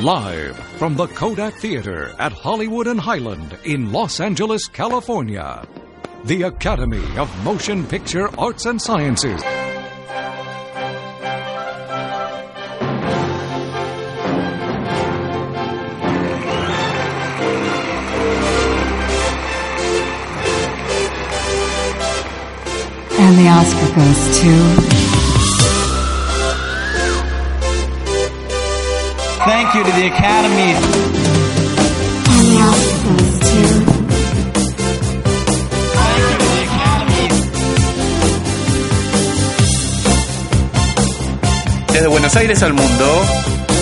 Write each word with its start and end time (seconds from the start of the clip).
Live 0.00 0.58
from 0.76 0.94
the 0.94 1.06
Kodak 1.06 1.54
Theater 1.54 2.14
at 2.18 2.30
Hollywood 2.30 2.86
and 2.86 3.00
Highland 3.00 3.56
in 3.64 3.92
Los 3.92 4.20
Angeles, 4.20 4.66
California. 4.68 5.66
The 6.24 6.42
Academy 6.42 7.16
of 7.16 7.30
Motion 7.42 7.82
Picture 7.86 8.28
Arts 8.38 8.66
and 8.66 8.80
Sciences. 8.80 9.42
And 23.18 23.38
the 23.38 23.48
Oscar 23.48 23.94
goes 23.96 24.40
to. 24.90 24.95
Thank 29.46 29.74
you 29.76 29.84
to 29.84 29.92
the 29.92 30.06
Academy. 30.08 30.74
And 32.34 32.58
the. 32.66 33.96
Desde 41.92 42.08
Buenos 42.08 42.34
Aires 42.34 42.60
al 42.64 42.72
mundo, 42.72 43.22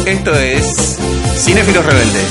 esto 0.04 0.34
es 0.34 0.98
Cinéfilos 1.38 1.86
Rebeldes. 1.86 2.28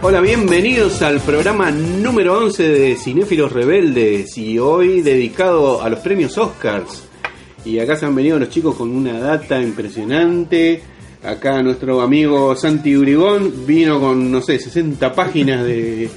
Hola, 0.00 0.20
bienvenidos 0.22 1.02
al 1.02 1.20
programa 1.20 1.70
número 1.70 2.38
11 2.38 2.62
de 2.66 2.96
Cinéfilos 2.96 3.52
Rebeldes 3.52 4.38
y 4.38 4.58
hoy 4.58 5.02
dedicado 5.02 5.82
a 5.82 5.90
los 5.90 5.98
premios 5.98 6.38
Oscars. 6.38 7.09
Y 7.70 7.78
acá 7.78 7.94
se 7.94 8.04
han 8.04 8.16
venido 8.16 8.36
los 8.36 8.48
chicos 8.48 8.74
con 8.74 8.90
una 8.90 9.20
data 9.20 9.62
impresionante. 9.62 10.82
Acá 11.22 11.62
nuestro 11.62 12.00
amigo 12.00 12.56
Santi 12.56 12.96
Urigón 12.96 13.64
vino 13.64 14.00
con, 14.00 14.32
no 14.32 14.42
sé, 14.42 14.58
60 14.58 15.14
páginas 15.14 15.64
de, 15.64 16.10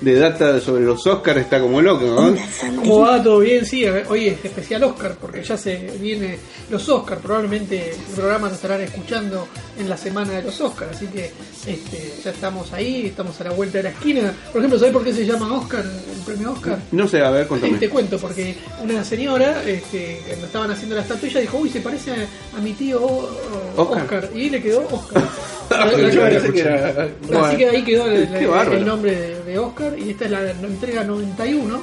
de 0.00 0.14
data 0.14 0.60
sobre 0.60 0.84
los 0.84 1.06
Oscars, 1.06 1.40
está 1.40 1.60
como 1.60 1.80
loco, 1.82 2.04
¿no? 2.04 2.36
¿Cómo 2.76 3.00
va? 3.00 3.22
¿Todo 3.22 3.40
bien? 3.40 3.64
Sí, 3.66 3.84
ver, 3.84 4.06
hoy 4.08 4.28
es 4.28 4.44
especial 4.44 4.84
Oscar 4.84 5.16
porque 5.20 5.42
ya 5.42 5.56
se 5.56 5.76
viene 6.00 6.38
los 6.70 6.88
Oscar. 6.88 7.18
Probablemente 7.18 7.90
el 7.90 8.14
programa 8.14 8.48
se 8.48 8.54
estarán 8.56 8.80
escuchando 8.82 9.46
en 9.78 9.88
la 9.88 9.96
semana 9.96 10.34
de 10.34 10.42
los 10.42 10.60
Oscar. 10.60 10.88
Así 10.92 11.06
que 11.06 11.30
este, 11.66 12.14
ya 12.24 12.30
estamos 12.30 12.72
ahí, 12.72 13.06
estamos 13.06 13.40
a 13.40 13.44
la 13.44 13.50
vuelta 13.50 13.78
de 13.78 13.84
la 13.84 13.90
esquina. 13.90 14.32
Por 14.52 14.60
ejemplo, 14.60 14.78
¿sabes 14.78 14.92
por 14.94 15.04
qué 15.04 15.12
se 15.12 15.26
llama 15.26 15.52
Oscar, 15.56 15.84
el 15.84 16.22
premio 16.24 16.52
Oscar? 16.52 16.78
No 16.92 17.08
sé, 17.08 17.20
a 17.22 17.30
ver, 17.30 17.44
Sí, 17.44 17.48
contame. 17.48 17.78
te 17.78 17.88
cuento, 17.88 18.18
porque 18.18 18.54
una 18.82 19.02
señora, 19.04 19.62
este, 19.64 20.22
cuando 20.28 20.46
estaban 20.46 20.70
haciendo 20.70 20.94
la 20.96 21.02
estatuilla, 21.02 21.40
dijo, 21.40 21.58
uy, 21.58 21.70
se 21.70 21.80
parece 21.80 22.12
a, 22.12 22.56
a 22.56 22.60
mi 22.60 22.72
tío 22.74 23.02
o- 23.02 23.28
o- 23.76 23.82
Oscar. 23.82 24.02
Oscar. 24.04 24.30
Y 24.34 24.50
le 24.50 24.62
quedó 24.62 24.86
Oscar. 24.90 25.22
Así 27.44 27.56
que 27.56 27.68
ahí 27.68 27.82
quedó 27.84 28.06
el, 28.10 28.28
nombre 28.86 29.14
de, 29.14 29.42
de 29.44 29.58
Oscar 29.58 29.98
y 29.98 30.10
esta 30.10 30.24
es 30.26 30.30
la 30.30 30.50
entrega 30.50 31.04
91, 31.04 31.80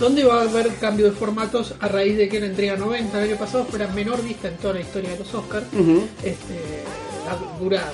donde 0.00 0.24
va 0.24 0.40
a 0.40 0.42
haber 0.42 0.68
cambio 0.80 1.06
de 1.06 1.12
formatos 1.12 1.74
a 1.80 1.88
raíz 1.88 2.16
de 2.16 2.28
que 2.28 2.40
la 2.40 2.46
entrega 2.46 2.76
90 2.76 3.18
el 3.22 3.30
año 3.30 3.38
pasado 3.38 3.64
fue 3.64 3.78
la 3.78 3.88
menor 3.88 4.22
vista 4.22 4.48
en 4.48 4.56
toda 4.56 4.74
la 4.74 4.80
historia 4.80 5.10
de 5.10 5.18
los 5.18 5.34
Oscars. 5.34 5.66
este, 6.22 6.54
la- 7.26 7.58
dura, 7.60 7.92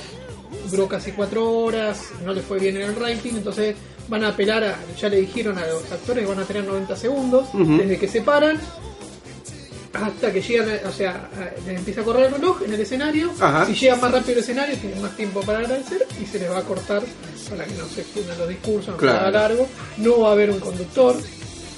duró 0.71 0.89
casi 0.89 1.13
cuatro 1.13 1.51
horas, 1.51 2.01
no 2.25 2.33
le 2.33 2.41
fue 2.43 2.59
bien 2.59 2.77
en 2.77 2.83
el 2.83 2.97
ranking, 2.97 3.33
entonces 3.35 3.75
van 4.09 4.23
a 4.25 4.29
apelar 4.29 4.63
a, 4.65 4.77
ya 5.01 5.09
le 5.09 5.17
dijeron 5.21 5.57
a 5.59 5.67
los 5.67 5.91
actores 5.91 6.25
que 6.25 6.31
van 6.31 6.39
a 6.41 6.45
tener 6.47 6.65
90 6.65 6.95
segundos 6.97 7.47
desde 7.79 7.99
que 7.99 8.07
se 8.09 8.21
paran 8.23 8.59
hasta 9.95 10.33
que 10.33 10.43
llegan, 10.43 10.69
o 10.87 10.93
sea, 10.93 11.29
les 11.67 11.79
empieza 11.79 12.01
a 12.01 12.05
correr 12.05 12.27
el 12.27 12.33
reloj 12.35 12.63
en 12.67 12.73
el 12.75 12.81
escenario. 12.81 13.31
Ajá. 13.41 13.67
Si 13.67 13.75
llegan 13.75 14.01
más 14.01 14.13
rápido 14.13 14.33
al 14.35 14.39
escenario, 14.41 14.77
tienen 14.77 15.01
más 15.03 15.17
tiempo 15.17 15.41
para 15.43 15.59
agradecer 15.61 16.07
y 16.21 16.27
se 16.27 16.39
les 16.41 16.51
va 16.51 16.59
a 16.59 16.63
cortar 16.63 17.03
para 17.51 17.65
que 17.65 17.75
no 17.75 17.87
se 17.87 18.01
extiendan 18.01 18.39
los 18.39 18.49
discursos, 18.49 18.89
no 18.89 18.95
se 18.95 19.01
Claro. 19.01 19.19
haga 19.21 19.31
largo. 19.31 19.69
No 19.99 20.21
va 20.21 20.29
a 20.31 20.33
haber 20.33 20.51
un 20.51 20.59
conductor. 20.61 21.17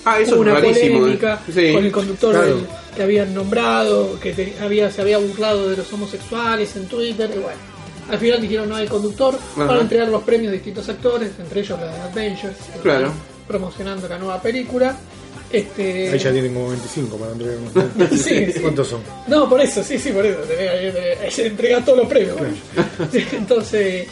Ah, 0.04 0.20
eso 0.20 0.36
Hubo 0.36 0.44
es 0.44 0.50
una 0.50 0.60
rarísimo. 0.60 1.00
polémica 1.00 1.40
Sí. 1.52 1.72
con 1.72 1.84
el 1.84 1.92
conductor 1.92 2.32
Claro. 2.32 2.56
del- 2.56 2.66
que 2.96 3.02
habían 3.02 3.34
nombrado, 3.34 4.18
que 4.20 4.32
te- 4.32 4.54
había, 4.62 4.90
se 4.90 5.02
había 5.02 5.18
burlado 5.18 5.68
de 5.68 5.76
los 5.76 5.92
homosexuales 5.92 6.74
en 6.76 6.86
Twitter. 6.86 7.28
Y 7.34 7.38
bueno, 7.40 7.58
al 8.08 8.18
final 8.18 8.40
dijeron 8.40 8.68
no 8.68 8.76
hay 8.76 8.86
conductor. 8.86 9.36
Van 9.56 9.68
Ajá. 9.68 9.78
a 9.78 9.80
entregar 9.82 10.08
los 10.08 10.22
premios 10.22 10.50
a 10.50 10.52
distintos 10.54 10.88
actores, 10.88 11.32
entre 11.38 11.60
ellos 11.60 11.78
la 11.78 11.86
de 11.92 12.00
Avengers, 12.02 12.56
Claro. 12.82 13.12
promocionando 13.48 14.08
la 14.08 14.16
nueva 14.18 14.40
película. 14.40 14.96
Este, 15.52 16.10
Ahí 16.10 16.18
ya 16.18 16.32
tienen 16.32 16.52
como 16.54 16.70
25 16.70 17.16
para 17.16 17.32
entregar 17.32 17.56
unos 17.58 18.10
Sí, 18.20 18.52
sí. 18.52 18.60
¿Cuántos 18.60 18.88
son? 18.88 19.00
No, 19.28 19.48
por 19.48 19.60
eso, 19.60 19.82
sí, 19.82 19.98
sí, 19.98 20.10
por 20.10 20.26
eso. 20.26 20.38
Se 21.30 21.46
entrega 21.46 21.84
todos 21.84 21.98
los 21.98 22.08
premios. 22.08 22.36
Entonces, 23.32 24.06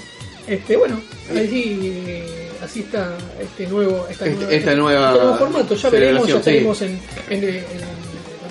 este, 0.46 0.76
bueno, 0.76 1.00
así, 1.30 2.22
así 2.62 2.80
está 2.80 3.16
este 3.40 3.66
nuevo, 3.66 4.06
esta, 4.10 4.26
Este- 4.26 4.36
nueva, 4.36 4.52
esta 4.54 4.74
nueva 4.74 5.08
este 5.10 5.22
nuevo 5.22 5.38
formato. 5.38 5.74
Ya 5.74 5.90
veremos, 5.90 6.28
ya 6.28 6.40
celebración, 6.42 6.42
sí. 6.42 6.50
tenemos 6.50 6.82
en, 6.82 7.00
en, 7.30 7.64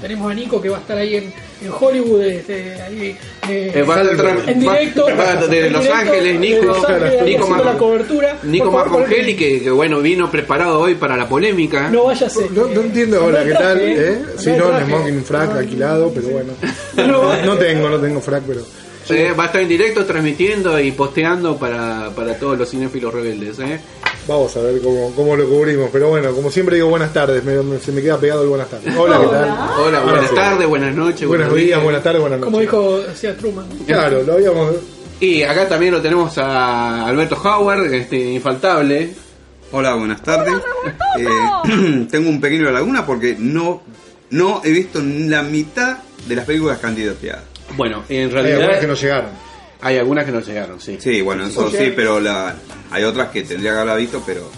tenemos 0.02 0.32
a 0.32 0.34
Nico 0.36 0.62
que 0.62 0.70
va 0.70 0.78
a 0.78 0.82
estar 0.82 0.98
ahí 0.98 1.16
en, 1.16 1.34
en 1.66 1.72
Hollywood, 1.79 2.22
este, 2.24 2.81
ahí, 2.81 3.18
eh, 3.50 3.72
Eh, 3.75 3.81
va 3.84 3.96
a 3.96 4.03
tra- 4.03 4.47
en 4.47 4.59
directo, 4.59 5.06
va- 5.06 5.13
va 5.16 5.35
desde 5.35 5.68
en 5.68 5.74
Los 5.74 5.81
directo, 5.84 5.94
Ángeles, 6.01 6.40
Nico, 6.40 6.63
Los 6.66 6.85
Ángeles, 6.90 7.22
ahí 7.22 7.29
Nico 7.34 7.47
Mar- 7.47 7.66
la 7.66 7.78
cobertura. 7.78 8.38
Nico 8.44 8.72
Marcongeli, 8.72 9.35
que, 9.35 9.62
que 9.63 9.69
bueno, 9.69 10.00
vino 10.01 10.29
preparado 10.31 10.79
hoy 10.79 10.96
para 10.96 11.16
la 11.18 11.28
polémica. 11.28 11.90
no 11.90 12.06
vaya 12.06 12.28
a 12.28 12.29
ser. 12.29 12.51
No, 12.51 12.68
no 12.68 12.81
entiendo, 12.81 13.25
hola, 13.25 13.44
¿qué 13.44 13.53
tal? 13.53 13.79
¿Eh? 13.81 14.19
Sí, 14.38 14.51
no, 14.57 14.79
smoking 14.85 15.24
frac 15.24 15.51
alquilado, 15.57 16.12
pero 16.13 16.28
bueno. 16.29 16.53
No, 16.97 17.07
No, 17.07 17.46
no 17.46 17.57
tengo, 17.57 17.90
no 17.90 17.97
tengo 18.00 18.22
frac, 18.22 18.44
pero. 18.47 18.62
Eh, 19.09 19.34
va 19.38 19.44
a 19.44 19.45
estar 19.47 19.62
en 19.62 19.68
directo 19.68 20.06
transmitiendo 20.06 20.80
y 20.80 20.91
posteando 20.94 21.57
para, 21.57 22.09
para 22.16 22.35
todos 22.35 22.57
los 22.57 22.69
cinéfilos 22.69 23.13
rebeldes. 23.13 23.59
¿eh? 23.59 23.80
Vamos 24.28 24.56
a 24.56 24.62
ver 24.62 24.82
cómo, 24.82 25.14
cómo 25.16 25.36
lo 25.36 25.48
cubrimos. 25.50 25.90
Pero 25.92 26.10
bueno, 26.10 26.34
como 26.34 26.50
siempre 26.50 26.76
digo, 26.78 26.88
buenas 26.88 27.12
tardes. 27.12 27.44
me- 27.44 27.62
me- 27.62 27.80
se 27.80 27.92
me 27.92 28.02
queda 28.02 28.18
pegado 28.18 28.44
el 28.44 28.50
buenas 28.50 28.70
tardes. 28.70 28.96
Hola, 28.96 29.20
¿qué 29.20 29.28
tal? 29.28 29.58
Hola, 29.86 30.00
buenas 30.02 30.30
sí. 30.30 30.36
tardes, 30.36 30.68
buenas 30.68 30.96
noches. 30.96 31.28
Buenos 31.28 31.50
buenos 31.50 31.66
días, 31.66 31.84
buenas 31.84 32.04
tardes, 32.04 32.22
buenas 32.22 32.40
Como 32.40 32.52
noches. 32.58 32.72
dijo 32.72 33.00
decía 33.02 33.36
Truman. 33.38 33.66
Claro, 33.86 34.24
lo 34.24 34.34
habíamos. 34.34 34.76
Y 35.20 35.44
acá 35.44 35.68
también 35.68 35.92
lo 35.94 36.02
tenemos 36.02 36.38
a 36.38 37.06
Alberto 37.08 37.36
Howard, 37.44 37.94
este 37.94 38.18
infaltable. 38.18 39.14
Hola, 39.74 39.96
buenas 39.96 40.22
tardes. 40.24 40.54
Eh, 41.20 42.06
tengo 42.12 42.30
un 42.30 42.40
pequeño 42.40 42.72
laguna 42.72 43.06
porque 43.06 43.36
no, 43.38 43.82
no 44.30 44.62
he 44.64 44.72
visto 44.72 45.02
la 45.04 45.44
mitad 45.44 45.98
de 46.28 46.36
las 46.36 46.46
películas 46.46 46.78
candidateadas. 46.80 47.44
Bueno, 47.76 48.04
en 48.08 48.28
Hay 48.28 48.30
realidad 48.30 48.58
algunas 48.62 48.80
que 48.80 48.88
no 48.88 48.94
llegaron. 48.94 49.30
Hay 49.84 49.98
algunas 49.98 50.26
que 50.26 50.32
no 50.32 50.40
llegaron, 50.40 50.80
sí. 50.80 50.98
Sí, 51.00 51.22
bueno, 51.22 51.46
eso 51.46 51.70
sí, 51.70 51.92
pero 51.96 52.20
la, 52.20 52.56
hay 52.90 53.04
otras 53.04 53.30
que 53.30 53.44
tendría 53.44 53.72
que 53.72 53.78
haberla 53.78 53.96
visto, 53.96 54.24
pero 54.26 54.50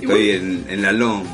estoy 0.00 0.30
en, 0.30 0.64
en 0.68 0.82
la 0.82 0.92
long. 0.92 1.24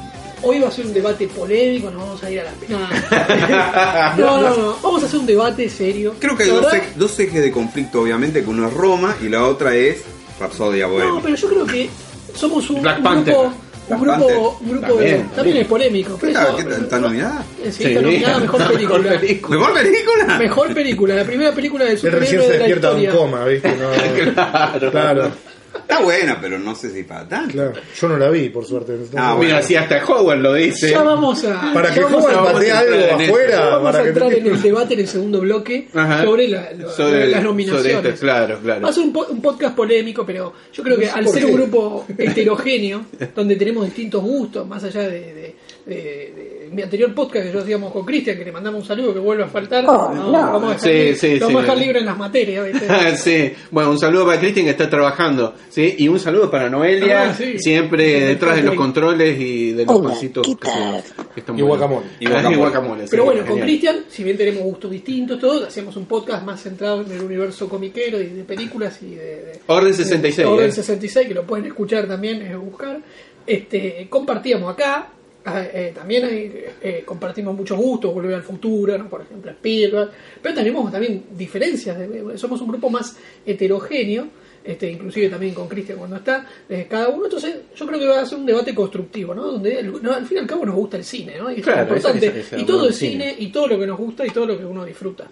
Hoy 0.43 0.61
va 0.61 0.69
a 0.69 0.71
ser 0.71 0.87
un 0.87 0.95
debate 0.95 1.27
polémico, 1.29 1.91
nos 1.91 2.03
vamos 2.03 2.23
a 2.23 2.31
ir 2.31 2.41
a 2.41 2.45
la... 2.45 2.53
No, 4.19 4.41
no, 4.41 4.51
no, 4.51 4.57
no, 4.57 4.77
vamos 4.83 5.03
a 5.03 5.07
hacer 5.07 5.21
un 5.21 5.27
debate 5.27 5.69
serio. 5.69 6.15
Creo 6.19 6.37
que 6.37 6.45
hay 6.45 6.51
La 6.51 6.57
dos, 6.57 6.73
ejes, 6.75 6.97
dos 6.97 7.19
ejes 7.21 7.43
de 7.43 7.51
conflicto, 7.51 8.03
obviamente, 8.03 8.43
que 8.43 8.51
uno 8.51 8.69
es 8.69 8.75
Roma 8.75 9.17
y 9.23 9.29
la 9.29 9.45
otra 9.47 9.75
es 9.75 10.03
Rapsodia 10.39 10.87
No, 10.87 10.93
Bohemia. 10.93 11.21
pero 11.23 11.37
yo 11.37 11.49
creo 11.49 11.67
que 11.67 11.89
somos 12.35 12.69
un, 12.71 12.83
Black 12.83 12.99
un 12.99 13.25
grupo... 13.25 13.55
Un 13.89 14.01
grupo, 14.01 14.59
un 14.63 14.71
grupo 14.73 14.87
También, 14.89 14.99
de, 14.99 15.11
también. 15.19 15.29
también 15.37 15.57
es 15.59 15.67
polémico. 15.67 16.19
¿Está 16.23 16.99
nominada? 16.99 17.45
Eh, 17.63 17.71
Sí, 17.73 17.85
está 17.85 18.01
nominada 18.03 18.37
a 18.37 18.41
mejor 18.41 18.67
película. 18.73 18.99
Mejor 18.99 19.21
película. 19.21 19.57
¿Mejor 19.57 19.75
película? 19.75 20.39
Mejor 20.39 20.75
película, 20.75 21.15
la 21.15 21.25
primera 21.25 21.53
película 21.53 21.85
de 21.85 21.93
Él 21.93 22.01
recién 22.01 22.41
superhéroe 22.41 22.47
se 22.47 22.53
de 22.53 22.59
la 22.59 22.65
despierta 22.67 22.89
de 22.89 22.95
un 22.95 23.01
historia. 23.03 23.21
coma, 23.21 23.45
¿viste? 23.45 23.77
No, 23.77 23.91
Claro. 24.35 24.91
claro, 24.91 25.31
Está 25.79 26.01
buena, 26.03 26.39
pero 26.41 26.59
no 26.59 26.75
sé 26.75 26.91
si 26.91 27.03
para 27.05 27.27
tanto. 27.29 27.53
claro. 27.53 27.73
Yo 28.01 28.09
no 28.09 28.17
la 28.19 28.31
vi, 28.31 28.49
por 28.51 28.65
suerte. 28.65 28.95
Ah, 29.17 29.35
bueno. 29.35 29.49
Mira, 29.55 29.63
si 29.63 29.75
hasta 29.77 30.05
Howard 30.05 30.39
lo 30.39 30.55
dice. 30.55 30.91
Ya 30.91 31.03
vamos 31.03 31.45
a... 31.45 31.73
Para 31.73 31.93
que 31.93 32.01
vamos 32.01 32.25
Howard 32.25 32.37
a- 32.37 32.53
patee 32.53 32.71
vamos 32.71 32.73
a 32.73 32.79
algo 32.79 32.95
entrar 32.95 33.21
en 33.21 33.29
afuera. 33.31 33.51
Ya 33.57 33.65
vamos 33.67 33.83
para 33.83 33.99
a 33.99 34.03
que 34.03 34.09
entrar 34.09 34.33
en 34.35 34.47
el 34.47 34.63
debate 34.63 34.95
en 34.95 35.01
el 35.01 35.09
segundo 35.09 35.41
bloque 35.41 35.89
Ajá. 35.95 36.25
sobre, 36.25 36.49
la- 36.49 36.69
Sobre- 36.95 37.27
las 37.29 37.43
nominaciones. 37.43 37.93
sobre 37.95 38.09
esto, 38.11 38.21
claro, 38.21 38.59
claro. 38.63 38.81
Va 38.83 38.89
a 38.89 38.93
ser 38.93 39.05
un, 39.05 39.13
po- 39.13 39.27
un 39.29 39.41
podcast 39.43 39.75
polémico, 39.77 40.25
pero 40.27 40.53
yo 40.73 40.83
creo 40.83 40.99
que 40.99 41.09
al 41.09 41.25
¿por 41.25 41.33
ser 41.35 41.45
qué? 41.45 41.51
un 41.51 41.57
grupo 41.57 42.07
heterogéneo, 42.19 43.07
donde 43.35 43.57
tenemos 43.57 43.85
distintos 43.85 44.23
gustos, 44.23 44.67
más 44.67 44.83
allá 44.85 45.03
de, 45.03 45.11
de- 45.11 45.57
de- 45.87 45.95
de 45.95 46.46
mi 46.73 46.83
anterior 46.83 47.15
podcast 47.15 47.47
que 47.47 47.53
yo 47.53 47.61
hacíamos 47.61 47.93
con 47.93 48.05
Cristian, 48.05 48.37
que 48.37 48.45
le 48.45 48.53
mandamos 48.53 48.81
un 48.83 48.87
saludo 48.87 49.13
que 49.15 49.21
vuelve 49.21 49.45
a 49.45 49.49
faltar, 49.49 49.85
no, 49.85 49.93
vamos 50.33 50.65
a 50.65 50.75
dejar, 50.75 50.81
Sí, 50.81 50.89
libre, 50.91 51.15
sí, 51.17 51.39
vamos 51.39 51.49
sí. 51.53 51.57
a 51.59 51.61
dejar 51.63 51.79
libre 51.79 51.99
en 52.01 52.07
las 52.07 52.19
materias. 52.19 52.67
¿viste? 52.73 53.17
sí, 53.17 53.53
bueno, 53.71 53.91
un 53.91 53.99
saludo 53.99 54.27
para 54.27 54.41
Cristian 54.41 54.65
que 54.67 54.71
está 54.73 54.89
trabajando, 54.91 55.55
¿sí? 55.69 55.95
Y 55.99 56.09
un 56.09 56.19
saludo 56.21 56.51
para 56.51 56.69
Noelia, 56.69 57.31
Ah, 57.31 57.35
sí. 57.35 57.59
siempre 57.59 58.05
Sí, 58.21 58.25
detrás 58.27 58.57
de 58.57 58.63
los 58.63 58.73
sí. 58.73 58.77
controles 58.79 59.41
y 59.41 59.73
de 59.73 59.85
los 59.87 60.01
pancitos 60.01 60.47
que, 60.47 60.69
se- 60.69 61.13
que 61.35 61.41
están 61.41 61.59
Y 61.59 61.63
guacamole. 61.63 62.07
Y 62.21 62.27
guacamole. 62.27 62.55
Y 62.55 62.59
guacamole, 62.59 63.03
sí, 63.05 63.09
Pero 63.11 63.25
bueno, 63.25 63.47
con. 63.47 63.61
Cristian, 63.61 64.05
si 64.09 64.23
bien 64.25 64.37
tenemos 64.37 64.63
gustos 64.63 64.91
distintos, 64.91 65.39
todos, 65.39 65.67
hacíamos 65.69 65.97
un 65.97 66.07
podcast 66.07 66.45
más 66.45 66.63
centrado 66.63 67.03
en 67.03 67.11
el 67.13 67.21
universo 67.23 67.69
comiquero 67.69 68.21
y 68.21 68.27
de 68.27 68.45
películas 68.45 69.01
y 69.03 69.15
de, 69.15 69.25
de- 69.25 69.61
Orden 69.67 69.95
66, 69.95 70.47
Orden 70.47 70.69
¿eh? 70.69 70.73
66, 70.73 71.29
que 71.29 71.35
lo 71.35 71.43
pueden 71.45 71.67
escuchar 71.67 72.07
también, 72.07 72.43
es 72.43 72.57
buscar. 72.57 73.01
Este, 73.47 74.07
compartíamos 74.11 74.73
acá, 74.73 75.09
eh, 75.47 75.93
también 75.95 76.25
hay, 76.25 76.65
eh, 76.83 77.03
compartimos 77.05 77.55
muchos 77.57 77.79
gustos, 77.79 78.13
Volver 78.13 78.35
al 78.35 78.43
Futuro, 78.43 78.97
¿no? 78.99 79.09
por 79.09 79.23
ejemplo, 79.23 79.51
Spielberg, 79.53 80.11
pero 80.43 80.55
tenemos 80.55 80.91
también 80.91 81.25
diferencias, 81.37 81.99
de- 81.99 82.37
somos 82.39 82.61
un 82.61 82.69
grupo 82.69 82.91
más 82.91 83.17
heterogéneo, 83.45 84.27
este, 84.65 84.91
inclusive 84.91 85.29
también 85.29 85.55
con 85.55 85.69
Cristian 85.69 85.97
cuando 85.99 86.17
está, 86.17 86.45
eh, 86.69 86.87
cada 86.91 87.09
uno, 87.09 87.27
entonces 87.27 87.55
yo 87.77 87.87
creo 87.87 88.01
que 88.01 88.07
va 88.07 88.21
a 88.21 88.27
ser 88.27 88.39
un 88.39 88.47
debate 88.47 88.75
constructivo, 88.75 89.33
¿no? 89.35 89.45
Donde 89.53 89.79
el- 89.79 90.03
no, 90.03 90.13
al 90.13 90.27
fin 90.27 90.39
y 90.39 90.41
al 90.41 90.47
cabo 90.47 90.67
nos 90.67 90.75
gusta 90.75 90.97
el 90.97 91.05
cine, 91.05 91.35
¿no? 91.39 91.51
Y 91.53 91.63
Claro, 91.63 91.95
es 91.95 92.05
importante, 92.05 92.45
y 92.57 92.65
todo 92.65 92.89
el 92.89 92.93
cine, 92.95 93.31
cine. 93.31 93.37
y 93.39 93.53
todo 93.53 93.69
lo 93.69 93.79
que 93.79 93.87
nos 93.87 93.97
gusta, 93.99 94.27
y 94.27 94.31
todo 94.31 94.47
lo 94.47 94.59
que 94.59 94.65
uno 94.65 94.85
disfruta. 94.85 95.29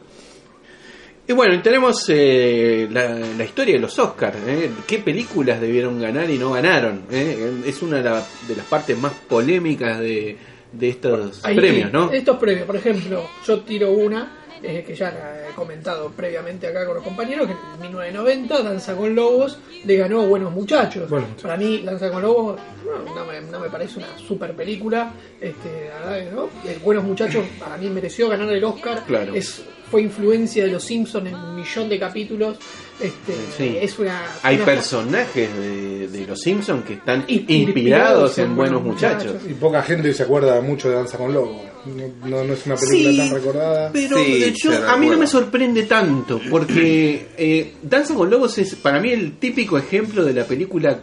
Y 1.27 1.33
bueno, 1.33 1.55
y 1.55 1.59
tenemos 1.63 2.05
eh, 2.09 2.87
la, 2.91 3.09
la 3.15 3.45
historia 3.45 3.75
de 3.75 3.81
los 3.81 3.99
Oscars. 3.99 4.37
¿eh? 4.47 4.71
¿Qué 4.87 4.99
películas 4.99 5.59
debieron 5.61 5.99
ganar 6.01 6.29
y 6.29 6.37
no 6.37 6.53
ganaron? 6.53 7.05
eh? 7.11 7.63
Es 7.67 7.81
una 7.83 7.97
de, 7.99 8.03
la- 8.05 8.27
de 8.47 8.57
las 8.57 8.67
partes 8.67 8.99
más 8.99 9.13
polémicas 9.27 9.99
de, 10.01 10.37
de 10.73 10.89
estos 10.89 11.43
Ahí, 11.45 11.57
premios, 11.57 11.91
¿no? 11.93 12.13
Estos 12.13 12.37
premios, 12.37 12.67
por 12.67 12.77
ejemplo, 12.77 13.27
yo 13.47 13.61
tiro 13.61 13.91
una 13.93 14.41
eh, 14.63 14.85
que 14.87 14.95
ya 14.95 15.11
la 15.13 15.49
he 15.49 15.53
comentado 15.55 16.11
previamente 16.11 16.67
acá 16.67 16.85
con 16.85 16.97
los 16.97 17.05
compañeros, 17.05 17.47
que 17.47 17.53
en 17.53 17.81
1990 17.81 18.63
Danza 18.63 18.95
con 18.95 19.15
Lobos 19.15 19.59
le 19.85 19.97
ganó 19.97 20.23
a 20.23 20.27
Buenos 20.27 20.53
Muchachos. 20.53 21.11
Muchachos. 21.11 21.43
Para 21.43 21.57
mí, 21.57 21.83
Danza 21.85 22.11
con 22.11 22.21
Lobos 22.21 22.61
no, 22.85 23.15
no 23.15 23.25
me, 23.25 23.41
no 23.51 23.61
me 23.61 23.71
parece 23.71 23.99
una 23.99 24.19
super 24.19 24.53
película. 24.55 25.13
Este, 25.41 25.89
la 25.89 26.11
verdad 26.11 26.31
que 26.63 26.71
no. 26.71 26.81
Buenos 26.85 27.05
Muchachos 27.05 27.47
para 27.59 27.79
mí 27.79 27.89
mereció 27.89 28.29
ganar 28.29 28.49
el 28.51 28.63
Oscar. 28.65 29.05
Claro. 29.07 29.35
Es, 29.35 29.63
fue 29.95 30.03
influencia 30.03 30.65
de 30.65 30.73
los 30.73 30.83
Simpsons 30.83 31.29
en 31.29 31.37
un 31.37 31.55
millón 31.55 31.89
de 31.89 32.01
capítulos. 32.01 32.57
Este, 33.01 33.33
Sí. 33.57 33.77
Es 33.81 33.97
una, 34.01 34.23
Hay 34.43 34.57
una- 34.57 34.65
personajes 34.65 35.57
de, 35.57 36.09
de 36.09 36.27
los 36.27 36.41
Simpsons 36.41 36.85
que 36.85 36.95
están 36.95 37.25
Inspirados 37.29 37.59
inspirados 37.69 38.39
en 38.39 38.45
en 38.47 38.57
Buenos 38.57 38.83
Muchachos. 38.83 39.27
Muchachos. 39.35 39.51
Y 39.51 39.55
poca 39.55 39.83
gente 39.83 40.13
se 40.13 40.25
acuerda 40.25 40.61
mucho 40.63 40.89
de 40.89 40.97
Danza 40.97 41.17
con 41.17 41.33
Lobo. 41.33 41.63
No, 41.87 42.29
no, 42.29 42.43
no 42.43 42.53
es 42.55 42.67
una 42.67 42.75
película 42.75 43.11
Sí, 43.13 43.17
tan 43.19 43.31
recordada. 43.31 43.91
Pero 43.93 44.19
Sí, 44.19 44.41
de 44.41 44.49
hecho, 44.49 44.73
se 44.73 44.79
a 44.79 44.97
mí 44.97 45.07
no 45.09 45.17
me 45.17 45.27
sorprende 45.29 45.85
tanto, 45.85 46.41
porque 46.51 47.29
eh, 47.39 47.75
Danza 47.83 48.15
con 48.15 48.29
Lobos 48.31 48.59
es 48.59 48.75
para 48.75 48.99
mí 49.01 49.13
el 49.13 49.37
típico 49.39 49.79
ejemplo 49.79 50.25
de 50.25 50.33
la 50.35 50.45
película 50.45 50.99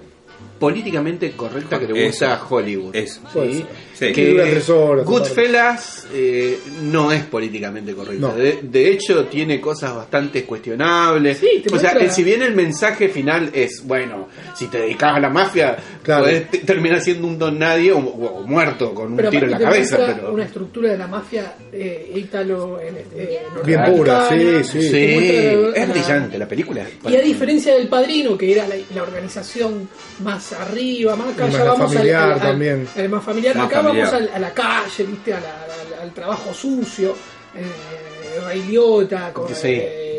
políticamente 0.62 1.32
correcta 1.32 1.78
que 1.80 1.88
le 1.88 2.06
gusta 2.06 2.34
Eso. 2.36 2.46
a 2.46 2.48
Hollywood. 2.50 2.96
Eso. 2.96 3.20
¿sí? 3.34 3.66
Sí. 3.94 4.12
Que 4.14 4.40
horas, 4.70 5.06
Goodfellas 5.06 6.08
eh, 6.14 6.58
no 6.84 7.12
es 7.12 7.24
políticamente 7.24 7.94
correcta. 7.94 8.28
No. 8.28 8.36
De, 8.36 8.60
de 8.64 8.92
hecho, 8.92 9.26
tiene 9.26 9.60
cosas 9.60 9.96
bastante 9.96 10.44
cuestionables. 10.46 11.38
Sí, 11.40 11.64
te 11.68 11.76
o 11.76 11.78
sea, 11.80 12.10
si 12.12 12.24
bien 12.24 12.42
el 12.42 12.54
mensaje 12.56 13.10
final 13.10 13.50
es, 13.54 13.84
bueno, 13.86 14.28
si 14.56 14.68
te 14.68 14.80
dedicas 14.80 15.16
a 15.18 15.20
la 15.20 15.30
mafia, 15.30 15.78
Claro. 16.04 16.24
podés 16.24 16.50
te- 16.50 16.60
terminar 16.60 17.02
siendo 17.02 17.28
un 17.28 17.38
don 17.38 17.60
nadie 17.60 17.92
o, 17.92 17.98
o 18.00 18.42
muerto 18.48 18.94
con 18.94 19.12
un 19.12 19.18
Pero 19.18 19.30
tiro 19.30 19.46
en 19.46 19.52
la 19.52 19.60
cabeza. 19.60 19.98
Pero... 19.98 20.34
una 20.34 20.46
estructura 20.46 20.92
de 20.92 20.98
la 20.98 21.08
mafia 21.08 21.56
eh, 21.72 22.12
ítalo 22.16 22.80
eh, 22.80 23.06
eh, 23.16 23.40
Bien 23.66 23.84
pura, 23.86 24.28
sí, 24.30 24.64
sí. 24.64 24.80
te 24.80 24.90
Sí, 24.92 25.14
muestra 25.14 25.36
la- 25.44 25.78
es 25.78 25.88
la- 25.88 25.94
brillante 25.94 26.38
la 26.40 26.48
película. 26.48 26.86
Y 27.08 27.16
a 27.16 27.22
diferencia 27.22 27.76
del 27.76 27.88
Padrino, 27.88 28.38
que 28.38 28.52
era 28.52 28.68
la, 28.68 28.76
la 28.96 29.04
organización 29.04 29.88
más 30.24 30.51
arriba, 30.54 31.16
más 31.16 31.34
acá 31.34 31.48
ya 31.50 31.64
vamos 31.64 31.82
al- 31.92 31.98
familiar 31.98 32.24
al, 32.24 32.32
al- 32.34 32.40
también. 32.42 32.88
al 32.96 33.10
más 33.10 33.24
familiar, 33.24 33.56
Más 33.56 33.66
acá 33.68 33.82
familiar. 33.84 34.12
vamos 34.12 34.22
al- 34.30 34.36
a 34.36 34.40
la 34.40 34.54
calle, 34.54 35.04
¿viste? 35.04 35.34
A 35.34 35.40
la- 35.40 35.64
al- 35.64 36.02
al 36.04 36.14
trabajo 36.14 36.54
sucio, 36.54 37.16
eh, 37.56 38.40
Ray 38.46 38.64
Liotta, 38.64 39.32
con 39.34 39.48
Sí. 39.54 39.68
eh, 39.72 40.18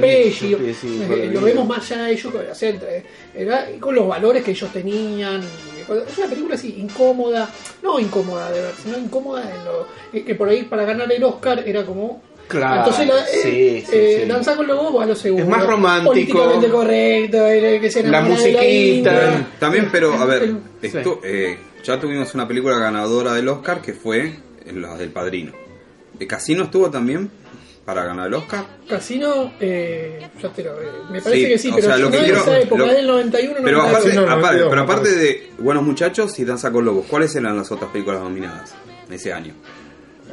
Pesci, 0.00 0.54
sí, 0.54 0.74
sí, 0.80 1.02
eh, 1.10 1.28
lo 1.30 1.42
vemos 1.42 1.66
más 1.68 1.90
allá 1.92 2.04
de 2.04 2.12
ellos, 2.12 2.32
con, 2.32 2.46
o 2.48 2.54
sea, 2.54 2.70
entre- 2.70 3.04
era- 3.34 3.66
con 3.78 3.94
los 3.94 4.08
valores 4.08 4.42
que 4.42 4.52
ellos 4.52 4.72
tenían. 4.72 5.42
Es 5.42 6.16
una 6.18 6.26
película 6.26 6.54
así, 6.54 6.74
incómoda, 6.78 7.48
no 7.82 8.00
incómoda 8.00 8.50
de 8.50 8.62
ver, 8.62 8.72
sino 8.82 8.96
incómoda 8.98 9.42
en 9.42 9.64
lo 9.64 10.24
que 10.24 10.34
por 10.34 10.48
ahí 10.48 10.62
para 10.62 10.84
ganar 10.86 11.10
el 11.12 11.22
Oscar 11.22 11.62
era 11.66 11.84
como 11.84 12.22
Claro, 12.48 12.76
entonces, 12.90 13.06
la, 13.06 13.20
eh, 13.20 13.24
sí, 13.42 13.84
sí, 13.86 13.96
eh, 13.96 14.20
sí. 14.22 14.28
Danza 14.28 14.56
con 14.56 14.66
Lobos 14.66 14.96
va 14.96 15.04
a 15.04 15.06
lo 15.06 15.14
seguro. 15.14 15.44
Es 15.44 15.48
más 15.50 15.66
romántico. 15.66 16.10
Políticamente 16.12 16.68
correcto, 16.68 17.46
el 17.46 17.80
que 17.80 17.90
se 17.90 18.02
La 18.04 18.22
musiquita. 18.22 19.46
También, 19.58 19.88
pero 19.92 20.14
a 20.14 20.24
ver, 20.24 20.54
esto, 20.82 21.20
eh, 21.22 21.58
ya 21.84 22.00
tuvimos 22.00 22.34
una 22.34 22.48
película 22.48 22.78
ganadora 22.78 23.34
del 23.34 23.48
Oscar 23.48 23.80
que 23.82 23.92
fue 23.92 24.32
la 24.74 24.96
del 24.96 25.10
Padrino. 25.10 25.52
¿De 26.18 26.26
Casino 26.26 26.64
estuvo 26.64 26.90
también 26.90 27.30
para 27.84 28.04
ganar 28.04 28.26
el 28.28 28.34
Oscar? 28.34 28.64
Casino, 28.88 29.52
eh, 29.60 30.18
ya 30.42 30.48
te 30.50 30.64
lo, 30.64 30.72
eh, 30.80 30.86
me 31.10 31.20
parece 31.22 31.42
Sí, 31.42 31.48
que 31.48 31.58
sí, 31.58 31.68
o 31.70 31.74
pero 31.76 31.86
sea, 31.88 31.96
lo 31.98 32.04
no 32.06 32.10
que 32.10 32.16
en 32.18 32.24
quiero- 32.24 32.40
esa 32.40 32.58
época, 32.60 32.86
lo- 32.86 32.92
del 32.92 33.06
91, 33.06 33.54
Pero 33.62 33.78
92. 33.78 33.88
aparte, 33.90 34.14
no, 34.14 34.26
no, 34.26 34.32
aparte- 34.32 34.60
no, 34.62 34.70
pero 34.70 34.82
aparte 34.82 35.14
de 35.14 35.50
Buenos 35.58 35.82
Muchachos 35.84 36.38
y 36.38 36.44
Danza 36.44 36.70
con 36.72 36.84
Lobos, 36.84 37.06
¿cuáles 37.08 37.34
eran 37.36 37.56
las 37.56 37.70
otras 37.70 37.90
películas 37.90 38.20
nominadas 38.20 38.74
en 39.06 39.14
ese 39.14 39.32
año? 39.32 39.54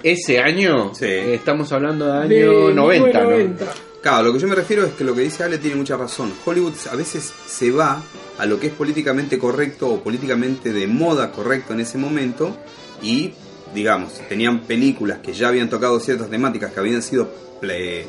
Ese 0.06 0.38
año, 0.40 0.94
Sí. 0.94 1.06
eh, 1.06 1.34
estamos 1.34 1.72
hablando 1.72 2.06
de 2.06 2.28
de 2.28 2.44
año 2.44 2.70
90, 2.70 3.22
¿no? 3.24 3.30
1990. 3.30 3.74
Claro, 4.04 4.24
lo 4.28 4.34
que 4.34 4.40
yo 4.40 4.48
me 4.48 4.54
refiero 4.54 4.86
es 4.86 4.94
que 4.94 5.04
lo 5.04 5.16
que 5.16 5.22
dice 5.22 5.44
Ale 5.44 5.58
tiene 5.58 5.76
mucha 5.78 5.98
razón. 5.98 6.32
Hollywood 6.46 6.74
a 6.92 6.96
veces 6.96 7.34
se 7.48 7.72
va 7.72 8.04
a 8.38 8.46
lo 8.46 8.60
que 8.60 8.68
es 8.68 8.74
políticamente 8.74 9.40
correcto 9.40 9.88
o 9.90 10.04
políticamente 10.04 10.72
de 10.72 10.86
moda 10.86 11.32
correcto 11.32 11.74
en 11.74 11.80
ese 11.80 11.98
momento 11.98 12.56
y, 13.02 13.34
digamos, 13.74 14.22
tenían 14.30 14.62
películas 14.62 15.20
que 15.24 15.34
ya 15.34 15.48
habían 15.48 15.72
tocado 15.72 16.00
ciertas 16.00 16.30
temáticas 16.30 16.72
que 16.72 16.80
habían 16.80 17.02
sido, 17.02 17.28
ple- 17.60 18.04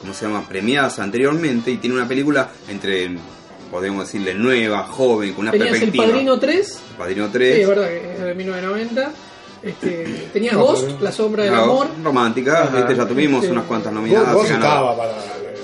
¿cómo 0.00 0.14
se 0.14 0.24
llama?, 0.24 0.48
premiadas 0.48 0.98
anteriormente 0.98 1.70
y 1.70 1.76
tiene 1.76 1.94
una 1.96 2.08
película 2.08 2.48
entre, 2.70 3.10
podemos 3.70 4.06
decirle, 4.06 4.32
nueva, 4.32 4.84
joven, 4.84 5.34
con 5.34 5.42
una 5.42 5.50
Tenías 5.50 5.74
El 5.74 5.80
perspectiva. 5.80 6.06
Padrino 6.06 6.38
3, 6.38 6.80
Padrino 6.96 7.26
sí, 7.26 7.32
3. 7.34 7.58
es 7.58 7.68
verdad 7.68 7.88
que 7.88 8.12
es 8.14 8.20
de 8.22 8.34
1990. 8.34 9.12
Este, 9.64 10.04
tenías 10.32 10.54
No, 10.54 10.64
Ghost, 10.64 10.84
pero- 10.86 10.98
La 11.00 11.12
Sombra 11.12 11.42
del 11.44 11.52
Claro, 11.52 11.64
Amor. 11.72 11.86
romántica, 12.02 12.70
este, 12.76 12.94
ya 12.96 13.06
tuvimos 13.06 13.40
Este, 13.42 13.52
unas 13.52 13.64
cuantas 13.64 13.92
nominadas. 13.92 14.24
y 14.26 14.30
ganadoras. 14.30 14.50
estaba 14.52 14.96
para. 14.96 15.12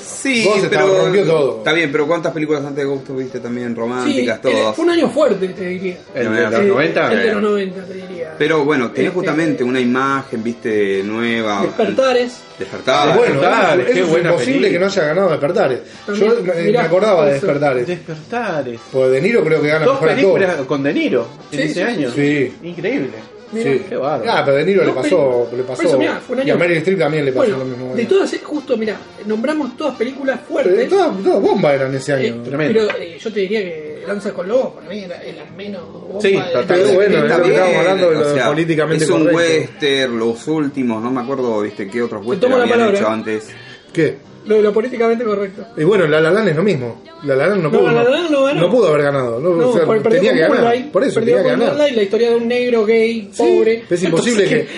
Sí, 0.03 0.45
Vos 0.45 0.59
pero 0.61 0.67
estaba, 0.85 1.03
rompió 1.05 1.25
todo. 1.25 1.59
Está 1.59 1.73
bien, 1.73 1.91
pero 1.93 2.07
¿cuántas 2.07 2.33
películas 2.35 2.61
antes 2.63 2.77
de 2.77 2.85
Ghost 2.85 3.07
tuviste 3.07 3.41
también 3.41 3.69
Sí, 3.69 3.75
románticas, 3.75 4.37
eh, 4.39 4.41
todas? 4.43 4.77
fue 4.77 4.85
un 4.85 4.91
año 4.91 5.09
fuerte, 5.09 5.49
te 5.49 5.67
diría. 5.67 5.97
El 6.15 6.35
de 6.35 6.43
los 6.43 6.53
Eh, 6.61 6.63
90. 6.67 7.13
El 7.13 7.19
de 7.23 7.33
los 7.33 7.43
90, 7.43 7.85
te 7.87 7.95
diría. 7.95 8.35
Pero 8.37 8.65
bueno, 8.65 8.91
tenés 8.91 9.09
Este, 9.09 9.15
justamente 9.15 9.65
una 9.65 9.81
imagen, 9.81 10.43
viste, 10.43 11.03
nueva. 11.05 11.63
Despertares. 11.63 12.39
Despertar. 12.59 13.17
bueno, 13.17 13.33
Despertares, 13.41 13.87
eso, 13.87 13.95
qué 13.95 14.01
es 14.03 14.09
buena 14.11 14.31
imposible 14.31 14.53
película. 14.69 14.71
que 14.73 14.79
no 14.79 14.87
haya 14.87 15.05
ganado 15.15 15.31
Despertares. 15.31 15.81
También, 16.05 16.29
Yo 16.31 16.53
eh, 16.53 16.63
mirá, 16.67 16.81
me 16.83 16.87
acordaba 16.87 17.25
de. 17.27 17.33
Despertares. 17.33 17.87
Despertares. 17.87 18.81
Pues 18.93 19.11
De 19.13 19.21
Niro 19.23 19.43
creo 19.45 19.63
que 19.63 19.69
gana 19.69 19.85
Dos 19.87 19.95
mejor 20.03 20.09
películas 20.17 20.51
actor. 20.51 20.67
con 20.67 20.83
De 20.83 20.93
Niro 20.93 21.27
en 21.53 21.59
Sí, 21.59 21.65
ese 21.65 21.75
sí, 21.75 21.81
año. 21.81 22.11
sí. 22.11 22.53
Increíble. 22.63 23.11
Mirá. 23.53 23.73
Sí. 23.73 23.83
Qué 23.89 23.97
bárbaro. 23.97 24.31
Ah, 24.33 24.43
pero 24.45 24.57
De 24.59 24.65
Niro 24.65 24.85
le 24.85 24.93
pasó, 24.93 25.49
le 25.57 25.63
pasó. 25.65 25.83
eso, 25.83 25.99
mirá, 25.99 26.21
fue 26.21 26.37
un 26.37 26.47
y 26.47 26.51
a 26.51 26.57
Meryl 26.57 26.77
Streep 26.79 26.99
también 26.99 27.25
le 27.25 27.33
pasó 27.33 27.49
Bueno, 27.49 27.59
lo 27.59 27.65
mismo. 27.65 27.95
de 27.97 28.05
todas, 28.07 28.35
justo, 28.43 28.77
mira, 28.77 28.97
nombramos 29.27 29.77
todas 29.77 29.97
películas 29.97 30.41
fuertes. 30.49 30.89
todas, 30.89 31.23
todas 31.23 31.43
bombas 31.43 31.75
eran 31.75 31.95
ese 31.95 32.13
año. 32.13 32.25
eh, 32.27 32.41
tremendo. 32.45 32.81
pero 32.87 32.99
eh, 33.03 33.19
yo 33.19 33.33
te 33.33 33.41
diría 33.41 33.61
que 33.61 33.91
Danza 34.07 34.33
con 34.33 34.49
Lobos 34.49 34.75
para 34.75 34.89
mí 34.89 35.01
era 35.05 35.17
la 35.37 35.45
menos 35.57 35.83
bomba 35.93 36.21
Sí. 36.21 36.39
Pero 36.67 36.93
bueno, 36.95 37.17
es 37.19 37.23
Está 37.25 37.37
lo 37.39 37.43
que 37.45 37.49
bien, 37.51 37.61
estábamos 37.61 37.77
hablando 37.79 38.11
de 38.11 38.15
lo 38.15 38.21
o 38.31 38.35
sea, 38.35 38.47
políticamente 38.47 39.05
Es 39.05 39.11
un 39.11 39.19
correcto. 39.25 39.37
western, 39.37 40.19
los 40.19 40.49
últimos, 40.49 41.03
no 41.03 41.11
me 41.11 41.21
acuerdo, 41.21 41.61
viste, 41.61 41.89
qué 41.89 42.03
otros 42.03 42.25
westerns 42.25 42.55
habían 42.55 42.69
palabra. 42.71 42.99
hecho 42.99 43.09
antes. 43.09 43.49
¿Qué? 43.93 44.30
Lo 44.51 44.57
de 44.57 44.63
lo 44.63 44.73
políticamente 44.73 45.23
correcto. 45.25 45.65
Y 45.77 45.85
bueno, 45.85 46.07
La 46.09 46.21
La 46.21 46.31
Land 46.33 46.49
es 46.49 46.57
lo 46.57 46.63
mismo. 46.65 47.03
La 47.23 47.37
La 47.37 47.47
Land 47.47 47.63
no 47.63 47.71
No, 47.71 47.79
pudo, 47.79 47.93
La 47.93 48.03
La 48.03 48.11
Land 48.11 48.31
no 48.31 48.45
ganó. 48.45 48.71
pudo 48.71 48.89
haber 48.89 49.03
ganado. 49.03 49.39
No, 49.39 49.51
No, 49.55 49.69
o 49.69 49.73
sea, 49.73 49.87
tenía 50.11 50.33
que 50.33 50.39
ganar. 50.41 50.59
Moonlight, 50.59 50.87
Por 50.91 51.05
eso 51.05 51.21
tenía 51.21 51.43
que 51.43 51.49
ganar. 51.51 51.75
La 51.77 52.03
historia 52.03 52.31
de 52.31 52.37
un 52.37 52.49
negro 52.49 52.85
gay, 52.85 53.29
Sí, 53.33 53.43
pobre. 53.43 53.85
es 53.89 54.03
imposible 54.03 54.45
Entonces, 54.45 54.69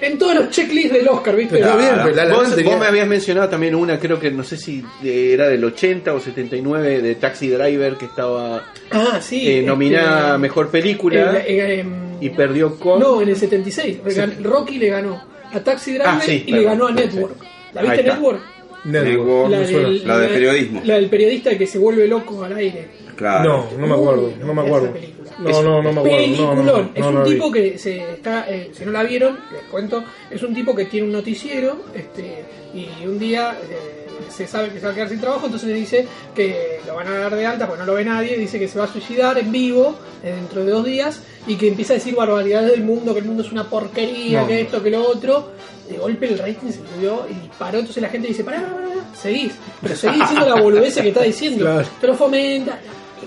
que- 0.00 0.06
en 0.06 0.18
todos 0.18 0.34
los 0.34 0.50
checklists 0.50 0.92
del 0.92 1.06
Oscar, 1.08 1.36
¿viste? 1.36 1.60
Está 1.60 1.76
bien, 1.76 1.90
pero 2.02 2.16
La 2.16 2.24
La 2.24 2.34
vos, 2.34 2.54
tenía- 2.54 2.70
vos 2.72 2.80
me 2.80 2.86
habías 2.86 3.06
mencionado 3.06 3.48
también 3.48 3.74
una, 3.76 3.98
creo 3.98 4.18
que 4.18 4.30
no 4.32 4.42
sé 4.42 4.56
si 4.56 4.82
era 5.04 5.48
del 5.48 5.64
80 5.64 6.12
o 6.14 6.18
79, 6.20 7.00
de 7.00 7.14
Taxi 7.14 7.48
Driver, 7.48 7.94
que 7.94 8.06
estaba 8.06 8.64
Ah, 8.90 9.20
sí. 9.20 9.46
eh, 9.46 9.58
este, 9.58 9.66
nominada 9.66 10.34
a 10.34 10.38
Mejor 10.38 10.68
Película 10.70 11.42
em, 11.46 12.16
y 12.20 12.30
perdió 12.30 12.76
con... 12.76 12.98
No, 12.98 13.22
en 13.22 13.28
el 13.28 13.36
76. 13.36 13.98
Regan- 14.04 14.42
Rocky 14.42 14.78
le 14.78 14.88
ganó 14.88 15.22
a 15.52 15.60
Taxi 15.60 15.92
Driver 15.92 16.08
Ah, 16.08 16.20
sí, 16.20 16.42
y 16.46 16.52
le 16.52 16.62
ganó 16.64 16.86
a 16.86 16.88
sí, 16.88 16.94
Network. 16.94 17.36
¿La 17.74 17.82
viste. 17.82 18.02
Network? 18.04 18.40
Network, 18.84 19.50
La 19.50 19.58
del- 19.60 20.06
La 20.06 20.18
de 20.18 20.28
periodismo. 20.28 20.80
La 20.84 20.94
del 20.94 21.08
periodista 21.08 21.56
que 21.56 21.66
se 21.66 21.78
vuelve 21.78 22.06
loco 22.06 22.42
al 22.44 22.54
aire. 22.56 22.88
Claro. 23.16 23.68
No, 23.72 23.78
no 23.78 23.86
me 23.86 23.94
acuerdo, 23.94 24.32
no 24.40 24.54
me 24.54 24.62
acuerdo. 24.62 24.92
No, 25.38 25.62
no, 25.62 25.82
no 25.82 25.92
me 25.92 26.00
acuerdo. 26.00 26.26
No, 26.26 26.54
no, 26.54 26.64
Peliculón. 26.64 26.66
no, 26.66 26.90
es 26.94 27.00
no 27.00 27.08
un 27.20 27.24
tipo 27.24 27.50
que 27.52 27.78
se 27.78 28.12
está, 28.12 28.46
eh, 28.48 28.70
si 28.72 28.84
no 28.84 28.90
la 28.92 29.02
vieron, 29.04 29.38
les 29.52 29.62
cuento, 29.70 30.02
es 30.30 30.42
un 30.42 30.54
tipo 30.54 30.74
que 30.74 30.84
tiene 30.86 31.06
un 31.06 31.12
noticiero 31.12 31.76
este, 31.94 32.44
y 32.74 33.06
un 33.06 33.18
día 33.18 33.56
eh, 33.62 34.06
se 34.30 34.46
sabe 34.46 34.68
que 34.70 34.78
se 34.80 34.86
va 34.86 34.92
a 34.92 34.94
quedar 34.94 35.08
sin 35.08 35.20
trabajo, 35.20 35.46
entonces 35.46 35.68
le 35.68 35.74
dice 35.76 36.06
que 36.34 36.80
lo 36.86 36.94
van 36.96 37.08
a 37.08 37.18
dar 37.18 37.34
de 37.36 37.46
alta 37.46 37.66
porque 37.66 37.80
no 37.80 37.86
lo 37.86 37.94
ve 37.94 38.04
nadie, 38.04 38.36
dice 38.36 38.58
que 38.58 38.68
se 38.68 38.78
va 38.78 38.84
a 38.84 38.92
suicidar 38.92 39.38
en 39.38 39.50
vivo 39.52 39.96
eh, 40.22 40.32
dentro 40.36 40.64
de 40.64 40.70
dos 40.70 40.84
días 40.84 41.20
y 41.46 41.56
que 41.56 41.68
empieza 41.68 41.92
a 41.94 41.96
decir 41.96 42.14
barbaridades 42.14 42.70
del 42.70 42.82
mundo, 42.82 43.12
que 43.12 43.20
el 43.20 43.26
mundo 43.26 43.42
es 43.42 43.50
una 43.52 43.68
porquería, 43.68 44.42
No. 44.42 44.46
que 44.48 44.60
esto, 44.60 44.82
que 44.82 44.90
lo 44.90 45.02
otro. 45.08 45.50
De 45.88 45.96
golpe 45.98 46.28
el 46.28 46.38
rating 46.38 46.68
se 46.70 46.78
subió 46.94 47.26
y 47.30 47.34
disparó, 47.34 47.78
entonces 47.78 48.02
la 48.02 48.08
gente 48.08 48.28
dice, 48.28 48.42
pará, 48.42 48.60
pará, 48.62 48.72
pará, 48.74 49.14
seguís, 49.20 49.52
pero 49.82 49.94
seguís 49.94 50.20
diciendo 50.20 50.46
la 50.54 50.60
boludez 50.62 50.94
que 50.94 51.08
está 51.08 51.22
diciendo, 51.22 51.64
Claro. 51.64 51.88
te 52.00 52.06
lo 52.06 52.14
fomenta. 52.14 52.78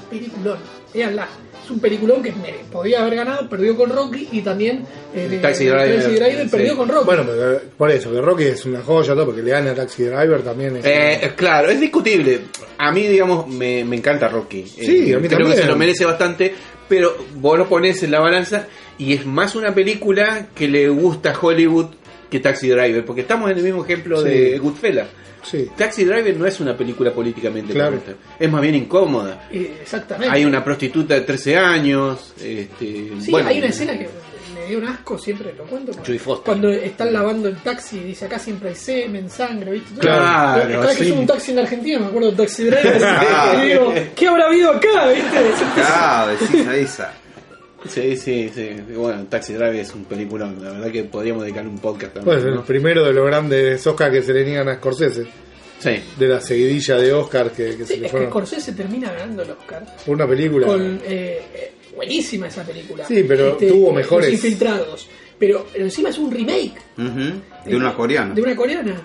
peliculón. 0.10 0.58
Véanla. 0.94 1.28
Es 1.64 1.72
un 1.72 1.80
peliculón 1.82 2.24
que 2.24 2.32
me 2.32 2.54
podía 2.72 3.02
haber 3.02 3.16
ganado, 3.16 3.50
perdió 3.50 3.76
con 3.76 3.90
Rocky 3.90 4.30
y 4.32 4.42
también 4.42 4.86
eh, 5.14 5.38
Taxi 5.42 5.66
Driver, 5.66 6.02
sí. 6.44 6.48
perdió 6.50 6.78
con 6.78 6.88
Rocky. 6.88 7.06
Bueno, 7.06 7.24
pero, 7.28 7.62
por 7.78 7.92
eso, 7.92 8.10
que 8.10 8.22
Rocky 8.22 8.44
es 8.46 8.66
una 8.66 8.82
joya, 8.82 9.14
todo, 9.14 9.26
porque 9.26 9.42
le 9.44 9.52
gana 9.52 9.72
a 9.72 9.76
Taxi 9.76 10.04
Driver 10.04 10.42
también. 10.44 10.78
Es, 10.78 10.86
Eh, 10.86 11.32
claro, 11.36 11.70
es 11.70 11.80
discutible. 11.82 12.40
A 12.78 12.92
mí, 12.94 13.04
digamos, 13.08 13.48
me, 13.50 13.84
me 13.84 13.98
encanta 13.98 14.30
Rocky. 14.30 14.64
Sí, 14.66 15.12
Eh, 15.12 15.16
a 15.16 15.20
mí 15.20 15.28
Creo 15.28 15.40
también. 15.40 15.56
que 15.58 15.62
se 15.64 15.68
lo 15.68 15.76
merece 15.76 16.06
bastante, 16.06 16.56
pero 16.88 17.18
vos 17.36 17.58
lo 17.58 17.68
pones 17.68 18.02
en 18.02 18.12
la 18.12 18.22
balanza 18.22 18.66
y 18.98 19.14
es 19.14 19.26
más 19.26 19.54
una 19.56 19.76
película 19.76 20.48
que 20.56 20.70
le 20.70 20.88
gusta 20.88 21.32
a 21.32 21.40
Hollywood 21.40 21.88
que 22.30 22.40
Taxi 22.40 22.70
Driver, 22.70 23.06
porque 23.06 23.22
estamos 23.22 23.50
en 23.52 23.58
el 23.58 23.64
mismo 23.64 23.84
ejemplo 23.84 24.22
Sí. 24.22 24.30
de 24.30 24.58
Goodfellas. 24.60 25.08
sí. 25.44 25.70
Taxi 25.78 26.04
Driver 26.04 26.36
no 26.38 26.46
es 26.46 26.60
una 26.60 26.76
película 26.76 27.12
políticamente 27.12 27.74
Claro. 27.74 27.98
correcta, 28.00 28.14
es 28.40 28.52
más 28.52 28.62
bien 28.62 28.76
incómoda. 28.76 29.48
Eh, 29.52 29.78
exactamente. 29.82 30.34
Hay 30.36 30.44
una 30.46 30.64
prostituta 30.64 31.14
de 31.14 31.22
13 31.22 31.56
años. 31.58 32.34
Este, 32.42 33.12
Sí, 33.20 33.32
bueno, 33.32 33.48
hay 33.50 33.60
una 33.60 33.68
escena 33.68 33.98
que 33.98 34.10
me 34.54 34.66
dio 34.68 34.80
un 34.80 34.86
asco, 34.88 35.18
siempre 35.18 35.54
lo 35.58 35.64
cuento. 35.64 35.92
cuando- 35.94 36.06
Judy 36.06 36.20
Foster. 36.20 36.46
Cuando 36.46 36.70
están 36.70 37.14
lavando 37.14 37.48
el 37.48 37.56
taxi, 37.58 38.00
dice 38.00 38.26
acá 38.26 38.38
siempre 38.40 38.70
hay 38.70 38.76
semen, 38.76 39.30
sangre, 39.30 39.72
¿viste? 39.72 39.92
Todo. 39.92 40.02
Claro, 40.02 40.70
Cada 40.74 40.88
vez 40.88 40.98
que 40.98 41.04
sí. 41.06 41.10
subo 41.12 41.20
un 41.22 41.28
taxi 41.28 41.52
en 41.52 41.60
Argentina, 41.60 42.00
me 42.00 42.06
acuerdo 42.08 42.32
de 42.32 42.38
Taxi 42.38 42.64
Driver. 42.66 43.02
Ah. 43.06 43.56
y 43.64 43.68
digo, 43.70 43.94
¿qué 44.16 44.28
habrá 44.28 44.48
habido 44.48 44.72
acá? 44.72 45.08
¿Viste? 45.08 45.38
Claro, 45.76 46.32
decís 46.32 46.68
a 46.68 46.76
esa. 46.76 47.14
Sí, 47.88 48.18
sí, 48.18 48.50
sí. 48.54 48.70
Bueno, 48.96 49.26
Taxi 49.30 49.54
Driver 49.54 49.76
es 49.76 49.94
un 49.94 50.06
peliculón. 50.06 50.64
La 50.64 50.72
verdad 50.72 50.92
que 50.92 51.04
podríamos 51.04 51.44
dedicarle 51.44 51.70
un 51.70 51.78
podcast 51.80 52.16
también. 52.16 52.36
Pues 52.38 52.46
el 52.46 52.56
¿no? 52.56 52.66
primero 52.66 53.04
de 53.06 53.14
los 53.14 53.26
grandes 53.26 53.86
Oscar 53.86 54.12
que 54.12 54.22
se 54.22 54.34
le 54.34 54.44
niegan 54.46 54.68
a 54.70 54.76
Scorsese. 54.76 55.26
Sí. 55.80 55.92
De 56.18 56.28
la 56.28 56.42
seguidilla 56.42 56.98
de 56.98 57.14
Oscar 57.14 57.52
que, 57.52 57.78
que 57.78 57.86
se 57.86 57.94
Sí, 57.94 57.94
le 57.94 57.96
es 57.98 58.02
que 58.04 58.10
fueron 58.10 58.30
Scorsese 58.30 58.72
termina 58.74 59.12
ganando 59.12 59.44
el 59.44 59.52
Oscar. 59.52 59.86
por 60.06 60.16
una 60.16 60.28
película. 60.28 60.66
Con, 60.68 60.98
eh, 61.06 61.42
eh, 61.54 61.72
buenísima 61.96 62.48
esa 62.48 62.64
película. 62.64 63.04
Este, 63.04 63.16
Sí, 63.22 63.26
pero 63.28 63.58
tuvo 63.58 63.94
mejores. 63.94 64.32
Los 64.32 64.44
infiltrados. 64.44 65.08
Pero, 65.40 65.68
pero 65.72 65.86
encima 65.86 66.10
es 66.10 66.18
un 66.18 66.32
remake. 66.32 66.74
De 67.66 67.76
una 67.76 67.94
coreana. 67.94 68.34
De 68.34 68.42
una 68.42 68.56
coreana. 68.56 69.00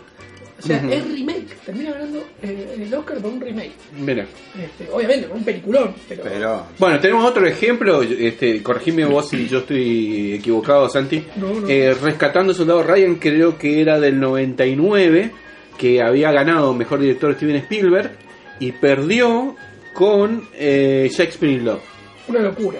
O 0.62 0.66
sea, 0.66 0.76
es 0.90 1.04
remake. 1.10 1.56
Termina 1.66 1.90
ganando 1.92 2.24
eh, 2.42 2.76
el 2.78 2.94
Oscar 2.94 3.18
por 3.18 3.32
un 3.32 3.40
remake. 3.40 3.72
Mira. 3.98 4.26
Este, 4.56 4.88
obviamente, 4.92 5.26
por 5.26 5.36
un 5.38 5.44
peliculón. 5.44 5.94
Pero, 6.08 6.22
Pero. 6.22 6.66
Bueno, 6.78 7.00
tenemos 7.00 7.24
otro 7.24 7.46
ejemplo. 7.46 8.02
Este, 8.02 8.62
corregime 8.62 9.04
vos 9.04 9.28
si 9.28 9.48
yo 9.48 9.58
estoy 9.58 10.34
equivocado, 10.34 10.88
Santi. 10.88 11.24
No, 11.36 11.52
no. 11.60 11.68
Eh, 11.68 11.94
Rescatando 11.94 12.54
Soldado 12.54 12.82
Ryan, 12.82 13.16
creo 13.16 13.58
que 13.58 13.80
era 13.80 13.98
del 13.98 14.20
99, 14.20 15.32
que 15.78 16.00
había 16.02 16.30
ganado 16.30 16.74
mejor 16.74 17.00
director 17.00 17.34
Steven 17.34 17.56
Spielberg 17.56 18.12
y 18.60 18.70
perdió 18.72 19.56
con 19.94 20.48
eh, 20.54 21.10
Shakespeare 21.12 21.52
in 21.54 21.64
Love. 21.64 21.82
una 22.28 22.40
locura. 22.40 22.78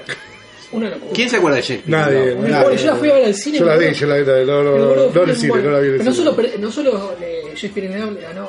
Una 0.72 0.88
locura. 0.90 1.12
¿Quién 1.14 1.28
se 1.30 1.36
acuerda 1.36 1.56
de 1.56 1.62
Shakespeare? 1.62 1.90
Nadie. 1.98 2.30
Locura. 2.34 2.74
Yo 2.74 2.86
la 2.86 2.96
fui 2.96 3.10
a 3.10 3.14
ver 3.14 3.24
al 3.26 3.34
cine. 3.34 3.58
Yo 3.58 3.64
la 3.66 3.76
vi, 3.76 3.92
yo 3.92 4.06
la 4.06 4.16
vi, 4.16 4.24
no, 4.24 4.62
no, 4.62 4.78
no, 4.78 4.94
no 5.12 5.22
en 5.22 5.28
el 5.30 5.36
cine, 5.36 5.62
no 5.62 5.70
la 5.70 5.78
vi 5.80 5.88
en 5.88 5.94
el 6.00 6.04
no 6.04 6.12
solo, 6.14 6.36
no 6.58 6.72
solo 6.72 7.16
eh, 7.20 7.42
Shakespeare 7.54 7.98
Love 7.98 8.12
le 8.14 8.20
ganó 8.22 8.48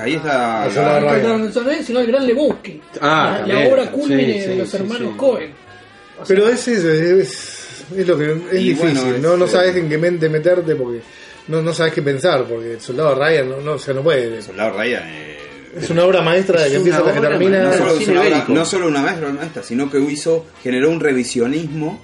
Ahí 0.00 0.14
está. 0.14 0.62
Ah, 0.62 0.66
la- 0.66 0.72
Soldado 0.72 0.96
a 0.96 1.00
Ryan. 1.00 1.20
Carlton 1.22 1.52
Sonnet, 1.52 1.82
sino 1.82 2.00
el 2.00 2.06
gran 2.06 2.26
Lebowski. 2.26 2.80
Ah, 3.00 3.24
la, 3.26 3.30
la 3.32 3.38
también. 3.54 3.72
obra 3.72 3.84
Sí, 3.92 4.02
sí, 4.06 4.48
de 4.48 4.56
los 4.56 4.74
hermanos 4.74 5.08
sí. 5.12 5.16
Cohen. 5.18 5.50
O 6.20 6.24
sea, 6.24 6.36
Pero 6.36 6.48
es, 6.48 6.68
es, 6.68 6.84
es, 6.84 7.84
es 7.96 8.08
lo 8.08 8.16
que 8.16 8.32
es 8.32 8.38
Y 8.54 8.68
difícil, 8.70 8.94
bueno, 8.94 9.18
no, 9.18 9.32
es- 9.34 9.38
no 9.40 9.46
sabes 9.48 9.76
en 9.76 9.88
qué 9.90 9.98
mente 9.98 10.28
meterte 10.30 10.76
porque 10.76 11.00
no, 11.48 11.60
no 11.60 11.74
sabes 11.74 11.92
qué 11.92 12.00
pensar, 12.00 12.44
porque 12.44 12.72
el 12.74 12.80
soldado 12.80 13.14
Ryan 13.16 13.50
no, 13.50 13.60
no, 13.60 13.72
o 13.72 13.78
sea, 13.78 13.92
no 13.92 14.02
puede. 14.02 14.40
Soldado 14.40 14.78
Ryan. 14.78 15.02
eh, 15.08 15.31
Es 15.76 15.90
una 15.90 16.04
obra 16.04 16.20
maestra 16.22 16.60
de 16.60 16.66
que 16.66 16.72
Es 16.72 16.76
empieza 16.78 16.98
hasta 16.98 17.14
que 17.14 17.20
termina. 17.20 17.62
no, 17.64 17.72
solo, 17.72 17.90
cine 17.92 18.02
es 18.02 18.08
una 18.08 18.20
obra- 18.20 18.30
bélico. 18.30 18.52
no 18.52 18.64
solo 18.64 18.88
una 18.88 19.02
maestra, 19.02 19.62
sino 19.62 19.90
que 19.90 19.98
hizo, 20.00 20.46
generó 20.62 20.90
un 20.90 21.00
revisionismo 21.00 22.00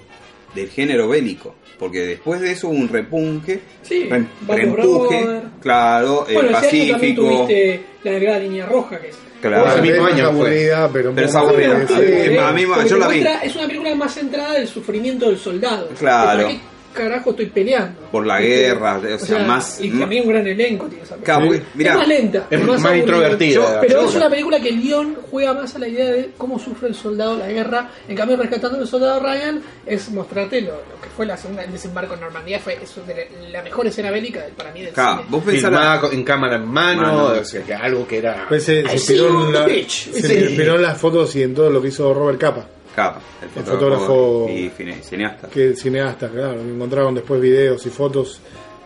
del 0.54 0.68
género 0.70 1.08
bélico. 1.08 1.54
Porque 1.78 2.00
después 2.06 2.40
de 2.40 2.50
eso 2.52 2.68
hubo 2.68 2.76
un 2.76 2.88
repunque, 2.88 3.60
Sí, 3.82 4.08
re- 4.10 4.24
reempuje, 4.48 5.40
claro, 5.60 6.26
el 6.26 6.34
bueno, 6.34 6.48
ese 6.50 6.56
año 6.58 6.66
también 6.66 6.92
Pacífico. 6.92 7.22
tuviste 7.22 7.80
la 8.02 8.10
delgada 8.12 8.38
línea 8.40 8.66
roja, 8.66 8.98
que 9.00 9.08
es. 9.10 9.16
Claro. 9.40 9.68
Ese 9.70 9.82
mismo 9.82 10.08
es 10.08 10.14
año 10.14 10.24
fue. 10.24 10.32
aburrida, 10.34 10.90
pero, 10.92 11.08
un 11.10 11.14
Pero 11.14 11.26
es 11.28 11.32
poco 11.32 11.48
aburrida. 11.50 11.86
Sí, 11.86 11.94
Eh, 11.98 12.38
a 12.40 12.52
mí- 12.52 12.66
porque 12.66 12.88
yo 12.88 12.96
la 12.98 13.08
vi. 13.08 13.24
Es 13.44 13.54
una 13.54 13.66
película 13.68 13.94
más 13.94 14.14
centrada 14.14 14.56
en 14.56 14.62
el 14.62 14.68
sufrimiento 14.68 15.26
del 15.28 15.38
soldado. 15.38 15.88
Claro. 15.96 16.48
¿Para 16.92 17.04
qué 17.04 17.10
carajo 17.10 17.30
estoy 17.30 17.46
peleando? 17.46 18.00
Por 18.10 18.26
la 18.26 18.40
guerra, 18.40 18.98
o 19.14 19.18
sea, 19.18 19.44
más- 19.44 19.80
Y 19.80 19.90
también 19.90 20.24
un 20.24 20.30
gran 20.30 20.46
elenco 20.46 20.86
tiene 20.86 21.04
esa 21.04 21.16
película. 21.16 21.62
Es 21.78 21.94
más 21.96 22.08
lenta, 22.08 22.46
es 22.50 22.60
más 22.64 22.80
aburrida. 22.84 22.96
introvertida. 22.98 23.54
Yo- 23.54 23.78
pero 23.80 23.92
Yo- 24.02 24.08
es 24.08 24.14
una 24.14 24.30
película 24.30 24.60
que 24.60 24.68
el 24.70 24.80
guion 24.82 25.16
juega 25.30 25.54
más 25.54 25.74
a 25.74 25.78
la 25.78 25.88
idea 25.88 26.10
de 26.10 26.30
cómo 26.36 26.58
sufre 26.58 26.88
el 26.88 26.94
soldado 26.94 27.36
la 27.36 27.48
guerra. 27.48 27.90
En 28.08 28.16
cambio, 28.16 28.36
Rescatando 28.36 28.78
al 28.78 28.86
Soldado 28.88 29.20
Ryan 29.20 29.62
es 29.86 30.08
mostrarte 30.10 30.60
lo, 30.60 30.72
lo 30.72 31.00
que 31.02 31.08
fue 31.16 31.26
la 31.26 31.36
segunda, 31.36 31.64
el 31.64 31.72
desembarco 31.72 32.14
en 32.14 32.20
Normandía. 32.20 32.58
Fue 32.58 32.78
eso 32.82 33.02
de 33.06 33.28
la 33.52 33.62
mejor 33.62 33.86
escena 33.86 34.10
bélica 34.10 34.40
del- 34.42 34.52
para 34.52 34.72
mí 34.72 34.82
del 34.82 34.92
Claro, 34.92 35.18
cine. 35.18 35.26
vos 35.30 35.44
pensás 35.44 35.70
Filmada 35.70 35.94
la- 35.96 36.00
con- 36.00 36.12
en 36.14 36.24
cámara 36.24 36.56
en 36.56 36.66
mano, 36.66 37.02
Mano. 37.02 37.24
o 37.40 37.44
sea, 37.44 37.62
que 37.62 37.74
algo 37.74 38.06
que 38.06 38.18
era... 38.18 38.46
Pues 38.48 38.64
se, 38.64 38.82
se 38.98 39.16
en 39.16 39.52
la- 39.52 39.68
inspiró 39.70 40.76
en 40.76 40.82
las 40.82 40.98
fotos 40.98 41.34
y 41.36 41.42
en 41.42 41.54
todo 41.54 41.70
lo 41.70 41.82
que 41.82 41.88
hizo 41.88 42.12
Robert 42.14 42.40
Capa, 42.40 42.66
Capa, 42.98 43.20
el 43.42 43.48
El 43.60 43.64
fotógrafo, 43.64 44.46
y 44.50 44.70
cine- 44.70 45.02
cineasta. 45.02 45.48
que 45.48 45.74
cineasta, 45.76 46.28
claro. 46.28 46.60
Encontraron 46.60 47.14
después 47.14 47.40
videos 47.40 47.84
y 47.86 47.90
fotos. 47.90 48.40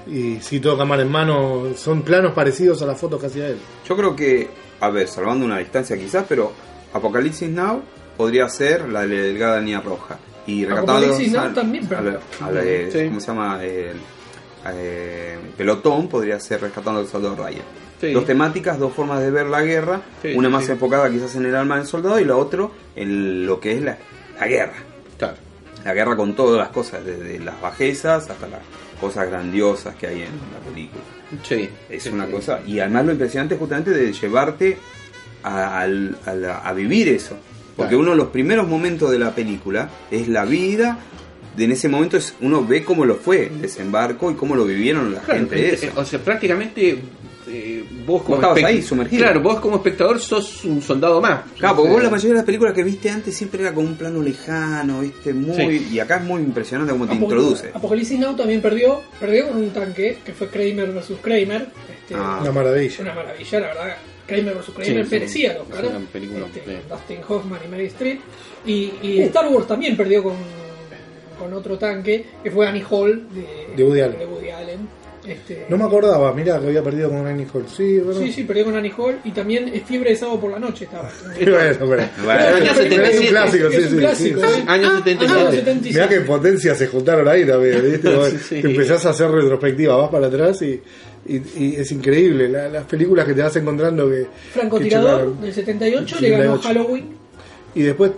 Y 0.06 0.36
sí, 0.40 0.60
todo 0.60 0.76
cámara 0.76 1.02
en 1.02 1.10
mano. 1.10 1.68
Son 1.76 2.02
planos 2.02 2.32
parecidos 2.32 2.82
a 2.82 2.86
las 2.86 3.00
fotos 3.00 3.20
que 3.20 3.26
hacía 3.28 3.48
él. 3.48 3.56
Yo 3.88 3.96
creo 3.96 4.14
que, 4.14 4.48
a 4.80 4.90
ver, 4.90 5.08
salvando 5.08 5.46
una 5.46 5.58
distancia 5.58 5.96
quizás, 5.96 6.26
pero 6.28 6.52
Apocalipsis 6.92 7.48
Now 7.48 7.82
podría 8.16 8.48
ser 8.48 8.88
la 8.88 9.06
de 9.06 9.16
delgada 9.22 9.58
línea 9.60 9.80
roja. 9.80 10.18
Y 10.46 10.64
Rescatando 10.64 10.92
Apocalipsis 10.92 11.32
Now 11.32 11.42
al- 11.44 11.54
también, 11.54 11.86
pero- 11.86 12.00
al- 12.00 12.20
al- 12.42 12.56
eh, 12.66 12.90
Sí. 12.92 13.04
¿Cómo 13.06 13.20
se 13.20 13.26
llama? 13.28 13.64
El, 13.64 13.96
eh, 14.74 15.38
pelotón 15.56 16.08
podría 16.08 16.38
ser 16.40 16.60
Rescatando 16.60 17.00
al 17.00 17.06
Soldado 17.06 17.36
Ryan. 17.36 17.62
Sí. 18.02 18.12
Dos 18.12 18.26
temáticas, 18.26 18.78
dos 18.78 18.92
formas 18.92 19.20
de 19.20 19.30
ver 19.30 19.46
la 19.46 19.62
guerra. 19.62 20.02
Sí, 20.20 20.32
una 20.34 20.48
más 20.48 20.68
enfocada 20.68 21.08
quizás 21.08 21.34
en 21.36 21.46
el 21.46 21.54
alma 21.56 21.76
del 21.78 21.86
soldado 21.86 22.18
y 22.20 22.24
la 22.24 22.36
otra 22.36 22.68
en 22.96 23.46
lo 23.46 23.60
que 23.60 23.72
es 23.76 23.80
la, 23.82 23.96
la 24.40 24.46
guerra. 24.48 24.74
Claro. 25.16 25.36
La 25.84 25.94
guerra 25.94 26.16
con 26.16 26.34
todas 26.34 26.58
las 26.58 26.68
cosas, 26.70 27.04
desde 27.06 27.38
las 27.38 27.60
bajezas 27.60 28.28
hasta 28.28 28.48
las 28.48 28.60
cosas 29.00 29.28
grandiosas 29.30 29.94
que 29.94 30.06
hay 30.08 30.22
en 30.22 30.28
la 30.52 30.58
película. 30.68 31.02
Sí. 31.44 31.68
Es 31.88 32.06
una 32.06 32.26
cosa. 32.26 32.60
Y 32.66 32.80
además 32.80 33.06
lo 33.06 33.12
impresionante 33.12 33.54
es 33.54 33.60
justamente 33.60 33.90
de 33.92 34.12
llevarte 34.12 34.76
a, 35.44 35.82
a 36.64 36.72
vivir 36.72 37.08
eso. 37.08 37.36
Porque 37.76 37.90
Claro. 37.90 38.00
uno 38.00 38.10
de 38.10 38.16
los 38.16 38.28
primeros 38.28 38.68
momentos 38.68 39.10
de 39.10 39.18
la 39.18 39.34
película 39.34 39.88
es 40.10 40.28
la 40.28 40.44
vida. 40.44 40.98
En 41.56 41.70
ese 41.72 41.88
momento 41.88 42.16
es, 42.16 42.34
uno 42.40 42.64
ve 42.66 42.82
cómo 42.84 43.04
lo 43.04 43.16
fue 43.16 43.46
el 43.46 43.60
desembarco 43.62 44.30
y 44.30 44.34
cómo 44.34 44.54
lo 44.56 44.64
vivieron 44.64 45.12
la 45.14 45.20
Claro, 45.20 45.40
gente 45.40 45.68
eh, 45.68 45.74
eso. 45.74 45.86
O 45.96 46.04
sea, 46.04 46.18
prácticamente 46.18 46.98
eh, 47.48 47.84
vos 48.06 48.22
como 48.22 48.36
estabas 48.36 48.58
espect- 48.58 48.66
ahí, 48.66 48.82
sumergido. 48.82 49.22
Claro, 49.24 49.40
vos 49.42 49.60
como 49.60 49.76
espectador 49.76 50.20
sos 50.20 50.64
un 50.64 50.80
soldado 50.82 51.20
más. 51.20 51.42
Claro, 51.58 51.76
porque 51.76 51.88
vos 51.90 51.96
sea, 51.98 52.04
la 52.04 52.10
mayoría 52.10 52.30
de 52.30 52.36
las 52.36 52.44
películas 52.46 52.74
que 52.74 52.82
viste 52.82 53.10
antes 53.10 53.36
siempre 53.36 53.62
era 53.62 53.72
con 53.74 53.86
un 53.86 53.94
plano 53.96 54.22
lejano, 54.22 55.00
¿viste? 55.00 55.32
Muy, 55.34 55.54
Sí. 55.78 55.88
Y 55.92 55.98
acá 56.00 56.16
es 56.16 56.24
muy 56.24 56.40
impresionante 56.42 56.92
cómo 56.92 57.06
te 57.06 57.14
introduce. 57.14 57.70
Apocalipsis 57.74 58.18
Now 58.18 58.34
también 58.36 58.60
perdió, 58.62 59.00
perdió 59.20 59.48
con 59.48 59.56
un 59.58 59.70
tanque 59.70 60.18
que 60.24 60.32
fue 60.32 60.48
Kramer 60.48 60.92
versus 60.92 61.18
Kramer. 61.20 61.68
Este, 62.02 62.14
Ah. 62.14 62.38
Una 62.42 62.52
maravilla. 62.52 62.96
Una 63.00 63.14
maravilla, 63.14 63.60
la 63.60 63.66
verdad. 63.68 63.96
Kramer 64.26 64.54
vs. 64.54 64.64
Kramer 64.74 65.28
Sí, 65.28 65.44
¿eh? 65.46 65.58
película, 66.12 66.46
Este, 66.46 66.60
sí. 66.64 66.76
Dustin 66.88 67.18
Hoffman 67.28 67.60
y 67.64 67.68
Mary 67.68 67.86
Streep. 67.86 68.20
Y, 68.64 68.92
y 69.02 69.20
Star 69.22 69.48
Wars 69.48 69.66
también 69.66 69.96
perdió 69.96 70.22
con, 70.22 70.34
con 71.38 71.52
otro 71.52 71.76
tanque, 71.76 72.24
que 72.42 72.50
fue 72.50 72.66
Annie 72.68 72.84
Hall 72.88 73.26
de, 73.34 73.74
De 73.76 73.84
Woody 73.84 74.00
Allen. 74.00 74.18
de 74.20 74.26
Woody 74.26 74.50
Allen. 74.50 74.88
Este, 75.26 75.66
No 75.68 75.76
me 75.78 75.84
acordaba, 75.84 76.32
mira 76.34 76.58
que 76.60 76.66
había 76.66 76.82
perdido 76.82 77.08
con 77.08 77.24
Annie 77.26 77.46
Hall. 77.54 77.64
Sí, 77.68 77.98
bueno. 78.00 78.18
Sí, 78.20 78.32
sí, 78.32 78.42
perdió 78.42 78.64
con 78.64 78.74
Annie 78.76 78.92
Hall 78.98 79.18
y 79.24 79.30
también 79.30 79.68
es 79.72 79.84
Fiebre 79.84 80.10
de 80.10 80.16
Sábado 80.16 80.40
por 80.40 80.50
la 80.50 80.58
Noche 80.58 80.84
estaba. 80.86 81.08
bueno, 81.36 81.46
pero- 81.78 81.86
Bueno, 81.86 82.08
Pero 82.24 82.56
año 82.56 82.64
es 82.64 82.76
77. 82.76 83.18
un 83.20 83.26
clásico, 83.26 83.66
es 83.68 83.74
sí, 83.74 83.80
un 83.82 83.88
sí, 83.90 83.96
clásico, 83.98 84.40
sí, 84.40 84.46
¿eh? 84.46 84.48
sí. 84.56 84.64
Año 84.66 84.88
Ah, 84.90 84.96
77. 85.04 85.32
año 85.32 85.50
76. 85.52 85.94
Mirá 85.94 86.08
qué 86.08 86.20
potencias 86.22 86.78
se 86.78 86.86
juntaron 86.88 87.28
ahí 87.28 87.46
también, 87.46 87.82
¿viste? 87.82 88.38
Sí. 88.40 88.60
Te 88.62 88.68
empezás 88.70 89.06
a 89.06 89.10
hacer 89.10 89.30
retrospectiva, 89.30 89.96
vas 89.96 90.10
para 90.10 90.26
atrás 90.26 90.60
y, 90.62 90.82
y, 91.26 91.36
y 91.56 91.76
es 91.76 91.92
increíble 91.92 92.48
la- 92.48 92.68
las 92.68 92.84
películas 92.86 93.24
que 93.24 93.34
te 93.34 93.42
vas 93.42 93.54
encontrando 93.56 94.08
que. 94.10 94.22
que 94.22 94.26
Francotirador 94.54 95.36
del 95.38 95.52
78 95.54 96.16
le 96.20 96.30
ganó 96.30 96.56
78. 96.56 96.68
Halloween. 96.68 97.04
Y 97.76 97.82
después, 97.82 98.10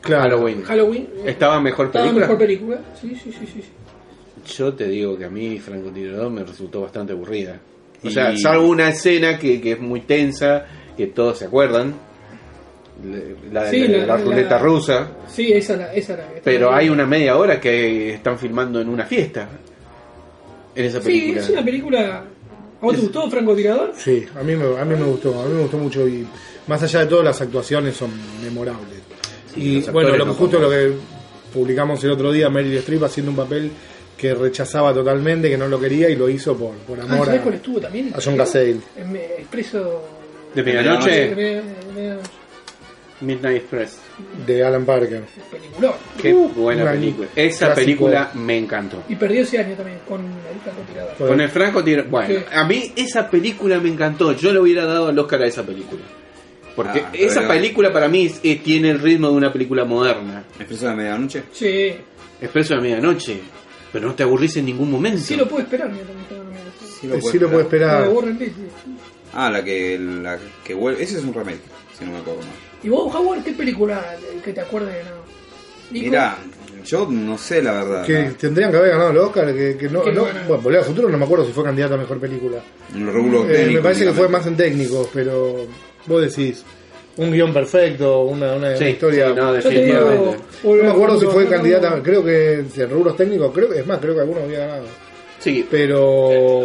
claro, 0.00 0.22
Halloween. 0.22 0.62
Halloween. 0.64 1.02
eh, 1.18 1.22
¿Estaba 1.30 1.60
mejor 1.60 1.86
estaba 1.86 2.04
película? 2.04 2.26
mejor 2.26 2.38
película. 2.38 2.80
Sí, 3.00 3.10
sí, 3.22 3.32
sí, 3.32 3.46
sí. 3.46 3.62
Sí. 4.44 4.54
Yo 4.58 4.72
te 4.74 4.86
digo 4.88 5.16
que 5.18 5.24
a 5.24 5.30
mí 5.30 5.58
Francotirador 5.58 6.30
me 6.30 6.44
resultó 6.44 6.80
bastante 6.82 7.12
aburrida. 7.12 7.58
O 8.04 8.08
Y- 8.08 8.12
sea, 8.12 8.36
salvo 8.36 8.66
una 8.68 8.88
escena 8.88 9.38
que, 9.38 9.60
que 9.60 9.72
es 9.72 9.80
muy 9.80 10.00
tensa, 10.00 10.66
que 10.96 11.06
todos 11.08 11.38
se 11.38 11.44
acuerdan. 11.46 11.94
La, 13.52 13.68
Sí, 13.70 13.80
la- 13.88 13.98
la- 13.98 14.06
la 14.06 14.16
la- 14.18 14.24
ruleta 14.24 14.58
rusa. 14.58 15.08
Sí, 15.28 15.52
esa 15.52 15.76
la, 15.76 15.92
esa 15.94 16.16
la 16.16 16.24
Pero 16.44 16.72
hay 16.72 16.88
una 16.88 17.06
media 17.06 17.36
hora 17.36 17.60
que 17.60 18.14
están 18.14 18.38
filmando 18.38 18.80
en 18.80 18.88
una 18.88 19.04
fiesta. 19.06 19.48
En 20.74 20.84
esa 20.84 21.00
Sí, 21.00 21.06
película. 21.06 21.40
es 21.40 21.50
una 21.50 21.64
película 21.64 22.24
¿A 22.80 22.84
vos 22.84 22.94
te 22.96 23.00
gustó 23.02 23.30
Francotirador? 23.30 23.92
Sí, 23.96 24.24
a 24.38 24.42
mí, 24.42 24.56
me, 24.56 24.76
a 24.78 24.84
mí 24.84 24.94
me 24.96 25.04
gustó, 25.04 25.40
a 25.40 25.46
mí 25.46 25.54
me 25.54 25.62
gustó 25.62 25.78
mucho 25.78 26.06
y 26.08 26.26
más 26.66 26.82
allá 26.82 27.00
de 27.00 27.06
todo 27.06 27.22
las 27.22 27.40
actuaciones 27.40 27.96
son 27.96 28.10
memorables. 28.42 29.00
y 29.56 29.80
bueno, 29.90 30.16
lo 30.16 30.24
no 30.26 30.34
justo 30.34 30.56
son 30.58 30.64
lo 30.64 30.70
que 30.70 30.92
publicamos 31.52 32.02
el 32.04 32.10
otro 32.10 32.32
día, 32.32 32.48
Meryl 32.50 32.76
Streep 32.78 33.04
haciendo 33.04 33.30
un 33.30 33.36
papel 33.36 33.70
que 34.16 34.34
rechazaba 34.34 34.92
totalmente, 34.94 35.48
que 35.50 35.56
no 35.58 35.66
lo 35.68 35.80
quería 35.80 36.08
y 36.08 36.16
lo 36.16 36.28
hizo 36.28 36.56
por, 36.56 36.74
por 36.78 37.00
Ah, 37.00 37.04
amor 37.04 37.26
¿sabés 37.26 37.40
a, 37.40 37.42
cuál 37.42 37.54
estuvo 37.56 37.80
también? 37.80 38.12
a 38.14 38.18
John 38.22 38.36
Cassell. 38.36 38.76
En 38.96 39.16
eh, 39.16 39.34
Expreso... 39.38 40.04
De 40.54 40.62
medianoche, 40.62 41.62
Midnight 43.20 43.56
Express. 43.58 43.98
de 44.46 44.64
Alan 44.64 44.84
Parker. 44.84 45.22
Peliculón. 45.50 45.92
Qué 46.20 46.34
Uh, 46.34 46.48
buena 46.48 46.90
película. 46.90 47.28
Esa 47.36 47.66
clásico. 47.66 47.74
película 48.06 48.30
me 48.34 48.58
encantó. 48.58 49.04
Y 49.08 49.14
perdió 49.14 49.42
ese 49.42 49.58
año 49.58 49.74
también 49.76 49.98
con 50.08 50.20
el 50.22 50.60
francotirador. 50.62 51.14
Con 51.16 51.40
el 51.40 51.48
Franco 51.48 51.84
Tiro- 51.84 52.04
Bueno, 52.10 52.34
Sí. 52.34 52.44
a 52.52 52.64
mí 52.64 52.92
esa 52.96 53.30
película 53.30 53.78
me 53.78 53.90
encantó. 53.90 54.32
Yo 54.32 54.52
le 54.52 54.58
hubiera 54.58 54.84
dado 54.86 55.10
el 55.10 55.18
Oscar 55.18 55.40
a 55.42 55.46
esa 55.46 55.62
película. 55.64 56.02
Porque 56.74 57.00
Ah, 57.00 57.10
esa 57.12 57.46
película 57.46 57.92
para 57.92 58.08
mí 58.08 58.28
eh, 58.42 58.56
tiene 58.62 58.90
el 58.90 58.98
ritmo 59.00 59.28
de 59.28 59.34
una 59.34 59.52
película 59.52 59.84
moderna. 59.84 60.42
Expreso 60.58 60.88
de 60.88 60.94
medianoche. 60.96 61.42
Sí, 61.52 61.94
Expreso 62.40 62.74
de 62.74 62.80
Medianoche. 62.80 63.40
Pero 63.92 64.08
no 64.08 64.14
te 64.14 64.22
aburrís 64.22 64.56
en 64.56 64.66
ningún 64.66 64.90
momento. 64.90 65.20
sí 65.20 65.36
lo 65.36 65.48
puedo 65.48 65.62
esperar. 65.62 65.90
mira. 65.90 66.04
Sí 67.00 67.08
Eh, 67.12 67.20
sí 67.20 67.38
lo 67.38 67.48
puede 67.48 67.58
La 67.58 67.64
esperar. 67.64 68.08
Warren 68.08 68.38
Beatty. 68.38 68.62
Ah, 69.34 69.50
la 69.50 69.62
que, 69.64 69.98
la 69.98 70.38
que 70.64 70.74
vuelve. 70.74 71.02
Ese 71.02 71.18
es 71.18 71.24
un 71.24 71.34
remake, 71.34 71.60
si 71.98 72.04
no 72.04 72.12
me 72.12 72.18
acuerdo 72.18 72.40
mal. 72.40 72.50
¿Y 72.82 72.88
vos, 72.88 73.14
Howard, 73.14 73.42
qué 73.44 73.52
película 73.52 74.16
que 74.44 74.52
te 74.52 74.60
acuerdes 74.60 74.94
de 74.94 75.02
no? 75.04 75.10
Nico? 75.90 76.06
Mira, 76.06 76.38
yo 76.84 77.06
no 77.10 77.36
sé 77.38 77.62
la 77.62 77.72
verdad. 77.72 78.04
Que 78.06 78.32
tendrían 78.38 78.70
que 78.70 78.76
haber 78.76 78.90
ganado 78.92 79.10
el 79.10 79.18
Oscar, 79.18 79.52
que, 79.54 79.76
que 79.76 79.88
no, 79.88 80.04
no- 80.04 80.22
bueno, 80.22 80.58
Volver 80.62 80.78
al 80.80 80.84
Futuro 80.84 81.08
no 81.08 81.18
me 81.18 81.24
acuerdo 81.24 81.44
si 81.46 81.52
fue 81.52 81.64
candidata 81.64 81.94
a 81.94 81.98
mejor 81.98 82.18
película. 82.18 82.58
Eh, 82.94 83.70
me 83.74 83.80
parece 83.80 84.04
que 84.04 84.12
fue 84.12 84.28
más 84.28 84.46
en 84.46 84.56
técnicos, 84.56 85.08
pero 85.12 85.66
vos 86.06 86.20
decís, 86.22 86.64
un 87.16 87.30
guion 87.30 87.52
perfecto, 87.52 88.22
una, 88.22 88.54
una, 88.54 88.76
Sí, 88.76 88.84
una 88.84 88.90
historia... 88.90 89.28
sí, 89.28 89.34
no, 89.34 89.40
digo, 89.40 89.52
definitivamente. 89.52 90.36
No 90.64 90.72
me 90.74 90.90
acuerdo 90.90 91.20
si 91.20 91.26
fue 91.26 91.46
candidata, 91.48 92.00
creo 92.02 92.24
que 92.24 92.54
en 92.76 92.90
rubros 92.90 93.16
técnicos, 93.16 93.52
creo 93.54 93.68
que 93.70 93.80
es 93.80 93.86
más, 93.86 93.98
creo 93.98 94.14
que 94.14 94.20
alguno 94.20 94.40
había 94.42 94.60
ganado. 94.60 94.84
Sí, 95.38 95.66
Pero 95.68 96.00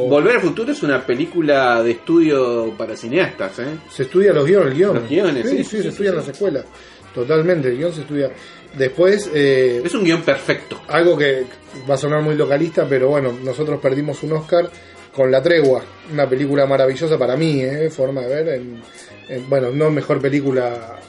Volver 0.07 0.35
al 0.35 0.41
Futuro 0.41 0.71
es 0.71 0.83
una 0.83 1.03
película 1.03 1.81
de 1.81 1.91
estudio 1.91 2.73
para 2.77 2.95
cineastas, 2.95 3.57
¿eh? 3.59 3.65
se 3.89 4.03
estudia 4.03 4.31
los 4.33 4.45
guiones, 4.45 4.69
el 4.71 4.77
guion. 4.77 4.95
Los 4.95 5.09
guiones, 5.09 5.49
sí, 5.49 5.57
sí, 5.57 5.63
sí, 5.63 5.69
sí, 5.69 5.75
se 5.77 5.81
sí, 5.83 5.87
estudia 5.89 6.09
en 6.11 6.15
sí. 6.15 6.19
las 6.19 6.27
escuelas. 6.29 6.65
Totalmente, 7.13 7.69
el 7.69 7.77
guion 7.77 7.91
se 7.93 8.01
estudia. 8.01 8.29
Después, 8.77 9.31
eh, 9.33 9.81
Es 9.83 9.93
un 9.95 10.03
guion 10.03 10.21
perfecto. 10.21 10.79
algo 10.89 11.17
que 11.17 11.43
va 11.89 11.95
a 11.95 11.97
sonar 11.97 12.21
muy 12.21 12.35
localista, 12.35 12.85
pero 12.87 13.09
bueno, 13.09 13.33
nosotros 13.43 13.79
perdimos 13.81 14.21
un 14.21 14.33
Oscar 14.33 14.69
con 15.11 15.31
La 15.31 15.41
Tregua, 15.41 15.81
una 16.13 16.29
película 16.29 16.67
maravillosa 16.67 17.17
para 17.17 17.35
mí, 17.35 17.59
¿eh? 17.63 17.89
forma 17.89 18.21
de 18.21 18.27
ver. 18.27 18.47
En, 18.49 18.61
en- 18.61 19.16
bueno, 19.49 19.71
no 19.71 19.89
mejor 19.89 20.21
película 20.21 20.99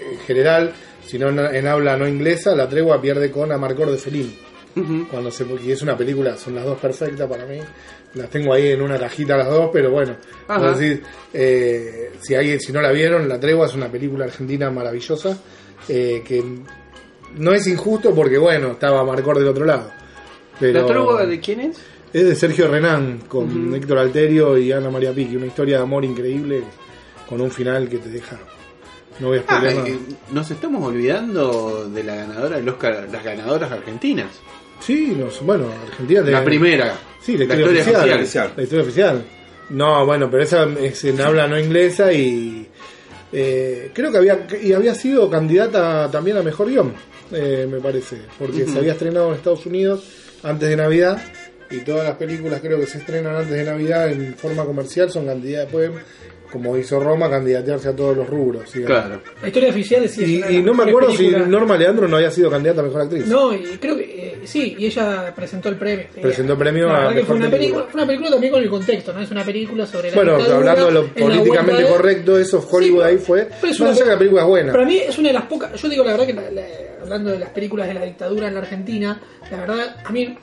en 0.00 0.18
general, 0.20 0.72
sino 1.06 1.28
en, 1.28 1.38
en 1.38 1.66
habla 1.66 1.96
no 1.96 2.06
inglesa. 2.06 2.54
La 2.54 2.68
Tregua 2.68 3.00
pierde 3.00 3.30
con 3.30 3.52
Amarcor 3.52 3.90
de. 3.90 3.98
Ujú. 4.74 5.06
Cuando 5.10 5.30
se, 5.30 5.44
y 5.64 5.70
es 5.70 5.82
una 5.82 5.96
película, 5.96 6.36
son 6.36 6.54
las 6.54 6.64
dos 6.64 6.78
perfectas 6.78 7.28
para 7.28 7.44
mí. 7.44 7.58
Las 8.14 8.30
tengo 8.30 8.52
ahí 8.52 8.68
en 8.68 8.82
una 8.82 8.98
cajita 8.98 9.36
las 9.36 9.48
dos, 9.48 9.70
pero 9.72 9.90
bueno, 9.90 10.16
puedo 10.46 10.74
decir, 10.74 11.02
eh, 11.32 12.12
si 12.20 12.34
alguien, 12.34 12.60
si 12.60 12.72
no 12.72 12.80
la 12.80 12.90
vieron, 12.90 13.28
La 13.28 13.40
Tregua 13.40 13.66
es 13.66 13.74
una 13.74 13.90
película 13.90 14.24
argentina 14.24 14.70
maravillosa, 14.70 15.38
eh, 15.88 16.22
que 16.24 16.42
no 17.36 17.52
es 17.52 17.66
injusto 17.66 18.14
porque 18.14 18.38
bueno, 18.38 18.72
estaba 18.72 19.04
Marcor 19.04 19.38
del 19.38 19.48
otro 19.48 19.64
lado. 19.64 19.90
Pero 20.60 20.80
¿La 20.80 20.86
tregua 20.86 21.26
de 21.26 21.40
quién 21.40 21.60
es? 21.60 21.78
es 22.12 22.24
de 22.24 22.34
Sergio 22.36 22.68
Renán 22.68 23.22
con 23.26 23.74
Héctor 23.74 23.98
Alterio 23.98 24.58
y 24.58 24.70
Ana 24.70 24.90
María 24.90 25.12
Piqui, 25.12 25.36
una 25.36 25.46
historia 25.46 25.78
de 25.78 25.82
amor 25.82 26.04
increíble 26.04 26.62
con 27.32 27.40
un 27.40 27.50
final 27.50 27.88
que 27.88 27.96
te 27.96 28.10
deja. 28.10 28.38
No 29.18 29.28
voy 29.28 29.38
a 29.38 29.44
Ah, 29.48 29.62
nada. 29.62 29.88
eh, 29.88 29.98
nos 30.32 30.50
estamos 30.50 30.86
olvidando 30.86 31.88
de 31.88 32.04
la 32.04 32.14
ganadora 32.14 32.56
del 32.58 32.68
Oscar, 32.68 33.08
las 33.10 33.24
ganadoras 33.24 33.72
argentinas. 33.72 34.26
Sí, 34.80 35.16
bueno, 35.40 35.64
Argentina 35.88 36.20
La 36.20 36.44
primera. 36.44 36.94
Sí, 37.22 37.38
la, 37.38 37.46
La 37.46 37.54
historia, 37.54 37.78
historia 37.80 37.98
oficial, 38.02 38.20
oficial. 38.20 38.52
La 38.54 38.62
historia 38.64 38.82
oficial. 38.84 39.24
No, 39.70 40.04
bueno, 40.04 40.30
pero 40.30 40.42
esa 40.42 40.64
es 40.78 41.04
en 41.04 41.22
habla 41.22 41.46
no 41.48 41.58
inglesa 41.58 42.12
y 42.12 42.68
eh, 43.32 43.90
creo 43.94 44.12
que 44.12 44.18
había 44.18 44.46
y 44.62 44.74
había 44.74 44.94
sido 44.94 45.30
candidata 45.30 46.10
también 46.10 46.36
a 46.36 46.42
mejor 46.42 46.68
guion, 46.68 46.92
eh, 47.32 47.66
me 47.70 47.80
parece, 47.80 48.18
porque 48.38 48.66
se 48.66 48.76
había 48.78 48.92
estrenado 48.92 49.28
en 49.30 49.36
Estados 49.36 49.64
Unidos 49.64 50.04
antes 50.42 50.68
de 50.68 50.76
Navidad 50.76 51.22
y 51.70 51.78
todas 51.78 52.04
las 52.06 52.16
películas 52.16 52.60
creo 52.60 52.78
que 52.78 52.84
se 52.86 52.98
estrenan 52.98 53.34
antes 53.36 53.52
de 53.56 53.64
Navidad 53.64 54.10
en 54.12 54.34
forma 54.34 54.66
comercial 54.66 55.10
son 55.10 55.24
candidatas, 55.24 55.72
pueden, 55.72 55.92
como 56.52 56.76
hizo 56.76 57.00
Roma, 57.00 57.30
candidatearse 57.30 57.88
a 57.88 57.96
todos 57.96 58.16
los 58.16 58.28
rubros. 58.28 58.70
Claro. 58.84 59.20
La 59.40 59.48
historia 59.48 59.70
oficial 59.70 60.04
es 60.04 60.18
Y, 60.18 60.62
no 60.62 60.74
me 60.74 60.84
acuerdo 60.84 61.10
si. 61.12 61.28
Norma 61.30 61.76
Leandro 61.76 62.06
no 62.06 62.16
había 62.16 62.30
sido 62.30 62.50
candidata 62.50 62.80
a 62.80 62.84
mejor 62.84 63.00
actriz. 63.02 63.26
No, 63.26 63.54
y 63.54 63.60
creo 63.80 63.96
que 63.96 64.02
eh, 64.04 64.40
sí, 64.44 64.76
y 64.78 64.86
ella 64.86 65.32
presentó 65.34 65.68
el 65.70 65.76
premio. 65.76 66.06
Presentó 66.20 66.56
premio 66.58 66.86
La 66.86 67.08
a 67.08 67.14
que 67.14 67.22
fue 67.24 67.34
mejor 67.34 67.36
una 67.36 67.50
película. 67.50 67.58
película. 67.58 67.84
Fue 67.90 67.98
una 68.00 68.06
película 68.06 68.30
también 68.30 68.52
con 68.52 68.62
el 68.62 68.68
contexto, 68.70 69.12
¿no? 69.12 69.20
Es 69.20 69.30
una 69.30 69.44
película 69.44 69.86
sobre 69.86 70.10
la 70.10 70.14
Bueno, 70.16 70.34
hablando 70.34 70.86
de 70.86 70.92
lo 70.92 71.06
políticamente 71.06 71.86
correcto, 71.86 72.38
eso 72.38 72.68
Hollywood 72.70 73.02
Sí, 73.02 73.08
ahí 73.08 73.18
fue. 73.18 73.48
pero 73.60 73.72
es 73.72 73.80
una- 73.80 73.90
allá 73.90 74.04
que 74.04 74.10
la 74.10 74.18
película 74.18 74.42
es 74.42 74.48
buena. 74.48 74.72
Para 74.72 74.84
mí 74.84 74.98
es 74.98 75.18
una 75.18 75.28
de 75.28 75.34
las 75.34 75.44
pocas. 75.44 75.80
Yo 75.80 75.88
digo 75.88 76.04
la 76.04 76.10
verdad 76.12 76.26
que 76.26 76.32
la- 76.34 76.50
la- 76.50 76.62
hablando 77.02 77.30
de 77.30 77.38
las 77.38 77.50
películas 77.50 77.88
de 77.88 77.94
la 77.94 78.04
dictadura 78.04 78.48
en 78.48 78.54
la 78.54 78.60
Argentina, 78.60 79.20
la 79.50 79.56
verdad 79.60 79.96
a 80.04 80.10
mí 80.10 80.36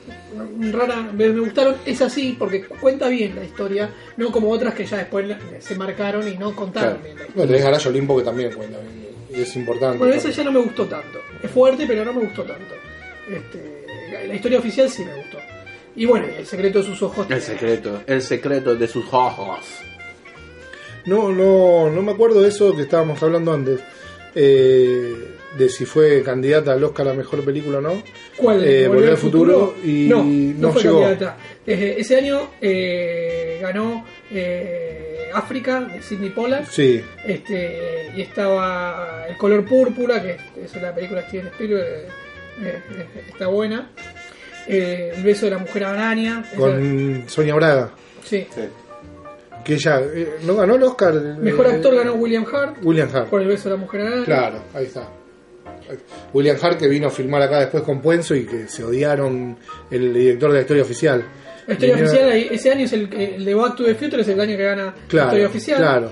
rara 0.71 1.01
me, 1.13 1.29
me 1.29 1.39
gustaron. 1.39 1.75
Es 1.85 2.01
así 2.01 2.35
porque 2.37 2.63
cuenta 2.65 3.07
bien 3.07 3.35
la 3.35 3.43
historia, 3.43 3.89
no 4.17 4.31
como 4.31 4.49
otras 4.51 4.73
que 4.75 4.85
ya 4.85 4.97
después 4.97 5.25
se 5.59 5.75
marcaron 5.75 6.27
y 6.27 6.37
no 6.37 6.55
contaron 6.55 6.99
Claro. 6.99 7.03
bien 7.03 7.15
la 7.15 7.21
No, 7.23 7.27
historia. 7.29 7.47
tenés 7.47 7.63
a 7.65 7.67
Arayo 7.69 7.89
Olimpo 7.89 8.17
que 8.17 8.23
también 8.23 8.51
cuenta 8.53 8.77
bien, 8.79 9.07
y 9.35 9.41
es 9.41 9.55
importante. 9.55 9.97
Bueno, 9.97 10.13
esa 10.13 10.29
ya 10.29 10.43
no 10.43 10.51
me 10.51 10.59
gustó 10.59 10.85
tanto. 10.85 11.19
Es 11.41 11.49
fuerte, 11.51 11.85
pero 11.87 12.03
no 12.05 12.13
me 12.13 12.21
gustó 12.21 12.43
tanto. 12.43 12.75
Este, 13.29 13.85
la, 14.11 14.23
la 14.25 14.33
historia 14.35 14.59
oficial 14.59 14.89
sí 14.89 15.03
me 15.05 15.13
gustó. 15.15 15.37
Y 15.95 16.05
bueno, 16.05 16.27
el 16.37 16.45
secreto 16.45 16.79
de 16.79 16.85
sus 16.85 17.01
ojos. 17.01 17.27
El 17.29 17.41
secreto, 17.41 18.01
el 18.05 18.21
secreto 18.21 18.75
de 18.75 18.87
sus 18.87 19.05
ojos. 19.11 19.59
No, 21.05 21.29
no, 21.29 21.89
no 21.89 22.01
me 22.01 22.11
acuerdo 22.11 22.41
de 22.41 22.49
eso 22.49 22.75
que 22.75 22.83
estábamos 22.83 23.21
hablando 23.23 23.53
antes. 23.53 23.79
eh, 24.35 25.35
de 25.57 25.69
si 25.69 25.85
fue 25.85 26.21
candidata 26.23 26.73
al 26.73 26.83
Oscar 26.83 27.07
a 27.09 27.13
mejor 27.13 27.43
película 27.43 27.79
o 27.79 27.81
no. 27.81 28.01
¿Cuál? 28.38 28.63
Eh, 28.63 28.88
Volver 28.88 29.09
al 29.12 29.17
futuro 29.17 29.75
y 29.83 30.07
no, 30.07 30.23
no 30.23 30.67
no 30.67 30.71
fue 30.73 30.83
llegó. 30.83 31.01
candidata. 31.01 31.38
Eh, 31.65 31.95
ese 31.97 32.17
año 32.17 32.49
eh, 32.62 33.59
ganó 33.62 34.05
eh, 34.31 35.29
África 35.33 35.81
de 35.81 36.01
Sidney 36.01 36.29
Pollack. 36.29 36.65
Sí, 36.69 37.01
Este, 37.25 38.12
y 38.15 38.21
estaba 38.21 39.25
El 39.29 39.38
color 39.38 39.65
púrpura, 39.65 40.21
que 40.21 40.38
es 40.63 40.73
una 40.75 40.93
película 40.93 41.21
de 41.21 41.27
Steven 41.27 41.47
Spielberg, 41.47 41.83
eh, 41.88 42.07
eh, 42.62 43.05
está 43.29 43.47
buena. 43.47 43.89
Eh, 44.67 45.13
el 45.15 45.23
beso 45.23 45.45
de 45.45 45.51
la 45.51 45.57
mujer 45.57 45.83
araña. 45.85 46.43
esa- 46.47 46.55
con 46.57 47.23
Sonia 47.27 47.55
Braga. 47.55 47.91
sí. 48.23 48.47
Que 49.63 49.73
ella 49.73 49.99
eh, 50.01 50.38
no 50.45 50.55
ganó 50.55 50.75
el 50.75 50.83
Oscar. 50.83 51.13
Mejor 51.38 51.67
eh, 51.67 51.71
actor 51.73 51.93
ganó 51.93 52.13
William 52.13 52.45
Hart 52.51 52.77
William 52.81 53.09
Hart. 53.13 53.29
por 53.29 53.41
el 53.41 53.47
beso 53.49 53.67
de 53.69 53.75
la 53.75 53.81
mujer 53.81 54.01
araña. 54.01 54.23
Claro, 54.25 54.63
ahí 54.73 54.85
está. 54.85 55.09
William 56.34 56.58
Hart 56.62 56.78
que 56.80 56.88
vino 56.88 57.08
a 57.08 57.10
filmar 57.12 57.41
acá 57.41 57.60
después 57.60 57.84
con 57.84 58.02
Puenzo 58.02 58.36
y 58.36 58.45
que 58.45 58.67
se 58.67 58.84
odiaron 58.84 59.58
el 59.91 60.13
director 60.13 60.49
de 60.52 60.56
la 60.58 60.62
historia 60.62 60.84
oficial. 60.84 61.23
La 61.67 61.73
historia 61.73 61.95
oficial, 61.95 62.30
ese 62.32 62.71
año 62.71 62.86
es 62.86 62.93
el, 62.93 63.13
el 63.13 63.45
de 63.45 63.54
Back 63.54 63.75
to 63.75 63.84
the 63.86 63.95
Future, 63.95 64.21
es 64.21 64.28
el 64.28 64.39
año 64.39 64.58
que 64.58 64.63
gana 64.63 64.86
la 64.86 64.93
Claro, 65.08 65.28
historia 65.28 65.47
oficial. 65.47 65.78
claro. 65.78 66.12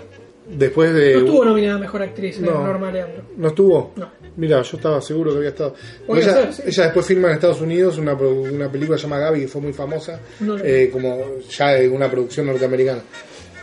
Después 0.50 0.94
de... 0.94 1.14
No 1.16 1.20
estuvo 1.20 1.44
nominada 1.46 1.78
mejor 1.78 2.02
actriz, 2.04 2.38
eh, 2.38 2.42
No. 2.42 2.64
Norma 2.64 2.90
Leandro. 2.90 3.24
¿No 3.36 3.48
estuvo? 3.50 3.92
No. 3.98 4.10
Mira, 4.38 4.62
yo 4.62 4.78
estaba 4.78 5.02
seguro 5.02 5.32
que 5.32 5.38
había 5.38 5.50
estado. 5.50 5.74
Ella, 6.08 6.34
ser, 6.34 6.54
sí. 6.54 6.62
ella 6.68 6.84
después 6.86 7.06
filma 7.06 7.28
en 7.30 7.34
Estados 7.34 7.60
Unidos 7.60 7.98
una, 7.98 8.14
una 8.14 8.72
película 8.72 8.98
llamada 8.98 9.26
Gaby 9.26 9.42
que 9.42 9.48
fue 9.50 9.62
muy 9.62 9.74
famosa, 9.74 10.22
No 10.40 10.56
la 10.58 10.64
eh, 10.66 10.90
como 10.90 11.40
ya 11.50 11.72
de 11.72 11.90
una 11.90 12.10
producción 12.10 12.46
norteamericana. 12.46 13.02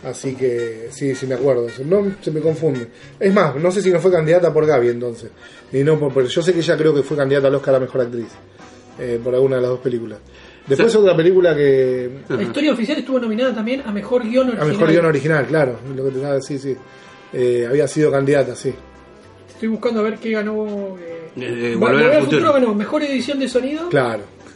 Así 0.03 0.35
que 0.35 0.87
sí, 0.91 1.15
sí 1.15 1.25
me 1.25 1.35
acuerdo. 1.35 1.67
No 1.85 2.05
se 2.21 2.29
me 2.31 2.39
confunde. 2.41 2.87
Es 3.19 3.33
más, 3.33 3.55
no 3.55 3.71
sé 3.71 3.81
si 3.81 3.89
no 3.91 3.99
fue 3.99 4.11
candidata 4.11 4.53
por 4.53 4.65
Gaby 4.65 4.89
entonces. 4.89 5.31
Y 5.71 5.83
no 5.83 5.97
por, 5.99 6.13
por- 6.13 6.25
yo 6.27 6.41
sé 6.41 6.53
que 6.53 6.59
ella 6.59 6.77
creo 6.77 6.93
que 6.93 7.01
fue 7.03 7.17
candidata 7.17 7.47
al 7.47 7.55
Oscar 7.55 7.75
a 7.75 7.79
mejor 7.79 8.01
actriz 8.01 8.27
eh, 8.99 9.19
por 9.23 9.33
alguna 9.33 9.55
de 9.55 9.61
las 9.63 9.71
dos 9.71 9.79
películas. 9.79 10.19
Después 10.67 10.95
otra 10.95 11.15
película 11.15 11.55
que 11.55 12.09
La 12.29 12.41
historia 12.43 12.73
oficial 12.73 12.97
estuvo 12.99 13.19
nominada 13.19 13.53
también 13.53 13.81
a 13.85 13.91
mejor 13.91 14.23
guion 14.23 14.47
a 14.47 14.49
original. 14.51 14.67
mejor 14.69 14.89
guion 14.91 15.05
original, 15.05 15.45
claro, 15.45 15.79
lo 15.95 16.03
que 16.05 16.09
te 16.11 16.17
estaba 16.17 16.41
sí, 16.41 16.57
sí. 16.59 16.75
Eh, 17.33 17.65
había 17.69 17.87
sido 17.87 18.11
candidata, 18.11 18.55
sí. 18.55 18.73
Estoy 19.49 19.67
buscando 19.69 19.99
a 20.01 20.03
ver 20.03 20.17
qué 20.17 20.31
ganó. 20.31 20.97
eh, 20.99 21.29
Eh, 21.37 21.75
Volver 21.77 22.11
al 22.13 22.23
Futuro. 22.23 22.53
ganó 22.53 22.73
mejor 22.73 23.03
edición 23.03 23.39
de 23.39 23.47
sonido. 23.49 23.89
Claro. 23.89 24.23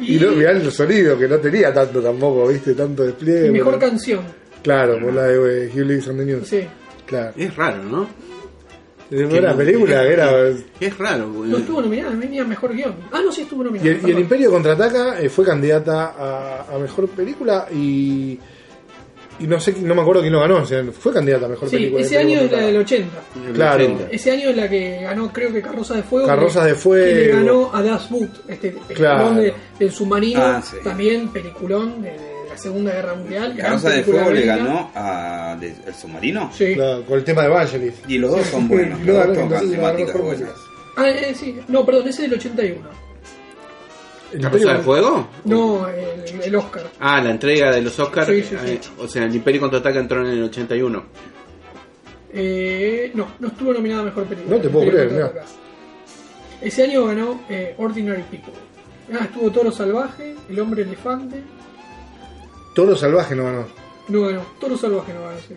Y, 0.00 0.16
Y 0.16 0.20
no, 0.20 0.32
mirá 0.32 0.50
el 0.52 0.70
sonido, 0.72 1.18
que 1.18 1.28
no 1.28 1.38
tenía 1.38 1.72
tanto 1.72 2.00
tampoco, 2.00 2.48
¿viste? 2.48 2.74
Tanto 2.74 3.04
despliegue. 3.04 3.48
y 3.48 3.50
mejor 3.50 3.74
pero- 3.78 3.90
canción. 3.90 4.20
Claro, 4.62 4.98
por 5.00 5.12
la 5.14 5.22
de 5.24 5.66
eh, 5.66 5.70
Hugh 5.74 5.86
Lewis 5.86 6.06
on 6.08 6.18
the 6.18 6.24
News. 6.24 6.46
Sí. 6.48 6.60
Claro. 7.06 7.32
Es 7.36 7.54
raro, 7.56 7.82
¿no? 7.82 8.06
De 9.10 9.24
una 9.26 9.56
película 9.56 10.02
que 10.02 10.12
era. 10.12 10.30
Es 10.78 10.96
raro, 10.98 11.32
güey. 11.32 11.50
No 11.50 11.56
estuvo 11.58 11.80
nominada, 11.82 12.14
venía 12.14 12.44
mejor 12.44 12.72
guion. 12.74 12.94
Ah, 13.10 13.20
no, 13.24 13.32
sí 13.32 13.42
estuvo 13.42 13.62
Y 13.62 13.64
nominada. 13.64 13.90
el, 13.90 14.08
y 14.08 14.10
el. 14.12 14.18
Imperio 14.20 14.50
contraataca 14.52 15.20
eh, 15.20 15.28
fue 15.28 15.44
candidata 15.44 16.14
a, 16.16 16.66
a 16.74 16.78
mejor 16.78 17.08
película 17.08 17.66
y. 17.74 18.38
Y 19.40 19.46
no 19.46 19.58
sé, 19.58 19.74
no 19.80 19.94
me 19.94 20.02
acuerdo 20.02 20.20
quién 20.20 20.32
lo 20.34 20.40
ganó. 20.40 20.56
O 20.58 20.66
sea, 20.66 20.84
fue 20.92 21.12
candidata 21.12 21.46
a 21.46 21.48
mejor 21.48 21.68
Sí, 21.70 21.76
película. 21.76 22.02
ese 22.02 22.18
año 22.18 22.40
es 22.40 22.52
la 22.52 22.58
del 22.58 22.74
Contraataca. 22.76 22.80
80. 22.80 23.18
En 23.36 23.44
el 23.48 23.52
Claro. 23.54 23.84
80. 23.84 24.06
Ese 24.10 24.30
año 24.30 24.50
es 24.50 24.56
la 24.56 24.68
que 24.68 24.98
ganó, 25.02 25.32
creo 25.32 25.52
que 25.52 25.62
Carrozas 25.62 25.96
de 25.96 26.02
Fuego. 26.02 26.26
Carrozas 26.26 26.64
de 26.66 26.74
Fuego. 26.74 27.06
Que 27.06 27.14
le 27.14 27.28
ganó 27.28 27.70
a 27.74 27.82
Das 27.82 28.10
Boot, 28.10 28.30
este 28.48 28.72
Claro. 28.94 29.18
peliculón 29.28 29.36
de- 29.44 29.54
del 29.78 29.92
submarino. 29.92 30.40
Ah, 30.42 30.62
sí. 30.62 30.76
También 30.84 31.28
peliculón 31.28 32.02
de, 32.02 32.10
de 32.10 32.18
la 32.50 32.58
Segunda 32.58 32.92
Guerra 32.92 33.14
Mundial. 33.14 33.54
gran 33.54 33.66
Carroza 33.70 33.90
de 33.90 34.02
Fuego 34.02 34.24
le 34.26 34.32
bélica. 34.34 34.56
ganó 34.56 34.90
a 34.94 35.56
de- 35.58 35.74
El 35.86 35.94
Submarino. 35.94 36.50
Sí. 36.52 36.74
Claro, 36.74 37.04
con 37.06 37.18
el 37.18 37.24
tema 37.24 37.42
de 37.42 37.48
Evangelis. 37.48 37.94
Y 38.08 38.18
los 38.18 38.30
dos 38.32 38.46
son 38.46 38.68
buenos. 38.68 39.00
Los 39.06 39.16
dos 39.26 39.38
tocan 39.38 39.70
temáticas 39.70 40.20
buenas. 40.20 40.50
Ah, 40.96 41.08
eh, 41.08 41.34
sí. 41.34 41.56
No, 41.68 41.86
perdón, 41.86 42.08
ese 42.08 42.24
es 42.24 42.30
del 42.30 42.38
81. 42.38 42.88
El 44.32 44.40
¿Carroza 44.40 44.58
de 44.58 44.70
Imperio- 44.78 44.82
fuego? 44.84 45.28
No, 45.44 45.88
el, 45.88 46.40
el 46.42 46.56
Oscar. 46.56 46.90
Ah, 47.00 47.20
la 47.20 47.30
entrega 47.30 47.70
de 47.72 47.82
los 47.82 47.98
Oscars. 47.98 48.28
Sí, 48.28 48.42
sí, 48.42 48.56
sí. 48.64 48.72
eh, 48.72 48.80
O 48.98 49.08
sea, 49.08 49.24
el 49.24 49.34
Imperio 49.34 49.60
contraataca 49.62 49.98
entró 49.98 50.24
en 50.24 50.32
el 50.32 50.42
81. 50.44 51.04
Eh, 52.32 53.10
no, 53.14 53.26
no 53.40 53.48
estuvo 53.48 53.72
nominada 53.72 54.02
a 54.02 54.04
mejor 54.04 54.24
película. 54.24 54.56
No 54.56 54.62
te 54.62 54.68
puedo 54.68 54.88
creer, 54.90 55.08
Contraataca. 55.08 55.46
Ese 56.60 56.82
año 56.84 57.06
ganó 57.06 57.40
eh, 57.48 57.74
Ordinary 57.78 58.22
People. 58.24 58.52
Ah, 59.12 59.24
estuvo 59.24 59.50
Toro 59.50 59.72
Salvaje, 59.72 60.36
El 60.48 60.60
Hombre 60.60 60.82
Elefante. 60.82 61.42
Toro 62.74 62.94
Salvaje 62.96 63.34
no 63.34 63.44
ganó. 63.44 63.64
No 64.08 64.22
ganó, 64.22 64.42
Toro 64.60 64.76
Salvaje 64.76 65.12
no 65.12 65.22
ganó. 65.24 65.38
sí. 65.40 65.54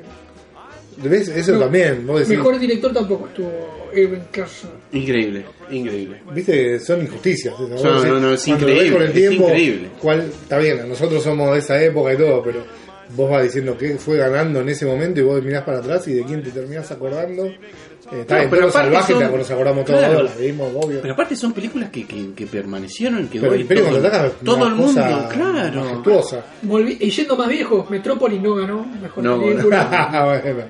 ¿Ves? 0.97 1.27
Eso 1.29 1.53
No. 1.53 1.59
también. 1.59 2.05
Vos 2.05 2.19
decís, 2.21 2.37
Mejor 2.37 2.59
director 2.59 2.93
tampoco 2.93 3.27
estuvo 3.27 3.89
Irving 3.95 4.19
Kershner. 4.31 4.73
Increíble, 4.91 5.45
increíble. 5.71 6.21
Viste 6.33 6.79
son 6.79 7.01
injusticias. 7.01 7.53
No, 7.59 7.67
no, 7.67 8.19
no, 8.19 8.33
es 8.33 8.43
cuando 8.45 8.67
increíble, 8.69 8.91
Con 8.93 9.01
el 9.03 9.07
es 9.09 9.13
tiempo, 9.13 9.43
increíble. 9.47 9.87
cuál- 10.01 10.21
está 10.21 10.57
bien, 10.57 10.87
nosotros 10.89 11.23
somos 11.23 11.53
de 11.53 11.59
esa 11.59 11.81
época 11.81 12.13
y 12.13 12.17
todo, 12.17 12.41
pero 12.43 12.63
vos 13.15 13.29
vas 13.29 13.43
diciendo 13.43 13.77
que 13.77 13.95
fue 13.97 14.17
ganando 14.17 14.61
en 14.61 14.69
ese 14.69 14.85
momento 14.85 15.19
y 15.19 15.23
vos 15.23 15.43
mirás 15.43 15.63
para 15.63 15.79
atrás 15.79 16.07
y 16.07 16.13
de 16.13 16.23
quién 16.23 16.41
te 16.43 16.51
terminás 16.51 16.89
acordando. 16.91 17.45
Eh, 18.11 18.19
está 18.21 18.37
bien, 18.39 18.49
pero 18.49 18.69
salvaje 18.69 19.13
son- 19.13 19.31
te- 19.31 19.37
nos 19.37 19.49
acordamos 19.49 19.85
todos, 19.85 19.99
Claro. 19.99 20.23
la 20.23 20.35
vimos, 20.35 20.71
obvio. 20.75 20.99
Pero 21.01 21.13
aparte 21.13 21.35
son 21.35 21.53
películas 21.53 21.89
que, 21.89 22.05
que, 22.05 22.33
que 22.35 22.45
permanecieron, 22.47 23.27
que 23.29 23.39
Pero 23.39 23.51
hoy 23.51 23.55
el 23.57 23.61
Imperio 23.61 23.85
todo, 23.85 23.95
es 24.05 24.33
todo 24.43 24.67
el 24.67 24.75
mundo, 24.75 25.01
claro. 25.31 26.03
Volví- 26.67 26.97
y 26.99 27.09
yendo 27.09 27.35
más 27.37 27.47
viejo, 27.47 27.87
Metrópolis 27.89 28.41
no 28.41 28.55
ganó 28.55 28.85
mejor 29.01 29.23
No, 29.23 29.39
película. 29.41 30.41
bueno. 30.43 30.63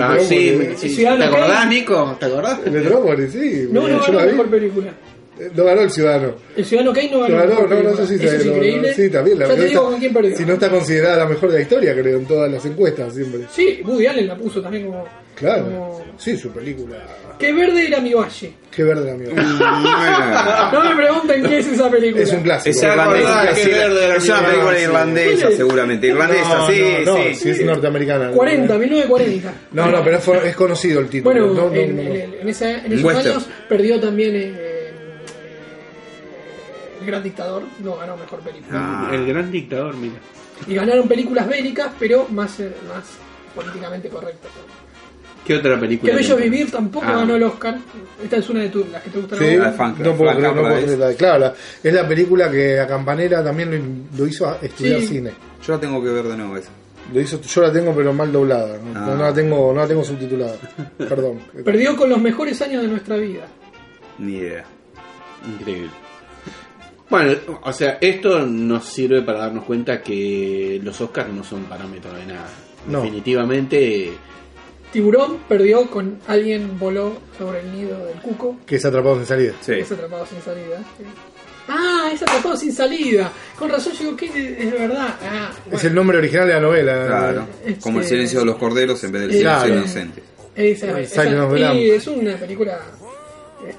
Ah, 0.00 0.16
sí, 0.20 0.52
Metrópolis- 0.58 0.76
sí. 0.76 0.96
¿Te 0.96 1.08
acordás. 1.24 1.68
Nico? 1.68 2.16
¿Te 2.18 2.26
acordás? 2.26 2.58
Metrópolis, 2.70 3.32
sí. 3.32 3.68
No, 3.70 3.86
no 3.88 4.00
ganó 4.00 4.18
la 4.20 4.26
mejor 4.26 4.46
película. 4.48 4.90
Eh, 5.38 5.50
No 5.54 5.64
ganó 5.64 5.80
el 5.82 5.90
Ciudadano. 5.90 6.34
El 6.56 6.64
Ciudadano 6.64 6.92
Kane 6.94 7.10
no 7.10 7.20
ganó 7.20 7.34
No 7.34 7.40
ganó, 7.40 7.66
no, 7.66 7.90
no, 7.90 8.06
sí, 8.06 8.14
es 8.14 8.22
no, 8.22 8.50
no, 8.52 8.56
increíble. 8.56 8.94
sí, 8.94 9.10
también. 9.10 9.38
La 9.38 9.44
ya 9.46 9.50
te 9.50 9.54
verdad 9.60 9.68
digo 9.68 9.80
está- 9.82 9.90
con 9.90 10.00
quién 10.00 10.12
perdió. 10.14 10.36
Si 10.36 10.44
no 10.46 10.52
está 10.54 10.70
considerada 10.70 11.16
la 11.16 11.26
mejor 11.26 11.50
de 11.50 11.56
la 11.56 11.62
historia, 11.62 11.92
creo, 11.94 12.18
en 12.18 12.24
todas 12.26 12.50
las 12.52 12.64
encuestas 12.64 13.14
siempre. 13.14 13.40
Sí, 13.52 13.82
Woody 13.84 14.06
Allen 14.06 14.28
la 14.28 14.36
puso 14.36 14.62
también 14.62 14.86
como... 14.86 15.04
Claro. 15.34 15.64
como- 15.64 16.04
Sí, 16.16 16.36
su 16.36 16.50
película. 16.50 16.96
Qué 17.38 17.52
verde 17.52 17.88
era 17.88 18.00
mi 18.00 18.14
valle. 18.14 18.54
Qué 18.70 18.84
verde, 18.84 19.10
amigo. 19.10 19.32
No 19.34 20.84
me 20.84 20.94
pregunten 20.94 21.42
qué 21.42 21.58
es 21.58 21.66
esa 21.66 21.90
película. 21.90 22.22
Es 22.22 22.32
un 22.32 22.42
clásico. 22.42 22.70
Es 22.76 22.82
irlandesa, 22.84 23.54
sí, 23.56 23.70
verde 23.70 24.04
era 24.04 24.16
es 24.16 24.24
una 24.28 24.40
mi 24.40 24.46
película 24.46 24.76
sí. 24.76 24.82
irlandesa, 24.84 25.50
Sí. 25.50 25.56
seguramente. 25.56 26.06
Irlandesa, 26.06 26.58
No, 26.58 26.66
sí, 26.68 26.82
no, 27.04 27.12
no, 27.16 27.22
sí. 27.24 27.34
si 27.34 27.50
es 27.50 27.64
norteamericana. 27.64 28.30
40, 28.30 28.78
1940. 28.78 29.52
No, 29.72 29.90
no, 29.90 30.04
pero 30.04 30.18
es, 30.18 30.24
fue- 30.24 30.48
es 30.48 30.54
conocido 30.56 31.00
el 31.00 31.08
título. 31.08 31.32
Bueno, 31.34 31.46
no, 31.52 31.68
no, 31.70 31.74
en, 31.74 31.96
no, 31.96 32.02
no. 32.04 32.08
en- 32.14 32.34
en 32.40 32.48
esa- 32.48 32.70
en 32.84 32.92
esos 32.92 33.04
western. 33.04 33.28
años 33.34 33.48
perdió 33.68 34.00
también 34.00 34.30
eh, 34.36 34.90
El 37.00 37.06
Gran 37.06 37.22
Dictador, 37.24 37.62
no 37.82 37.96
ganó 37.96 38.16
mejor 38.16 38.38
película. 38.40 38.78
Ah. 38.80 39.10
El 39.12 39.26
gran 39.26 39.50
dictador, 39.50 39.94
mira. 39.96 40.14
Y 40.68 40.74
ganaron 40.74 41.06
películas 41.08 41.48
bélicas, 41.48 41.90
pero 41.98 42.26
más, 42.30 42.58
eh, 42.60 42.70
más 42.88 43.04
políticamente 43.54 44.08
correctas. 44.08 44.50
¿Qué 45.44 45.54
otra 45.56 45.78
película? 45.78 46.10
Que 46.12 46.16
Bello? 46.18 46.36
Vivir 46.36 46.70
tampoco 46.70 47.04
Ah. 47.08 47.16
ganó 47.16 47.36
el 47.36 47.42
Oscar. 47.42 47.76
Esta 48.22 48.36
es 48.38 48.48
una 48.48 48.60
de 48.60 48.68
tus, 48.70 48.88
las 48.88 49.02
que 49.02 49.10
te 49.10 49.18
gustan. 49.20 49.38
Sí, 49.38 49.56
la 49.56 49.72
Club. 49.72 49.98
no 49.98 50.14
puedo 50.16 50.30
creer, 50.36 50.54
no 50.54 50.62
puedo 50.62 50.76
es. 50.78 50.84
creer 50.84 50.98
la- 50.98 51.14
Claro, 51.14 51.38
la- 51.40 51.54
es 51.82 51.92
la 51.94 52.08
película 52.08 52.50
que 52.50 52.80
a 52.80 52.86
Campanera 52.86 53.44
también 53.44 53.70
lo, 53.70 54.18
lo 54.18 54.26
hizo 54.26 54.48
a 54.48 54.58
estudiar 54.62 55.00
Sí. 55.00 55.06
cine. 55.06 55.32
Yo 55.66 55.74
la 55.74 55.80
tengo 55.80 56.02
que 56.02 56.08
ver 56.10 56.24
de 56.24 56.36
nuevo 56.36 56.56
esa. 56.56 56.70
Lo 57.12 57.20
hizo, 57.20 57.38
yo 57.42 57.60
la 57.60 57.70
tengo 57.70 57.94
pero 57.94 58.12
mal 58.14 58.32
doblada. 58.32 58.78
No, 58.78 58.98
Ah. 58.98 59.14
no 59.14 59.22
la 59.22 59.34
tengo, 59.34 59.72
no 59.74 59.80
la 59.82 59.86
tengo 59.86 60.02
subtitulada. 60.02 60.56
Perdón. 60.98 61.40
Perdió 61.64 61.94
con 61.96 62.08
los 62.08 62.20
mejores 62.20 62.62
años 62.62 62.80
de 62.82 62.88
nuestra 62.88 63.16
vida. 63.18 63.46
Ni 64.18 64.36
idea. 64.36 64.64
Increíble. 65.46 65.90
Bueno, 67.10 67.32
o 67.62 67.72
sea, 67.72 67.98
esto 68.00 68.40
nos 68.46 68.84
sirve 68.86 69.20
para 69.22 69.40
darnos 69.40 69.64
cuenta 69.64 70.00
que 70.00 70.80
los 70.82 70.98
Oscars 71.02 71.30
no 71.32 71.44
son 71.44 71.64
parámetros 71.64 72.16
de 72.16 72.26
nada. 72.26 72.46
No. 72.88 73.02
Definitivamente, 73.02 74.10
Tiburón 74.94 75.38
perdió 75.48 75.90
con 75.90 76.18
Alguien 76.28 76.78
voló 76.78 77.14
sobre 77.36 77.60
el 77.60 77.72
nido 77.72 77.98
del 78.06 78.16
cuco. 78.22 78.56
Que 78.64 78.76
es 78.76 78.84
atrapado 78.84 79.18
en 79.18 79.26
salida. 79.26 79.52
Sí. 79.60 79.72
Es 79.72 79.90
atrapado 79.90 80.24
sin 80.24 80.40
salida. 80.40 80.78
sí. 80.96 81.04
Ah, 81.66 82.10
es 82.12 82.22
atrapado 82.22 82.56
sin 82.56 82.72
salida. 82.72 83.32
Con 83.58 83.70
razón 83.70 83.92
yo 83.94 83.98
digo 84.04 84.16
que 84.16 84.26
es 84.62 84.70
verdad. 84.70 85.16
Ah, 85.22 85.50
Es 85.72 85.82
el 85.84 85.94
nombre 85.94 86.18
original 86.18 86.46
de 86.46 86.54
la 86.54 86.60
novela. 86.60 87.06
Claro. 87.06 87.46
Este- 87.64 87.80
Como 87.80 87.98
el 88.00 88.04
silencio 88.06 88.38
de 88.40 88.44
los 88.46 88.56
corderos 88.56 89.02
en 89.02 89.10
vez 89.12 89.22
del 89.22 89.30
Eh, 89.30 89.34
silencio 89.38 89.58
claro. 89.58 89.74
de 89.74 89.80
los 89.80 89.84
inocentes. 89.90 90.24
Esa, 90.54 91.00
esa- 91.00 91.74
y 91.74 91.90
es 91.90 92.06
una 92.06 92.36
película. 92.36 92.78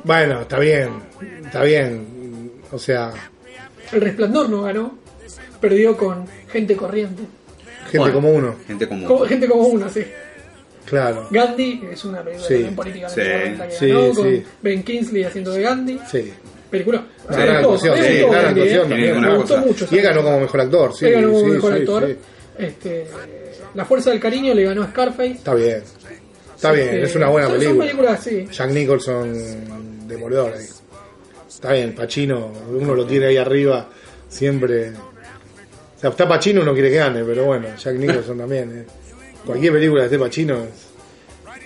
Bueno, 0.04 0.42
está 0.42 0.60
bien. 0.60 0.90
Está 1.46 1.64
bien. 1.64 2.52
O 2.72 2.78
sea, 2.78 3.12
El 3.94 4.02
Resplandor 4.02 4.50
no 4.50 4.64
ganó. 4.64 4.98
Perdió 5.62 5.96
con 5.96 6.26
Gente 6.52 6.76
Corriente. 6.76 7.24
gente 7.86 8.00
Bueno. 8.00 8.14
como 8.16 8.30
uno. 8.32 8.56
Gente 8.68 8.88
como. 8.90 9.08
Como- 9.08 9.26
gente 9.26 9.48
como 9.48 9.62
una, 9.68 9.88
sí. 9.90 10.04
Claro. 10.86 11.28
Gandhi, 11.32 11.80
que 11.82 11.94
es 11.94 12.06
una 12.06 12.22
película 12.24 12.48
Sí. 12.48 12.54
también 12.54 12.76
políticamente 12.76 13.68
Sí. 13.72 13.76
Sí, 13.80 13.88
ganó, 13.88 14.08
sí. 14.10 14.16
con 14.16 14.44
Ben 14.62 14.84
Kingsley 14.84 15.24
haciendo 15.24 15.52
de 15.52 15.62
Gandhi. 15.62 16.00
Sí. 16.12 16.34
Película. 16.70 17.06
Gran 17.30 17.56
actuación, 17.58 17.98
sí, 17.98 18.14
gran 18.30 18.46
actuación 18.48 18.90
Me 18.90 19.08
también. 19.12 19.36
Gustó 19.38 19.58
mucho. 19.60 19.88
Y 19.92 19.98
él 19.98 20.04
ganó 20.04 20.24
como 20.24 20.40
mejor 20.42 20.62
actor. 20.62 20.94
Sí, 20.96 21.10
ganó 21.10 21.28
como 21.32 21.40
sí, 21.40 21.46
mejor 21.52 21.74
sí, 21.74 21.80
actor. 21.80 22.08
sí. 22.08 22.16
Este, 22.58 23.08
la 23.74 23.86
Fuerza 23.86 24.10
del 24.12 24.20
Cariño 24.20 24.54
le 24.54 24.64
ganó 24.64 24.84
a 24.84 24.88
Scarface. 24.88 25.32
Está 25.32 25.54
bien. 25.56 25.84
Está 26.56 26.72
bien, 26.72 26.88
Este, 26.88 27.04
es 27.04 27.16
una 27.16 27.30
buena 27.30 27.48
son- 27.48 27.58
película. 27.58 27.78
Son 27.86 27.88
películas, 27.98 28.24
sí. 28.24 28.48
Jack 28.52 28.70
Nicholson 28.72 30.08
demoledor 30.08 30.54
ahí. 30.54 30.66
Está 31.48 31.72
bien, 31.74 31.96
Pacino, 31.96 32.52
uno 32.70 32.96
lo 32.96 33.06
tiene 33.06 33.28
ahí 33.28 33.38
arriba 33.38 33.90
siempre. 34.30 34.90
O 34.90 36.00
sea, 36.00 36.10
está 36.12 36.28
Pacino, 36.28 36.62
uno 36.62 36.74
quiere 36.74 36.90
que 36.92 36.98
gane, 36.98 37.24
pero 37.24 37.46
bueno, 37.46 37.68
Jack 37.78 37.96
Nicholson 37.96 38.38
también. 38.38 38.80
eh. 38.80 38.86
Cualquier 39.46 39.74
película 39.74 40.02
de 40.02 40.06
esté 40.08 40.20
Pacino 40.20 40.56
es- 40.64 40.96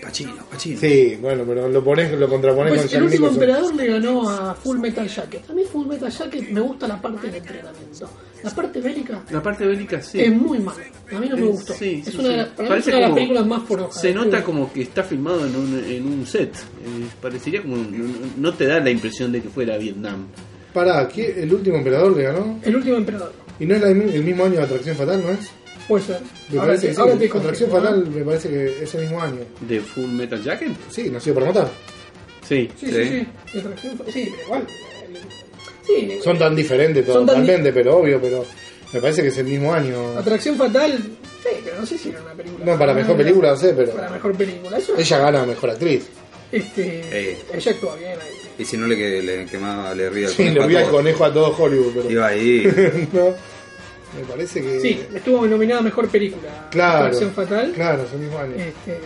Pachino, 0.01 0.33
Pachino. 0.49 0.79
Sí, 0.79 1.17
bueno, 1.21 1.43
pero 1.45 1.67
lo 1.67 1.83
pones, 1.83 2.11
lo 2.17 2.29
contrapones 2.29 2.69
Pues 2.73 2.81
con 2.83 2.85
el 2.85 2.91
Jack 2.93 3.03
último 3.03 3.27
Nicholson. 3.27 3.43
emperador 3.43 3.75
le 3.75 3.87
ganó 3.87 4.29
a 4.29 4.55
Full 4.55 4.77
Metal 4.79 5.07
Jacket. 5.09 5.49
A 5.49 5.53
mí 5.53 5.63
Full 5.69 5.87
Metal 5.87 6.09
Jacket 6.09 6.49
me 6.51 6.61
gusta 6.61 6.87
la 6.87 7.01
parte 7.01 7.27
del 7.27 7.35
entrenamiento. 7.35 8.09
La 8.41 8.49
parte 8.51 8.79
bélica 8.79 9.21
la 9.29 9.43
parte 9.43 9.65
bélica 9.67 10.01
sí. 10.01 10.21
es 10.21 10.31
muy 10.33 10.59
mala. 10.59 10.79
A 11.13 11.19
mí 11.19 11.27
no 11.27 11.35
me 11.35 11.45
gustó. 11.47 11.73
sí, 11.73 12.01
es 12.05 12.13
sí, 12.13 12.17
una, 12.19 12.23
sí. 12.27 12.31
de 12.31 12.37
las- 12.37 12.47
para 12.47 12.63
mí 12.63 12.69
Parece 12.69 12.89
es 12.91 12.95
una 12.95 12.95
de 12.95 13.07
las 13.09 13.13
películas 13.15 13.45
más 13.47 13.63
forojas. 13.67 14.01
Se 14.01 14.13
nota 14.13 14.43
como 14.43 14.71
que 14.71 14.81
está 14.83 15.03
filmado 15.03 15.45
en 15.45 15.55
un, 15.55 15.83
en 15.85 16.05
un 16.07 16.25
set. 16.25 16.55
Eh, 16.55 17.07
parecería 17.21 17.61
como. 17.61 17.75
No, 17.75 18.05
no 18.37 18.53
te 18.53 18.67
da 18.67 18.79
la 18.79 18.89
impresión 18.91 19.33
de 19.33 19.41
que 19.41 19.49
fuera 19.49 19.77
Vietnam. 19.77 20.27
Pará, 20.73 21.09
¿qué- 21.09 21.43
el 21.43 21.53
último 21.53 21.75
emperador 21.77 22.15
le 22.15 22.23
ganó. 22.23 22.57
El 22.63 22.75
último 22.77 22.95
emperador. 22.95 23.33
Y 23.59 23.65
no 23.65 23.75
es 23.75 23.81
la- 23.81 23.89
el 23.89 24.23
mismo 24.23 24.45
año 24.45 24.55
de 24.55 24.63
Atracción 24.63 24.95
Fatal, 24.95 25.21
¿no 25.21 25.29
es? 25.31 25.51
Puede 25.89 26.03
ser. 26.05 26.21
Me 26.49 26.59
Ahora 26.59 26.67
parece 26.73 26.93
sí. 26.93 26.95
te 26.95 27.37
Atracción 27.37 27.69
Fatal 27.71 28.07
me 28.07 28.23
parece 28.23 28.47
que 28.49 28.83
ese 28.83 28.97
mismo 28.99 29.21
año. 29.21 29.39
¿De 29.59 29.81
Full 29.81 30.05
Metal 30.11 30.41
Jacket? 30.41 30.71
Sí, 30.89 31.09
nacido 31.09 31.33
para 31.35 31.47
matar. 31.47 31.69
Sí. 32.47 32.69
Sí, 32.79 32.85
sí, 32.91 32.93
Sí. 32.93 33.27
pero 33.51 33.73
igual. 34.45 34.61
eh, 34.61 35.19
Sí, 35.85 36.19
Son 36.23 36.37
tan 36.37 36.55
diferentes 36.55 37.03
Son 37.05 37.25
tan 37.25 37.37
totalmente, 37.37 37.73
pero 37.73 37.97
obvio, 37.97 38.21
pero 38.21 38.45
me 38.93 39.01
parece 39.01 39.21
que 39.23 39.27
es 39.29 39.37
el 39.39 39.45
mismo 39.47 39.73
año. 39.73 40.17
Atracción 40.17 40.55
Fatal. 40.55 40.97
Sí, 41.43 41.49
pero 41.65 41.79
no 41.79 41.85
sé 41.85 41.97
si 41.97 42.09
era 42.09 42.21
una 42.21 42.33
película. 42.33 42.65
No, 42.65 42.77
para 42.77 42.93
mejor 42.93 43.17
película, 43.17 43.49
no 43.51 43.57
sé, 43.57 43.73
pero 43.73 43.91
Para 43.93 44.09
mejor 44.11 44.35
película. 44.35 44.77
Eso, 44.77 44.93
ella 44.97 45.17
gana 45.19 45.45
mejor 45.45 45.71
actriz. 45.71 46.03
este, 46.51 47.01
Eh. 47.11 47.37
Ella 47.53 47.71
actúa 47.71 47.95
bien 47.95 48.11
ahí. 48.11 48.35
Y 48.59 48.65
si 48.65 48.75
no 48.77 48.85
le, 48.87 49.21
le 49.23 49.45
quemaba, 49.45 49.95
le 49.95 50.09
ría 50.09 50.27
el 50.27 50.33
Sí, 50.33 50.43
conejo 50.43 50.57
le 50.59 50.63
a 50.63 50.67
vi 50.67 50.75
al 50.75 50.81
todos. 50.83 50.95
conejo 50.95 51.25
a 51.25 51.33
todo 51.33 51.55
Hollywood, 51.57 51.91
pero 51.95 52.11
Iba 52.11 52.27
ahí. 52.27 53.07
no. 53.13 53.33
Me 54.17 54.25
parece 54.25 54.61
que. 54.61 54.79
Sí, 54.79 55.01
estuvo 55.13 55.45
nominada 55.45 55.81
a 55.81 55.83
mejor 55.83 56.07
película. 56.09 56.67
Claro. 56.71 57.05
Atracción 57.05 57.31
Fatal. 57.31 57.71
Claro, 57.73 58.03
es 58.03 58.13
el 58.13 58.19
mismo 58.19 58.39
año. 58.39 58.53
Este, 58.55 58.97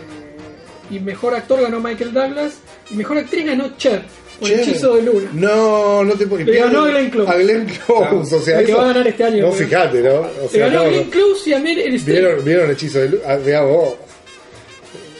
y 0.90 0.98
mejor 1.00 1.34
actor 1.34 1.60
ganó 1.60 1.80
Michael 1.80 2.12
Douglas. 2.12 2.54
Y 2.90 2.94
mejor 2.94 3.18
actriz 3.18 3.46
ganó 3.46 3.76
Cher. 3.76 4.02
Por 4.40 4.48
Che. 4.48 4.62
Hechizo 4.62 4.96
de 4.96 5.02
Luna. 5.02 5.30
No, 5.32 6.02
no 6.04 6.14
te 6.14 6.26
puedo 6.26 6.44
Le 6.44 6.58
ganó 6.58 6.84
a 6.84 6.88
Glenn 6.88 7.08
Close. 7.10 7.30
A 7.30 7.36
Glenn 7.36 7.66
Close, 7.66 8.34
o 8.34 8.40
sea, 8.40 8.56
La 8.56 8.64
que 8.64 8.72
eso- 8.72 8.78
va 8.78 8.84
a 8.84 8.86
ganar 8.88 9.06
este 9.08 9.24
año, 9.24 9.46
No, 9.46 9.52
fíjate, 9.52 10.00
¿no? 10.02 10.14
O 10.14 10.28
Le 10.42 10.48
sea, 10.48 10.66
ganó 10.66 10.80
a 10.80 10.84
no, 10.84 10.90
Glenn. 10.90 11.10
Close 11.10 11.50
y 11.50 11.52
a 11.52 11.58
Meryl 11.60 11.94
Streep. 11.94 12.18
¿Vieron, 12.18 12.44
¿Vieron 12.44 12.70
Hechizo 12.72 12.98
de 12.98 13.08
Luna? 13.10 13.22
Ah, 13.28 13.36
vea 13.36 13.62
vos. 13.62 13.94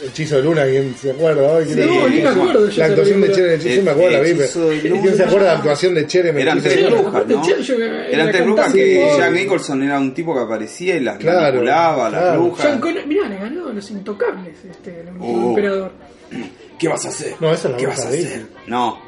Hechizo 0.07 0.37
de 0.37 0.43
Luna, 0.43 0.63
¿quién 0.65 0.95
se 0.95 1.11
acuerda? 1.11 1.57
Ay, 1.57 1.65
¿quién 1.65 1.75
Sí, 1.77 1.81
es? 1.83 1.87
no, 1.87 2.07
ni 2.09 2.21
me 2.21 2.27
acuerdo 2.29 2.69
La 2.77 2.85
actuación 2.85 3.21
de 3.21 3.27
Luna. 3.27 3.35
Cher 3.37 3.45
en 3.49 3.59
Hechizo, 3.61 3.81
me 3.83 3.91
acuerdo, 3.91 4.11
la 4.11 4.19
vi. 4.21 4.33
¿Quién 4.33 5.15
se 5.17 5.23
acuerda 5.23 5.39
de 5.39 5.43
la 5.45 5.57
actuación 5.57 5.93
de 5.95 6.07
Cher 6.07 6.25
en 6.27 6.37
Eran 6.39 6.57
Hechizo 6.59 6.73
tres 6.75 6.91
brujas, 6.91 7.23
Eran 8.09 8.31
tres 8.31 8.45
brujas 8.45 8.73
que. 8.73 9.13
Jack 9.17 9.31
Nicholson 9.33 9.83
era 9.83 9.99
un 9.99 10.13
tipo 10.13 10.33
que 10.33 10.41
aparecía 10.41 10.95
y 10.95 10.99
las 11.01 11.17
Claro, 11.17 11.41
manipulaba, 11.41 12.09
las 12.09 12.37
brujas. 12.37 12.79
Mirá, 13.07 13.27
le 13.29 13.37
ganó 13.37 13.67
a 13.69 13.73
los 13.73 13.91
intocables, 13.91 14.57
este, 14.69 15.01
el 15.01 15.07
Oh. 15.19 15.49
emperador. 15.49 15.91
¿Qué 16.79 16.87
vas 16.87 17.05
a 17.05 17.09
hacer? 17.09 17.35
No, 17.39 17.53
esa 17.53 17.67
es 17.67 17.71
la 17.73 17.77
¿Qué 17.77 17.87
vas 17.87 18.05
a 18.05 18.09
hacer? 18.09 18.45
No. 18.67 18.99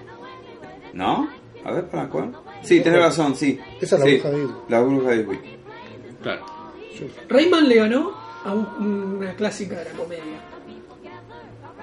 ¿No? 0.94 1.30
A 1.66 1.72
ver, 1.74 1.86
¿para 1.86 2.08
cuál? 2.10 2.32
Sí, 2.64 2.80
tenés 2.82 3.00
razón, 3.02 3.36
sí. 3.36 3.60
Esa 3.82 3.98
es 3.98 4.02
la 4.02 4.06
bruja 4.08 4.30
de 4.30 4.36
Disney. 4.40 4.56
La 4.70 4.80
bruja 4.82 5.10
de 5.12 5.18
Disney. 5.18 5.40
Claro. 6.24 6.46
Rayman 7.30 7.70
le 7.70 7.76
ganó 7.76 8.12
a 8.46 8.54
un- 8.54 9.18
una 9.20 9.36
clásica 9.36 9.78
de 9.80 9.86
la 9.86 9.92
comedia. 9.92 10.24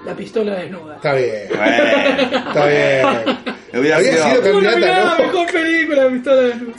La 0.05 0.15
pistola 0.15 0.55
desnuda. 0.57 0.97
Está 0.97 1.15
bien, 1.15 1.49
Bueno, 1.49 2.49
está 2.49 2.67
bien. 2.67 3.39
hubiera 3.81 4.01
sido. 4.01 4.13
sido 4.29 4.43
candidata, 4.43 5.15
¿no? 5.19 5.25
mejor 5.25 5.53
película, 5.53 6.03
la 6.05 6.11
pistola 6.11 6.41
desnuda. 6.43 6.75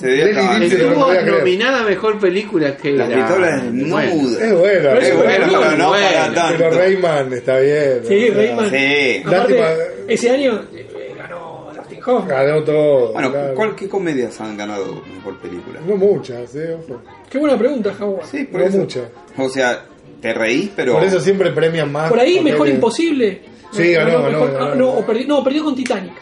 No 0.59 0.65
Estuvo 0.65 1.13
nominada 1.38 1.79
a 1.81 1.83
mejor 1.83 2.19
película 2.19 2.77
que 2.77 2.91
La 2.91 3.05
era- 3.07 3.15
pistola 3.27 3.55
es 3.57 3.89
Bueno. 3.89 4.11
Es 4.11 4.38
Pero 4.38 4.99
Es 4.99 5.07
es 5.07 5.15
bueno, 5.15 5.23
bueno, 5.47 5.59
pero 5.59 5.77
no 5.77 5.88
bueno. 5.89 6.07
para 6.07 6.33
tanto. 6.33 6.57
pero 6.57 6.71
Rayman 6.77 7.33
está 7.33 7.59
bien. 7.59 8.01
Sí, 8.07 8.29
o 8.29 8.33
sea, 8.33 8.35
Rayman. 8.43 8.69
Sí. 8.69 9.23
Aparte, 9.25 9.63
ese 10.07 10.29
año 10.29 10.61
eh, 10.73 11.15
ganó 11.17 11.71
Dustin 11.75 11.99
Hoffman. 12.05 12.27
Ganó 12.27 12.63
todo. 12.63 13.13
Bueno, 13.13 13.31
claro. 13.31 13.55
¿cuál, 13.55 13.75
¿qué 13.75 13.89
comedias 13.89 14.39
han 14.39 14.55
ganado 14.55 15.01
mejor 15.15 15.38
película? 15.39 15.79
No 15.88 15.95
muchas, 15.97 16.55
eh, 16.55 16.75
ojo. 16.79 17.01
Qué 17.29 17.39
buena 17.39 17.57
pregunta, 17.57 17.91
Jaguar. 17.97 18.25
Sí, 18.27 18.43
por 18.43 18.61
No 18.61 18.67
eso. 18.67 18.77
muchas. 18.77 19.03
O 19.38 19.49
sea, 19.49 19.83
te 20.25 20.33
reís, 20.33 20.71
pero. 20.75 20.93
Por 20.93 21.03
eso 21.03 21.19
siempre 21.19 21.51
premian 21.51 21.91
más. 21.91 22.09
Por 22.09 22.19
ahí, 22.19 22.39
mejor 22.41 22.67
imposible. 22.67 23.41
Sí, 23.71 23.91
ganó, 23.91 24.23
ganó, 24.23 24.29
mejor- 24.31 24.53
ganó. 24.53 24.65
ah, 24.65 24.75
no, 24.75 24.89
o 24.91 25.05
perdi- 25.05 25.25
no, 25.27 25.43
perdió 25.43 25.63
con 25.65 25.75
Titanic. 25.75 26.13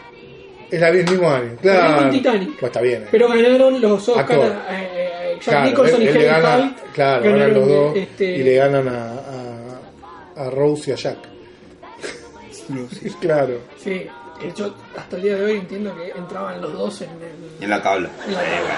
Es 0.70 0.80
la 0.80 0.88
el 0.88 1.08
mismo 1.08 1.30
año. 1.30 1.56
Perdió 1.62 1.80
Claro. 1.80 1.98
con 2.02 2.10
Titanic. 2.10 2.48
Pues 2.58 2.70
está 2.70 2.80
bien. 2.80 3.02
eh. 3.02 3.08
Pero 3.10 3.28
ganaron 3.28 3.80
los 3.80 4.08
Oscars 4.08 4.30
eh, 4.42 4.52
eh, 4.70 5.32
Jack 5.36 5.44
Claro, 5.44 5.66
Nicholson 5.68 6.02
él- 6.02 6.06
y 6.06 6.08
Henry 6.10 6.24
gana- 6.24 6.56
Hyde. 6.56 6.74
Claro, 6.94 7.22
ganan 7.22 7.38
Ganaron, 7.38 7.54
los 7.60 7.68
dos 7.68 7.96
este, 7.96 8.24
y 8.36 8.42
le 8.42 8.54
ganan 8.56 8.88
a, 8.88 9.12
a, 10.42 10.46
a 10.46 10.50
Rose 10.50 10.90
y 10.90 10.92
a 10.94 10.96
Jack. 10.96 11.18
claro. 13.20 13.58
Sí, 13.78 14.06
que 14.40 14.52
yo 14.56 14.74
hasta 14.96 15.16
el 15.16 15.22
día 15.22 15.36
de 15.36 15.44
hoy 15.44 15.52
entiendo 15.58 15.94
que 15.96 16.10
entraban 16.18 16.60
los 16.60 16.72
dos 16.72 17.00
en, 17.02 17.10
el, 17.10 17.62
En 17.62 17.70
la 17.70 17.82
tabla. 17.82 18.10
en 18.26 18.32
la 18.34 18.40
tabla. 18.40 18.76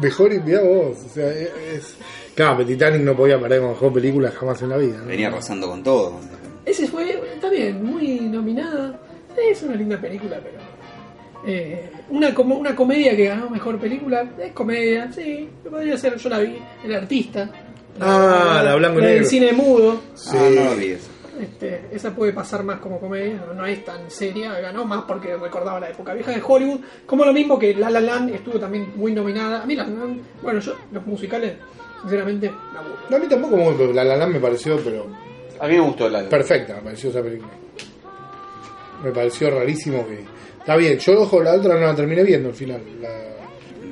Mejor 0.00 0.30
mirá 0.44 0.62
vos. 0.62 0.96
O 1.04 1.08
sea, 1.14 1.28
es, 1.30 1.96
Claro, 2.34 2.64
Titanic 2.64 3.02
no 3.02 3.16
podía 3.16 3.40
parar 3.40 3.58
con 3.60 3.70
mejor 3.70 3.92
película 3.92 4.30
jamás 4.30 4.62
en 4.62 4.68
la 4.68 4.76
vida. 4.76 4.98
¿no? 4.98 5.06
Venía 5.06 5.26
arrasando 5.28 5.68
con 5.68 5.82
todo. 5.82 6.20
Ese 6.64 6.86
fue, 6.86 7.20
está 7.34 7.50
bien, 7.50 7.84
muy 7.84 8.20
nominada. 8.20 9.00
Es 9.36 9.62
una 9.62 9.74
linda 9.74 10.00
película, 10.00 10.38
pero. 10.42 10.58
eh, 11.46 11.90
una, 12.10 12.34
com- 12.34 12.52
una 12.52 12.74
comedia 12.76 13.16
que 13.16 13.26
ganó 13.26 13.48
mejor 13.50 13.78
película, 13.78 14.28
es 14.40 14.52
comedia, 14.52 15.10
sí, 15.12 15.48
podría 15.68 15.96
ser, 15.96 16.16
yo 16.16 16.28
la 16.28 16.38
vi, 16.40 16.58
El 16.84 16.94
Artista. 16.94 17.48
Ah, 18.00 18.62
la 18.64 18.76
blanco 18.76 18.98
y 19.00 19.02
negro. 19.02 19.24
cine 19.26 19.52
mudo. 19.52 20.00
Sí. 20.14 20.30
Ah, 20.36 20.48
no 20.54 20.64
lo 20.70 20.76
vi 20.76 20.86
eso. 20.88 21.08
Este, 21.40 21.86
esa 21.92 22.14
puede 22.14 22.32
pasar 22.32 22.64
más 22.64 22.80
como 22.80 22.98
comedia, 22.98 23.42
no, 23.46 23.54
no 23.54 23.66
es 23.66 23.84
tan 23.84 24.10
seria, 24.10 24.58
ganó 24.60 24.84
más 24.84 25.04
porque 25.04 25.36
recordaba 25.36 25.78
la 25.78 25.90
época 25.90 26.12
vieja 26.14 26.32
de 26.32 26.42
Hollywood, 26.44 26.80
como 27.06 27.24
lo 27.24 27.32
mismo 27.32 27.58
que 27.58 27.74
La 27.74 27.90
La 27.90 28.00
Land 28.00 28.30
estuvo 28.30 28.58
también 28.58 28.92
muy 28.96 29.12
nominada. 29.12 29.62
A 29.62 29.66
mí 29.66 29.76
La 29.76 29.84
La 29.84 29.90
Land, 29.90 30.20
bueno, 30.42 30.58
yo 30.60 30.74
los 30.90 31.06
musicales, 31.06 31.54
sinceramente, 32.00 32.50
me 32.50 32.78
aburren. 32.78 32.96
No, 33.08 33.16
a 33.16 33.20
mí 33.20 33.26
tampoco 33.28 33.56
me. 33.56 33.94
La 33.94 34.04
La 34.04 34.16
Land 34.16 34.32
me 34.32 34.40
pareció, 34.40 34.78
pero 34.78 35.06
A 35.60 35.66
mí 35.68 35.74
me 35.74 35.80
gustó 35.80 36.08
la 36.08 36.28
perfecta 36.28 36.74
me 36.76 36.82
pareció 36.82 37.10
esa 37.10 37.22
película. 37.22 37.52
Me 39.02 39.12
pareció 39.12 39.50
rarísimo 39.50 40.04
que... 40.06 40.24
Está 40.58 40.76
bien, 40.76 40.98
yo 40.98 41.22
ojo, 41.22 41.40
la 41.40 41.54
otra 41.54 41.74
no 41.74 41.86
la 41.86 41.94
terminé 41.94 42.24
viendo 42.24 42.48
al 42.48 42.54
final. 42.54 42.82
La... 43.00 43.08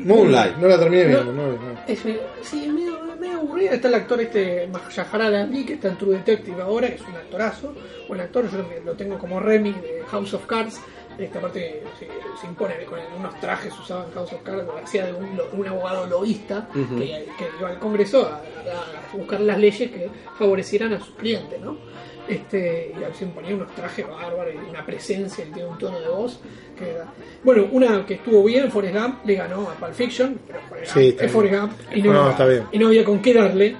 Moonlight, 0.04 0.56
no 0.56 0.68
la 0.68 0.78
terminé 0.78 1.04
viendo. 1.04 1.32
No, 1.32 1.52
no. 1.52 1.80
Es, 1.86 2.04
eh, 2.04 2.20
sí, 2.42 2.64
es 2.66 2.72
medio 2.72 3.05
aburrida. 3.36 3.72
Está 3.72 3.88
el 3.88 3.94
actor 3.94 4.20
este 4.20 4.66
Mahershala 4.66 5.42
Ali, 5.42 5.64
que 5.64 5.74
está 5.74 5.88
en 5.88 5.98
True 5.98 6.16
Detective 6.18 6.60
ahora, 6.62 6.88
que 6.88 6.96
es 6.96 7.02
un 7.02 7.16
actorazo. 7.16 7.74
Buen 8.08 8.20
actor, 8.20 8.50
yo 8.50 8.64
lo, 8.84 8.92
tengo 8.94 9.18
como 9.18 9.40
Remy 9.40 9.72
de 9.72 10.04
House 10.08 10.34
of 10.34 10.46
Cards. 10.46 10.80
Esta 11.18 11.40
parte 11.40 11.82
se, 11.98 12.06
se 12.40 12.46
impone 12.46 12.84
con 12.84 12.98
unos 13.18 13.40
trajes 13.40 13.72
usados 13.78 14.08
en 14.08 14.12
House 14.12 14.32
of 14.34 14.42
Cards, 14.42 14.64
hacía 14.84 15.06
de 15.06 15.14
un, 15.14 15.40
un 15.52 15.66
abogado 15.66 16.06
loísta 16.06 16.68
que, 16.72 17.26
que 17.38 17.48
iba 17.58 17.70
al 17.70 17.78
Congreso 17.78 18.26
a 18.26 18.42
buscar 19.16 19.40
las 19.40 19.58
leyes 19.58 19.90
que 19.90 20.10
favorecieran 20.38 20.92
a 20.92 20.98
sus 20.98 21.14
clientes, 21.14 21.58
¿no? 21.60 21.78
Este, 22.28 22.92
y 22.92 23.16
se 23.16 23.24
imponía 23.24 23.54
unos 23.54 23.72
trajes 23.74 24.04
bárbaros 24.08 24.52
y 24.54 24.70
una 24.70 24.84
presencia 24.84 25.44
y 25.44 25.52
tiene 25.52 25.68
un 25.68 25.78
tono 25.78 26.00
de 26.00 26.08
voz 26.08 26.40
que 26.76 26.96
bueno 27.44 27.68
una 27.70 28.04
que 28.04 28.14
estuvo 28.14 28.42
bien 28.42 28.70
Forrest 28.70 28.96
Gump 28.96 29.24
le 29.24 29.34
ganó 29.36 29.70
a 29.70 29.74
Pulp 29.74 29.92
Fiction 29.94 30.38
pero 30.46 30.58
Forrest 30.68 30.92
Sí, 30.92 31.10
Gump 31.12 31.22
es 31.22 31.30
Forrest 31.30 31.54
Gump 31.60 31.72
y 31.94 32.02
no, 32.02 32.12
No, 32.12 32.30
está 32.30 32.46
bien. 32.46 32.64
y 32.72 32.78
no 32.78 32.88
había 32.88 33.04
con 33.04 33.22
qué 33.22 33.32
darle 33.32 33.76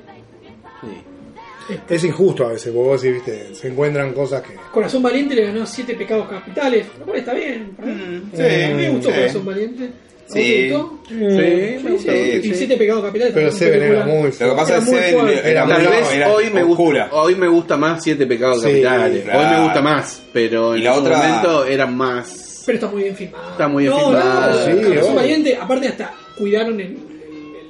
Es 1.88 2.04
injusto 2.04 2.46
a 2.46 2.50
veces, 2.50 2.72
porque 2.72 2.88
vos 2.88 3.02
decís, 3.02 3.24
viste, 3.24 3.54
se 3.56 3.68
encuentran 3.68 4.12
cosas 4.12 4.42
que... 4.42 4.54
Corazón 4.72 5.02
Valiente 5.02 5.34
le 5.34 5.46
ganó 5.46 5.66
siete 5.66 5.94
pecados 5.96 6.28
capitales 6.28 6.86
lo 7.00 7.04
cual 7.06 7.18
está 7.18 7.34
bien 7.34 7.70
para 7.76 7.88
mí. 7.88 7.94
Mm, 7.94 8.40
a 8.40 8.68
mí 8.68 8.74
me 8.74 8.90
gustó 8.90 9.08
sí. 9.10 9.14
Corazón 9.16 9.44
Valiente 9.44 9.84
¿A 9.84 9.88
vos 9.88 10.15
Sí. 10.28 10.72
Sí, 10.72 10.74
Sí, 11.08 11.14
me 11.14 11.98
sí, 11.98 12.40
sí. 12.42 12.48
y 12.50 12.54
siete 12.54 12.76
pecados 12.76 13.04
capitales 13.04 13.32
Pero 13.32 13.52
Seven 13.52 13.82
era 13.82 14.04
muy 14.06 14.22
Lo 14.24 14.30
que 14.30 14.44
pasa 14.56 14.72
Era 14.74 14.78
es 14.78 14.84
que 14.84 14.90
muy 14.90 15.00
Seven 15.00 15.40
era, 15.44 15.66
Tal 15.68 15.86
vez 15.86 16.14
era 16.14 16.32
hoy 16.32 16.50
me, 16.50 16.62
oscura. 16.64 17.02
gusta, 17.04 17.16
hoy 17.22 17.34
me 17.36 17.48
gusta 17.48 17.76
más 17.76 18.02
Siete 18.02 18.26
Pecados 18.26 18.60
Sí, 18.62 18.68
Capitales. 18.68 19.22
claro. 19.24 19.38
Hoy 19.38 19.46
me 19.56 19.62
gusta 19.64 19.82
más, 19.82 20.22
pero 20.32 20.74
en 20.74 20.82
su 20.82 20.90
otra- 20.90 21.16
momento 21.18 21.64
eran 21.66 21.96
más. 21.96 22.62
Pero 22.66 22.76
está 22.76 22.88
muy 22.88 23.02
bien 23.04 23.14
filmado. 23.16 23.50
Está 23.52 23.68
muy 23.68 23.84
bien 23.84 23.94
no, 23.96 24.04
filmado. 24.06 24.58
No, 24.58 24.64
Sí, 24.66 24.72
obvio. 24.98 25.14
Valiente, 25.14 25.56
aparte 25.60 25.88
hasta 25.88 26.12
cuidaron 26.36 26.80
el, 26.80 26.86
el- 26.86 26.92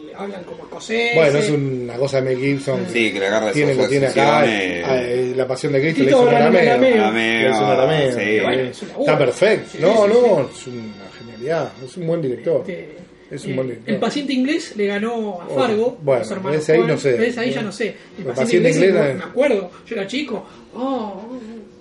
el- 0.09 0.15
hablan 0.17 0.43
como 0.45 0.63
escocés. 0.65 1.15
Bueno, 1.15 1.39
es 1.39 1.51
una 1.51 1.95
cosa 1.97 2.23
de 2.23 2.23
Mel 2.23 2.39
Gibson. 2.39 2.81
Sí, 2.91 3.13
que 3.13 3.21
le 3.21 3.27
agarra 3.27 3.53
tiene, 3.53 3.73
esas 3.73 3.85
lo 3.85 3.91
tiene 3.91 4.07
acá. 4.07 4.39
obsesiones. 4.39 4.85
eh, 4.89 5.33
la 5.37 5.47
pasión 5.47 5.73
de 5.75 5.81
Cristo 5.83 6.03
le 6.05 6.09
hizo 6.09 6.23
un 6.23 6.29
Arameo. 6.29 7.13
Le 7.13 7.51
hizo 7.51 7.59
un 7.59 7.93
es. 7.93 8.83
Está 8.83 9.19
perfecto. 9.19 9.69
Sí, 9.73 9.79
no, 9.83 9.93
sí, 9.93 10.09
no, 10.09 10.49
es 10.51 10.67
una 10.69 11.06
genialidad. 11.19 11.73
Es 11.85 11.97
un 11.97 12.07
buen 12.07 12.23
director. 12.23 12.61
Este, 12.61 12.97
Es 13.31 13.45
un 13.45 13.51
eh, 13.51 13.55
buen 13.55 13.67
director. 13.69 13.95
El 13.95 14.01
paciente 14.01 14.33
inglés 14.33 14.75
le 14.77 14.87
ganó 14.87 15.41
a 15.41 15.47
Oh, 15.49 15.55
Fargo. 15.55 15.99
bueno, 16.03 16.21
los 16.21 16.31
hermanos 16.31 16.59
ese 16.63 16.73
ahí 16.75 16.83
no 16.87 16.97
sé. 16.99 17.35
Ahí 17.41 17.51
ya 17.53 17.63
no 17.63 17.73
sé. 17.73 17.85
El 17.87 17.91
El 17.91 18.25
paciente, 18.27 18.35
paciente 18.35 18.69
inglés, 18.71 18.91
inglés, 18.91 19.17
me 19.19 19.25
acuerdo. 19.25 19.71
Yo 19.87 19.95
era 19.97 20.07
chico. 20.07 20.47
Oh, 20.75 21.23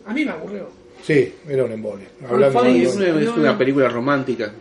a 0.06 0.13
mí 0.13 0.26
me 0.26 0.32
aburrió. 0.32 0.69
Sí, 1.04 1.34
era 1.48 1.63
un 1.65 1.71
embole. 1.71 2.04
Hablando 2.28 2.63
de- 2.63 2.84
Es 2.84 2.95
una, 2.95 3.52
es 3.52 3.58
película 3.58 3.89
romántica. 3.89 4.52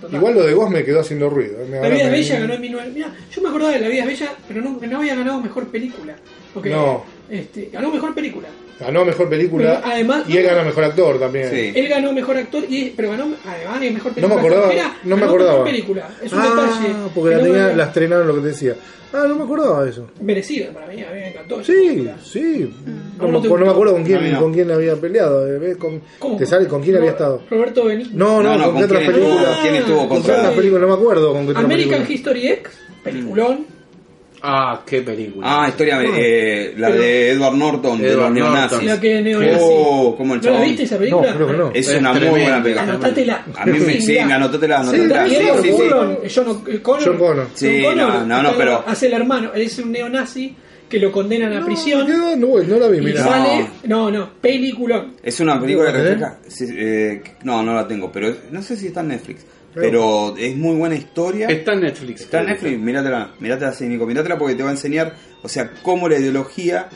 Total. 0.00 0.14
Igual 0.20 0.34
lo 0.34 0.42
de 0.44 0.54
vos 0.54 0.70
me 0.70 0.84
quedó 0.84 1.00
haciendo 1.00 1.28
ruido. 1.30 1.60
eh, 1.62 1.66
me- 1.68 1.80
La 1.80 1.88
vida 1.88 2.04
me- 2.04 2.10
bella 2.10 2.38
ganó 2.40 2.54
en 2.54 2.60
19... 2.62 2.90
Mira, 2.92 3.16
yo 3.32 3.42
me 3.42 3.48
acordaba 3.48 3.72
de 3.72 3.80
La 3.80 3.88
vida 3.88 4.04
bella, 4.04 4.32
pero 4.46 4.60
no, 4.60 4.78
no 4.80 4.98
había 4.98 5.14
ganado 5.16 5.40
mejor 5.40 5.66
película. 5.68 6.14
Porque 6.54 6.70
No. 6.70 7.04
este, 7.30 7.70
ganó 7.72 7.90
mejor 7.90 8.14
película. 8.14 8.46
Ganó 8.78 9.04
mejor 9.04 9.28
película. 9.30 9.80
Pero 9.82 9.92
además- 9.94 10.24
y 10.28 10.36
él 10.36 10.44
ganó 10.46 10.64
mejor 10.64 10.84
actor 10.84 11.18
también. 11.18 11.50
Sí. 11.50 11.72
Él 11.74 11.88
ganó 11.88 12.12
mejor 12.12 12.36
actor, 12.36 12.64
y, 12.68 12.90
pero 12.90 13.10
ganó 13.10 13.28
además 13.46 13.80
de 13.80 13.90
mejor 13.90 14.12
película. 14.12 14.28
No 14.28 14.34
me 14.34 14.40
acordaba, 14.48 14.66
extranjera, 14.72 15.00
no 15.04 15.16
me 15.16 15.24
acordaba. 15.24 15.64
película. 15.64 16.08
Es 16.22 16.32
un 16.32 16.38
ah, 16.40 16.44
detalle. 16.44 16.94
porque 17.14 17.30
que 17.30 17.36
la, 17.36 17.42
tenía, 17.42 17.76
la 17.76 17.84
estrenaron 17.84 18.26
lo 18.28 18.34
que 18.34 18.40
te 18.42 18.46
decía. 18.48 18.74
Ah, 19.12 19.24
no 19.26 19.36
me 19.36 19.44
acordaba 19.44 19.84
de 19.84 19.90
eso. 19.90 20.08
Merecida 20.20 20.72
para 20.72 20.88
mí, 20.88 21.02
a 21.02 21.06
mí 21.10 21.20
me 21.20 21.28
encantó. 21.28 21.64
Sí, 21.64 21.72
película. 21.72 22.16
sí. 22.22 22.74
¿A 23.18 23.22
No, 23.22 23.32
no 23.32 23.40
no 23.40 23.64
me 23.64 23.70
acuerdo 23.70 23.92
con 23.94 24.04
quién, 24.04 24.34
con 24.36 24.52
quién 24.52 24.70
había 24.70 24.94
peleado. 24.96 25.46
eh, 25.48 25.58
¿ves? 25.58 25.76
Con, 25.78 26.02
¿Cómo? 26.18 26.36
¿Te 26.36 26.44
sale 26.44 26.66
con 26.68 26.82
quién 26.82 26.96
había 26.96 27.10
estado? 27.12 27.40
Roberto 27.48 27.84
Benigni. 27.86 28.14
No, 28.14 28.42
no, 28.42 28.50
No, 28.50 28.58
no, 28.58 28.64
con, 28.64 28.72
¿con 28.72 28.78
qué 28.80 28.84
otras 28.84 29.04
películas. 29.04 29.58
¿Quién 29.62 29.74
estuvo 29.76 29.96
¿Con 29.96 30.08
qué 30.08 30.14
contra? 30.16 30.36
otras 30.38 30.52
películas? 30.54 30.82
No 30.82 30.88
me 30.88 30.94
acuerdo 30.94 31.32
con 31.32 31.46
qué 31.46 31.52
American 31.58 31.88
películas. 32.02 32.10
History 32.10 32.48
X, 32.48 32.72
peliculón. 33.02 33.75
Ah, 34.48 34.82
qué 34.86 35.02
película. 35.02 35.44
Ah, 35.64 35.68
historia, 35.68 36.00
eh, 36.16 36.74
la 36.76 36.90
de 36.90 37.30
Edward 37.30 37.54
Norton, 37.56 38.00
de 38.00 38.08
Edward 38.12 38.24
los 38.26 38.32
neonazis. 38.34 38.70
Norton. 38.72 38.86
La 38.86 39.00
que 39.00 39.22
neonazi. 39.22 39.58
Oh, 39.60 40.14
como 40.16 40.34
el 40.34 40.40
¿No 40.40 40.46
la 40.46 40.52
chabón. 40.52 40.68
viste 40.68 40.82
esa 40.84 40.98
película? 40.98 41.30
No, 41.30 41.34
creo 41.36 41.46
que 41.48 41.56
no. 41.56 41.70
Es 41.74 41.88
Es 41.88 41.98
una 41.98 42.12
muy 42.12 42.28
buena 42.28 42.62
película. 42.62 42.82
Anotátela. 42.84 43.44
A 43.56 43.66
mí 43.66 43.78
me, 43.80 44.00
sí, 44.00 44.18
anótatela, 44.18 44.84
Sí, 44.84 44.96
anótatela. 45.00 45.28
Sí, 45.28 45.62
sí, 45.62 45.68
sí. 45.68 45.70
Cullen, 45.72 46.18
John 46.34 46.62
eh, 46.68 46.78
Connor. 46.80 47.04
John 47.04 47.18
Connor. 47.18 47.46
Sí, 47.54 47.82
no, 47.96 48.24
no, 48.24 48.42
no, 48.42 48.52
pero- 48.56 48.84
Hace 48.86 49.06
el 49.08 49.14
hermano, 49.14 49.52
es 49.54 49.78
un 49.78 49.90
neonazi 49.92 50.54
que 50.88 51.00
lo 51.00 51.10
condenan 51.10 51.52
a 51.52 51.64
prisión. 51.66 52.08
No, 52.08 52.36
no, 52.36 52.62
no 52.62 52.78
la 52.78 52.86
vi, 52.88 52.98
y 52.98 53.00
mira. 53.00 53.24
sale. 53.24 53.66
No, 53.84 54.08
no, 54.10 54.30
peliculón. 54.40 55.14
Es 55.22 55.40
una 55.40 55.60
película 55.60 55.92
que 55.92 55.98
¿Eh? 55.98 56.02
refleja. 56.02 56.38
sí, 56.46 56.64
eh, 56.70 57.22
no, 57.42 57.62
no 57.64 57.74
la 57.74 57.88
tengo, 57.88 58.12
pero 58.12 58.28
es- 58.28 58.36
no 58.52 58.62
sé 58.62 58.76
si 58.76 58.86
está 58.86 59.00
en 59.00 59.08
Netflix. 59.08 59.44
Pero 59.82 60.34
es 60.36 60.56
muy 60.56 60.74
buena 60.76 60.94
historia. 60.96 61.48
Está 61.48 61.74
en 61.74 61.80
Netflix. 61.80 62.22
Está 62.22 62.40
en 62.40 62.46
Netflix, 62.46 62.78
míratela, 62.78 63.34
míratela 63.40 63.74
Nico, 63.80 64.06
míratela 64.06 64.38
porque 64.38 64.54
te 64.54 64.62
va 64.62 64.70
a 64.70 64.72
enseñar, 64.72 65.14
o 65.42 65.48
sea, 65.48 65.72
cómo 65.82 66.08
la 66.08 66.18
ideología 66.18 66.88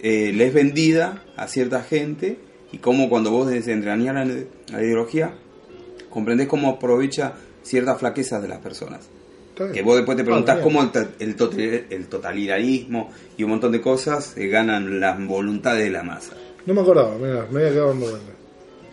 eh, 0.00 0.32
le 0.34 0.46
es 0.46 0.54
vendida 0.54 1.24
a 1.36 1.48
cierta 1.48 1.82
gente 1.82 2.38
y 2.72 2.78
cómo 2.78 3.08
cuando 3.08 3.30
vos 3.30 3.48
desentrañas 3.48 4.14
la, 4.14 4.24
la 4.24 4.82
ideología, 4.84 5.34
comprendés 6.10 6.46
cómo 6.46 6.68
aprovecha 6.70 7.32
ciertas 7.62 7.98
flaquezas 7.98 8.40
de 8.42 8.48
las 8.48 8.58
personas. 8.58 9.08
Que 9.72 9.82
vos 9.82 9.96
después 9.96 10.16
te 10.16 10.22
preguntás 10.22 10.58
Ah, 10.58 10.62
cómo 10.62 10.82
el, 10.82 10.90
el 11.18 11.34
total- 11.34 11.84
el 11.90 12.06
totalitarismo 12.06 13.10
y 13.36 13.42
un 13.42 13.50
montón 13.50 13.72
de 13.72 13.80
cosas 13.80 14.36
eh, 14.36 14.46
ganan 14.46 15.00
las 15.00 15.18
voluntades 15.26 15.82
de 15.82 15.90
la 15.90 16.04
masa. 16.04 16.34
No 16.64 16.74
me 16.74 16.80
acordaba, 16.82 17.16
mira, 17.18 17.44
me 17.50 17.58
había 17.60 17.72
quedado 17.72 17.92
en. 17.92 18.04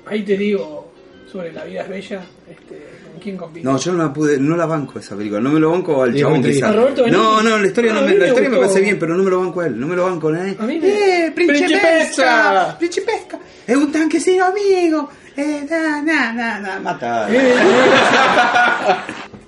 Ahí 0.08 0.24
te 0.24 0.36
digo 0.38 0.92
sobre 1.32 1.52
La 1.54 1.66
vida 1.66 1.82
es 1.84 1.90
bella, 1.90 2.26
este, 2.50 2.82
quién 3.22 3.38
compite. 3.38 3.64
No, 3.66 3.78
yo 3.78 3.92
no 3.94 4.04
la 4.04 4.14
pude, 4.14 4.38
no 4.38 4.56
la 4.56 4.66
banco 4.66 5.00
esa 5.00 5.16
película, 5.16 5.42
no 5.42 5.50
me 5.52 5.60
lo 5.60 5.72
banco 5.72 6.04
al 6.04 6.16
chabón 6.16 6.42
quizás. 6.44 6.70
¿A 6.70 6.74
Roberto? 6.74 7.08
No, 7.08 7.42
no, 7.42 7.58
la 7.58 7.68
historia, 7.68 7.92
Ah, 7.92 7.96
no 7.96 8.00
a 8.02 8.04
me, 8.04 8.10
mí 8.12 8.14
la 8.18 8.20
me 8.22 8.28
historia 8.28 8.50
me 8.50 8.56
gustó. 8.58 8.70
parece 8.72 8.86
bien, 8.86 9.00
pero 9.00 9.16
no 9.16 9.24
me 9.24 9.30
lo 9.30 9.40
banco 9.40 9.62
a 9.62 9.68
él, 9.68 9.80
no 9.80 9.88
me 9.88 9.96
lo 9.96 10.04
banco 10.04 10.30
a 10.30 10.42
él. 10.48 10.56
A 10.60 10.64
mí 10.66 10.80
me- 10.80 10.88
¡Eh, 11.28 11.32
principesca! 11.36 11.76
¡Principesca! 11.86 12.78
¡Principesca! 12.78 13.40
¡Es 13.68 13.76
un 13.76 13.92
tanque 13.92 14.20
sin 14.20 14.42
amigo! 14.42 15.10
¡Eh, 15.38 15.66
na, 15.70 16.02
na, 16.02 16.32
na, 16.34 16.60
na! 16.60 16.80
¡Mata! 16.80 17.28
Me 17.30 17.38
da- 17.56 19.06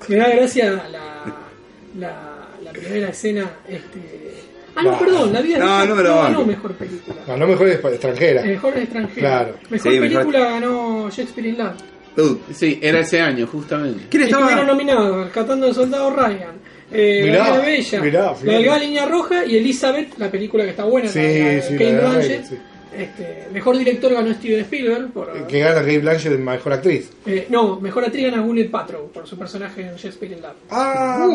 me 0.07 0.15
da 0.17 0.29
gracia 0.29 0.71
la, 0.91 1.23
la, 1.97 2.47
la 2.63 2.71
primera 2.71 3.09
escena. 3.09 3.49
Este... 3.67 4.33
Ah, 4.75 4.83
no, 4.83 4.99
perdón, 4.99 5.33
La 5.33 5.41
vida 5.41 5.57
es 5.57 5.63
No, 5.63 5.85
no 5.87 5.95
me 5.95 6.03
lo 6.03 6.09
no 6.09 6.15
banco. 6.17 6.31
ganó 6.33 6.45
mejor 6.45 6.73
película. 6.73 7.15
No, 7.27 7.37
no 7.37 7.47
mejor 7.47 7.67
extranjera. 7.69 8.43
Mejor 8.43 8.77
extranjera. 8.77 9.27
Claro. 9.27 9.55
Mejor 9.71 9.91
Sí, 9.91 9.99
mejor- 9.99 10.17
película 10.21 10.39
ganó 10.51 11.09
Shakespeare 11.09 11.47
in 11.49 11.57
Love. 11.57 11.73
Uh, 12.17 12.37
Sí, 12.53 12.79
era 12.81 12.99
ese 12.99 13.21
año, 13.21 13.45
justamente. 13.47 14.05
¿Quién 14.09 14.23
Estuvieron 14.23 14.49
estaba? 14.59 14.67
nominados 14.73 15.29
Catando 15.31 15.67
al 15.67 15.73
Soldado 15.75 16.09
Ryan, 16.09 16.55
eh, 16.91 17.21
Mirá, 17.25 17.51
La 17.51 17.59
bella, 17.59 18.01
mirá, 18.01 18.33
La 18.43 18.53
delgada 18.53 18.79
línea 18.79 19.05
roja 19.05 19.45
y 19.45 19.57
Elizabeth, 19.57 20.17
la 20.17 20.31
película 20.31 20.63
que 20.63 20.71
está 20.71 20.83
buena, 20.85 21.09
Sí, 21.09 21.19
la, 21.19 21.53
la 21.53 21.61
sí, 21.61 21.73
Kate 21.73 21.93
la 21.93 21.99
Blanchett. 22.09 22.29
Ryan, 22.29 22.45
sí. 22.45 22.57
Este, 22.97 23.47
mejor 23.53 23.77
director 23.77 24.11
ganó 24.13 24.33
Steven 24.33 24.61
Spielberg 24.61 25.11
por, 25.11 25.47
Que 25.47 25.59
gana 25.59 25.75
Kate 25.81 25.99
Blanchett 25.99 26.31
de 26.31 26.37
mejor 26.39 26.73
actriz. 26.73 27.09
eh, 27.25 27.45
no, 27.49 27.79
mejor 27.79 28.05
actriz 28.05 28.25
gana 28.31 28.41
Gwyneth 28.41 28.71
Paltrow 28.71 29.11
por 29.11 29.27
su 29.27 29.37
personaje 29.37 29.81
en 29.81 29.95
Shakespeare 29.95 30.33
in 30.33 30.41
Love. 30.41 30.53
Ah, 30.71 31.27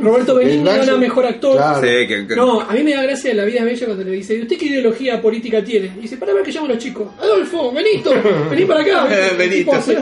Roberto 0.00 0.34
Benigni 0.36 0.64
gana 0.64 0.96
mejor 0.96 1.26
actor. 1.26 1.56
claro. 1.56 1.80
Sí, 1.80 2.06
que, 2.06 2.26
que- 2.26 2.36
No, 2.36 2.60
a 2.60 2.72
mí 2.72 2.82
me 2.82 2.94
da 2.94 3.02
gracia 3.02 3.34
la 3.34 3.44
vida 3.44 3.60
es 3.60 3.64
bella 3.64 3.86
cuando 3.86 4.04
le 4.04 4.10
dice, 4.12 4.34
¿y 4.34 4.42
usted 4.42 4.58
qué 4.58 4.66
ideología 4.66 5.20
política 5.22 5.62
tiene? 5.64 5.86
Y 5.98 6.02
dice, 6.02 6.16
para 6.16 6.32
ver 6.34 6.42
que 6.42 6.52
llamo 6.52 6.66
a 6.66 6.70
los 6.70 6.78
chicos. 6.78 7.08
Adolfo, 7.18 7.72
Benito, 7.72 8.10
vení 8.50 8.64
para 8.64 8.80
acá. 8.82 9.08
Eh, 9.10 9.34
Benito. 9.38 9.70
tipo 9.72 9.82
se, 9.82 9.96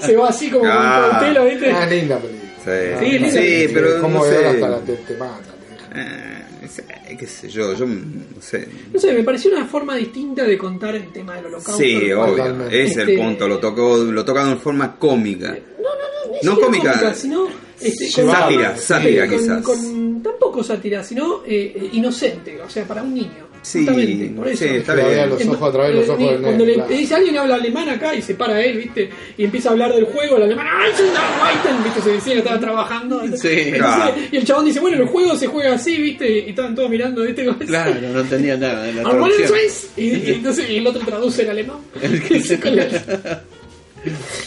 se 0.06 0.16
va 0.16 0.28
así 0.28 0.50
como 0.50 0.64
Ah. 0.66 1.00
con 1.02 1.10
cautela, 1.20 1.44
¿viste? 1.44 1.70
Ah, 1.70 1.86
linda 1.86 2.18
película. 2.18 2.42
Sí, 2.64 2.70
Sí, 3.04 3.10
linda 3.18 3.28
sí, 3.30 3.70
pero 3.74 3.98
no 4.08 4.24
sé. 4.24 4.46
hasta 4.46 4.68
la 4.68 4.78
te, 4.78 4.92
te 4.94 5.16
mata. 5.16 5.52
Eh, 5.94 6.68
sí, 6.68 6.82
qué 7.18 7.26
sé 7.26 7.48
yo, 7.50 7.74
yo 7.74 7.84
no 7.86 8.40
sé. 8.40 8.66
No 8.92 8.98
sé, 8.98 9.12
me 9.12 9.22
pareció 9.22 9.50
una 9.52 9.66
forma 9.66 9.94
distinta 9.96 10.44
de 10.44 10.56
contar 10.56 10.94
el 10.94 11.12
tema 11.12 11.34
del 11.36 11.46
holocausto. 11.46 11.76
Sí, 11.82 12.10
obvio, 12.12 12.66
es 12.68 12.96
Este- 12.96 13.02
el 13.12 13.18
punto, 13.18 13.46
lo 13.46 13.58
tocó, 13.58 13.98
lo 13.98 14.24
toca 14.24 14.44
de 14.46 14.56
forma 14.56 14.96
cómica. 14.96 15.48
No, 15.48 15.54
no, 15.54 15.90
no, 15.90 16.32
No 16.32 16.54
siquiera 16.66 16.92
cómica. 16.94 17.14
sino 17.14 17.48
este, 17.80 18.06
Sátira, 18.10 18.72
con- 18.72 18.80
sátira 18.82 19.28
quizás. 19.28 19.62
con- 19.62 20.22
tampoco 20.22 20.62
sátira, 20.64 21.02
sino 21.04 21.42
eh, 21.44 21.72
eh, 21.76 21.90
inocente, 21.92 22.60
o 22.62 22.70
sea, 22.70 22.84
para 22.86 23.02
un 23.02 23.12
niño. 23.12 23.51
Sí, 23.62 23.78
justamente, 23.86 24.26
por 24.36 24.48
eso. 24.48 24.64
sí, 24.64 24.70
está 24.70 24.94
bien. 24.94 25.28
los 25.30 25.46
ojos 25.46 25.68
a 25.68 25.72
través 25.72 25.88
de 25.90 25.94
los 26.00 26.08
Eh, 26.08 26.10
ojos 26.10 26.30
del 26.32 26.42
Cuando 26.42 26.64
le, 26.66 26.74
claro. 26.74 26.90
le 26.90 26.96
dice 26.96 27.14
alguien 27.14 27.38
habla 27.38 27.54
alemán 27.54 27.88
acá 27.90 28.14
y 28.14 28.20
se 28.22 28.34
para 28.34 28.60
él, 28.60 28.76
¿viste? 28.78 29.08
Y 29.38 29.44
empieza 29.44 29.68
a 29.68 29.72
hablar 29.72 29.94
del 29.94 30.04
juego, 30.04 30.36
el 30.38 30.42
alemán, 30.42 30.66
¡ay, 30.68 30.90
soy 30.96 31.06
Weiten", 31.06 31.84
¿viste? 31.84 32.00
Se 32.02 32.10
decía 32.10 32.32
que 32.32 32.38
estaba 32.40 32.58
trabajando. 32.58 33.20
Sí, 33.20 33.24
Entonces, 33.26 33.74
claro. 33.76 34.14
Y 34.32 34.36
el 34.36 34.44
chabón 34.44 34.64
dice, 34.64 34.80
bueno, 34.80 34.96
el 35.00 35.06
juego 35.06 35.36
se 35.36 35.46
juega 35.46 35.74
así, 35.74 35.96
¿viste? 35.96 36.38
Y 36.46 36.50
estaban 36.50 36.74
todos 36.74 36.90
mirando, 36.90 37.22
¿viste? 37.22 37.46
Claro, 37.66 37.94
no 38.12 38.20
entendía 38.20 38.56
nada 38.56 38.82
de 38.82 38.94
la 38.94 39.02
"Ah, 39.02 39.04
bueno, 39.12 39.26
traducción. 39.28 39.44
eso 39.44 39.56
es". 39.56 39.90
Y, 39.96 40.08
y 40.08 40.30
entonces 40.34 40.68
y 40.68 40.76
el 40.78 40.86
otro 40.86 41.00
traduce 41.04 41.42
en 41.42 41.50
alemán. 41.50 41.76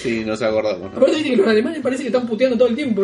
Sí, 0.02 0.24
nos 0.26 0.42
acordamos. 0.42 0.82
¿no? 0.82 0.88
Aparte, 0.98 1.12
viste 1.16 1.30
que 1.32 1.36
los 1.38 1.48
alemanes 1.48 1.82
parece 1.82 2.04
que 2.04 2.10
están 2.10 2.28
puteando 2.28 2.58
todo 2.58 2.68
el 2.68 2.76
tiempo, 2.76 3.04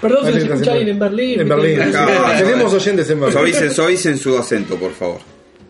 Perdón 0.00 0.32
si 0.32 0.38
escucha 0.38 0.72
alguien 0.72 0.88
en 0.88 0.98
Berlín. 0.98 1.40
En. 1.40 1.48
Tenemos 1.48 2.72
oyentes 2.74 3.08
en 3.10 3.20
Berlín. 3.20 3.32
Suavicen, 3.32 3.70
suavicen 3.70 4.18
su 4.18 4.36
acento, 4.36 4.76
por 4.76 4.92
favor. 4.92 5.20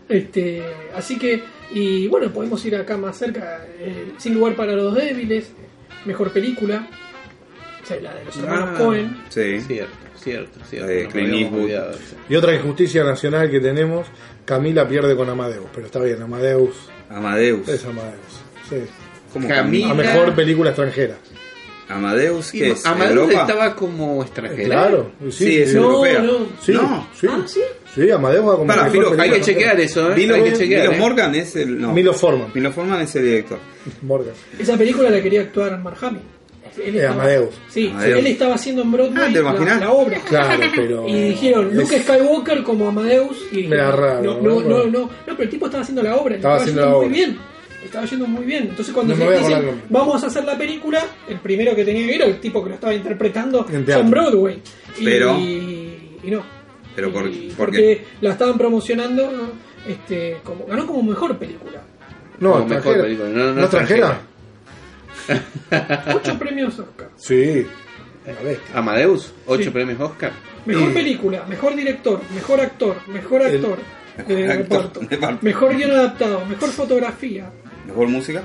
Este, 0.08 0.62
así 0.94 1.18
que, 1.18 1.42
y 1.72 2.06
bueno, 2.08 2.30
podemos 2.32 2.64
ir 2.64 2.76
acá 2.76 2.96
más 2.96 3.16
cerca. 3.16 3.64
eh, 3.78 4.12
Sin 4.18 4.34
lugar 4.34 4.54
para 4.56 4.72
los 4.72 4.94
débiles, 4.94 5.50
mejor 6.04 6.30
película. 6.32 6.88
O 7.82 7.86
sea, 7.86 8.00
la 8.00 8.14
de 8.14 8.24
los 8.24 8.36
hermanos 8.36 8.68
Ah, 8.72 8.78
Cohen. 8.78 9.16
Sí. 9.28 9.60
Cierto, 9.60 9.92
cierto, 10.18 10.58
cierto. 10.68 10.90
Eh, 10.90 11.08
olvidado 11.52 11.90
eso. 11.92 12.16
Y 12.28 12.34
otra 12.36 12.54
injusticia 12.54 13.04
nacional 13.04 13.50
que 13.50 13.60
tenemos, 13.60 14.06
Camila 14.44 14.88
pierde 14.88 15.14
con 15.16 15.28
Amadeus, 15.28 15.66
pero 15.74 15.86
está 15.86 16.00
bien, 16.00 16.20
Amadeus 16.22 16.74
Amadeus. 17.10 17.68
es 17.68 17.84
Amadeus. 17.84 18.40
Sí. 18.68 18.76
¿Cómo 19.32 19.48
Camila. 19.48 19.90
A 19.90 19.94
mejor 19.94 20.34
película 20.34 20.70
extranjera. 20.70 21.16
Amadeus, 21.88 22.50
¿qué 22.52 22.58
Y 22.68 22.70
es? 22.70 22.86
Amadeus 22.86 23.18
¿Europa? 23.30 23.40
estaba 23.42 23.74
como 23.76 24.22
extranjera. 24.22 24.64
Claro, 24.64 25.10
sí, 25.24 25.32
Sí, 25.32 25.58
es. 25.62 25.74
No, 25.74 25.82
europea. 26.06 26.20
no. 26.20 26.32
Sí, 26.62 26.72
No. 26.72 27.06
sí. 27.14 27.26
Ah, 27.30 27.42
¿sí? 27.46 27.60
Sí, 27.94 28.10
Amadeus 28.10 28.46
va 28.48 28.52
como 28.56 28.66
Para, 28.66 28.86
Filo, 28.86 29.04
película 29.10 29.22
Hay 29.22 29.30
que 29.30 29.40
chequear 29.42 29.80
eso, 29.80 30.10
¿eh? 30.12 30.16
Milo, 30.16 30.34
hay 30.34 30.42
que 30.44 30.52
chequear. 30.54 30.82
Milo 30.88 30.92
¿eh? 30.94 30.98
Morgan 30.98 31.34
es 31.34 31.56
el. 31.56 31.78
No. 31.80 31.92
Milo 31.92 32.14
Forman, 32.14 32.50
Milo 32.54 32.72
Forman 32.72 33.02
es 33.02 33.14
el 33.16 33.24
director. 33.24 33.58
Morgan. 34.02 34.32
Esa 34.58 34.76
película 34.78 35.10
la 35.10 35.20
quería 35.22 35.42
actuar 35.42 35.78
Marjami. 35.78 36.20
Él 36.76 36.96
Eh, 36.96 36.98
estaba- 37.00 37.14
Amadeus. 37.22 37.54
Sí, 37.68 37.88
Amadeus. 37.90 38.18
él 38.18 38.26
estaba 38.28 38.54
haciendo 38.54 38.82
en 38.82 38.90
Broadway 38.92 39.22
Ah, 39.22 39.30
¿te 39.32 39.42
la, 39.42 39.76
la 39.78 39.92
obra. 39.92 40.18
Claro, 40.26 40.62
pero. 40.74 41.08
Y 41.08 41.12
dijeron, 41.30 41.76
Luke 41.76 42.00
Skywalker 42.02 42.62
como 42.64 42.88
Amadeus. 42.88 43.36
Y 43.52 43.66
Era 43.66 43.92
raro, 43.92 44.22
No, 44.22 44.40
no, 44.40 44.60
¿no? 44.60 44.84
no, 44.84 45.00
no, 45.00 45.10
pero 45.26 45.42
el 45.42 45.50
tipo 45.50 45.66
estaba 45.66 45.82
haciendo 45.82 46.02
la 46.02 46.16
obra. 46.16 46.30
le 46.30 46.36
Estaba 46.36 46.56
haciendo 46.56 46.80
la 46.80 46.96
obra. 46.96 47.08
muy 47.08 47.16
bien. 47.16 47.38
Estaba 47.94 48.06
yendo 48.10 48.26
muy 48.26 48.44
bien. 48.44 48.64
Entonces 48.70 48.92
cuando 48.92 49.14
No 49.14 49.24
se 49.30 49.38
dicen, 49.38 49.68
el 49.68 49.82
vamos 49.88 50.24
a 50.24 50.26
hacer 50.26 50.44
la 50.44 50.58
película, 50.58 51.00
el 51.28 51.38
primero 51.38 51.76
que 51.76 51.84
tenía 51.84 52.04
que 52.06 52.14
ir 52.16 52.22
era 52.22 52.26
el 52.30 52.40
tipo 52.40 52.60
que 52.64 52.70
lo 52.70 52.74
estaba 52.74 52.92
interpretando 52.92 53.64
En 53.70 53.84
teatro. 53.84 54.10
Broadway. 54.10 54.60
Y, 54.98 55.04
Pero- 55.04 55.38
y 55.38 56.20
no. 56.24 56.42
Pero 56.96 57.12
por- 57.12 57.28
Y- 57.28 57.48
¿por 57.50 57.56
porque 57.66 57.76
qué? 57.78 58.04
la 58.20 58.32
estaban 58.32 58.58
promocionando, 58.58 59.30
¿no? 59.30 59.48
este, 59.88 60.38
como, 60.42 60.66
ganó 60.66 60.86
como 60.88 61.02
mejor 61.04 61.36
película. 61.38 61.82
No, 62.40 62.52
Como 62.54 62.64
mejor 62.66 62.96
extranjera. 62.96 63.02
película, 63.04 63.28
no, 63.28 63.52
no 63.54 63.60
extranjera? 63.62 64.20
Ocho 66.16 66.38
premios 66.38 66.78
Oscar. 66.78 67.10
Sí. 67.16 67.66
Amadeus, 68.74 69.32
8 69.46 69.64
Sí. 69.64 69.70
premios 69.70 70.00
Oscar. 70.00 70.32
Mejor 70.66 70.90
Y- 70.90 70.94
película, 70.94 71.44
mejor 71.48 71.76
director, 71.76 72.20
mejor 72.34 72.60
actor, 72.60 72.96
mejor 73.06 73.42
El- 73.42 73.54
actor 73.56 73.78
de 74.26 74.34
Mejor 74.34 74.50
actor 74.50 74.78
reparto, 74.78 75.00
de 75.00 75.06
reparto. 75.08 75.38
mejor 75.42 75.76
guion 75.76 75.90
adaptado, 75.90 76.44
mejor 76.46 76.70
fotografía. 76.70 77.50
¿Mejor 77.86 78.08
música? 78.08 78.42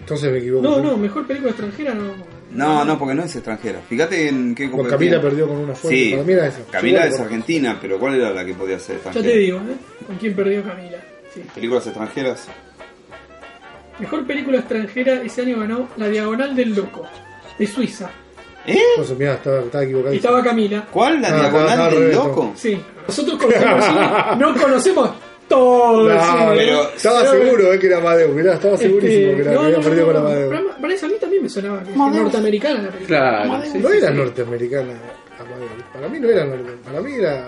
Entonces 0.00 0.32
me 0.32 0.38
equivoco. 0.38 0.62
No, 0.62 0.80
no, 0.80 0.96
mejor 0.96 1.26
película 1.26 1.50
extranjera 1.50 1.94
no. 1.94 2.12
No, 2.50 2.82
no, 2.84 2.98
porque 2.98 3.14
no 3.14 3.24
es 3.24 3.34
extranjera. 3.36 3.80
Fíjate 3.86 4.28
en 4.28 4.54
qué 4.54 4.70
Con 4.70 4.80
competía. 4.80 4.96
Camila 4.98 5.20
perdió 5.20 5.48
con 5.48 5.56
una 5.58 5.74
fuente. 5.74 5.98
Sí, 6.04 6.10
Para 6.12 6.22
mí 6.22 6.32
era 6.32 6.46
esa. 6.46 6.64
Camila 6.70 7.06
es 7.06 7.20
argentina, 7.20 7.78
pero 7.80 7.98
¿cuál 7.98 8.14
era 8.14 8.30
la 8.30 8.44
que 8.44 8.54
podía 8.54 8.78
ser 8.78 8.96
Ya 8.96 9.02
extranjera? 9.10 9.32
te 9.34 9.38
digo, 9.38 9.58
¿eh? 9.58 9.76
¿Con 10.06 10.16
quién 10.16 10.34
perdió 10.34 10.62
Camila? 10.64 10.98
Sí. 11.34 11.42
¿Películas 11.54 11.86
extranjeras? 11.86 12.48
Mejor 13.98 14.26
película 14.26 14.58
extranjera 14.60 15.20
ese 15.22 15.42
año 15.42 15.58
ganó 15.58 15.88
La 15.96 16.08
Diagonal 16.08 16.54
del 16.56 16.74
Loco, 16.74 17.04
de 17.58 17.66
Suiza. 17.66 18.08
¿Eh? 18.66 18.78
Entonces, 18.96 19.18
mira, 19.18 19.34
estaba, 19.34 19.60
estaba 19.60 19.84
equivocado. 19.84 20.14
Y 20.14 20.18
estaba 20.18 20.42
Camila. 20.42 20.86
¿Cuál? 20.90 21.20
¿La 21.20 21.28
Ah, 21.28 21.40
diagonal 21.40 21.90
del 21.90 22.12
loco? 22.12 22.52
Sí. 22.54 22.80
Nosotros 23.06 23.38
conocemos 23.42 23.84
no 24.38 24.54
conocemos 24.54 25.10
todo 25.48 26.08
el 26.10 26.16
No, 26.16 26.22
cine. 26.24 26.46
pero- 26.56 26.82
estaba 26.94 27.20
Pero- 27.20 27.30
seguro 27.44 27.72
eh, 27.72 27.78
que 27.78 27.86
era 27.86 27.98
Amadeus. 27.98 28.34
Mirá, 28.34 28.54
estaba 28.54 28.74
Este, 28.74 28.86
segurísimo 28.88 29.34
que, 29.36 29.40
era, 29.42 29.52
no, 29.52 29.60
que 29.60 29.64
había 29.66 29.76
no, 29.78 29.82
perdido 29.84 30.06
no, 30.06 30.12
con 30.12 30.22
Amadeus. 30.22 30.48
pero 30.50 30.68
Parece 30.80 31.06
a 31.06 31.08
mí 31.08 31.14
también 31.20 31.42
me 31.42 31.48
sonaba 31.48 31.82
que 31.82 31.90
es 31.90 31.96
norteamericana 31.96 32.82
la 32.82 32.88
película. 32.90 33.18
Claro, 33.18 33.62
sí, 33.72 33.78
no 33.78 33.88
sí, 33.88 33.96
era 33.96 34.08
sí. 34.10 34.14
norteamericana 34.16 34.92
Amadeus. 35.40 35.70
Para 35.92 36.08
mí 36.08 36.18
no 36.20 36.28
era 36.28 36.44
norteamericana. 36.44 36.82
Para 36.84 37.00
mí 37.00 37.14
era. 37.14 37.46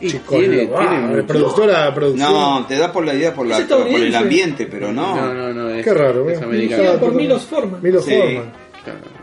Y 0.00 0.08
Chico, 0.08 0.36
tiene, 0.36 0.64
no, 0.66 0.78
tiene 0.78 1.20
ah, 1.20 1.24
productora, 1.28 1.94
producción. 1.94 2.32
No, 2.32 2.66
te 2.66 2.76
da 2.76 2.92
por 2.92 3.04
la 3.06 3.14
idea 3.14 3.32
por, 3.32 3.46
la, 3.46 3.58
Es 3.58 3.64
por 3.66 3.86
el 3.86 4.14
ambiente, 4.16 4.66
pero 4.68 4.92
no. 4.92 5.14
No, 5.14 5.32
no, 5.32 5.52
no. 5.54 5.70
Es, 5.70 5.84
Qué 5.84 5.94
raro, 5.94 6.28
es 6.28 6.40
¿eh? 6.40 6.44
americano. 6.44 6.82
Dirigida 6.82 6.98
por 7.00 7.14
Milos 7.14 7.42
Forman. 7.44 7.80
Milo 7.80 8.02
Sí. 8.02 8.10
Forman. 8.16 8.52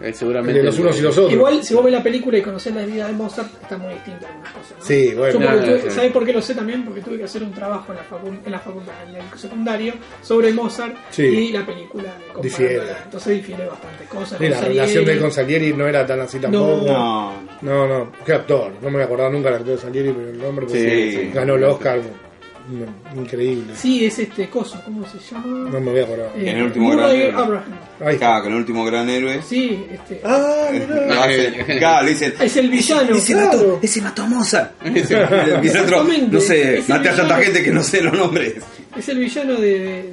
El 0.02 0.14
seguramente. 0.14 0.60
de 0.60 0.64
los 0.66 0.80
unos 0.80 0.98
y 0.98 1.02
los 1.02 1.18
otros. 1.18 1.34
Igual, 1.34 1.64
si 1.64 1.74
vos 1.74 1.84
ves 1.84 1.94
la 1.94 2.04
película 2.04 2.38
y 2.38 2.42
conocés 2.42 2.74
la 2.74 2.84
vida 2.86 3.08
de 3.08 3.14
Mozart, 3.14 3.50
está 3.62 3.78
muy 3.78 3.94
distinta 3.94 4.28
algunas 4.28 4.52
cosas. 4.54 4.74
¿no? 4.80 4.86
Sí, 4.86 5.14
bueno. 5.16 5.40
No, 5.40 5.52
no, 5.52 5.62
tuve-. 5.64 5.90
¿Sabés 5.92 6.12
por 6.12 6.26
qué 6.26 6.34
lo 6.34 6.42
sé 6.42 6.56
también? 6.56 6.86
Porque 6.86 7.02
tuve 7.02 7.18
que 7.18 7.24
hacer 7.26 7.44
un 7.44 7.52
trabajo 7.54 7.92
en 7.92 7.98
la, 7.98 8.04
facu- 8.06 8.40
en 8.46 8.52
la 8.52 8.60
facultad, 8.60 8.94
en 9.08 9.16
el 9.16 9.24
secundario, 9.40 9.94
sobre 10.22 10.54
Mozart 10.54 10.96
Sí. 11.12 11.24
y 11.24 11.52
la 11.52 11.66
película. 11.66 12.14
Difiere. 12.42 12.82
Entonces 13.06 13.34
difiere 13.36 13.66
bastante 13.66 14.06
cosas. 14.06 14.38
Sí, 14.40 14.48
la 14.48 14.56
Salieri. 14.58 14.78
relación 14.78 15.06
de 15.06 15.12
él 15.14 15.20
con 15.20 15.32
Salieri 15.32 15.74
no 15.74 15.88
era 15.88 16.06
tan 16.06 16.20
así 16.22 16.40
tampoco. 16.40 16.86
No. 16.88 17.34
No, 17.62 17.88
no, 17.88 18.12
qué 18.26 18.34
actor. 18.34 18.72
No 18.82 18.88
me 18.88 18.94
voy 18.94 19.02
a 19.02 19.06
acordar 19.06 19.32
nunca 19.32 19.50
del 19.50 19.60
actor 19.60 19.76
de 19.76 19.82
Salieri, 19.82 20.12
pero 20.14 20.30
el 20.30 20.38
nombre 20.40 20.66
pues, 20.66 20.82
Sí, 20.82 21.12
sí. 21.12 21.32
ganó 21.34 21.56
el 21.56 21.64
Oscar. 21.66 22.00
No, 22.70 23.22
Increíble. 23.22 23.74
Sí, 23.76 24.06
es 24.06 24.20
este 24.20 24.48
coso, 24.48 24.80
¿cómo 24.86 25.04
se 25.08 25.18
llama? 25.18 25.70
No 25.72 25.80
me 25.82 25.92
voy 25.92 26.00
a 26.02 26.04
acordar. 26.04 26.32
Eh, 26.36 26.50
En 26.52 26.58
el 26.58 26.64
último 26.66 26.90
Murray 26.90 27.00
gran 27.04 27.16
héroe. 27.30 27.42
Abraham. 27.44 27.64
Ahí 28.00 28.14
está. 28.14 28.18
Claro, 28.28 28.44
con 28.44 28.52
el 28.54 28.58
último 28.60 28.86
gran 28.86 29.10
héroe. 29.10 29.42
Sí, 29.42 29.86
este. 29.92 30.22
Ah, 30.24 30.68
mirá. 30.72 31.66
Claro, 31.80 32.06
le 32.06 32.12
dicen. 32.12 32.34
Es 32.40 32.58
el 32.58 32.70
villano. 32.70 33.16
Ese 33.16 33.34
Claro. 33.34 33.48
mató, 33.58 33.80
ese 33.82 34.02
mató 34.02 34.22
a 34.24 34.26
Mozart. 34.28 34.72
Y 34.86 35.68
el 35.68 35.78
otro, 35.78 36.04
no 36.32 36.40
sé, 36.40 36.78
el 36.78 36.84
maté 36.88 37.10
a 37.10 37.16
tanta 37.16 37.38
gente 37.38 37.64
que 37.64 37.72
no 37.72 37.82
sé 37.84 38.02
los 38.04 38.14
nombres. 38.14 38.54
Es 38.96 39.10
el 39.10 39.18
villano 39.20 39.56
de. 39.56 39.70
de, 39.80 40.04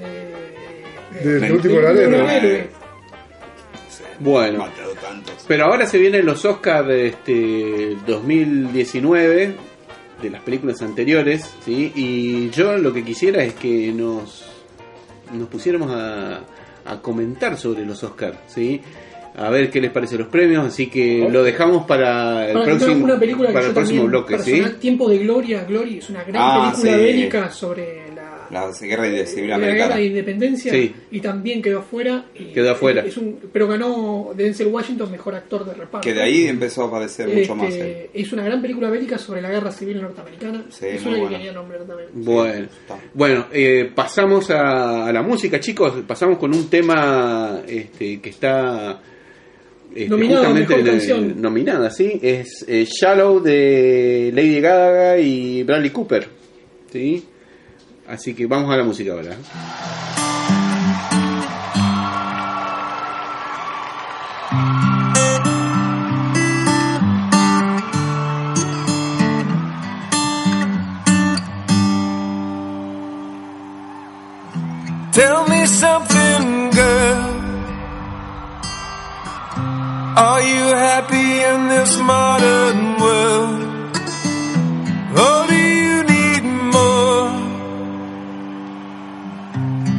de- 1.21 1.31
Del 1.33 1.41
Ven. 1.41 1.53
último 1.53 1.75
de- 1.75 1.81
gran 1.83 1.97
de- 1.97 2.03
héroe. 2.05 2.19
gran 2.19 2.31
héroe. 2.31 2.69
Bueno, 4.19 4.59
Matado 4.61 4.93
tantos. 4.95 5.45
pero 5.47 5.67
ahora 5.67 5.87
se 5.87 5.99
vienen 5.99 6.25
los 6.25 6.43
Oscars 6.47 6.89
de 6.89 7.09
este 7.09 7.97
2019 8.07 9.55
de 10.23 10.31
las 10.31 10.43
películas 10.43 10.81
anteriores, 10.83 11.51
¿sí? 11.65 11.93
Y 11.95 12.51
yo 12.51 12.77
lo 12.79 12.93
que 12.93 13.05
quisiera 13.05 13.43
es 13.45 13.55
que 13.55 13.93
nos 13.93 14.45
nos 15.33 15.49
pusiéramos 15.49 15.91
a, 15.91 16.41
a 16.85 17.01
comentar 17.03 17.57
sobre 17.59 17.85
los 17.85 18.03
Oscars, 18.05 18.39
¿sí? 18.47 18.81
A 19.39 19.51
ver 19.51 19.71
qué 19.71 19.81
les 19.83 19.91
parece 19.91 20.17
los 20.17 20.29
premios, 20.29 20.65
así 20.67 20.87
que 20.87 21.29
lo 21.31 21.43
dejamos 21.43 21.85
para 21.85 22.47
el 22.49 22.55
Para 22.55 22.65
próximo 22.65 23.05
una 23.05 23.19
película 23.19 23.53
para 23.53 23.67
el 23.67 23.73
próximo 23.75 24.05
bloque, 24.05 24.39
¿sí? 24.39 24.63
Tiempo 24.81 25.09
de 25.11 25.19
Gloria, 25.19 25.65
Glory 25.65 25.99
es 25.99 26.09
una 26.09 26.25
gran 26.25 26.37
Ah, 26.43 26.71
película 26.73 26.93
sí. 26.97 27.05
bélica 27.05 27.51
sobre 27.51 28.06
la, 28.51 28.71
guerra 28.81 29.05
de 29.05 29.27
civil 29.27 29.51
la 29.51 29.59
guerra 29.59 29.97
de 29.97 30.05
independencia 30.07 30.73
Sí. 30.73 30.95
y 31.11 31.21
también 31.21 31.61
quedó 31.63 31.81
afuera. 31.81 32.25
Quedó 32.55 32.71
afuera. 32.73 33.05
es 33.05 33.17
un- 33.17 33.39
pero 33.53 33.69
ganó 33.69 34.31
Denzel 34.37 34.69
Washington 34.69 35.11
mejor 35.11 35.35
actor 35.35 35.65
de 35.65 35.75
reparto. 35.75 36.07
Que 36.07 36.15
de 36.15 36.23
ahí 36.23 36.47
empezó 36.47 36.85
a 36.85 36.87
aparecer 36.89 37.29
mucho 37.29 37.41
Este, 37.41 37.55
más. 37.55 37.75
eh. 37.75 38.11
Es 38.15 38.33
una 38.33 38.45
gran 38.45 38.61
película 38.63 38.91
bélica 38.91 39.19
sobre 39.19 39.41
la 39.43 39.51
guerra 39.51 39.71
civil 39.71 40.01
norteamericana. 40.03 40.65
Sí, 40.71 40.87
es 40.87 41.05
una 41.07 41.17
que 41.21 41.29
quería 41.37 41.53
nombrar 41.53 41.85
también. 41.85 42.09
Bueno, 42.15 42.65
está. 42.67 42.99
bueno 43.15 43.47
eh, 43.53 43.91
pasamos 43.95 44.51
a, 44.51 45.07
a 45.07 45.13
la 45.13 45.23
música, 45.23 45.61
chicos. 45.61 45.93
Pasamos 46.07 46.39
con 46.39 46.55
un 46.55 46.69
tema 46.69 47.61
este, 47.67 48.21
que 48.21 48.31
está 48.31 49.01
este, 49.95 50.09
Nominado 50.11 50.41
justamente 50.45 50.75
Mejor 50.77 50.89
en- 50.89 50.99
Canción. 50.99 51.41
nominada, 51.43 51.91
sí. 51.91 52.19
Es 52.23 52.65
eh, 52.69 52.85
Shallow 52.85 53.41
de 53.41 54.31
Lady 54.35 54.61
Gaga 54.61 55.19
y 55.19 55.63
Bradley 55.63 55.91
Cooper, 55.91 56.29
sí. 56.93 57.25
Así 58.09 58.35
que 58.35 58.47
vamos 58.47 58.73
a 58.73 58.77
la 58.77 58.85
música 58.85 59.13
ahora. 59.13 59.37
Tell 75.13 75.49
me 75.49 75.67
something, 75.67 76.71
girl. 76.71 77.37
Are 80.19 80.43
you 80.43 80.65
happy 80.77 81.43
in 81.43 81.69
this 81.69 81.97
modern 81.99 83.01
world? 83.01 83.97
Or 85.19 85.47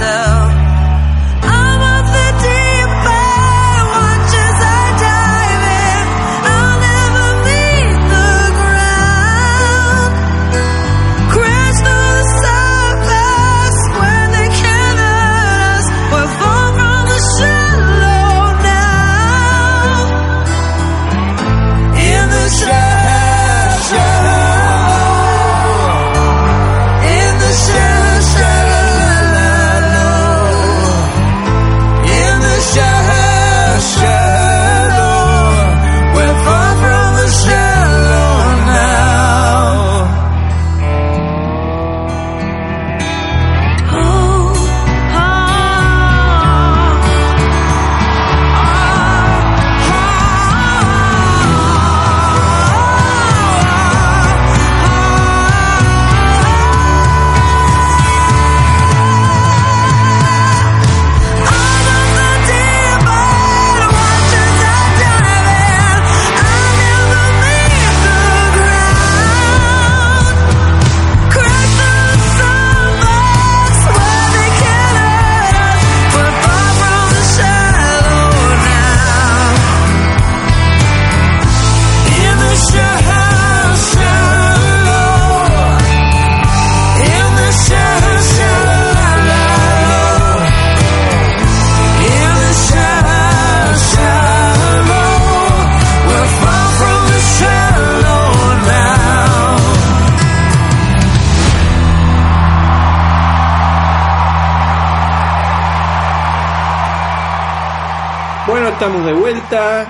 myself. 0.00 0.27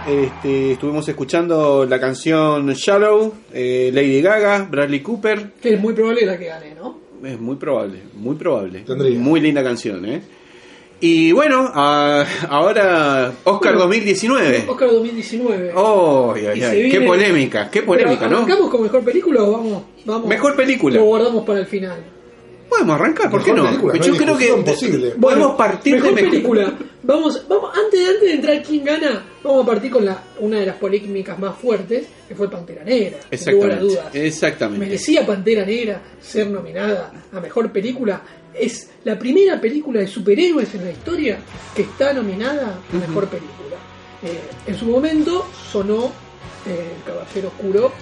Este, 0.07 0.72
estuvimos 0.72 1.09
escuchando 1.09 1.86
la 1.89 1.99
canción 2.01 2.68
Shallow, 2.72 3.34
eh, 3.53 3.91
Lady 3.93 4.20
Gaga, 4.20 4.66
Bradley 4.70 5.01
Cooper. 5.01 5.53
Que 5.62 5.74
es 5.74 5.80
muy 5.80 5.95
probable 5.95 6.26
la 6.26 6.39
que 6.39 6.47
gane, 6.47 6.74
¿no? 6.74 6.99
Es 7.24 7.39
muy 7.41 7.57
probable, 7.57 8.01
muy 8.14 8.36
probable. 8.36 8.80
Tendría. 8.86 9.18
Muy 9.18 9.41
linda 9.41 9.62
canción, 9.62 10.05
¿eh? 10.05 10.22
Y 11.01 11.30
bueno, 11.32 11.70
a- 11.74 12.24
ahora 12.49 13.32
Oscar 13.45 13.72
Bueno, 13.74 13.84
2019. 13.86 14.64
Oscar 14.68 14.91
2019. 14.91 15.72
Oh, 15.74 16.32
ay, 16.36 16.47
ay, 16.47 16.62
ay, 16.62 16.76
qué 16.76 16.82
viene- 16.99 17.07
polémica, 17.07 17.70
qué 17.70 17.82
polémica, 17.82 18.18
Pero, 18.20 18.30
¿no? 18.30 18.36
¿Arrancamos 18.39 18.70
con 18.70 18.82
mejor 18.82 19.03
película 19.05 19.43
o 19.45 19.53
vamos, 19.53 19.82
vamos? 20.05 20.28
Mejor 20.28 20.57
película. 20.57 20.97
Lo 20.97 21.05
guardamos 21.05 21.45
para 21.45 21.61
el 21.61 21.66
final. 21.66 21.99
Podemos 22.68 22.97
arrancar, 23.01 23.30
¿por 23.30 23.43
qué 23.43 23.53
Mejor 23.53 23.64
no? 23.64 23.70
película, 23.70 23.95
Yo 24.05 24.12
no 24.12 24.18
creo 24.18 24.36
que 24.36 24.62
posible. 24.70 25.11
podemos 25.20 25.57
partir 25.57 25.95
mejor 25.95 26.14
de 26.14 26.22
película. 26.22 26.72
Vamos, 27.09 27.49
vamos 27.49 27.71
antes, 27.75 28.07
antes 28.07 28.21
de 28.21 28.33
entrar 28.35 28.63
quién 28.63 28.85
gana, 28.85 29.25
vamos 29.43 29.63
a 29.63 29.67
partir 29.67 29.91
con 29.91 30.05
la, 30.05 30.23
una 30.41 30.61
de 30.61 30.67
las 30.67 30.77
polémicas 30.77 31.39
más 31.39 31.57
fuertes, 31.57 32.07
que 32.29 32.35
fue 32.35 32.51
Pantera 32.51 32.85
Negra. 32.85 33.19
Exactamente. 33.31 33.77
dudas. 33.81 34.15
Exactamente. 34.15 34.85
¿Merecía 34.85 35.25
Pantera 35.27 35.65
Negra 35.65 36.03
ser 36.21 36.49
nominada 36.51 37.11
a 37.33 37.41
Mejor 37.41 37.73
Película? 37.73 38.21
Es 38.53 38.91
la 39.05 39.19
primera 39.19 39.59
película 39.59 40.01
de 40.01 40.07
superhéroes 40.07 40.75
en 40.75 40.85
la 40.85 40.91
historia 40.91 41.39
que 41.75 41.81
está 41.81 42.13
nominada 42.13 42.79
a 42.93 42.97
Mejor 42.97 43.27
Película. 43.29 43.77
Eh, 44.23 44.39
en 44.67 44.79
su 44.79 44.85
momento 44.85 45.47
sonó 45.73 46.13
eh, 46.67 46.93
El 46.99 47.05
Caballero 47.11 47.49
Oscuro 47.49 47.93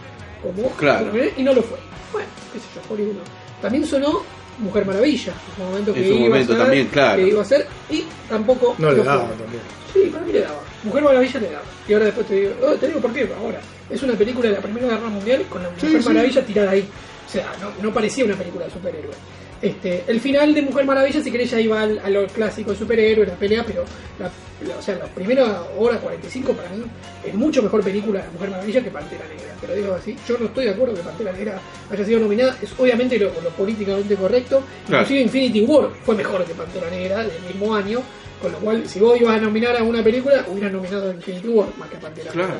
como 0.43 0.69
Claro. 0.71 1.13
y 1.37 1.43
no 1.45 1.53
lo 1.55 1.63
fue. 1.63 1.79
Bueno, 2.13 2.29
qué 2.53 2.59
sé 2.59 2.65
yo, 2.75 2.93
Hollywood 2.93 3.15
no. 3.15 3.23
También 3.63 3.87
sonó 3.87 4.23
Mujer 4.59 4.87
Maravilla, 4.87 5.33
en 5.33 5.55
su 5.55 5.63
momento 5.63 5.95
que 5.95 6.01
En 6.01 6.07
su 6.07 6.13
iba 6.15 6.29
momento 6.29 6.53
a 6.53 6.57
ser, 6.57 6.65
también, 6.65 6.87
claro. 6.89 7.23
que 7.23 7.29
iba 7.29 7.43
a 7.43 7.45
ser, 7.45 7.67
y 7.91 8.05
tampoco 8.29 8.75
No 8.79 8.91
le 8.93 9.03
daba 9.03 9.29
también. 9.31 9.63
Sí, 9.93 10.11
para 10.13 10.25
mí 10.25 10.33
le 10.33 10.41
daba. 10.41 10.61
Mujer 10.83 11.03
Maravilla 11.03 11.41
le 11.41 11.51
daba. 11.51 11.65
Y 11.89 11.93
ahora 11.93 12.05
después 12.07 12.27
te 12.27 12.35
digo, 12.35 12.53
oh, 12.63 12.73
te 12.75 12.87
digo 12.87 13.01
por 13.01 13.13
qué 13.13 13.29
ahora. 13.39 13.61
Es 13.91 14.03
una 14.03 14.15
película 14.15 14.49
de 14.49 14.57
la 14.57 14.61
Primera 14.61 14.87
Guerra 14.89 15.09
Mundial 15.09 15.45
con 15.49 15.63
la 15.63 15.71
Mujer 15.71 16.03
sí. 16.03 16.09
Maravilla 16.09 16.43
tirada 16.43 16.71
ahí. 16.71 16.89
O 17.27 17.31
sea, 17.31 17.53
no, 17.61 17.83
no 17.83 17.93
parecía 17.93 18.25
una 18.25 18.35
película 18.37 18.65
de 18.65 18.71
superhéroes. 18.71 19.17
Este, 19.63 20.05
el 20.07 20.21
final 20.21 20.55
de 20.55 20.63
Mujer 20.63 20.85
Maravilla, 20.85 21.21
si 21.23 21.31
querés, 21.31 21.51
ya 21.51 21.59
iba 21.61 21.81
al- 21.83 21.99
a 21.99 22.11
lo 22.11 22.27
clásico 22.27 22.73
de 22.73 22.77
superhéroes, 22.77 23.29
la 23.29 23.35
pelea, 23.37 23.65
pero 23.67 23.85
la, 24.19 24.31
la- 24.69 24.77
o 24.79 24.83
sea, 24.83 24.97
la 24.97 25.07
primera 25.07 25.63
hora 25.79 25.99
45 25.99 26.53
para 26.53 26.69
mí 26.71 26.85
es 27.25 27.35
mucho 27.35 27.63
mejor 27.63 27.83
película 27.83 28.23
de 28.23 28.29
Mujer 28.31 28.51
Maravilla 28.51 28.83
que 28.83 28.91
Pantera 28.91 29.25
Negra. 29.29 29.55
Pero 29.61 29.75
digo 29.75 29.95
así, 29.95 30.15
yo 30.29 30.37
no 30.39 30.47
estoy 30.47 30.67
de 30.67 30.71
acuerdo 30.73 30.95
que 30.95 31.01
Pantera 31.01 31.33
Negra 31.33 31.59
haya 31.91 32.05
sido 32.05 32.21
nominada, 32.21 32.57
es 32.61 32.71
obviamente 32.79 33.19
lo, 33.19 33.27
lo 33.43 33.51
políticamente 33.51 34.15
correcto. 34.17 34.63
Claro. 34.87 35.03
Inclusive 35.03 35.21
Infinity 35.23 35.61
War 35.63 35.89
fue 36.05 36.15
mejor 36.15 36.45
que 36.45 36.55
Pantera 36.55 36.91
Negra 36.91 37.19
del 37.25 37.43
mismo 37.49 37.75
año, 37.75 38.01
con 38.43 38.53
lo 38.53 38.59
cual 38.59 38.87
si 38.87 39.01
vos 39.01 39.19
ibas 39.19 39.37
a 39.37 39.41
nominar 39.41 39.75
a 39.77 39.83
una 39.83 40.05
película, 40.05 40.45
hubieras 40.49 40.71
nominado 40.73 41.11
a 41.11 41.15
Infinity 41.15 41.49
War 41.49 41.69
más 41.79 41.89
que 41.89 41.97
a 41.97 42.01
Pantera 42.01 42.31
Claro. 42.31 42.55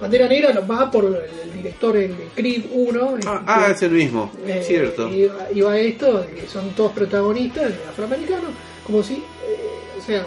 Pantera 0.00 0.28
Negra 0.28 0.52
lo 0.52 0.66
va 0.66 0.90
por 0.90 1.04
el 1.06 1.52
director 1.52 1.96
el 1.96 2.14
Creed 2.34 2.64
1. 2.70 3.18
Ah, 3.26 3.42
ah, 3.46 3.68
es 3.70 3.80
el 3.82 3.90
mismo, 3.92 4.30
eh, 4.46 4.62
cierto. 4.64 5.08
Iba, 5.08 5.46
iba 5.54 5.72
a 5.72 5.78
esto, 5.78 6.26
que 6.34 6.46
son 6.46 6.70
todos 6.70 6.92
protagonistas 6.92 7.72
afroamericanos, 7.90 8.50
como 8.86 9.02
si, 9.02 9.14
eh, 9.14 9.18
o 9.98 10.02
sea, 10.02 10.24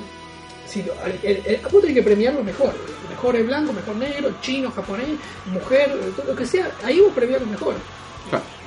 si 0.67 0.81
lo, 0.83 0.93
el, 1.05 1.19
el, 1.23 1.37
el- 1.45 1.59
tenés 1.61 1.93
que 1.93 2.03
premiar 2.03 2.33
lo 2.33 2.43
mejor. 2.43 2.73
Mejor 3.09 3.35
es 3.35 3.45
blanco, 3.45 3.73
mejor 3.73 3.95
negro, 3.97 4.31
chino, 4.41 4.71
japonés, 4.71 5.07
mujer, 5.51 5.91
todo 6.15 6.27
lo 6.27 6.35
que 6.35 6.45
sea, 6.45 6.71
ahí 6.83 6.99
vos 6.99 7.11
premiás 7.13 7.41
lo 7.41 7.47
mejor. 7.47 7.75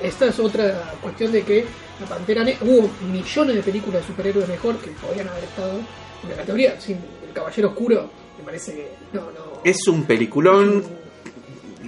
Esta 0.01 0.27
es 0.27 0.39
otra 0.39 0.93
cuestión 1.01 1.31
de 1.31 1.43
que 1.43 1.65
la 1.99 2.05
Pantera 2.05 2.43
Negra, 2.43 2.59
hubo 2.65 2.89
millones 3.11 3.55
de 3.55 3.61
películas 3.63 4.01
de 4.01 4.07
superhéroes 4.07 4.47
mejor 4.49 4.77
que 4.77 4.91
podían 4.91 5.29
haber 5.29 5.43
estado 5.45 5.79
en 6.23 6.29
la 6.29 6.35
categoría. 6.35 6.79
Sin 6.81 6.97
el 6.97 7.33
Caballero 7.33 7.69
Oscuro, 7.69 8.09
me 8.37 8.43
parece 8.43 8.73
que 8.73 8.87
no, 9.13 9.21
no. 9.21 9.52
Es 9.63 9.87
un 9.87 10.03
peliculón 10.03 10.83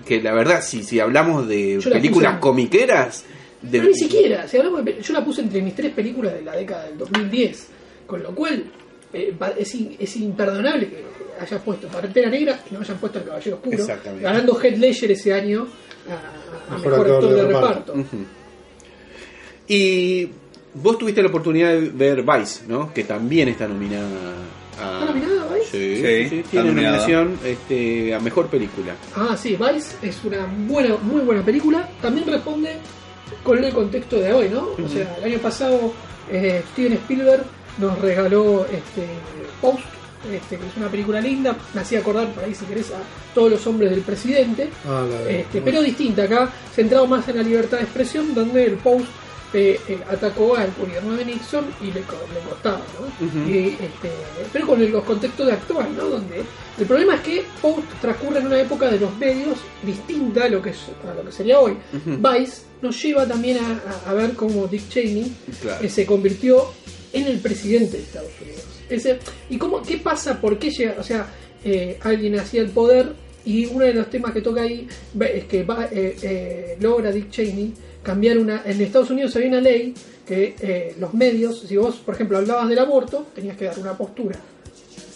que 0.06 0.22
la 0.22 0.34
verdad, 0.34 0.62
si, 0.62 0.84
si 0.84 1.00
hablamos 1.00 1.48
de 1.48 1.80
películas 1.92 2.34
puse- 2.36 2.40
comiqueras, 2.40 3.24
de, 3.62 3.80
No, 3.80 3.86
ni 3.86 3.96
siquiera. 3.96 4.48
Si 4.48 4.58
hablamos 4.58 4.86
de 4.86 5.02
yo 5.02 5.14
la 5.14 5.26
puse 5.26 5.42
entre 5.42 5.62
mis 5.62 5.74
tres 5.76 5.92
películas 5.94 6.34
de 6.34 6.42
la 6.44 6.56
década 6.56 6.86
del 6.86 6.98
2010. 7.00 7.68
Con 8.06 8.22
lo 8.22 8.36
cual, 8.36 8.64
eh, 9.14 9.34
es, 9.58 9.76
in- 9.76 9.96
es 10.00 10.16
imperdonable 10.18 10.88
que 10.90 11.04
hayan 11.42 11.62
puesto 11.62 11.88
Pantera 11.88 12.30
Negra 12.30 12.60
y 12.70 12.74
no 12.74 12.82
hayan 12.82 12.98
puesto 12.98 13.18
El 13.20 13.26
Caballero 13.26 13.56
Oscuro. 13.64 13.88
Ganando 14.22 14.60
Heath 14.62 14.78
Ledger 14.78 15.12
ese 15.12 15.34
año 15.34 15.68
a, 16.08 16.74
a 16.74 16.78
Mejor 16.78 16.92
mejor, 16.92 17.12
actor 17.12 17.34
de, 17.36 17.44
reparto. 17.44 17.94
Y 19.68 20.30
vos 20.76 20.98
tuviste 20.98 21.22
la 21.24 21.30
oportunidad 21.30 21.74
de 21.74 21.90
ver 21.90 22.22
Vice, 22.24 22.66
¿no? 22.68 22.94
Que 22.94 23.04
también 23.04 23.48
está 23.50 23.68
nominada 23.68 24.34
a... 24.82 24.94
¿Está 25.02 25.06
nominada 25.06 25.48
Vice? 25.54 25.72
Sí, 25.72 25.96
Sí, 26.02 26.30
sí, 26.30 26.44
tiene 26.50 26.68
nominación 26.68 27.40
este, 27.44 28.14
a 28.14 28.20
Mejor 28.20 28.48
Película. 28.48 28.96
Ah, 29.16 29.36
sí, 29.38 29.58
Vice 29.58 29.96
es 30.02 30.24
una 30.24 30.46
buena, 30.68 30.96
muy 30.98 31.22
buena 31.22 31.44
película. 31.44 31.90
También 32.02 32.28
responde 32.28 32.78
con 33.44 33.64
el 33.64 33.74
contexto 33.74 34.18
de 34.20 34.34
hoy, 34.34 34.50
¿no? 34.50 34.70
O 34.84 34.88
sea, 34.90 35.16
el 35.18 35.24
año 35.34 35.40
pasado 35.40 35.94
eh, 36.32 36.64
Steven 36.72 36.94
Spielberg 36.94 37.44
nos 37.78 38.00
regaló 38.00 38.66
este 38.72 39.06
Post, 39.62 39.80
este, 40.32 40.58
que 40.58 40.66
es 40.68 40.78
una 40.78 40.88
película 40.90 41.20
linda. 41.22 41.56
Me 41.74 41.82
hacía 41.82 42.00
acordar 42.00 42.28
por 42.34 42.44
ahí, 42.44 42.54
si 42.56 42.66
querés, 42.66 42.92
a 42.92 43.00
todos 43.34 43.52
los 43.52 43.68
hombres 43.68 43.92
del 43.92 44.02
presidente. 44.02 44.70
Ah, 44.88 45.06
Este, 45.28 45.62
pero 45.62 45.82
distinta 45.82 46.24
acá, 46.24 46.50
centrado 46.74 47.06
más 47.08 47.28
en 47.30 47.38
la 47.38 47.44
libertad 47.44 47.78
de 47.78 47.84
expresión, 47.84 48.34
donde 48.34 48.66
el 48.66 48.74
Post 48.76 49.06
eh, 49.56 49.80
eh, 49.88 49.98
atacó 50.10 50.56
al 50.58 50.70
gobierno 50.78 51.14
de 51.16 51.26
Nixon 51.26 51.66
y 51.82 51.86
le, 51.86 52.02
le 52.02 52.40
costaba, 52.50 52.82
¿no? 53.00 53.50
Y, 53.50 53.70
este, 53.70 54.10
pero 54.52 54.68
con 54.68 54.82
el, 54.82 54.92
los 54.92 55.04
contextos 55.06 55.48
de 55.48 55.54
actual, 55.54 55.96
¿no? 55.96 56.06
Donde 56.10 56.44
el 56.78 56.86
problema 56.86 57.16
es 57.16 57.22
que 57.22 57.44
Post 57.62 57.88
transcurre 58.02 58.40
en 58.40 58.48
una 58.48 58.60
época 58.60 58.90
de 58.92 59.00
los 59.00 59.16
medios 59.18 59.58
distinta 59.84 60.44
a 60.44 60.50
lo 60.50 60.62
que, 60.62 60.72
es, 60.72 60.80
a 61.10 61.14
lo 61.14 61.24
que 61.26 61.32
sería 61.32 61.60
hoy. 61.60 61.78
Vice 62.06 62.64
nos 62.82 63.02
lleva 63.02 63.26
también 63.26 63.58
a, 63.60 63.82
a- 64.08 64.12
a 64.12 64.14
ver 64.14 64.34
cómo 64.34 64.68
Dick 64.68 64.90
Cheney 64.90 65.32
Claro. 65.62 65.84
eh, 65.86 65.90
se 65.90 66.06
convirtió 66.06 66.66
en 67.14 67.28
el 67.28 67.40
presidente 67.40 67.98
de 67.98 68.04
Estados 68.04 68.32
Unidos. 68.42 68.64
Ese, 68.90 69.20
¿Y 69.50 69.58
cómo, 69.58 69.82
qué 69.82 69.98
pasa? 69.98 70.40
¿Por 70.42 70.60
qué 70.60 70.70
llega? 70.70 70.96
O 71.00 71.04
sea, 71.04 71.26
eh, 71.64 71.98
alguien 72.02 72.38
hacía 72.40 72.62
el 72.62 72.70
poder 72.70 73.14
y 73.46 73.68
uno 73.68 73.86
de 73.86 73.94
los 73.94 74.10
temas 74.10 74.34
que 74.34 74.42
toca 74.42 74.62
ahí 74.64 74.88
es 75.20 75.46
que 75.46 75.64
va, 75.64 75.88
eh, 75.92 76.76
logra 76.82 77.12
Dick 77.12 77.30
Cheney 77.30 77.74
cambiar 78.06 78.38
una... 78.38 78.62
En 78.66 78.80
Estados 78.80 79.10
Unidos 79.10 79.36
había 79.36 79.50
una 79.50 79.62
ley 79.62 79.94
que 80.26 80.56
eh, 80.60 80.96
los 81.00 81.14
medios, 81.14 81.62
si 81.62 81.76
vos, 81.76 81.96
por 81.98 82.16
ejemplo, 82.16 82.38
hablabas 82.38 82.70
del 82.70 82.80
aborto, 82.80 83.28
tenías 83.36 83.58
que 83.58 83.66
dar 83.66 83.80
una 83.80 83.98
postura 83.98 84.40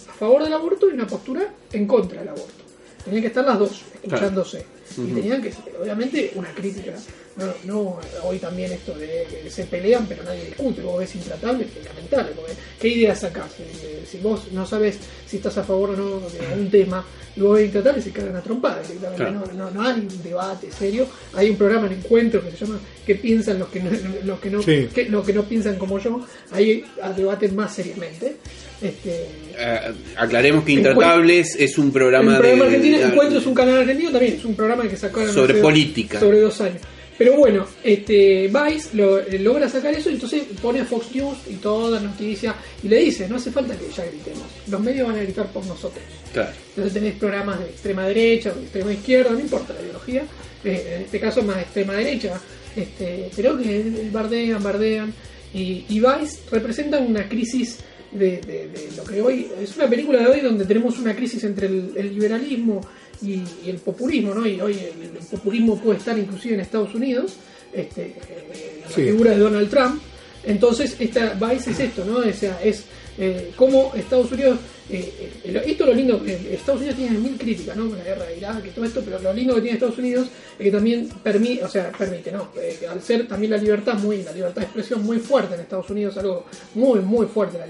a 0.09 0.13
favor 0.13 0.43
del 0.43 0.53
aborto 0.53 0.89
y 0.89 0.93
una 0.93 1.07
postura 1.07 1.53
en 1.71 1.87
contra 1.87 2.19
del 2.19 2.29
aborto. 2.29 2.63
Tenían 3.05 3.21
que 3.21 3.27
estar 3.27 3.45
las 3.45 3.57
dos, 3.57 3.83
escuchándose. 3.93 4.65
Y 4.97 5.13
tenían 5.13 5.41
que, 5.41 5.53
obviamente, 5.81 6.33
una 6.35 6.49
crítica. 6.53 6.93
No, 7.39 7.53
no 7.65 7.99
hoy 8.23 8.37
también 8.39 8.71
esto 8.71 8.93
de 8.95 9.25
que 9.43 9.49
se 9.49 9.63
pelean, 9.65 10.05
pero 10.07 10.23
nadie 10.23 10.45
discute. 10.45 10.81
Vos 10.81 10.99
ves 10.99 11.15
intratable, 11.15 11.65
es 11.65 11.85
lamentable. 11.85 12.31
Porque, 12.35 12.53
¿Qué 12.79 12.87
idea 12.89 13.15
sacás? 13.15 13.51
Eh, 13.59 14.03
Si 14.09 14.17
vos 14.17 14.51
no 14.51 14.65
sabes 14.65 14.97
si 15.27 15.37
estás 15.37 15.57
a 15.57 15.63
favor 15.63 15.91
o 15.91 15.95
no 15.95 16.19
de 16.29 16.53
un 16.61 16.69
tema, 16.69 17.05
y 17.35 17.41
vos 17.41 17.55
ves 17.57 17.65
intratable, 17.67 18.01
se 18.01 18.11
cagan 18.11 18.35
a 18.35 18.41
trompadas 18.41 18.87
directamente. 18.87 19.23
Claro. 19.23 19.53
No, 19.53 19.65
no, 19.65 19.71
no 19.71 19.81
hay 19.87 19.99
un 19.99 20.23
debate 20.23 20.67
serio. 20.71 21.07
Hay 21.33 21.49
un 21.49 21.55
programa 21.57 21.87
en 21.87 21.93
encuentro 21.93 22.43
que 22.43 22.51
se 22.51 22.57
llama 22.65 22.79
¿Qué 23.05 23.15
piensan 23.15 23.59
los 23.59 23.69
que 23.69 23.79
no, 23.81 23.89
los 24.25 24.39
que 24.39 24.49
no, 24.49 24.61
Sí. 24.61 24.89
los 25.09 25.25
que 25.25 25.33
no 25.33 25.43
piensan 25.43 25.75
como 25.77 25.99
yo? 25.99 26.25
Ahí 26.51 26.83
debaten 27.15 27.55
más 27.55 27.73
seriamente. 27.73 28.37
Este, 28.81 29.25
Eh, 29.57 29.79
aclaremos 30.15 30.63
que 30.63 30.71
Intratables 30.71 31.55
es 31.59 31.77
un 31.77 31.91
programa 31.91 32.31
el 32.33 32.37
programa 32.37 32.63
de... 32.63 32.69
argentino, 32.69 32.97
de- 32.97 33.03
Encuentro 33.05 33.39
es 33.39 33.45
un 33.45 33.53
canal 33.53 33.77
argentino 33.79 34.11
también, 34.11 34.33
es 34.35 34.45
un 34.45 34.55
programa 34.55 34.87
que 34.87 34.95
sacaron 34.95 35.33
Sobre 35.33 35.55
política. 35.55 36.19
Sobre 36.19 36.39
dos 36.39 36.59
años. 36.61 36.81
Pero 37.20 37.36
bueno, 37.36 37.67
este 37.84 38.47
Vice 38.47 38.89
lo- 38.95 39.20
eh, 39.20 39.38
logra 39.39 39.67
sacar 39.70 39.93
eso, 39.93 40.09
entonces 40.09 40.43
pone 40.61 40.80
a 40.80 40.86
Fox 40.86 41.13
News 41.13 41.38
y 41.49 41.55
toda 41.55 41.99
noticia 41.99 42.55
y 42.82 42.88
le 42.88 42.97
dice, 42.97 43.28
no 43.30 43.36
hace 43.36 43.51
falta 43.51 43.76
que 43.78 43.91
ya 43.95 44.05
gritemos, 44.05 44.43
los 44.67 44.80
medios 44.82 45.05
van 45.07 45.17
a 45.17 45.22
gritar 45.24 45.51
por 45.51 45.65
nosotros. 45.65 46.01
Claro. 46.34 46.51
Entonces 46.70 46.93
tenés 46.93 47.15
programas 47.15 47.59
de 47.59 47.65
extrema 47.65 48.07
derecha 48.07 48.51
o 48.51 48.55
de 48.55 48.61
extrema 48.63 48.93
izquierda, 48.93 49.32
no 49.32 49.39
importa 49.41 49.74
la 49.74 49.82
ideología, 49.82 50.24
eh, 50.63 50.93
en 50.95 51.01
este 51.03 51.20
caso 51.20 51.43
más 51.43 51.57
extrema 51.61 51.93
derecha, 51.93 52.39
este, 52.76 53.30
pero 53.36 53.57
que 53.57 54.09
bardean, 54.13 54.63
bardean, 54.63 55.13
y, 55.53 55.84
y 55.89 55.99
Vice 55.99 56.39
representa 56.51 56.99
una 56.99 57.28
crisis 57.28 57.80
de, 58.13 58.38
de- 58.41 58.67
de 58.70 58.89
lo 58.95 59.03
que 59.03 59.22
hoy, 59.22 59.47
es 59.61 59.76
una 59.76 59.89
película 59.89 60.20
de 60.20 60.28
hoy 60.28 60.39
donde 60.39 60.63
tenemos 60.65 60.97
una 60.99 61.13
crisis 61.15 61.43
entre 61.43 61.67
el, 61.67 61.91
el 61.97 62.13
liberalismo 62.13 62.80
y, 63.22 63.43
y 63.65 63.70
el 63.70 63.78
populismo, 63.78 64.34
¿no? 64.34 64.45
Y 64.47 64.59
hoy 64.61 64.74
el, 64.74 65.03
el 65.17 65.26
populismo 65.32 65.78
puede 65.80 65.97
estar 65.99 66.17
inclusive 66.17 66.53
en 66.55 66.59
Estados 66.61 66.93
Unidos, 66.95 67.34
este, 67.74 68.07
eh, 68.07 68.82
la 68.84 68.89
Sí. 68.95 69.03
figura 69.03 69.32
de 69.32 69.38
Donald 69.39 69.70
Trump, 69.70 70.01
entonces, 70.43 70.95
esta 70.99 71.34
Vice 71.34 71.72
es 71.72 71.80
esto, 71.80 72.05
¿no? 72.05 72.17
O 72.20 72.34
sea, 72.34 72.59
es 72.63 72.84
eh, 73.17 73.51
cómo 73.57 73.91
Estados 73.95 74.32
Unidos. 74.32 74.57
Eh, 74.89 75.13
eh, 75.45 75.61
esto 75.67 75.83
es 75.83 75.89
lo 75.89 75.93
lindo. 75.95 76.21
eh, 76.25 76.49
Estados 76.53 76.81
Unidos 76.81 76.97
tiene 76.97 77.17
mil 77.17 77.37
críticas, 77.37 77.75
¿no? 77.75 77.87
Con 77.89 77.97
la 77.97 78.03
guerra 78.03 78.25
de 78.25 78.37
Irak 78.37 78.65
y 78.65 78.69
todo 78.69 78.85
esto, 78.85 79.01
pero 79.05 79.19
lo 79.19 79.33
lindo 79.33 79.55
que 79.55 79.61
tiene 79.61 79.75
Estados 79.75 79.97
Unidos 79.97 80.27
es 80.57 80.63
que 80.63 80.71
también 80.71 81.07
permite, 81.23 81.63
o 81.63 81.69
sea, 81.69 81.91
permite, 81.91 82.31
¿no? 82.31 82.49
Eh, 82.59 82.79
al 82.89 83.01
ser 83.01 83.27
también 83.27 83.51
la 83.51 83.57
libertad 83.57 83.93
muy, 83.95 84.23
la 84.23 84.31
libertad 84.31 84.61
de 84.61 84.65
expresión 84.65 85.03
muy 85.05 85.19
fuerte 85.19 85.55
en 85.55 85.61
Estados 85.61 85.89
Unidos, 85.89 86.17
algo 86.17 86.45
muy, 86.75 86.99
muy 87.01 87.27
fuerte. 87.27 87.57
la- 87.57 87.65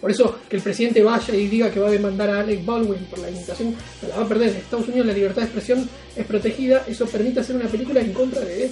por 0.00 0.10
eso 0.10 0.38
que 0.48 0.56
el 0.56 0.62
presidente 0.62 1.02
vaya 1.02 1.34
y 1.34 1.46
diga 1.46 1.70
que 1.70 1.78
va 1.78 1.88
a 1.88 1.90
demandar 1.90 2.30
a 2.30 2.40
Alec 2.40 2.64
Baldwin 2.64 3.04
por 3.04 3.18
la 3.18 3.28
imitación, 3.30 3.74
se 4.00 4.08
la 4.08 4.16
va 4.16 4.22
a 4.24 4.28
perder. 4.28 4.48
En 4.48 4.56
Estados 4.56 4.88
Unidos 4.88 5.06
la 5.08 5.12
libertad 5.12 5.42
de 5.42 5.48
expresión 5.48 5.88
es 6.16 6.24
protegida, 6.24 6.84
eso 6.88 7.04
permite 7.06 7.40
hacer 7.40 7.54
una 7.56 7.68
película 7.68 8.00
en 8.00 8.14
contra 8.14 8.40
de, 8.40 8.70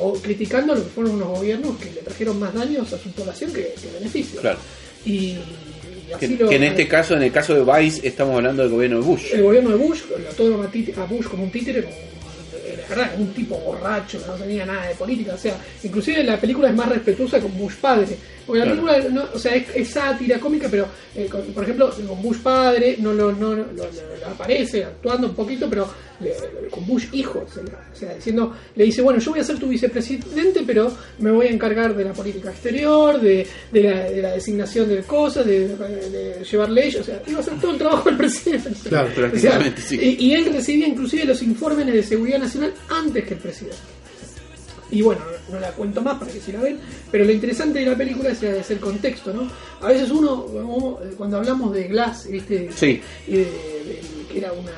o 0.00 0.14
criticando 0.14 0.74
lo 0.74 0.82
que 0.82 0.88
fueron 0.88 1.16
unos 1.16 1.28
gobiernos 1.28 1.76
que 1.76 1.90
le 1.92 2.00
trajeron 2.00 2.38
más 2.38 2.54
daños 2.54 2.90
a 2.90 2.98
su 2.98 3.10
población 3.10 3.52
que, 3.52 3.74
que 3.80 3.88
beneficios. 3.98 4.40
Claro. 4.40 4.58
Y, 5.04 5.36
Que, 6.18 6.28
lo- 6.28 6.48
que 6.48 6.56
en 6.56 6.64
este 6.64 6.88
caso, 6.88 7.14
en 7.16 7.22
el 7.22 7.32
caso 7.32 7.54
de 7.54 7.80
Vice, 7.80 8.06
estamos 8.06 8.36
hablando 8.36 8.62
del 8.62 8.70
gobierno 8.72 9.00
de 9.00 9.06
Bush. 9.06 9.32
el 9.32 9.42
gobierno 9.42 9.70
de 9.70 9.76
Bush 9.76 10.00
lo 10.10 10.34
toma 10.34 10.64
a, 10.96 11.04
Bush 11.06 11.26
como 11.26 11.44
un 11.44 11.50
títere, 11.50 11.82
como 11.82 11.94
verdad, 12.88 13.12
un 13.18 13.32
tipo 13.32 13.56
borracho, 13.58 14.20
que 14.20 14.26
no 14.26 14.34
tenía 14.34 14.66
nada 14.66 14.86
de 14.88 14.94
política, 14.94 15.34
o 15.34 15.38
sea, 15.38 15.56
inclusive 15.82 16.22
la 16.24 16.38
película 16.38 16.68
es 16.68 16.74
más 16.74 16.88
respetuosa 16.88 17.40
con 17.40 17.56
Bush 17.56 17.74
padre, 17.80 18.06
porque 18.46 18.58
la 18.60 18.64
Claro. 18.72 18.86
película, 18.86 19.14
no, 19.22 19.28
o 19.34 19.38
sea, 19.38 19.54
es, 19.54 19.64
es 19.74 19.88
sátira 19.90 20.38
cómica, 20.38 20.68
pero 20.70 20.86
eh, 21.14 21.26
con- 21.30 21.42
por 21.52 21.64
ejemplo, 21.64 21.90
con 22.08 22.22
Bush 22.22 22.38
padre 22.38 22.96
no 23.00 23.12
lo, 23.12 23.32
no, 23.32 23.54
lo 23.54 23.66
aparece 24.30 24.84
actuando 24.84 25.28
un 25.28 25.34
poquito, 25.34 25.68
pero 25.68 25.88
le- 26.20 26.68
con 26.70 26.86
Bush 26.86 27.06
hijo, 27.12 27.44
o 27.46 27.52
sea, 27.52 27.62
o 27.92 27.96
sea, 27.96 28.14
diciendo, 28.14 28.54
le 28.76 28.84
dice, 28.84 29.02
bueno, 29.02 29.18
yo 29.20 29.30
voy 29.32 29.40
a 29.40 29.44
ser 29.44 29.58
tu 29.58 29.68
vicepresidente, 29.68 30.62
pero 30.66 30.92
me 31.18 31.30
voy 31.30 31.46
a 31.46 31.50
encargar 31.50 31.94
de 31.96 32.04
la 32.04 32.12
política 32.12 32.50
exterior, 32.50 33.20
de, 33.20 33.46
de, 33.70 33.82
la, 33.82 34.04
de 34.10 34.22
la 34.22 34.30
designación 34.32 34.88
de 34.88 35.02
cosas, 35.02 35.46
de, 35.46 36.42
llevar 36.50 36.70
leyes, 36.70 37.00
o 37.00 37.04
sea, 37.04 37.22
iba 37.26 37.38
a 37.38 37.40
hacer 37.42 37.60
todo 37.60 37.72
el 37.72 37.78
trabajo 37.78 38.08
del 38.08 38.16
presidente. 38.18 38.70
Claro, 38.88 39.08
O 39.08 39.12
sea, 39.12 39.14
prácticamente, 39.28 39.82
sí. 39.82 39.98
y, 40.00 40.26
y 40.26 40.34
él 40.34 40.46
recibía 40.52 40.86
inclusive 40.88 41.24
los 41.24 41.42
informes 41.42 41.86
de 41.86 42.02
seguridad 42.02 42.38
nacional 42.38 42.72
antes 42.88 43.24
que 43.24 43.34
el 43.34 43.40
presidente. 43.40 43.76
Y 44.92 45.02
bueno, 45.02 45.22
no, 45.50 45.58
la 45.58 45.70
cuento 45.72 46.00
más 46.02 46.18
para 46.18 46.30
que 46.30 46.38
si 46.40 46.52
la 46.52 46.60
ven, 46.60 46.78
pero 47.10 47.24
lo 47.24 47.32
interesante 47.32 47.78
de 47.80 47.86
la 47.86 47.96
película 47.96 48.28
es, 48.30 48.42
es 48.42 48.70
el 48.70 48.78
contexto, 48.78 49.32
¿no? 49.32 49.48
A 49.80 49.88
veces 49.88 50.10
uno, 50.10 50.46
cuando 51.16 51.38
hablamos 51.38 51.72
de 51.74 51.88
Glass. 51.88 52.28
Sí. 52.76 53.00
Y 53.26 53.32
de, 53.32 53.38
de- 53.44 54.00
que 54.30 54.38
era 54.38 54.52
una, 54.52 54.70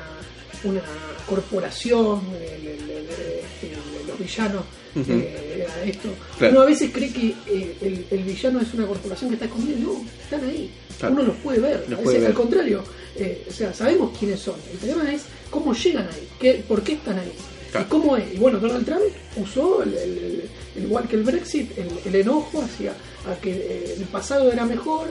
una 0.63 0.81
corporación, 1.27 2.21
este, 2.33 3.75
los 4.07 4.17
villanos, 4.19 4.63
eh, 4.95 5.63
era 5.65 5.83
esto. 5.83 6.09
Claro. 6.37 6.53
Uno 6.53 6.61
a 6.61 6.65
veces 6.65 6.91
cree 6.93 7.11
que 7.11 7.33
eh, 7.47 8.05
el, 8.11 8.23
villano 8.23 8.61
es 8.61 8.73
una 8.73 8.87
corporación 8.87 9.29
que 9.29 9.35
está 9.35 9.45
escondida, 9.45 9.77
no, 9.79 10.01
están 10.23 10.43
ahí. 10.49 10.71
Claro. 10.99 11.13
Uno 11.15 11.23
los 11.23 11.35
puede 11.37 11.59
ver, 11.59 11.85
Los 11.89 11.99
a 11.99 12.03
puede 12.03 12.17
veces 12.17 12.21
ver. 12.21 12.27
al 12.29 12.33
contrario, 12.33 12.83
eh, 13.17 13.45
o 13.49 13.51
sea, 13.51 13.73
sabemos 13.73 14.17
quiénes 14.17 14.39
son. 14.39 14.55
El 14.71 14.77
problema 14.77 15.11
es 15.13 15.23
cómo 15.49 15.73
llegan 15.73 16.07
ahí, 16.07 16.27
qué, 16.39 16.63
por 16.67 16.81
qué 16.83 16.93
están 16.93 17.19
ahí. 17.19 17.33
Claro. 17.75 17.87
¿Y 17.87 17.89
cómo 17.89 18.17
es? 18.17 18.33
Y 18.33 18.37
bueno, 18.37 18.59
Donald 18.59 18.85
Trump 18.85 19.01
usó, 19.37 19.83
el, 19.83 19.93
el- 19.93 20.17
el- 20.17 20.49
el- 20.77 20.83
igual 20.83 21.07
que 21.07 21.15
el 21.15 21.23
Brexit, 21.23 21.71
el, 22.05 22.15
enojo 22.15 22.61
hacia 22.61 22.91
a 23.27 23.35
que 23.41 23.51
eh, 23.51 23.95
el 23.97 24.03
pasado 24.05 24.51
era 24.51 24.65
mejor, 24.65 25.07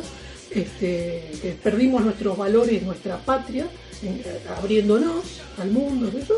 este, 0.51 1.31
que 1.43 1.57
perdimos 1.63 2.03
nuestros 2.05 2.37
valores, 2.39 2.83
nuestra 2.83 3.19
patria, 3.19 3.67
en- 4.03 4.15
eh, 4.25 4.41
abriéndonos 4.57 5.41
al 5.59 5.71
mundo, 5.71 6.11
¿eso? 6.17 6.35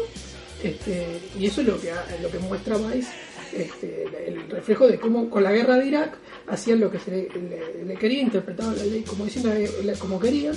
Este, 0.63 1.21
y 1.39 1.47
eso 1.47 1.61
es 1.61 1.67
lo 1.67 1.81
que, 1.81 1.93
lo 2.23 2.31
que 2.31 2.39
muestra 2.39 2.77
Vice, 2.79 3.11
este, 3.55 4.05
el 4.27 4.49
reflejo 4.51 4.87
de 4.89 4.99
cómo 4.99 5.29
con 5.31 5.43
la 5.45 5.53
guerra 5.53 5.77
de 5.77 5.87
Irak 5.87 6.17
hacían 6.49 6.81
lo 6.81 6.91
que 6.91 6.99
se 6.99 7.11
le, 7.11 7.29
le- 7.29 7.85
le 7.85 7.95
quería, 7.95 8.21
interpretaban 8.23 8.77
la 8.77 8.85
ley 8.85 9.03
como 9.03 9.25
diciendo 9.27 9.53
la- 9.85 9.95
como 9.95 10.19
querían, 10.19 10.55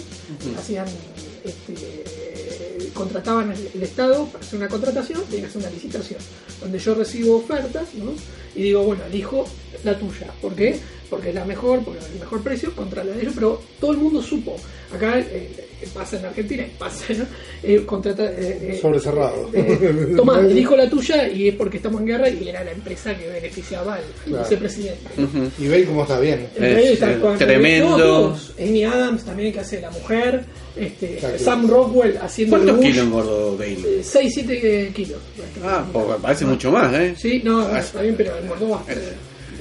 hacían 0.58 0.88
este, 1.44 1.74
contrataban 3.00 3.50
el, 3.50 3.82
Estado 3.82 4.26
para 4.26 4.44
hacer 4.44 4.60
una 4.60 4.68
contratación, 4.68 5.22
tiene 5.30 5.44
que 5.44 5.50
hacer 5.50 5.62
una 5.62 5.72
licitación, 5.72 6.20
donde 6.60 6.80
yo 6.80 6.94
recibo 6.96 7.38
ofertas, 7.38 7.94
¿no? 7.94 8.12
Y 8.56 8.64
digo, 8.64 8.84
bueno, 8.84 9.04
elijo 9.06 9.46
la 9.84 9.98
tuya. 9.98 10.28
¿Por 10.42 10.54
qué? 10.56 10.76
Porque 11.10 11.30
es 11.30 11.36
la 11.36 11.46
mejor, 11.46 11.84
porque 11.84 12.00
es 12.00 12.06
el 12.14 12.20
mejor 12.20 12.42
precio 12.44 12.76
contra 12.76 13.04
la 13.04 13.14
de 13.14 13.22
ellos, 13.22 13.34
pero 13.36 13.62
todo 13.80 13.92
el 13.92 13.98
mundo 13.98 14.22
supo. 14.22 14.56
Acá 14.94 15.18
eh, 15.20 15.50
eh, 15.82 15.88
pasa 15.94 16.18
en 16.20 16.26
Argentina 16.26 16.64
y 16.64 16.78
pasa, 16.78 17.06
¿no? 17.14 17.26
Eh, 17.64 17.84
contrata, 17.86 18.26
eh, 18.26 18.60
eh, 18.74 18.80
Sobre 18.82 19.00
cerrado. 19.00 19.50
eh, 19.54 20.14
Tomás, 20.16 20.44
elijo 20.46 20.76
la 20.76 20.90
tuya 20.90 21.28
y 21.28 21.48
es 21.50 21.56
porque 21.56 21.78
estamos 21.78 22.02
en 22.02 22.08
guerra 22.08 22.30
y 22.30 22.48
era 22.48 22.64
la 22.64 22.72
empresa 22.72 23.16
que 23.18 23.28
beneficiaba 23.28 23.96
al 23.96 24.02
Claro. 24.26 24.44
vicepresidente. 24.44 25.10
Y 25.60 25.68
veis 25.68 25.88
cómo 25.88 26.04
está 26.04 26.20
bien. 26.20 26.48
El 26.56 26.76
rey 26.76 26.86
Es, 26.88 26.92
está 26.94 27.20
con- 27.20 27.38
tremendo. 27.38 27.90
no, 27.90 27.98
todos. 27.98 28.54
Amy 28.60 28.84
Adams 28.84 29.24
también 29.26 29.52
que 29.54 29.60
hace 29.62 29.82
la 29.82 29.90
mujer. 29.92 30.46
Este, 30.76 31.16
Claro. 31.18 31.40
Sam 31.40 31.68
Rockwell 31.70 32.18
haciendo 32.22 32.56
¿Cuántos 32.56 32.78
Bush, 32.78 32.86
kilos 32.88 33.06
engordó 33.06 33.58
Bale? 33.58 34.04
6-7 34.04 34.94
kilos. 34.94 35.20
Ah, 35.64 35.86
po- 35.92 36.18
parece 36.22 36.46
mucho 36.46 36.72
más, 36.72 36.94
¿eh? 36.94 37.16
Sí, 37.18 37.42
no, 37.44 37.64
bueno, 37.64 37.78
está 37.78 38.02
bien, 38.02 38.16
pero 38.16 38.39
bastante. 38.48 39.02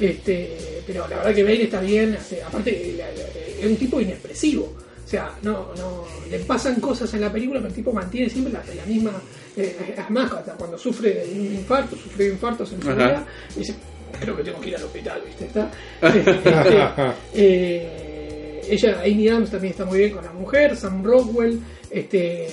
Este, 0.01 0.83
pero 0.87 1.09
la 1.09 1.17
verdad 1.17 1.35
que 1.35 1.43
Bale 1.43 1.63
está 1.65 1.81
bien. 1.81 2.15
hace- 2.15 2.43
aparte, 2.43 2.95
la- 2.97 3.07
la- 3.11 3.61
es 3.61 3.67
un 3.67 3.77
tipo 3.77 4.01
inexpresivo. 4.01 4.75
O 5.05 5.11
sea, 5.11 5.33
no, 5.43 5.71
no, 5.77 6.05
le 6.31 6.39
pasan 6.41 6.79
cosas 6.81 7.13
en 7.15 7.23
la 7.23 7.33
película, 7.33 7.59
pero 7.61 7.69
el 7.71 7.75
tipo 7.75 7.93
mantiene 7.93 8.29
siempre 8.29 8.53
la, 8.53 8.63
la 8.75 8.85
misma. 8.85 9.13
Eh, 9.57 9.97
más, 10.11 10.31
hasta 10.31 10.53
cuando 10.53 10.77
sufre 10.79 11.15
de 11.15 11.33
un 11.33 11.47
infarto, 11.55 11.97
sufre 11.97 12.25
de 12.27 12.31
infartos 12.33 12.71
en 12.73 12.83
su 12.83 12.89
vida, 12.89 13.27
dice: 13.57 13.75
Creo 14.21 14.37
que 14.37 14.45
tengo 14.45 14.61
que 14.61 14.69
ir 14.69 14.77
al 14.77 14.85
hospital, 14.85 15.23
¿viste? 15.27 15.47
Está, 15.47 15.71
este, 16.03 17.13
eh, 17.35 18.61
ella, 18.69 19.01
Amy 19.05 19.29
Adams 19.29 19.51
también 19.51 19.73
está 19.73 19.85
muy 19.87 19.99
bien 19.99 20.11
con 20.13 20.25
la 20.25 20.33
mujer, 20.33 20.77
Sam 20.77 21.03
Rockwell, 21.03 21.59
este 21.91 22.47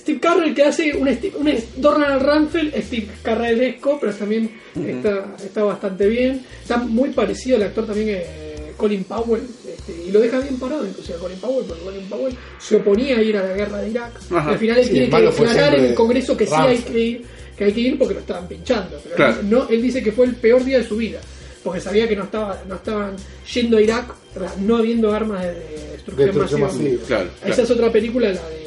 Steve 0.00 0.18
Carrell 0.20 0.54
que 0.54 0.64
hace 0.64 0.96
un, 0.96 1.06
un 1.08 1.54
Donald 1.76 2.22
Ramsfeld, 2.22 2.74
Steve 2.82 3.08
Carrellesco, 3.22 3.98
pero 4.00 4.12
también 4.14 4.50
está, 4.74 5.34
está 5.44 5.62
bastante 5.64 6.06
bien. 6.08 6.42
Está 6.62 6.78
muy 6.78 7.10
parecido 7.10 7.56
al 7.56 7.64
actor 7.64 7.86
también 7.86 8.08
eh, 8.10 8.72
Colin 8.76 9.04
Powell, 9.04 9.42
este, 9.68 10.04
y 10.08 10.10
lo 10.10 10.20
deja 10.20 10.40
bien 10.40 10.58
parado 10.58 10.86
inclusive 10.86 11.16
a 11.16 11.20
Colin 11.20 11.38
Powell, 11.38 11.66
porque 11.66 11.82
Colin 11.84 12.08
Powell 12.08 12.34
se 12.58 12.76
oponía 12.76 13.18
a 13.18 13.22
ir 13.22 13.36
a 13.36 13.46
la 13.46 13.54
guerra 13.54 13.78
de 13.82 13.90
Irak. 13.90 14.12
Ajá. 14.30 14.50
Y 14.50 14.52
al 14.54 14.58
final 14.58 14.78
él 14.78 14.84
Sí, 14.84 14.90
tiene 14.92 15.10
que 15.10 15.20
declarar 15.20 15.74
en 15.74 15.84
el 15.84 15.94
Congreso 15.94 16.36
que 16.36 16.46
sí 16.46 16.54
hay 16.56 16.78
que 16.78 16.98
ir, 16.98 17.22
que 17.56 17.64
hay 17.64 17.72
que 17.72 17.80
ir 17.80 17.98
porque 17.98 18.14
lo 18.14 18.20
estaban 18.20 18.48
pinchando. 18.48 18.98
Pero 19.02 19.16
Claro. 19.16 19.36
no, 19.42 19.68
él 19.68 19.82
dice 19.82 20.02
que 20.02 20.12
fue 20.12 20.24
el 20.26 20.34
peor 20.36 20.64
día 20.64 20.78
de 20.78 20.84
su 20.84 20.96
vida. 20.96 21.20
Porque 21.62 21.78
sabía 21.78 22.08
que 22.08 22.16
no 22.16 22.24
estaba 22.24 22.62
no 22.66 22.76
estaban 22.76 23.16
yendo 23.52 23.76
a 23.76 23.82
Irak 23.82 24.14
no 24.62 24.78
habiendo 24.78 25.12
armas 25.14 25.42
de 25.44 25.52
destrucción, 25.92 26.16
Destrucción 26.28 26.60
masiva. 26.62 26.84
masiva. 26.84 27.02
Claro, 27.06 27.24
Esa 27.36 27.44
claro. 27.46 27.62
es 27.64 27.70
otra 27.70 27.92
película, 27.92 28.28
la, 28.32 28.48
de 28.48 28.59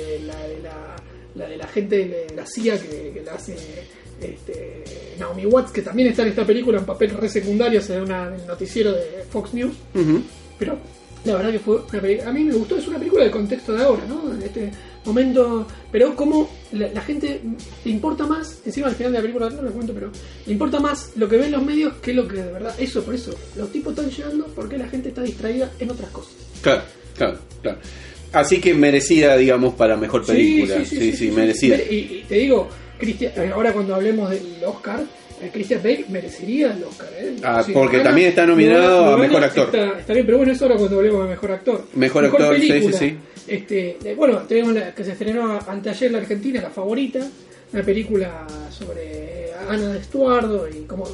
la, 1.35 1.47
de 1.47 1.57
la 1.57 1.67
gente 1.67 1.97
de 1.97 2.33
la 2.35 2.45
CIA 2.45 2.79
que, 2.79 3.11
que 3.13 3.21
la 3.23 3.33
hace 3.33 3.55
este, 4.21 4.83
Naomi 5.19 5.45
Watts, 5.45 5.71
que 5.71 5.81
también 5.81 6.09
está 6.09 6.23
en 6.23 6.29
esta 6.29 6.45
película 6.45 6.79
en 6.79 6.85
papel 6.85 7.11
re 7.11 7.29
secundario, 7.29 7.81
se 7.81 7.95
da 7.95 8.03
una, 8.03 8.29
del 8.29 8.45
noticiero 8.47 8.91
de 8.91 9.25
Fox 9.29 9.53
News. 9.53 9.73
Pero 10.57 10.77
la 11.25 11.35
verdad 11.35 11.51
que 11.51 11.59
fue 11.59 11.77
una 11.77 12.01
película, 12.01 12.29
a 12.29 12.33
mí 12.33 12.43
me 12.43 12.53
gustó, 12.53 12.77
es 12.77 12.87
una 12.87 12.99
película 12.99 13.23
del 13.23 13.31
contexto 13.31 13.73
de 13.73 13.83
ahora, 13.83 14.03
¿no? 14.07 14.29
De 14.29 14.45
este 14.45 14.71
momento, 15.05 15.67
pero 15.91 16.15
como 16.15 16.49
la, 16.71 16.87
la 16.89 17.01
gente 17.01 17.41
le 17.83 17.91
importa 17.91 18.25
más, 18.25 18.61
encima 18.65 18.87
al 18.87 18.95
final 18.95 19.11
de 19.11 19.17
la 19.17 19.21
película 19.21 19.49
no 19.49 19.61
lo 19.61 19.71
cuento, 19.71 19.93
pero 19.93 20.11
le 20.45 20.53
importa 20.53 20.79
más 20.79 21.11
lo 21.15 21.27
que 21.27 21.37
ven 21.37 21.51
los 21.51 21.63
medios 21.63 21.95
que 21.95 22.13
lo 22.13 22.27
que 22.27 22.37
de 22.37 22.51
verdad, 22.51 22.73
eso, 22.77 23.03
por 23.03 23.13
eso, 23.13 23.33
los 23.55 23.71
tipos 23.71 23.93
están 23.97 24.09
llegando 24.09 24.47
porque 24.55 24.77
la 24.77 24.87
gente 24.87 25.09
está 25.09 25.21
distraída 25.21 25.71
en 25.79 25.91
otras 25.91 26.09
cosas. 26.11 26.33
Claro, 26.61 26.83
claro, 27.15 27.37
claro. 27.61 27.79
Así 28.33 28.59
que 28.59 28.73
merecida, 28.73 29.37
digamos, 29.37 29.75
para 29.75 29.95
mejor 29.95 30.25
película. 30.25 30.83
Sí, 30.85 31.13
sí, 31.13 31.31
merecida. 31.31 31.77
Y, 31.77 31.95
y 31.95 32.25
te 32.27 32.35
digo, 32.35 32.67
Christian, 32.97 33.31
eh, 33.37 33.51
ahora 33.53 33.71
cuando 33.73 33.95
hablemos 33.95 34.29
del 34.29 34.63
Oscar, 34.65 35.01
eh, 35.41 35.49
Christian 35.53 35.81
Bale 35.83 36.05
merecería 36.09 36.73
el 36.73 36.83
Oscar. 36.83 37.09
¿eh? 37.17 37.35
Ah, 37.43 37.63
porque 37.73 37.99
también 37.99 38.29
está 38.29 38.45
nominado 38.45 39.13
a 39.13 39.17
Mejor 39.17 39.43
Actor. 39.43 39.65
Está, 39.65 39.99
está 39.99 40.13
bien, 40.13 40.25
pero 40.25 40.37
bueno, 40.37 40.51
eso 40.51 40.65
ahora 40.65 40.77
cuando 40.77 40.97
hablemos 40.97 41.23
de 41.23 41.29
Mejor 41.29 41.51
Actor. 41.51 41.87
Mejor 41.93 42.25
Actor, 42.25 42.59
sí, 42.59 42.67
película. 42.67 42.97
sí, 42.97 43.09
sí. 43.09 43.17
Este, 43.47 44.15
bueno, 44.15 44.37
tenemos 44.47 44.73
la 44.73 44.95
que 44.95 45.03
se 45.03 45.11
estrenó 45.11 45.59
anteayer 45.67 46.07
en 46.07 46.13
la 46.13 46.19
Argentina, 46.19 46.61
La 46.61 46.69
Favorita, 46.69 47.19
una 47.73 47.83
película 47.83 48.47
sobre 48.69 49.51
Ana 49.67 49.93
de 49.93 49.99
Estuardo 49.99 50.67
y 50.69 50.83
como 50.85 51.05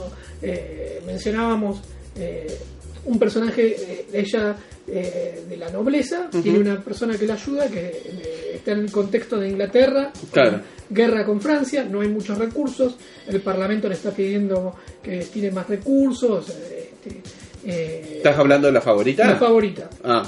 eh, 0.41 1.01
mencionábamos, 1.05 1.81
eh, 2.17 2.57
un 3.05 3.17
personaje, 3.19 3.75
eh, 3.77 4.05
ella 4.13 4.55
eh, 4.87 5.43
de 5.47 5.57
la 5.57 5.69
nobleza, 5.69 6.29
tiene 6.43 6.59
una 6.59 6.81
persona 6.81 7.17
que 7.17 7.25
la 7.27 7.35
ayuda, 7.35 7.67
que 7.67 7.79
eh, 7.79 8.51
está 8.55 8.71
en 8.71 8.79
el 8.79 8.91
contexto 8.91 9.37
de 9.39 9.49
Inglaterra, 9.49 10.11
Claro. 10.31 10.61
guerra 10.89 11.25
con 11.25 11.39
Francia, 11.41 11.83
no 11.89 12.01
hay 12.01 12.07
muchos 12.09 12.37
recursos, 12.37 12.95
el 13.27 13.41
Parlamento 13.41 13.87
le 13.87 13.95
está 13.95 14.11
pidiendo 14.11 14.75
que 15.03 15.19
tiene 15.31 15.51
más 15.51 15.67
recursos. 15.69 16.49
este, 16.49 17.21
eh, 17.65 18.13
¿Estás 18.17 18.37
hablando 18.37 18.67
de 18.67 18.73
la 18.73 18.81
favorita? 18.81 19.27
la 19.27 19.35
favorita. 19.37 19.89
Ah, 20.03 20.23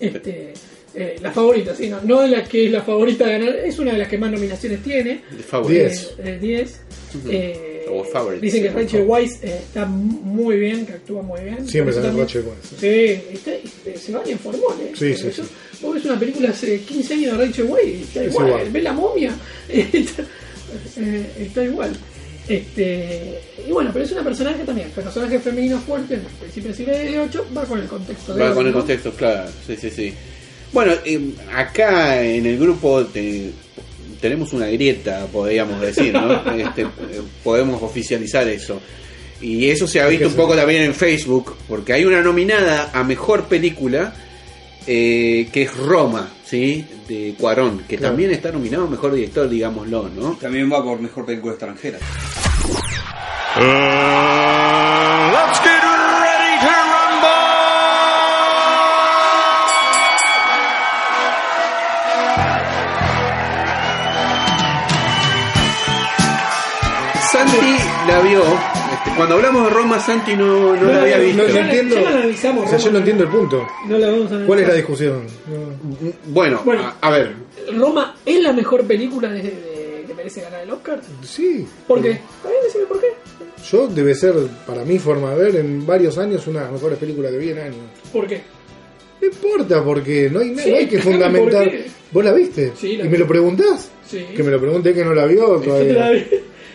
Este, 0.00 0.52
eh, 0.96 1.16
la 1.22 1.30
favorita, 1.30 1.74
sí, 1.74 1.88
no, 1.88 2.00
no 2.02 2.22
de 2.22 2.28
la 2.28 2.44
que 2.44 2.66
es 2.66 2.72
la 2.72 2.82
favorita 2.82 3.26
de 3.26 3.32
ganar, 3.38 3.56
es 3.56 3.78
una 3.78 3.92
de 3.92 3.98
las 3.98 4.08
que 4.08 4.18
más 4.18 4.30
nominaciones 4.32 4.82
tiene. 4.82 5.22
favorita. 5.46 5.82
Diez. 5.82 6.14
Eh, 6.18 6.22
eh, 6.24 6.38
10. 6.40 6.80
Eh, 7.86 7.90
O 7.90 8.04
favorite, 8.04 8.40
dicen 8.44 8.62
que. 8.62 8.70
Rachel 8.70 9.04
Weisz 9.06 9.42
eh, 9.42 9.58
está 9.62 9.84
muy 9.86 10.56
bien, 10.58 10.86
que 10.86 10.92
actúa 10.94 11.22
muy 11.22 11.40
bien. 11.42 11.68
Siempre 11.68 11.92
sale 11.94 12.06
también- 12.06 12.26
Rachel 12.26 12.44
Weisz, 12.46 12.80
Sí, 12.80 13.22
está, 13.34 13.50
eh, 13.52 13.98
se 13.98 14.12
va 14.12 14.22
en 14.26 14.38
formol, 14.38 14.74
¿eh? 14.80 14.92
Sí, 14.94 15.14
sí, 15.14 15.26
Eso- 15.28 15.44
sí. 15.44 15.50
Vos 15.82 15.94
ves 15.94 16.04
una 16.06 16.18
película 16.18 16.50
hace 16.50 16.80
15 16.80 17.14
años 17.14 17.38
de 17.38 17.46
Rachel 17.46 17.64
Weisz 17.66 18.00
está 18.02 18.22
Es 18.24 18.30
igual. 18.32 18.46
igual. 18.48 18.70
¿Ves 18.70 18.82
la 18.82 18.92
momia? 18.92 19.34
está, 19.68 20.22
eh, 20.96 21.26
está 21.40 21.64
igual. 21.64 21.92
Este, 22.48 23.40
y 23.66 23.72
bueno, 23.72 23.90
pero 23.92 24.04
es 24.04 24.12
una 24.12 24.22
personaje 24.22 24.64
también, 24.64 24.90
personaje 24.90 25.38
femenino 25.40 25.78
fuerte 25.80 26.14
en 26.14 26.20
el 26.20 26.26
principio 26.26 26.68
del 26.68 26.76
siglo 26.76 26.94
XVIII, 27.30 27.56
va 27.56 27.64
con 27.64 27.78
el 27.80 27.86
contexto 27.86 28.34
de 28.34 28.40
Va 28.42 28.48
hoy, 28.50 28.54
con 28.54 28.66
el 28.66 28.72
¿no? 28.72 28.78
contexto, 28.78 29.12
claro. 29.12 29.50
Sí, 29.66 29.76
sí, 29.80 29.90
sí. 29.90 30.12
Bueno, 30.72 30.92
eh, 31.06 31.30
acá 31.54 32.22
en 32.22 32.44
el 32.46 32.58
grupo 32.58 33.04
te- 33.06 33.50
tenemos 34.20 34.52
una 34.52 34.66
grieta, 34.66 35.26
podríamos 35.32 35.80
decir, 35.80 36.12
¿no? 36.12 36.42
Este, 36.56 36.86
podemos 37.42 37.82
oficializar 37.82 38.46
eso. 38.48 38.80
Y 39.40 39.68
eso 39.68 39.86
se 39.86 40.00
ha 40.00 40.06
visto 40.06 40.28
un 40.28 40.34
poco 40.34 40.54
también 40.54 40.82
en 40.84 40.94
Facebook, 40.94 41.54
porque 41.68 41.92
hay 41.92 42.04
una 42.04 42.22
nominada 42.22 42.90
a 42.94 43.02
mejor 43.04 43.44
película 43.44 44.14
eh, 44.86 45.48
que 45.52 45.62
es 45.62 45.76
Roma, 45.76 46.30
¿sí? 46.44 46.84
De 47.08 47.34
Cuarón, 47.38 47.80
que 47.88 47.96
Claro. 47.96 48.12
también 48.12 48.30
está 48.30 48.50
nominado 48.52 48.84
a 48.84 48.88
Mejor 48.90 49.12
Director, 49.14 49.48
digámoslo, 49.48 50.08
¿no? 50.14 50.32
También 50.40 50.70
va 50.72 50.82
por 50.82 50.98
mejor 51.00 51.26
película 51.26 51.52
extranjera. 51.54 51.98
Let's 55.32 55.60
este, 68.42 69.10
cuando 69.16 69.34
hablamos 69.36 69.64
de 69.64 69.70
Roma, 69.70 70.00
Santi 70.00 70.34
no, 70.36 70.74
no 70.76 70.84
la 70.92 71.02
había 71.02 71.18
visto. 71.18 71.42
No, 71.42 71.48
no 71.52 71.58
entiendo. 71.60 71.94
ya 71.96 72.00
la 72.02 72.08
analizamos, 72.10 72.64
O 72.66 72.68
sea, 72.68 72.78
yo 72.78 72.90
no 72.92 72.98
entiendo 72.98 73.24
el 73.24 73.30
punto. 73.30 73.66
No 73.88 73.98
la 73.98 74.10
vamos 74.10 74.32
a 74.32 74.46
¿Cuál 74.46 74.58
es 74.60 74.68
la 74.68 74.74
discusión? 74.74 75.22
No. 75.46 76.10
Bueno, 76.26 76.60
Bueno. 76.64 76.82
a, 76.82 76.96
a 77.00 77.10
ver. 77.10 77.34
Roma 77.76 78.16
es 78.24 78.42
la 78.42 78.52
mejor 78.52 78.84
película 78.84 79.28
de, 79.30 79.42
de- 79.42 80.04
que 80.06 80.14
merece 80.14 80.40
ganar 80.42 80.60
el 80.62 80.70
Oscar. 80.70 81.00
Sí. 81.22 81.66
¿Por 81.88 82.02
qué? 82.02 82.10
¿Está 82.12 82.48
bien 82.50 82.62
decirme 82.64 82.86
por 82.86 83.00
qué? 83.00 83.06
Yo 83.70 83.86
debe 83.88 84.14
ser, 84.14 84.34
para 84.66 84.84
mi 84.84 84.98
forma 84.98 85.30
de 85.34 85.42
ver, 85.44 85.56
en 85.56 85.86
varios 85.86 86.18
años 86.18 86.46
una 86.46 86.60
de 86.60 86.64
las 86.66 86.72
mejores 86.74 86.98
películas 86.98 87.32
que 87.32 87.38
vi 87.38 87.50
en 87.50 87.58
años. 87.58 87.76
¿Por 88.12 88.26
qué? 88.26 88.42
No 89.22 89.28
importa, 89.28 89.82
porque 89.82 90.28
no 90.30 90.40
hay, 90.40 90.54
Sí, 90.58 90.70
no 90.70 90.76
hay 90.76 90.86
que 90.86 90.98
fundamentar. 90.98 91.70
¿Vos 92.10 92.24
la 92.24 92.32
viste? 92.34 92.72
Sí, 92.76 92.96
la 92.98 93.04
¿Y 93.04 93.06
vi. 93.06 93.12
me 93.12 93.18
lo 93.18 93.26
preguntás? 93.26 93.90
Sí. 94.06 94.26
Que 94.36 94.42
me 94.42 94.50
lo 94.50 94.60
pregunté 94.60 94.92
que 94.92 95.02
no 95.04 95.14
la 95.14 95.24
vio 95.24 95.56
Te 95.60 95.66
la, 95.66 95.72
todavía. 95.72 96.10
vi- 96.10 96.26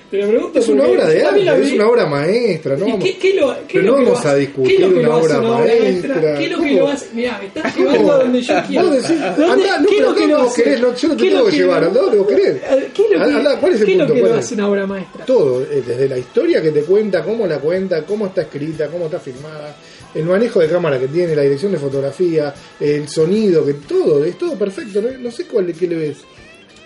te 0.10 0.18
la 0.18 0.28
pregunto 0.28 0.60
Es 0.60 0.68
una 0.70 0.84
obra 0.88 1.08
de 1.08 1.24
arte, 1.24 1.62
es 1.68 1.74
una 1.74 1.88
obra 1.88 2.06
maestra, 2.08 2.76
¿no? 2.78 2.88
¿Y 2.88 2.92
vamos- 2.92 3.04
qué, 3.06 3.18
qué 3.18 3.34
lo, 3.36 3.54
qué 3.68 3.80
pero 3.80 3.84
lo 3.84 3.92
no 3.92 3.98
que 3.98 4.04
vamos 4.06 4.24
lo 4.24 4.30
a 4.30 4.36
discutir 4.36 4.76
qué 4.78 4.82
lo 4.84 4.90
que 4.94 5.00
una 5.00 5.08
lo 5.08 5.16
obra 5.18 5.40
una 5.40 5.50
obra 5.52 5.60
maestra. 5.66 6.16
maestra? 6.16 6.38
¿Qué 6.38 6.44
es 6.46 6.52
lo 6.52 6.58
que 6.60 6.68
¿Cómo? 6.70 6.80
lo 6.80 6.88
hace? 6.88 7.06
Mirá, 7.14 7.38
me 7.40 7.46
estás 7.48 7.78
llevando 7.78 8.12
a 8.12 8.18
donde 8.18 8.42
yo 8.42 8.54
quiero. 8.68 8.86
Vos 8.88 8.94
decís, 8.96 9.22
¿Dónde- 9.22 9.46
andá, 9.46 9.80
no, 9.80 9.88
qué 9.90 9.96
pero 9.98 10.10
lo 10.10 10.16
que 10.16 10.20
¿dónde 10.22 10.34
lo 10.36 10.44
vos 10.44 10.54
querés? 10.54 10.80
No, 10.82 10.96
yo 10.96 11.08
no 11.10 11.16
te 11.18 11.24
¿Qué 11.24 11.30
tengo 11.30 11.44
lo 11.44 11.50
que 11.52 11.56
llevar, 11.58 11.84
andá 11.84 12.02
donde 12.02 12.18
vos 12.18 12.28
querés. 12.28 12.58
¿Qué 12.94 13.02
es 13.04 13.10
lo 13.12 13.26
que, 13.26 13.32
Andá, 13.34 13.60
¿cuál 13.60 13.74
es 13.74 13.82
el 13.82 13.86
qué 13.86 13.92
lo 13.96 14.00
punto? 14.00 14.14
que 14.14 14.20
¿Cuál 14.22 14.32
lo 14.34 14.38
hace 14.40 14.54
una 14.56 14.70
obra 14.70 14.86
maestra? 14.88 15.26
Todo, 15.26 15.62
eh, 15.64 15.84
desde 15.86 16.10
la 16.10 16.18
historia 16.18 16.62
que 16.62 16.72
te 16.72 16.82
cuenta, 16.82 17.24
cómo 17.24 17.46
la 17.48 17.60
cuenta, 17.60 18.04
cómo 18.06 18.28
está 18.28 18.42
escrita, 18.44 18.88
cómo 18.88 19.06
está 19.06 19.20
filmada, 19.20 19.76
el 20.16 20.24
manejo 20.26 20.60
de 20.60 20.68
cámara 20.68 21.00
que 21.00 21.08
tiene, 21.08 21.36
la 21.36 21.44
dirección 21.44 21.72
de 21.72 21.78
fotografía, 21.78 22.52
el 22.80 23.08
sonido, 23.08 23.64
que 23.66 23.74
todo, 23.76 24.24
es 24.26 24.38
todo 24.40 24.56
perfecto. 24.58 25.02
No, 25.02 25.10
no 25.20 25.30
sé 25.32 25.46
cuál 25.46 25.72
qué 25.74 25.88
le 25.88 25.96
ves. 25.96 26.18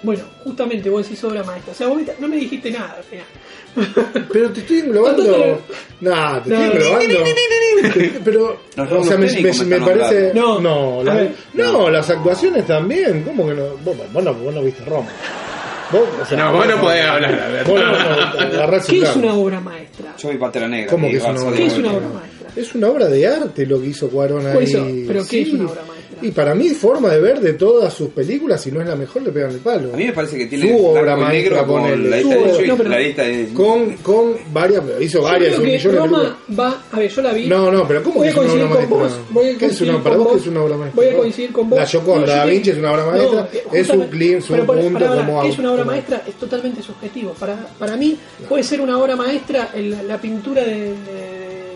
Bueno, 0.04 0.24
justamente 0.44 0.90
vos 0.90 1.04
decís 1.04 1.24
obra 1.24 1.44
maestra. 1.44 1.72
O 1.72 1.76
sea, 1.76 1.88
vos 1.88 2.02
no 2.20 2.28
me 2.28 2.36
dijiste 2.36 2.70
nada 2.72 2.96
al 2.98 3.04
final. 3.04 3.26
Pero 4.32 4.52
te 4.52 4.60
estoy 4.60 4.80
englobando. 4.80 5.62
Nah, 6.02 6.42
te 6.44 6.50
No, 6.50 6.62
estoy 6.64 6.78
englobando. 6.78 7.20
Pero, 8.24 8.60
o 9.00 9.04
sea, 9.04 9.18
me, 9.18 9.80
parece. 9.80 10.32
No, 10.34 10.60
No, 10.60 11.04
la- 11.04 11.12
a 11.12 11.16
ver. 11.16 11.32
no, 11.54 11.90
las 11.90 12.10
actuaciones 12.10 12.68
también. 12.68 13.24
¿Cómo 13.24 13.48
que 13.48 13.54
no? 13.56 13.64
Vos, 13.84 13.96
vos 14.12 14.24
no, 14.24 14.34
vos 14.34 14.54
no 14.54 14.62
viste 14.62 14.84
Roma. 14.86 15.08
Vos, 15.92 16.02
o 16.22 16.26
sea, 16.26 16.38
No, 16.38 16.54
vos 16.54 16.68
no 16.68 16.82
podés 16.82 17.06
hablar. 17.06 17.64
Vos 17.66 17.80
no, 17.80 17.92
no, 18.72 18.82
¿Qué 18.88 19.02
es 19.02 19.16
una 19.16 19.34
obra 19.34 19.60
maestra? 19.60 20.16
Yo 20.18 20.30
vi 20.30 20.38
Pantera 20.38 20.68
Negra. 20.68 20.92
¿Cómo 20.92 21.10
que 21.10 21.18
es 21.18 21.24
una 21.24 21.32
obra 21.42 21.52
de 21.52 21.58
¿Qué 21.58 21.66
es 21.66 21.78
una 21.78 21.90
Muerte. 21.90 22.08
obra 22.08 22.20
maestra? 22.20 22.50
Es 22.62 22.76
una 22.76 22.88
obra 22.90 23.08
de 23.08 23.28
arte 23.28 23.66
lo 23.66 23.82
que 23.82 23.88
hizo 23.88 24.10
Cuarón 24.10 24.44
Por 24.44 24.62
ahí. 24.62 25.06
¿pero 25.08 25.26
qué 25.28 25.42
es 25.42 25.54
una 25.54 25.64
obra 25.72 25.82
maestra? 25.88 25.93
Y 26.24 26.32
para 26.32 26.56
mí, 26.56 26.70
forma 26.70 27.10
de 27.10 27.20
ver 27.20 27.40
de 27.42 27.54
todas 27.54 27.94
sus 27.94 28.10
películas, 28.10 28.62
si 28.62 28.72
no 28.72 28.82
es 28.82 28.88
la 28.88 28.96
mejor, 28.96 29.22
le 29.24 29.32
pegan 29.32 29.52
el 29.52 29.58
palo. 29.60 29.94
A 29.94 29.98
mí 29.98 30.06
me 30.06 30.14
parece 30.14 30.38
que 30.38 30.46
tiene 30.48 30.70
Su 30.78 30.86
obra 30.88 31.16
maestra, 31.18 31.66
con 31.66 31.82
ponele. 31.82 32.10
la 32.10 32.18
lista 32.18 32.36
de 32.36 32.68
no, 32.68 32.84
la 32.84 33.00
lista 33.00 33.24
de 33.24 33.48
Con, 33.54 33.94
con 33.98 34.34
varias, 34.54 34.84
hizo 35.02 35.18
Yo 35.20 35.24
varias, 35.24 35.50
creo 35.50 35.60
un 35.60 35.66
que 35.66 35.72
millón 35.74 35.94
de 35.94 36.00
Roma 36.00 36.38
va. 36.60 36.84
A 36.92 37.00
ver, 37.00 37.10
yo 37.12 37.22
la 37.22 37.34
vi. 37.34 37.48
No, 37.48 37.70
no, 37.72 37.88
pero 37.88 38.02
¿cómo 38.04 38.16
voy 38.16 38.24
que 38.24 38.28
a 38.30 38.32
es 38.32 38.38
una 38.38 38.48
coincidir 38.48 38.72
obra 38.74 38.88
con 38.90 39.00
maestra? 39.00 39.18
vos. 39.20 39.34
Voy 39.34 39.44
a 39.44 39.48
¿Qué 39.48 39.52
es 39.54 39.60
coincidir 39.60 39.90
una, 39.90 39.94
con 39.94 40.04
para 40.04 40.16
vos 40.18 40.42
es 40.42 40.48
una 40.48 40.64
obra 40.64 40.78
maestra? 40.78 41.04
Voy 41.04 41.14
a 41.14 41.18
coincidir 41.18 41.52
con 41.52 41.70
vos. 41.70 41.80
La 41.80 41.86
No, 41.86 41.92
yo 41.92 42.26
Da 42.26 42.46
Vinci 42.46 42.70
es 42.70 42.78
una 42.78 42.92
obra 42.94 43.06
maestra, 43.06 43.50
No, 43.66 43.74
es 43.78 43.90
un 43.90 44.08
clip, 44.08 44.38
es 44.38 44.50
un 44.50 44.58
punto 44.66 44.74
para- 45.00 45.16
como 45.26 45.42
¿qué 45.42 45.50
es 45.50 45.60
una 45.60 45.72
obra 45.74 45.82
como- 45.84 45.92
maestra? 45.92 46.24
Es 46.28 46.34
totalmente 46.36 46.82
subjetivo. 46.82 47.34
Para, 47.34 47.56
para 47.78 47.98
mí 47.98 48.18
puede 48.48 48.64
ser 48.64 48.80
una 48.82 48.98
obra 48.98 49.16
maestra 49.18 49.70
en 49.74 50.08
la 50.08 50.18
pintura 50.22 50.64
de, 50.64 50.72
de- 50.72 50.94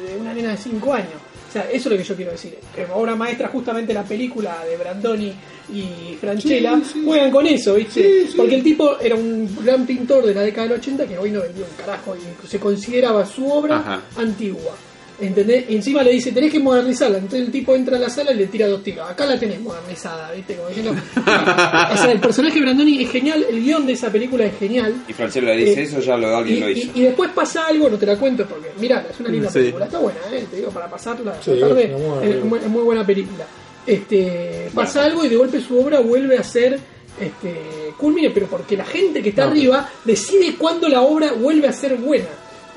de 0.07 0.17
una 0.21 0.33
nena 0.33 0.51
de 0.51 0.57
5 0.57 0.93
años. 0.93 1.09
O 1.47 1.51
sea, 1.51 1.63
eso 1.63 1.75
es 1.75 1.85
lo 1.85 1.97
que 1.97 2.03
yo 2.03 2.15
quiero 2.15 2.31
decir. 2.31 2.57
Que 2.75 2.85
obra 2.93 3.15
maestra, 3.15 3.47
justamente 3.47 3.93
la 3.93 4.03
película 4.03 4.63
de 4.69 4.77
Brandoni 4.77 5.33
y 5.73 6.15
Franchella 6.19 6.79
juegan 7.05 7.31
con 7.31 7.45
eso, 7.47 7.75
¿viste? 7.75 8.27
Porque 8.35 8.55
el 8.55 8.63
tipo 8.63 8.99
era 8.99 9.15
un 9.15 9.49
gran 9.63 9.85
pintor 9.85 10.25
de 10.25 10.33
la 10.33 10.41
década 10.41 10.67
del 10.67 10.79
80 10.79 11.05
que 11.07 11.17
hoy 11.17 11.31
no 11.31 11.41
vendió 11.41 11.65
un 11.65 11.71
carajo 11.77 12.15
y 12.15 12.47
se 12.47 12.59
consideraba 12.59 13.25
su 13.25 13.49
obra 13.49 13.77
Ajá. 13.77 14.01
antigua. 14.17 14.75
¿Entendés? 15.20 15.65
Y 15.70 15.76
encima 15.78 16.03
le 16.03 16.11
dice, 16.11 16.32
tenés 16.32 16.51
que 16.51 16.59
modernizarla. 16.59 17.18
Entonces 17.18 17.41
el 17.47 17.51
tipo 17.51 17.76
entra 17.76 17.97
a 17.97 17.99
la 17.99 18.07
sala 18.09 18.32
y 18.34 18.36
le 18.36 18.45
tira 18.47 18.68
dos 18.68 18.84
tiros. 18.84 19.09
Acá 19.09 19.26
la 19.26 19.39
tenés 19.39 19.59
modernizada, 19.59 20.32
¿viste? 20.32 20.55
Como 20.55 20.70
diciendo- 20.70 20.91
o 21.15 21.97
sea, 21.97 22.11
el 22.11 22.20
personaje 22.20 22.55
de 22.55 22.61
Brandoni 22.61 23.01
es 23.03 23.09
genial, 23.11 23.43
el 23.49 23.63
guion 23.63 23.88
de 23.88 23.93
esa 23.93 24.11
película 24.11 24.45
es 24.45 24.57
genial. 24.59 24.93
Y 25.07 25.13
Francelo 25.13 25.47
le 25.47 25.57
dice 25.57 25.80
Eh, 25.82 25.84
eso, 25.86 25.99
ya 26.01 26.15
lo, 26.18 26.38
alguien 26.38 26.57
y, 26.57 26.59
lo 26.61 26.70
y- 26.70 26.74
hizo. 26.74 26.91
y 26.93 27.01
después 27.01 27.32
pasa 27.32 27.65
algo, 27.65 27.89
no 27.89 27.97
te 27.97 28.05
la 28.05 28.15
cuento 28.15 28.45
porque, 28.45 28.70
mira, 28.80 29.07
es 29.09 29.20
una 29.20 29.30
linda 29.30 29.49
Sí. 29.49 29.57
película, 29.59 29.86
está 29.86 29.97
buena, 29.97 30.20
¿eh? 30.32 30.45
te 30.51 30.57
digo, 30.57 30.70
para 30.70 30.88
pasarla 30.88 31.36
Sí, 31.43 31.51
la 31.55 31.68
tarde, 31.68 31.84
es 32.24 32.43
muy, 32.45 32.59
es 32.59 32.68
muy 32.68 32.84
buena 32.84 33.03
película. 33.05 33.45
Este, 33.88 34.70
pasa 34.76 35.05
algo 35.05 35.26
y 35.26 35.30
de 35.30 35.36
golpe 35.38 35.61
su 35.61 35.80
obra 35.80 35.99
vuelve 36.01 36.38
a 36.38 36.43
ser 36.43 36.78
este, 37.20 37.55
culmine, 37.97 38.30
pero 38.30 38.45
porque 38.45 38.78
la 38.78 38.86
gente 38.86 39.24
que 39.24 39.30
está 39.30 39.45
No. 39.45 39.51
arriba 39.51 39.89
decide 40.05 40.55
cuándo 40.57 40.88
la 40.88 41.01
obra 41.01 41.32
vuelve 41.34 41.68
a 41.68 41.74
ser 41.74 41.95
buena. 41.95 42.26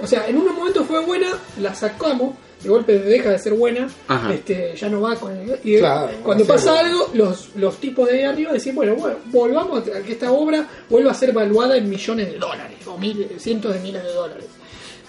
O 0.03 0.07
sea, 0.07 0.27
en 0.29 0.37
unos 0.37 0.55
momentos 0.55 0.87
fue 0.87 1.05
buena, 1.05 1.29
la 1.61 1.75
sacamos, 1.75 2.35
de 2.63 2.69
golpe 2.69 2.99
deja 2.99 3.31
de 3.31 3.39
ser 3.39 3.55
buena, 3.55 3.89
Ajá. 4.09 4.35
este, 4.35 4.75
ya 4.77 4.89
no 4.89 5.01
va 5.01 5.15
con 5.17 5.35
el, 5.37 5.59
y 5.65 5.79
Claro, 5.79 6.11
cuando 6.23 6.45
pasa 6.45 6.79
algo. 6.81 7.05
algo, 7.07 7.11
los, 7.15 7.49
los 7.57 7.77
tipos 7.79 8.09
de 8.09 8.19
ahí 8.19 8.23
arriba 8.25 8.53
decían, 8.53 8.75
bueno, 8.77 8.95
bueno, 8.97 9.17
volvamos 9.27 9.81
a 9.89 10.01
que 10.03 10.13
esta 10.13 10.31
obra 10.33 10.67
vuelva 10.91 11.11
a 11.13 11.15
ser 11.15 11.33
valuada 11.33 11.77
en 11.77 11.89
millones 11.89 12.31
de 12.33 12.39
dólares, 12.39 12.77
o 12.87 12.99
mil, 12.99 13.27
cientos 13.39 13.73
de 13.75 13.81
miles 13.81 14.03
de 14.03 14.13
dólares. 14.13 14.45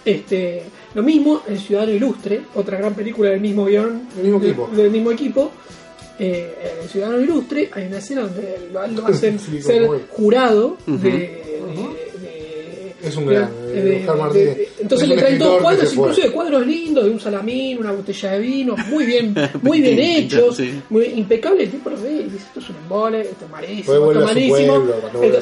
Este, 0.04 0.64
lo 0.96 1.04
mismo 1.04 1.44
en 1.48 1.60
Ciudadano 1.60 1.92
Ilustre, 1.94 2.42
otra 2.56 2.78
gran 2.78 2.94
película 2.96 3.30
del 3.30 3.40
mismo 3.42 3.66
guion, 3.66 4.08
Del 4.16 4.24
mismo 4.24 4.40
de- 4.40 4.48
equipo. 4.50 4.70
del 4.74 4.90
mismo 4.92 5.12
equipo. 5.12 5.52
Eh, 6.20 6.78
en 6.84 6.90
Ciudadano 6.90 7.20
Ilustre 7.20 7.70
hay 7.74 7.88
una 7.88 7.98
escena 7.98 8.22
donde 8.22 8.70
lo, 8.72 9.06
hacen 9.08 9.40
Sí, 9.40 9.62
ser 9.62 9.88
jurado 10.10 10.78
de, 10.86 11.10
de- 11.10 11.10
de- 11.10 12.11
Es 13.04 13.16
un 13.18 13.26
gran, 13.26 13.50
eh, 13.74 13.82
de- 13.82 14.70
entonces 14.82 15.10
Es 15.10 15.16
le 15.16 15.22
traen 15.22 15.38
que 15.40 15.44
cuadros, 15.62 16.16
de 16.18 16.32
cuadros 16.32 16.68
lindos, 16.68 17.06
de 17.06 17.10
un 17.12 17.20
salamín, 17.20 17.80
una 17.80 17.92
botella 17.92 18.32
de 18.34 18.40
vino, 18.40 18.76
muy 18.90 19.06
bien, 19.06 19.34
muy 19.62 19.82
bien 19.82 20.00
hechos, 20.00 20.58
Sí. 20.58 20.80
muy 20.90 21.06
impecable. 21.06 21.64
El 21.64 21.72
tipo 21.72 21.90
lo 21.90 22.02
ve 22.02 22.12
y 22.12 22.24
dice: 22.24 22.38
Esto 22.48 22.60
es 22.60 22.70
un 22.70 22.76
embole, 22.78 23.22
esto 23.22 23.46
es 23.46 23.52
malísimo, 23.52 23.96
esto 24.12 24.12
es 24.20 24.26
malísimo. 24.26 24.84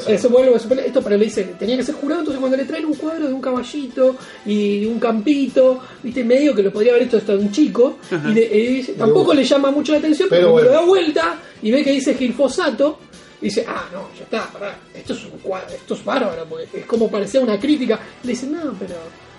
eso 0.08 0.30
vuelve 0.30 0.56
a 0.56 0.60
su 0.60 0.68
pueblo. 0.68 0.86
Esto, 0.86 1.02
pero 1.02 1.18
le 1.18 1.26
dice: 1.26 1.44
Tenía 1.60 1.78
que 1.78 1.84
ser 1.84 1.96
jurado. 1.96 2.22
Entonces, 2.22 2.40
cuando 2.40 2.58
le 2.58 2.66
traen 2.66 2.86
un 2.86 2.94
cuadro 2.96 3.28
de 3.28 3.34
un 3.34 3.42
caballito 3.42 4.16
y 4.46 4.86
un 4.86 5.00
campito, 5.00 5.80
viste, 6.04 6.24
medio 6.24 6.54
que 6.56 6.64
lo 6.64 6.72
podría 6.72 6.92
haber 6.94 7.04
hecho 7.08 7.18
hasta 7.18 7.34
un 7.34 7.52
chico, 7.52 7.98
y, 8.30 8.34
de- 8.34 8.46
y 8.58 8.68
dice, 8.78 8.94
tampoco 8.94 9.34
le 9.34 9.44
llama 9.44 9.72
mucho 9.72 9.92
la 9.92 9.98
atención, 10.00 10.28
pero, 10.30 10.42
Pero 10.42 10.52
bueno. 10.54 10.68
lo 10.70 10.74
da 10.74 10.82
vuelta 10.86 11.40
y 11.62 11.72
ve 11.72 11.84
que 11.84 11.92
dice 11.92 12.14
Gilfosato. 12.14 13.00
Dice, 13.42 13.66
ah, 13.68 13.88
no, 13.94 14.10
ya 14.18 14.24
está, 14.24 14.52
pará, 14.52 14.78
esto 14.94 15.14
es 15.14 15.24
un 15.26 15.40
cuadro, 15.40 15.70
esto 15.74 15.94
es 15.94 16.04
bárbaro, 16.04 16.46
porque 16.50 16.68
es 16.80 16.86
como 16.86 17.10
parecía 17.10 17.40
una 17.40 17.58
crítica. 17.60 17.98
Le 18.24 18.32
dice, 18.32 18.48
no, 18.48 18.74
pero 18.78 18.96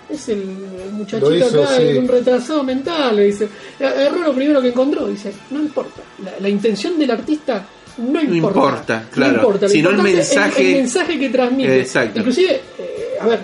es 0.09 0.27
el, 0.29 0.39
el 0.41 0.91
muchachito 0.91 1.35
hizo, 1.35 1.63
acá, 1.63 1.77
sí. 1.77 1.97
un 1.97 2.07
retrasado 2.07 2.63
mental. 2.63 3.15
Le 3.15 3.25
dice, 3.25 3.47
agarró 3.79 4.23
lo 4.23 4.33
primero 4.33 4.59
que 4.61 4.69
encontró. 4.69 5.07
Dice, 5.07 5.31
no 5.51 5.59
importa, 5.61 6.01
la, 6.23 6.33
la 6.39 6.49
intención 6.49 6.97
del 6.97 7.11
artista 7.11 7.63
no 7.97 8.21
importa. 8.21 8.59
importa, 8.59 9.05
claro. 9.11 9.31
No 9.33 9.37
importa, 9.39 9.65
lo 9.67 9.69
Sino 9.71 9.89
el 9.91 9.97
mensaje- 10.01 10.71
el, 10.71 10.77
mensaje 10.77 11.19
que 11.19 11.29
transmite. 11.29 11.79
Exacto. 11.81 12.19
Inclusive, 12.19 12.61
eh, 12.79 13.17
a 13.21 13.27
ver, 13.27 13.39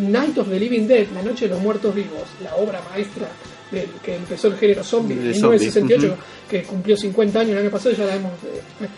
Night 0.00 0.36
of 0.38 0.48
the 0.48 0.58
Living 0.58 0.86
Dead, 0.88 1.06
La 1.14 1.22
Noche 1.22 1.44
de 1.46 1.54
los 1.54 1.60
Muertos 1.62 1.94
Vivos, 1.94 2.24
la 2.42 2.56
obra 2.56 2.82
maestra 2.90 3.28
del 3.70 3.86
que 4.04 4.16
empezó 4.16 4.48
el 4.48 4.56
género 4.56 4.82
zombie 4.82 5.14
en 5.14 5.20
De 5.22 5.28
1968, 5.30 6.00
zombie, 6.00 6.14
ujú. 6.14 6.22
que 6.50 6.62
cumplió 6.64 6.96
50 6.96 7.40
años 7.40 7.52
el 7.52 7.58
año 7.58 7.70
pasado, 7.70 7.94
ya 7.94 8.04
la 8.04 8.16
hemos... 8.16 8.32
eh. 8.32 8.88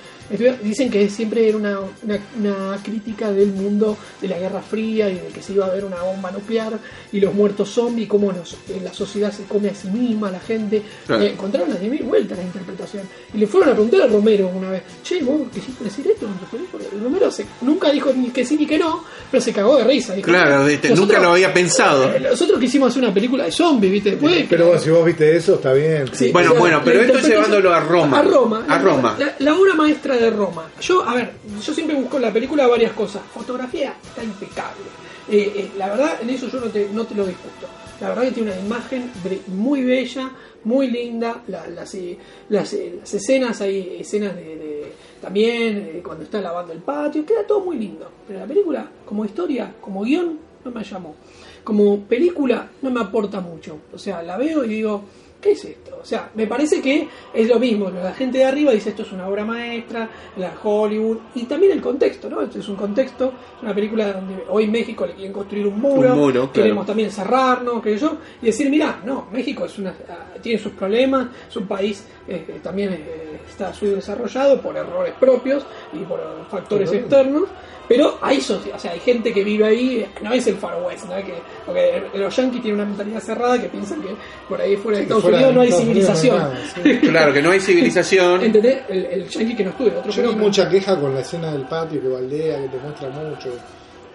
Dicen 0.63 0.91
que 0.91 1.09
siempre 1.11 1.49
era 1.49 1.57
una, 1.59 1.79
una, 2.03 2.19
una 2.39 2.79
crítica 2.83 3.31
del 3.31 3.49
mundo 3.53 3.97
de 4.21 4.29
la 4.29 4.39
Guerra 4.39 4.63
Fría 4.63 5.09
y 5.11 5.15
de 5.15 5.29
que 5.29 5.43
se 5.43 5.53
iba 5.53 5.67
a 5.67 5.71
ver 5.71 5.85
una 5.85 5.97
bomba 6.03 6.31
nuclear 6.31 6.73
y 7.13 7.21
los 7.21 7.35
muertos 7.35 7.69
zombies, 7.71 8.09
cómo 8.09 8.33
nos- 8.33 8.55
eh, 8.69 8.81
la 8.83 8.93
sociedad 8.93 9.31
se 9.33 9.45
come 9.45 9.69
a 9.69 9.75
sí 9.75 9.89
misma, 9.89 10.31
la 10.31 10.41
gente. 10.41 10.83
Claro. 11.07 11.23
Eh, 11.23 11.31
encontraron 11.33 11.69
las 11.71 11.81
10.000 11.81 12.03
vueltas 12.05 12.39
la 12.39 12.45
interpretación. 12.45 13.03
Y 13.35 13.39
le 13.39 13.47
fueron 13.47 13.69
a 13.71 13.73
preguntar 13.73 14.03
a 14.03 14.07
Romero 14.07 14.49
una 14.49 14.71
vez, 14.71 14.83
che, 15.03 15.23
vos 15.23 15.43
quisiste 15.53 15.85
decir 15.85 16.07
esto 16.11 16.27
con 16.27 16.39
tu 16.39 16.47
película. 16.47 16.85
Y 16.95 17.03
Romero 17.03 17.31
se- 17.31 17.47
nunca 17.61 17.91
dijo 17.91 18.11
ni 18.15 18.31
que 18.31 18.45
sí 18.47 18.57
ni 18.57 18.67
que 18.67 18.79
no, 18.79 19.05
pero 19.31 19.43
se 19.43 19.53
cagó 19.53 19.77
de 19.77 19.85
risa. 19.85 20.15
Dijo, 20.15 20.27
Claro, 20.29 20.67
este, 20.67 20.89
"Nosotros- 20.89 21.09
nunca 21.17 21.21
lo 21.23 21.33
había 21.35 21.53
pensado. 21.53 22.05
eh, 22.13 22.21
Nosotros 22.21 22.59
quisimos 22.59 22.91
hacer 22.91 23.03
una 23.03 23.13
película 23.13 23.45
de 23.45 23.53
zombies, 23.53 23.93
¿viste? 23.93 24.11
Después, 24.13 24.47
Pero 24.49 24.67
vos, 24.69 24.83
si 24.83 24.91
vos 24.91 25.05
viste 25.05 25.37
eso, 25.37 25.55
está 25.57 25.73
bien. 25.75 26.05
Sí, 26.13 26.31
Bueno, 26.33 26.51
o 26.51 26.53
sea, 26.53 26.61
bueno, 26.61 26.83
pero 26.85 27.03
esto 27.03 27.19
llevándolo 27.29 27.73
a 27.75 27.81
Roma. 27.81 28.19
A 28.19 28.23
Roma. 28.23 28.65
A 28.69 28.79
Roma. 28.79 29.17
La, 29.19 29.35
la 29.39 29.55
obra 29.57 29.75
maestra 29.75 30.14
de 30.17 30.31
Roma. 30.31 30.71
Yo, 30.81 31.03
a 31.03 31.15
ver, 31.15 31.33
yo 31.65 31.75
siempre 31.75 31.97
busco 31.97 32.17
en 32.17 32.23
la 32.23 32.33
película 32.33 32.67
varias 32.67 32.93
cosas. 32.93 33.23
Fotografía 33.33 33.97
está 34.03 34.23
impecable. 34.23 34.83
Eh, 35.29 35.53
eh, 35.57 35.71
la 35.77 35.89
verdad, 35.89 36.19
en 36.23 36.31
eso 36.31 36.49
yo 36.49 36.61
no 36.61 36.67
te, 36.67 36.89
no 36.93 37.05
te 37.07 37.15
lo 37.15 37.27
discuto. 37.27 37.67
La 38.01 38.09
verdad 38.09 38.25
que 38.25 38.33
tiene 38.33 38.53
una 38.53 38.61
imagen 38.61 39.11
muy 39.49 39.83
bella, 39.85 40.31
muy 40.65 40.89
linda. 40.91 41.43
La- 41.49 41.67
las, 41.69 41.95
eh, 41.95 42.19
las, 42.49 42.73
escenas, 42.75 43.61
hay 43.61 43.97
escenas 44.01 44.35
de, 44.37 44.93
también 45.23 46.01
cuando 46.05 46.25
está 46.25 46.41
lavando 46.41 46.73
el 46.73 46.81
patio, 46.81 47.25
queda 47.25 47.47
todo 47.47 47.61
muy 47.61 47.79
lindo. 47.79 48.11
Pero 48.27 48.41
la 48.41 48.47
película, 48.47 48.87
como 49.07 49.25
historia, 49.25 49.73
como 49.81 50.03
guion, 50.03 50.39
no 50.65 50.71
me 50.71 50.85
llamó. 50.85 51.15
Como 51.63 52.01
película, 52.01 52.69
no 52.83 52.91
me 52.91 53.01
aporta 53.01 53.41
mucho. 53.41 53.79
O 53.95 53.99
sea, 53.99 54.23
la 54.23 54.37
veo 54.37 54.65
y 54.65 54.69
digo, 54.69 55.03
¿qué 55.41 55.53
es 55.53 55.65
esto? 55.65 55.94
O 56.05 56.07
sea, 56.07 56.29
me 56.35 56.47
parece 56.47 56.83
que 56.83 57.09
es 57.33 57.49
lo 57.49 57.59
mismo. 57.59 57.89
La 57.89 58.13
gente 58.13 58.37
de 58.37 58.45
arriba 58.45 58.73
dice 58.73 58.91
esto 58.91 59.05
es 59.05 59.13
una 59.13 59.27
obra 59.27 59.43
maestra, 59.43 60.07
la 60.37 60.53
Hollywood, 60.63 61.17
y 61.35 61.45
también 61.45 61.73
el 61.73 61.81
contexto, 61.81 62.29
¿no? 62.29 62.43
Esto 62.43 62.59
es 62.59 62.69
un 62.69 62.77
contexto, 62.77 63.33
es 63.57 63.63
una 63.63 63.75
película 63.75 64.13
donde 64.13 64.45
hoy 64.51 64.65
en 64.65 64.73
México 64.73 65.07
le 65.07 65.15
quieren 65.15 65.33
construir 65.33 65.67
un 65.67 65.81
muro, 65.81 66.13
Un 66.13 66.19
muro, 66.19 66.53
queremos 66.53 66.85
claro. 66.85 66.87
también 66.89 67.11
cerrarnos, 67.11 67.83
que 67.83 67.97
yo, 67.97 68.19
y 68.43 68.47
decir, 68.47 68.69
mira, 68.69 69.01
no, 69.03 69.29
México 69.33 69.65
es 69.65 69.79
una, 69.79 69.95
ah, 70.11 70.35
tiene 70.43 70.59
sus 70.59 70.73
problemas, 70.73 71.29
es 71.49 71.57
un 71.57 71.67
país 71.67 72.05
eh, 72.29 72.61
también 72.63 72.93
eh, 72.93 73.41
está 73.49 73.73
subdesarrollado 73.73 74.61
por 74.61 74.77
errores 74.77 75.15
propios 75.19 75.65
y 75.95 76.01
por 76.01 76.21
factores 76.51 76.93
externos, 76.93 77.45
pero 77.87 78.17
hay, 78.23 78.39
soci- 78.39 78.73
o 78.75 78.79
sea, 78.79 78.93
hay 78.93 79.01
gente 79.01 79.31
que 79.31 79.45
vive 79.45 79.63
ahí, 79.67 80.07
no 80.23 80.33
es 80.33 80.47
el 80.47 80.55
Far 80.57 80.83
West, 80.83 81.05
¿no? 81.05 81.17
que, 81.17 81.35
porque 81.67 82.03
los 82.15 82.35
yankees 82.35 82.63
tienen 82.63 82.81
una 82.81 82.89
mentalidad 82.89 83.21
cerrada 83.21 83.61
que 83.61 83.69
piensan 83.69 84.01
que 84.01 84.09
por 84.49 84.59
ahí 84.59 84.75
fuera 84.77 84.97
de 84.99 85.03
Estados 85.05 85.23
fuera 85.23 85.37
Unidos 85.37 85.53
de 85.53 85.55
no 85.57 85.61
hay 85.61 85.69
No 86.01 86.15
civilización. 86.15 86.39
nada, 86.39 86.59
sí. 86.83 86.99
Claro, 87.01 87.33
que 87.33 87.43
no 87.43 87.51
hay 87.51 87.61
civilización. 87.61 88.43
¿Entendés? 88.45 88.79
El, 88.89 89.05
el 89.07 89.29
yankee 89.29 89.57
que 89.57 89.65
no 89.65 89.71
estudia, 89.71 89.99
otro 89.99 90.11
Yo 90.13 90.23
no. 90.23 90.33
mucha 90.33 90.69
queja 90.69 90.99
con 91.01 91.15
la 91.15 91.21
escena 91.21 91.51
del 91.53 91.63
patio 91.63 92.01
que 92.01 92.09
baldea, 92.09 92.63
que 92.63 92.69
te 92.69 92.77
muestra 92.79 93.09
mucho. 93.11 93.49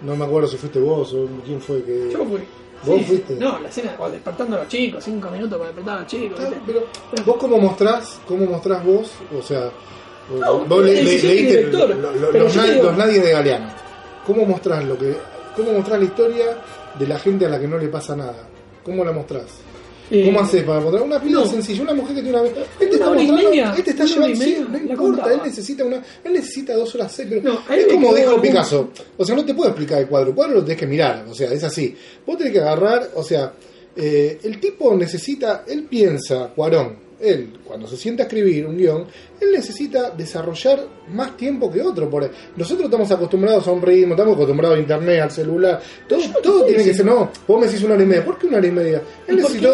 No 0.02 0.16
me 0.16 0.26
acuerdo 0.26 0.48
si 0.48 0.58
fuiste 0.58 0.80
vos 0.80 1.14
o 1.14 1.28
quién 1.46 1.60
fue 1.62 1.84
que. 1.84 2.10
Yo 2.12 2.26
fui. 2.26 2.40
¿Vos 2.86 3.02
fuiste? 3.06 3.36
No, 3.36 3.60
la 3.60 3.68
escena 3.68 3.92
o 4.00 4.10
despertando 4.10 4.56
a 4.56 4.60
los 4.60 4.68
chicos, 4.70 5.04
cinco 5.04 5.30
minutos 5.30 5.58
para 5.58 5.66
despertar 5.70 5.98
a 5.98 6.00
los 6.02 6.08
chicos. 6.08 6.40
Claro, 6.40 6.56
¿viste? 6.66 6.82
pero 7.12 7.24
vos 7.26 7.36
cómo 7.38 7.58
mostrás, 7.60 8.20
cómo 8.26 8.46
mostrás 8.46 8.86
vos, 8.86 9.12
o 9.38 9.42
sea, 9.42 9.70
No, 10.40 10.60
vos 10.60 10.86
le- 10.86 10.94
le- 10.94 11.04
leíste 11.04 11.28
director, 11.36 11.90
lo- 11.90 12.12
lo- 12.14 12.32
pero 12.32 12.44
los, 12.46 12.56
nad- 12.56 12.66
te 12.66 12.72
digo- 12.76 12.84
los 12.86 12.98
nadies 12.98 13.24
de 13.24 13.32
Galeano. 13.32 13.68
¿Cómo 14.26 14.46
mostrás 14.46 14.86
lo 14.86 14.98
que, 14.98 15.14
cómo 15.58 15.74
mostrás 15.74 16.00
la 16.00 16.06
historia 16.06 16.46
de 16.98 17.08
la 17.08 17.20
gente 17.20 17.46
a 17.46 17.50
la 17.50 17.60
que 17.60 17.68
no 17.68 17.78
le 17.78 17.88
pasa 17.90 18.16
nada? 18.16 18.48
¿Cómo 18.86 19.04
la 19.04 19.12
mostrás? 19.12 19.46
Eh, 20.12 20.26
¿Cómo 20.26 20.40
haces 20.40 20.64
para 20.64 20.80
mostrar 20.80 21.04
una 21.04 21.20
no. 21.20 21.46
sencilla? 21.46 21.84
Una 21.84 21.94
mujer 21.94 22.16
que 22.16 22.22
tiene 22.24 22.40
una 22.40 22.50
este 22.50 22.86
está 22.96 23.10
Una 23.12 23.22
y 23.22 23.28
mostrando- 23.28 23.50
media, 23.50 23.76
este 23.78 23.92
está 23.92 24.06
llevando, 24.06 24.36
sí, 24.44 24.66
no 24.70 24.78
importa, 24.78 25.34
él 25.34 25.40
necesita 25.46 25.86
una, 25.86 26.04
él 26.24 26.34
necesita 26.34 26.74
dos 26.76 26.96
horas 26.96 27.12
seis, 27.12 27.28
pero 27.30 27.42
No, 27.44 27.60
es 27.76 27.86
como 27.88 28.14
dijo 28.16 28.42
Picasso, 28.42 28.90
o 29.18 29.26
sea, 29.26 29.36
no 29.36 29.46
te 29.46 29.54
puedo 29.54 29.70
explicar 29.70 30.00
el 30.00 30.08
cuadro, 30.08 30.30
el 30.30 30.36
cuadro 30.36 30.56
lo 30.56 30.64
tenés 30.64 30.80
que 30.80 30.88
mirar, 30.88 31.26
o 31.30 31.34
sea, 31.36 31.52
es 31.54 31.64
así. 31.64 31.96
Vos 32.26 32.38
tenés 32.38 32.54
que 32.54 32.60
agarrar, 32.60 33.12
o 33.16 33.24
sea, 33.24 33.54
eh, 33.96 34.40
el 34.44 34.60
tipo 34.60 34.96
necesita, 34.96 35.64
él 35.68 35.84
piensa, 35.84 36.52
Cuarón, 36.56 37.08
él, 37.20 37.60
cuando 37.66 37.86
se 37.86 37.98
sienta 37.98 38.24
a 38.24 38.26
escribir 38.28 38.66
un 38.66 38.78
guion, 38.78 39.06
él 39.42 39.52
necesita 39.52 40.12
desarrollar 40.12 40.80
más 41.14 41.36
tiempo 41.38 41.72
que 41.72 41.82
otro. 41.82 42.10
Por 42.10 42.30
Nosotros 42.56 42.86
estamos 42.86 43.12
acostumbrados 43.12 43.68
a 43.68 43.72
un 43.72 43.82
ritmo, 43.82 44.14
estamos 44.14 44.36
acostumbrados 44.36 44.78
a 44.78 44.82
internet, 44.82 45.22
al 45.22 45.32
celular, 45.32 45.82
todo, 46.08 46.20
todo 46.44 46.66
tiene 46.66 46.84
que 46.84 46.94
ser, 46.94 47.06
no, 47.06 47.30
vos 47.48 47.60
me 47.60 47.68
decís 47.68 47.84
una 47.84 47.94
hora 47.96 48.04
y 48.04 48.06
media, 48.06 48.26
¿por 48.26 48.38
qué 48.38 48.48
una 48.48 48.58
hora 48.58 48.68
y 48.68 48.72
media? 48.72 49.02
Él 49.28 49.36
necesitó, 49.38 49.74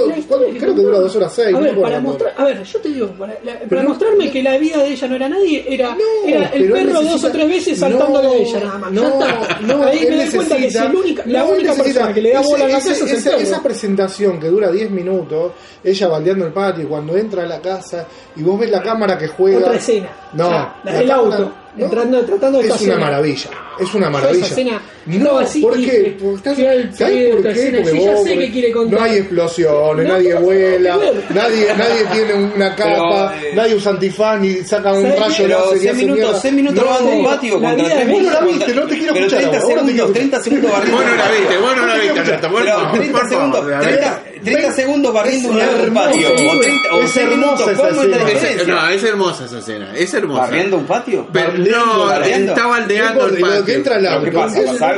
creo 0.60 0.76
que 0.76 0.82
dura 0.82 1.00
dos 1.00 1.16
horas 1.16 1.34
seis. 1.34 1.48
A 1.50 1.52
no 1.52 1.62
ver, 1.62 1.82
para 1.82 2.00
mostrar, 2.00 2.34
a 2.38 2.44
ver, 2.46 2.64
yo 2.64 2.80
te 2.80 2.90
digo, 2.90 3.08
para, 3.18 3.38
la- 3.44 3.60
para 3.60 3.84
no- 3.84 3.90
mostrarme 3.90 4.32
que 4.32 4.44
la 4.44 4.58
vida 4.58 4.78
de 4.78 4.90
ella 4.90 5.08
no 5.08 5.16
era 5.16 5.30
nadie, 5.30 5.66
era, 5.68 5.90
No, 5.96 6.28
era 6.30 6.48
el 6.50 6.72
perro 6.72 7.02
dos 7.02 7.24
o 7.24 7.30
tres 7.32 7.48
veces 7.50 7.80
No, 7.80 7.90
saltándole 7.90 8.28
a 8.28 8.34
ella 8.36 8.60
nada 8.60 8.78
más. 8.80 8.92
No, 8.92 9.08
está. 9.08 9.60
no, 9.62 9.84
Ahí 9.84 10.06
me 10.10 10.16
doy 10.18 10.30
cuenta 10.36 10.58
que 10.58 10.72
si 10.72 10.78
única, 10.78 11.24
la 11.26 11.40
no, 11.40 11.50
única 11.50 11.72
necesita- 11.72 11.84
persona 11.84 12.14
que 12.14 12.22
le 12.22 12.32
da 12.34 12.40
ese- 12.42 12.50
bola 12.50 12.66
en 12.66 12.72
la 12.72 12.78
ese- 12.78 12.90
casa 12.90 13.06
es 13.06 13.26
esa, 13.42 13.64
presentación 13.64 14.40
que 14.40 14.48
dura 14.48 14.72
10 14.72 14.90
minutos, 14.92 15.52
ella 15.84 16.08
baldeando 16.08 16.46
el 16.46 16.54
patio, 16.54 16.88
cuando 16.88 17.18
entra 17.18 17.44
a 17.44 17.46
la 17.46 17.60
casa 17.62 18.08
y 18.36 18.42
vos 18.44 18.60
ves 18.60 18.70
la 18.70 18.82
cámara 18.82 19.18
que 19.18 19.28
juega. 19.28 19.55
Otra 19.58 19.76
escena. 19.76 20.10
No, 20.34 20.48
O 20.48 20.50
sea, 20.50 20.76
la 20.84 20.94
del 20.94 21.12
auto, 21.12 21.52
no, 21.76 21.86
entrando, 21.86 22.26
tratando 22.26 22.60
de 22.60 22.68
es 22.68 22.82
una 22.82 22.98
maravilla, 22.98 23.50
es 23.80 23.94
una 23.94 24.10
maravilla. 24.10 24.46
esa 24.46 24.56
escena 24.56 24.82
no, 25.06 25.16
estaba 25.18 25.42
así 25.42 25.62
¿por 25.62 25.76
qué? 25.76 26.18
estás- 26.36 26.60
al 26.60 26.96
¿Sabes 26.96 27.36
por 27.36 27.44
de 27.44 27.54
qué? 27.54 27.60
escena, 27.60 27.78
Porque 27.84 27.92
sí, 28.00 28.06
ya 28.06 28.12
vos- 28.12 28.24
sé 28.24 28.38
que 28.40 28.52
quiere 28.52 28.72
contar. 28.72 29.00
no 29.00 29.06
hay 29.06 29.18
explosiones, 29.18 30.08
No, 30.08 30.14
nadie 30.14 30.34
no, 30.34 30.40
vuela, 30.42 30.96
no, 30.96 31.02
no. 31.04 31.12
nadie, 31.36 31.68
nadie 31.78 32.06
tiene 32.12 32.34
una 32.56 32.76
capa, 32.76 33.34
Pero, 33.36 33.48
eh, 33.50 33.56
nadie 33.56 33.76
usa 33.76 33.92
antifaz 33.92 34.40
ni 34.42 34.54
saca 34.64 34.94
un 34.94 35.02
¿sabes 35.04 35.20
rayo? 35.20 35.36
Pero 35.38 35.60
láser 35.60 35.78
y 35.78 35.80
6 35.80 35.92
hace 35.92 36.02
minutos, 36.02 36.24
mierda. 36.26 36.40
6 36.42 36.54
minutos 36.54 36.76
No, 36.84 36.90
lavando 36.90 37.12
un 37.12 37.26
patio 37.26 37.60
la 37.60 37.70
contra 37.76 37.96
de 37.98 38.06
Vos 38.06 38.22
no 38.24 38.32
la 38.32 38.42
viste, 38.42 38.74
no 38.74 38.88
te 38.88 38.98
quiero 38.98 39.14
Pero 39.14 39.26
escuchar 39.26 39.40
30 39.52 39.58
ahora, 39.58 39.76
ahora 39.76 39.86
te 39.86 39.92
quiero 39.92 40.08
segundos, 40.08 40.14
30 40.14 40.44
segundos 40.44 40.72
barriendo. 40.72 40.98
Vos 40.98 41.06
no 41.06 41.16
la 41.16 41.32
viste, 41.32 41.58
vos 41.58 41.76
no 41.76 41.86
la 41.86 41.94
viste, 41.96 42.20
Ernesto. 42.20 42.50
Por 42.50 42.64
Pero 42.64 42.76
favor, 42.76 42.92
30 42.98 43.20
por 43.20 43.30
segundos, 43.30 43.60
favor. 43.62 43.82
30, 43.82 44.24
30 44.44 44.72
segundos 44.72 45.14
barriendo 45.14 45.50
un 45.50 45.94
patio. 45.94 46.28
O, 46.28 46.36
película. 46.36 46.62
30, 46.62 46.96
o 46.96 47.02
Es 47.02 47.12
6 47.12 47.30
minutos, 47.30 47.60
hermosa 47.68 47.72
esa 47.72 47.82
¿cómo 47.90 47.90
es 47.90 47.96
la 47.96 48.16
escena. 48.16 48.26
Es- 48.26 48.34
diferencia? 48.42 48.74
no, 48.74 48.90
es 48.90 49.04
hermosa 49.04 49.46
esa 49.46 49.58
escena, 49.60 49.94
es 49.96 50.14
hermosa. 50.14 50.42
¿Barriendo 50.42 50.78
un 50.78 50.86
patio? 50.86 51.28
No, 51.34 52.12
está 52.24 52.68
baldeando 52.68 53.26
el 53.28 53.38
Y 53.38 53.42
lo 53.42 53.48
que 53.48 53.58
patio. 53.60 53.74
entra 53.76 53.96
al 53.96 54.02
Pero 54.02 54.95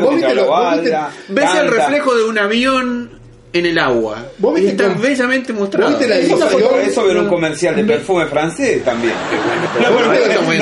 Ves 1.30 1.56
el 1.56 1.68
reflejo 1.68 2.16
de 2.16 2.24
un 2.24 2.38
avión 2.38 3.17
en 3.60 3.66
el 3.66 3.80
agua. 3.80 4.26
¿Vos 4.38 4.56
viste 4.56 4.70
y 4.70 4.72
está 4.72 5.02
bellamente 5.02 5.54
mostrado. 5.54 6.00
la 6.00 6.18
Eso, 6.18 6.36
edición? 6.36 6.80
eso 6.86 7.06
ver 7.06 7.18
un 7.18 7.28
comercial 7.28 7.76
de 7.76 7.84
perfume 7.84 8.26
francés 8.28 8.84
también. 8.84 9.14
No, 9.82 9.94
bueno, 9.94 10.08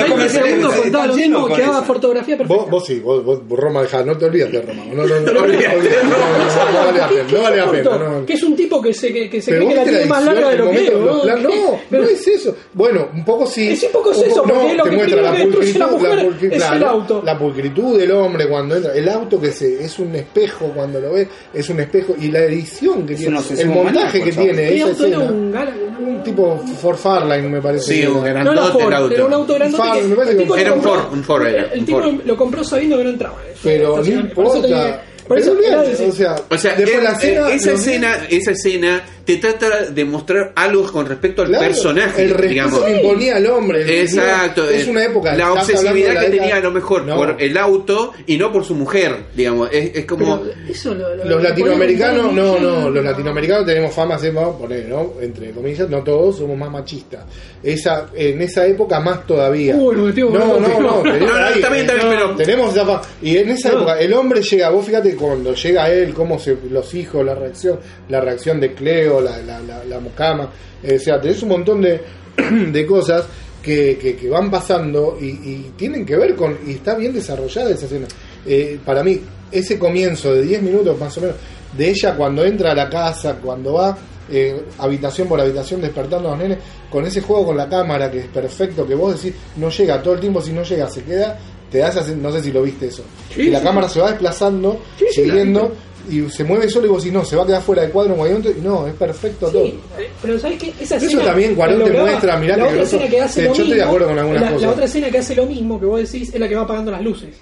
no, 0.08 0.22
el 0.22 0.30
segundo 0.30 0.72
contaba 0.72 1.06
lo 1.06 1.14
mismo, 1.14 1.40
con 1.42 1.56
que 1.56 1.62
daba 1.62 1.76
eso. 1.78 1.84
fotografía 1.84 2.36
perfecta. 2.36 2.62
Vos, 2.62 2.70
vos 2.70 2.86
sí, 2.86 3.00
vos, 3.00 3.24
vos 3.24 3.40
Roma 3.48 3.82
dejá, 3.82 4.02
no 4.04 4.16
te 4.16 4.26
olvides 4.26 4.52
de 4.52 4.62
Roma. 4.62 4.82
No, 4.92 5.06
no, 5.06 5.20
no, 5.20 5.20
no, 5.20 5.32
no, 5.32 5.32
No 5.32 5.40
olvides, 5.40 5.68
no, 5.68 6.10
no, 6.10 6.18
no, 6.18 6.72
no 6.72 6.78
vale 6.86 6.98
la 6.98 7.08
pena, 7.08 7.24
no 7.30 7.42
vale 7.42 7.56
la 7.56 7.70
pena. 7.70 8.26
Que 8.26 8.32
es 8.34 8.42
un 8.42 8.56
tipo 8.56 8.80
que 8.80 8.92
se, 8.92 9.10
cree 9.10 9.28
que 9.28 9.38
la 9.38 9.84
tiene 9.84 10.06
más 10.06 10.24
larga 10.24 10.50
de 10.50 10.56
lo 10.56 10.70
que 10.70 10.86
es. 10.86 10.92
¿no? 10.92 11.80
No, 11.90 12.02
es 12.02 12.26
eso. 12.28 12.56
Bueno, 12.72 13.08
un 13.12 13.24
poco 13.24 13.46
sí. 13.46 13.68
Es 13.68 13.82
un 13.84 13.92
poco 13.92 14.12
es 14.12 14.22
eso, 14.22 14.42
porque 14.42 14.74
lo 14.74 14.84
que 14.84 14.90
destruye 14.90 15.22
la 15.22 15.32
pulcritud, 15.32 15.90
mujer 15.90 16.36
es 16.52 16.70
el 16.70 16.84
auto. 16.84 17.22
La 17.24 17.38
pulcritud 17.38 17.98
del 17.98 18.10
hombre 18.12 18.48
cuando 18.48 18.76
entra. 18.76 18.94
El 18.94 19.08
auto 19.08 19.40
que 19.40 19.52
se, 19.52 19.84
es 19.84 19.98
un 19.98 20.14
espejo 20.14 20.72
cuando 20.74 21.00
lo 21.00 21.12
ves, 21.12 21.28
es 21.52 21.68
un 21.68 21.80
espejo. 21.80 22.14
Y 22.18 22.30
la 22.30 22.40
edición 22.40 22.85
que 23.06 23.12
Es 23.14 23.18
tiene, 23.20 23.38
el 23.60 23.68
montaje 23.68 24.22
que 24.22 24.32
tiene 24.32 24.68
¿Qué 24.68 24.76
esa 24.76 24.86
auto 24.86 25.06
era 25.06 25.16
escena. 25.24 25.70
un 25.98 26.22
tipo 26.22 26.64
Ford 26.80 26.96
Fairlane, 26.96 27.48
me 27.48 27.60
parece. 27.62 27.94
Sí, 27.94 28.06
un. 28.06 28.14
No 28.14 28.22
grandote 28.22 28.72
Ford, 28.72 28.86
el 28.88 28.94
auto. 28.94 29.14
era 29.14 29.24
un 29.26 29.32
auto 29.32 29.54
grandote 29.54 29.82
Ford, 29.82 29.98
que 29.98 30.04
me 30.08 30.14
parece 30.16 30.32
el 30.32 30.36
que 30.38 30.42
tipo 30.44 30.56
era 30.56 30.68
lo 30.70 30.76
un 30.76 30.80
compró- 30.82 31.02
Ford, 31.02 31.12
un 31.12 31.24
Ford 31.24 31.46
era, 31.46 31.62
El 31.72 31.80
un 31.80 31.86
tipo 31.86 32.02
Ford. 32.02 32.14
lo 32.24 32.36
compró 32.36 32.64
sabiendo 32.64 32.98
que 32.98 33.04
no 33.04 33.10
entraba. 33.10 33.36
Pero 33.62 33.88
no 33.88 33.94
Estacionamiento. 33.96 34.34
Por 34.34 34.46
eso 34.46 34.56
importa. 34.56 34.76
tenía- 34.84 35.02
Por 35.26 35.38
eso 35.40 35.54
Pero 35.56 35.66
era 35.66 35.80
olvídate, 35.80 35.90
decir- 36.04 36.08
o 36.08 36.12
sea, 36.16 36.36
O 36.50 36.58
sea, 36.58 36.74
después 36.76 36.98
eh, 36.98 37.02
la 37.02 37.10
escena, 37.12 37.50
esa 37.52 37.72
escena, 37.72 38.16
esa 38.30 38.50
escena 38.52 39.04
te 39.26 39.36
trata 39.38 39.90
de 39.90 40.04
mostrar 40.04 40.52
algo 40.54 40.90
con 40.90 41.04
respecto 41.04 41.42
al 41.42 41.48
Claro, 41.48 41.64
personaje, 41.66 42.22
el 42.22 42.30
respeto 42.30 42.48
digamos. 42.48 42.80
que 42.84 42.96
imponía 43.02 43.36
al 43.36 43.46
hombre. 43.48 44.00
Exacto, 44.02 44.70
es 44.70 44.86
una 44.86 45.04
época. 45.04 45.34
la 45.34 45.52
obsesividad 45.52 46.14
la 46.14 46.20
que 46.20 46.30
década- 46.30 46.30
tenía 46.30 46.56
a 46.56 46.60
lo 46.60 46.70
mejor 46.70 47.02
No. 47.04 47.16
por 47.16 47.36
el 47.38 47.58
auto 47.58 48.12
y 48.26 48.36
no 48.38 48.52
por 48.52 48.64
su 48.64 48.74
mujer, 48.74 49.16
digamos. 49.34 49.68
Es, 49.72 49.90
es 49.96 50.04
como 50.06 50.42
eso 50.68 50.94
lo- 50.94 51.08
lo- 51.16 51.24
Los 51.24 51.42
lo 51.42 51.48
latinoamericanos, 51.48 52.32
no, 52.32 52.58
no, 52.58 52.88
los 52.88 53.04
latinoamericanos 53.04 53.66
tenemos 53.66 53.92
fama, 53.92 54.16
se 54.18 54.30
va 54.30 54.46
a 54.46 54.52
poner, 54.56 54.86
¿no? 54.88 55.14
Entre 55.20 55.50
comillas, 55.50 55.88
no 55.90 56.02
todos 56.04 56.38
somos 56.38 56.56
más 56.56 56.70
machistas. 56.70 57.24
Esa, 57.62 58.08
en 58.14 58.40
esa 58.42 58.64
época 58.66 59.00
más 59.00 59.26
todavía. 59.26 59.74
Uy, 59.74 59.96
no, 59.96 60.30
no, 60.30 60.60
no, 60.60 60.80
No, 60.80 61.02
no, 61.02 61.12
ahí, 61.12 61.54
está 61.54 61.68
bien, 61.68 61.80
está 61.84 61.94
bien, 61.94 62.06
eh, 62.06 62.10
pero- 62.10 62.36
tenemos 62.36 62.72
esa 62.72 62.86
fama. 62.86 63.02
Y 63.22 63.36
en 63.38 63.50
esa 63.50 63.70
No. 63.70 63.78
época, 63.78 63.98
el 63.98 64.12
hombre 64.12 64.40
llega, 64.42 64.70
vos 64.70 64.86
fíjate 64.86 65.16
cuando 65.16 65.52
llega 65.54 65.90
él, 65.90 66.14
cómo 66.14 66.38
se, 66.38 66.56
los 66.70 66.94
hijos, 66.94 67.24
la 67.24 67.34
reacción, 67.34 67.80
la 68.08 68.20
reacción 68.20 68.60
de 68.60 68.72
Cleo, 68.74 69.15
la, 69.20 69.38
la, 69.42 69.60
la, 69.60 69.84
la 69.84 70.00
mucama, 70.00 70.50
eh, 70.82 70.96
o 70.96 70.98
sea, 71.00 71.20
tenés 71.20 71.42
un 71.42 71.48
montón 71.50 71.80
de, 71.82 72.00
de 72.72 72.86
cosas 72.86 73.24
que, 73.62 73.98
que, 74.00 74.16
que 74.16 74.28
van 74.28 74.50
pasando 74.50 75.18
y, 75.20 75.26
y 75.26 75.72
tienen 75.76 76.04
que 76.06 76.16
ver 76.16 76.34
con, 76.36 76.56
y 76.66 76.72
está 76.72 76.94
bien 76.94 77.12
desarrollada 77.12 77.70
esa 77.70 77.86
escena. 77.86 78.06
Eh, 78.46 78.78
para 78.84 79.02
mí, 79.02 79.20
ese 79.50 79.78
comienzo 79.78 80.32
de 80.34 80.42
10 80.42 80.62
minutos 80.62 80.98
más 81.00 81.16
o 81.18 81.20
menos, 81.20 81.36
de 81.76 81.90
ella 81.90 82.14
cuando 82.16 82.44
entra 82.44 82.72
a 82.72 82.74
la 82.74 82.88
casa, 82.88 83.34
cuando 83.42 83.74
va 83.74 83.96
eh, 84.30 84.64
habitación 84.78 85.28
por 85.28 85.40
habitación 85.40 85.80
despertando 85.80 86.28
a 86.28 86.30
los 86.32 86.40
nenes, 86.40 86.58
con 86.90 87.04
ese 87.04 87.20
juego 87.20 87.46
con 87.46 87.56
la 87.56 87.68
cámara 87.68 88.10
que 88.10 88.18
es 88.20 88.26
perfecto, 88.26 88.86
que 88.86 88.94
vos 88.94 89.20
decís, 89.20 89.36
no 89.56 89.68
llega, 89.70 90.00
todo 90.02 90.14
el 90.14 90.20
tiempo 90.20 90.40
si 90.40 90.52
no 90.52 90.62
llega, 90.62 90.88
se 90.88 91.02
queda, 91.02 91.38
te 91.70 91.78
das, 91.78 92.08
no 92.16 92.30
sé 92.32 92.42
si 92.42 92.52
lo 92.52 92.62
viste 92.62 92.86
eso, 92.86 93.02
Sí, 93.34 93.42
y 93.42 93.50
la 93.50 93.58
sí. 93.58 93.64
cámara 93.64 93.88
se 93.88 94.00
va 94.00 94.10
desplazando, 94.10 94.80
sí, 94.98 95.04
siguiendo, 95.12 95.72
y 96.08 96.30
se 96.30 96.44
mueve 96.44 96.68
solo 96.68 96.86
y 96.86 96.88
vos 96.88 97.02
decís, 97.02 97.12
no, 97.12 97.24
se 97.24 97.36
va 97.36 97.42
a 97.42 97.46
quedar 97.46 97.62
fuera 97.62 97.82
de 97.82 97.90
cuadro 97.90 98.26
en 98.26 98.44
y 98.58 98.60
no, 98.60 98.86
es 98.86 98.94
perfecto 98.94 99.48
todo. 99.48 99.64
Sí, 99.64 99.78
eh, 99.98 100.10
pero 100.22 100.38
¿sabes 100.38 100.58
qué? 100.58 100.72
Esa 100.80 100.96
Eso 100.96 101.06
escena 101.06 101.24
también 101.24 101.54
Cuarón 101.54 101.84
te 101.84 101.90
muestra, 101.92 102.36
mirá 102.38 102.56
la 102.56 102.68
que 102.68 102.80
otra 102.80 103.08
que 103.08 103.20
hace 103.20 103.42
lo 103.42 103.54
yo 103.54 103.62
estoy 103.62 103.76
de 103.78 103.82
acuerdo 103.82 104.08
con 104.08 104.18
algunas 104.18 104.42
la, 104.42 104.48
cosas. 104.48 104.62
La 104.62 104.70
otra 104.70 104.84
escena 104.84 105.10
que 105.10 105.18
hace 105.18 105.34
lo 105.34 105.46
mismo 105.46 105.80
que 105.80 105.86
vos 105.86 106.00
decís 106.00 106.32
es 106.32 106.40
la 106.40 106.48
que 106.48 106.54
va 106.54 106.62
apagando 106.62 106.90
las 106.90 107.02
luces. 107.02 107.36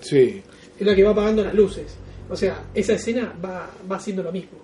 Sí. 0.00 0.42
Es 0.78 0.86
la 0.86 0.94
que 0.94 1.02
va 1.02 1.10
apagando 1.10 1.44
las 1.44 1.54
luces. 1.54 1.96
O 2.28 2.36
sea, 2.36 2.64
esa 2.74 2.94
escena 2.94 3.32
va, 3.44 3.70
va 3.90 3.96
haciendo 3.96 4.22
lo 4.22 4.32
mismo. 4.32 4.58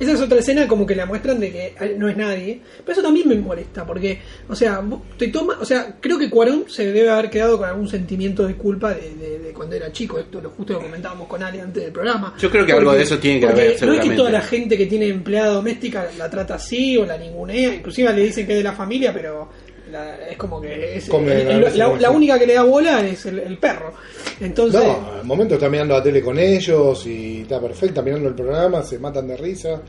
Esa 0.00 0.12
es 0.12 0.20
otra 0.20 0.38
escena 0.38 0.68
como 0.68 0.86
que 0.86 0.94
la 0.94 1.06
muestran 1.06 1.40
de 1.40 1.50
que 1.50 1.94
no 1.96 2.08
es 2.08 2.16
nadie. 2.16 2.60
Pero 2.84 2.92
eso 2.92 3.02
también 3.02 3.28
me 3.28 3.34
molesta, 3.36 3.84
porque, 3.84 4.18
o 4.48 4.54
sea, 4.54 4.82
te 5.16 5.28
toma, 5.28 5.56
o 5.60 5.64
sea, 5.64 5.96
creo 6.00 6.18
que 6.18 6.30
Cuarón 6.30 6.64
se 6.68 6.92
debe 6.92 7.10
haber 7.10 7.30
quedado 7.30 7.58
con 7.58 7.68
algún 7.68 7.88
sentimiento 7.88 8.46
de 8.46 8.54
culpa 8.54 8.94
de, 8.94 9.14
de- 9.14 9.38
de 9.40 9.52
cuando 9.52 9.74
era 9.76 9.90
chico. 9.92 10.18
Esto 10.18 10.40
lo 10.40 10.50
justo 10.50 10.74
lo 10.74 10.80
comentábamos 10.82 11.26
con 11.28 11.42
Ale 11.42 11.60
antes 11.60 11.82
del 11.82 11.92
programa. 11.92 12.34
Yo 12.38 12.50
creo 12.50 12.64
que 12.64 12.72
algo 12.72 12.92
de 12.92 13.02
eso 13.02 13.18
tiene 13.18 13.40
que 13.40 13.46
haber, 13.46 13.82
No 13.86 13.92
es 13.94 14.00
que 14.00 14.10
toda 14.16 14.30
la 14.30 14.40
gente 14.42 14.76
que 14.78 14.86
tiene 14.86 15.08
empleada 15.08 15.48
doméstica 15.54 16.08
la 16.16 16.28
trata 16.30 16.54
así 16.54 16.96
o 16.96 17.04
la 17.04 17.16
ningunea, 17.18 17.74
inclusive 17.74 18.12
le 18.12 18.22
dicen 18.22 18.46
que 18.46 18.52
es 18.52 18.58
de 18.58 18.64
la 18.64 18.72
familia, 18.72 19.12
pero 19.12 19.48
la- 19.90 20.28
es 20.28 20.36
como 20.36 20.60
que 20.60 20.96
es, 20.96 21.08
Come 21.08 21.42
el- 21.42 21.48
la 21.76 21.86
el- 21.86 22.00
la, 22.02 22.10
única 22.10 22.38
que 22.38 22.46
le 22.46 22.54
da 22.54 22.62
bola 22.64 23.06
es 23.06 23.26
el, 23.26 23.38
el 23.40 23.58
perro. 23.58 23.92
Entonces, 24.40 24.80
No, 24.82 25.10
al 25.18 25.24
momento 25.24 25.54
está 25.54 25.68
mirando 25.68 25.94
la 25.94 26.02
tele 26.02 26.22
con 26.22 26.38
ellos 26.38 27.06
y 27.06 27.42
está 27.42 27.60
perfecta, 27.60 28.02
mirando 28.02 28.28
el 28.28 28.34
programa, 28.34 28.82
se 28.82 28.98
matan 28.98 29.26
de 29.28 29.36
risa. 29.36 29.80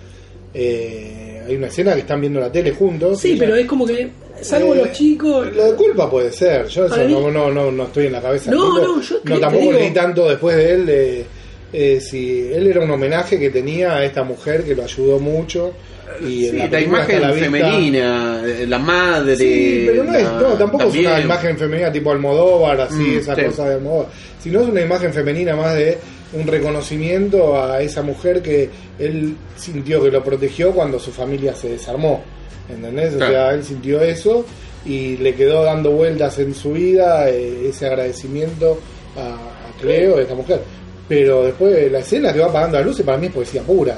Eh, 0.54 1.44
hay 1.48 1.56
una 1.56 1.68
escena 1.68 1.94
que 1.94 2.00
están 2.00 2.20
viendo 2.20 2.40
la 2.40 2.52
tele 2.52 2.72
juntos. 2.72 3.20
sí, 3.20 3.36
pero 3.38 3.56
es 3.56 3.68
como 3.68 3.86
que, 3.86 4.10
salvo 4.42 4.74
Eh, 4.74 4.78
los 4.80 4.92
chicos, 4.94 5.54
Lo 5.56 5.66
de 5.72 5.76
culpa 5.76 6.10
puede 6.10 6.32
ser, 6.32 6.68
yo 6.68 6.86
eso 6.88 6.98
mí- 7.06 7.12
no, 7.14 7.30
no, 7.30 7.52
no, 7.52 7.72
no 7.72 7.84
estoy 7.84 8.08
en 8.08 8.14
la 8.14 8.22
cabeza. 8.22 8.50
No, 8.52 8.78
no, 8.80 9.02
yo 9.02 9.16
no 9.24 9.40
tampoco 9.40 9.72
leí 9.72 9.92
tanto 9.92 10.28
después 10.28 10.56
de 10.58 10.74
él 10.74 11.26
eh, 11.72 12.00
si 12.02 12.52
él 12.52 12.66
era 12.66 12.82
un 12.82 12.90
homenaje 12.90 13.38
que 13.38 13.52
tenía 13.52 13.96
a 13.98 14.04
esta 14.04 14.24
mujer 14.24 14.64
que 14.64 14.74
lo 14.76 14.84
ayudó 14.84 15.20
mucho. 15.20 15.74
Y 16.22 16.50
Sí, 16.50 16.58
la, 16.70 16.82
imagen 16.82 17.22
la 17.22 17.34
femenina, 17.34 18.42
eh, 18.46 18.66
la 18.68 18.80
madre. 18.80 19.36
Sí, 19.36 19.84
pero 19.88 20.04
no, 20.04 20.14
es, 20.16 20.24
la- 20.24 20.32
no 20.40 20.48
tampoco 20.56 20.84
es 20.86 20.96
una 20.96 21.20
imagen 21.22 21.58
femenina 21.58 21.92
tipo 21.92 22.12
Almodóvar, 22.12 22.82
así, 22.82 22.96
Mm, 22.96 23.18
esa 23.20 23.36
sí. 23.36 23.42
cosa 23.44 23.70
de 23.70 23.76
Almodóvar, 23.76 24.08
sino 24.42 24.62
es 24.62 24.68
una 24.68 24.82
imagen 24.82 25.14
femenina 25.14 25.56
más 25.56 25.76
de 25.76 25.98
un 26.34 26.46
reconocimiento 26.48 27.62
a 27.62 27.82
esa 27.82 28.02
mujer 28.02 28.42
que 28.42 28.70
él 29.00 29.36
sintió 29.56 30.04
que 30.04 30.12
lo 30.12 30.24
protegió 30.24 30.72
cuando 30.72 31.00
su 31.00 31.12
familia 31.12 31.56
se 31.56 31.70
desarmó, 31.70 32.24
¿entendés? 32.70 33.16
O 33.16 33.20
sea, 33.20 33.52
él 33.54 33.64
sintió 33.64 34.02
eso 34.02 34.46
y 34.86 35.18
le 35.18 35.36
quedó 35.36 35.64
dando 35.64 35.92
vueltas 35.92 36.38
en 36.40 36.54
su 36.54 36.74
vida 36.74 37.30
eh, 37.30 37.68
ese 37.70 37.88
agradecimiento 37.88 38.80
a, 39.18 39.34
a 39.34 39.82
Cleo, 39.82 40.18
a 40.18 40.22
esta 40.22 40.36
mujer. 40.36 40.62
Pero 41.08 41.44
después 41.46 41.92
la 41.92 42.00
escena 42.00 42.32
que 42.34 42.40
va 42.40 42.48
apagando 42.48 42.78
las 42.78 42.86
luces 42.86 43.06
para 43.06 43.18
mí 43.18 43.28
es 43.28 43.34
poesía 43.34 43.62
pura 43.64 43.98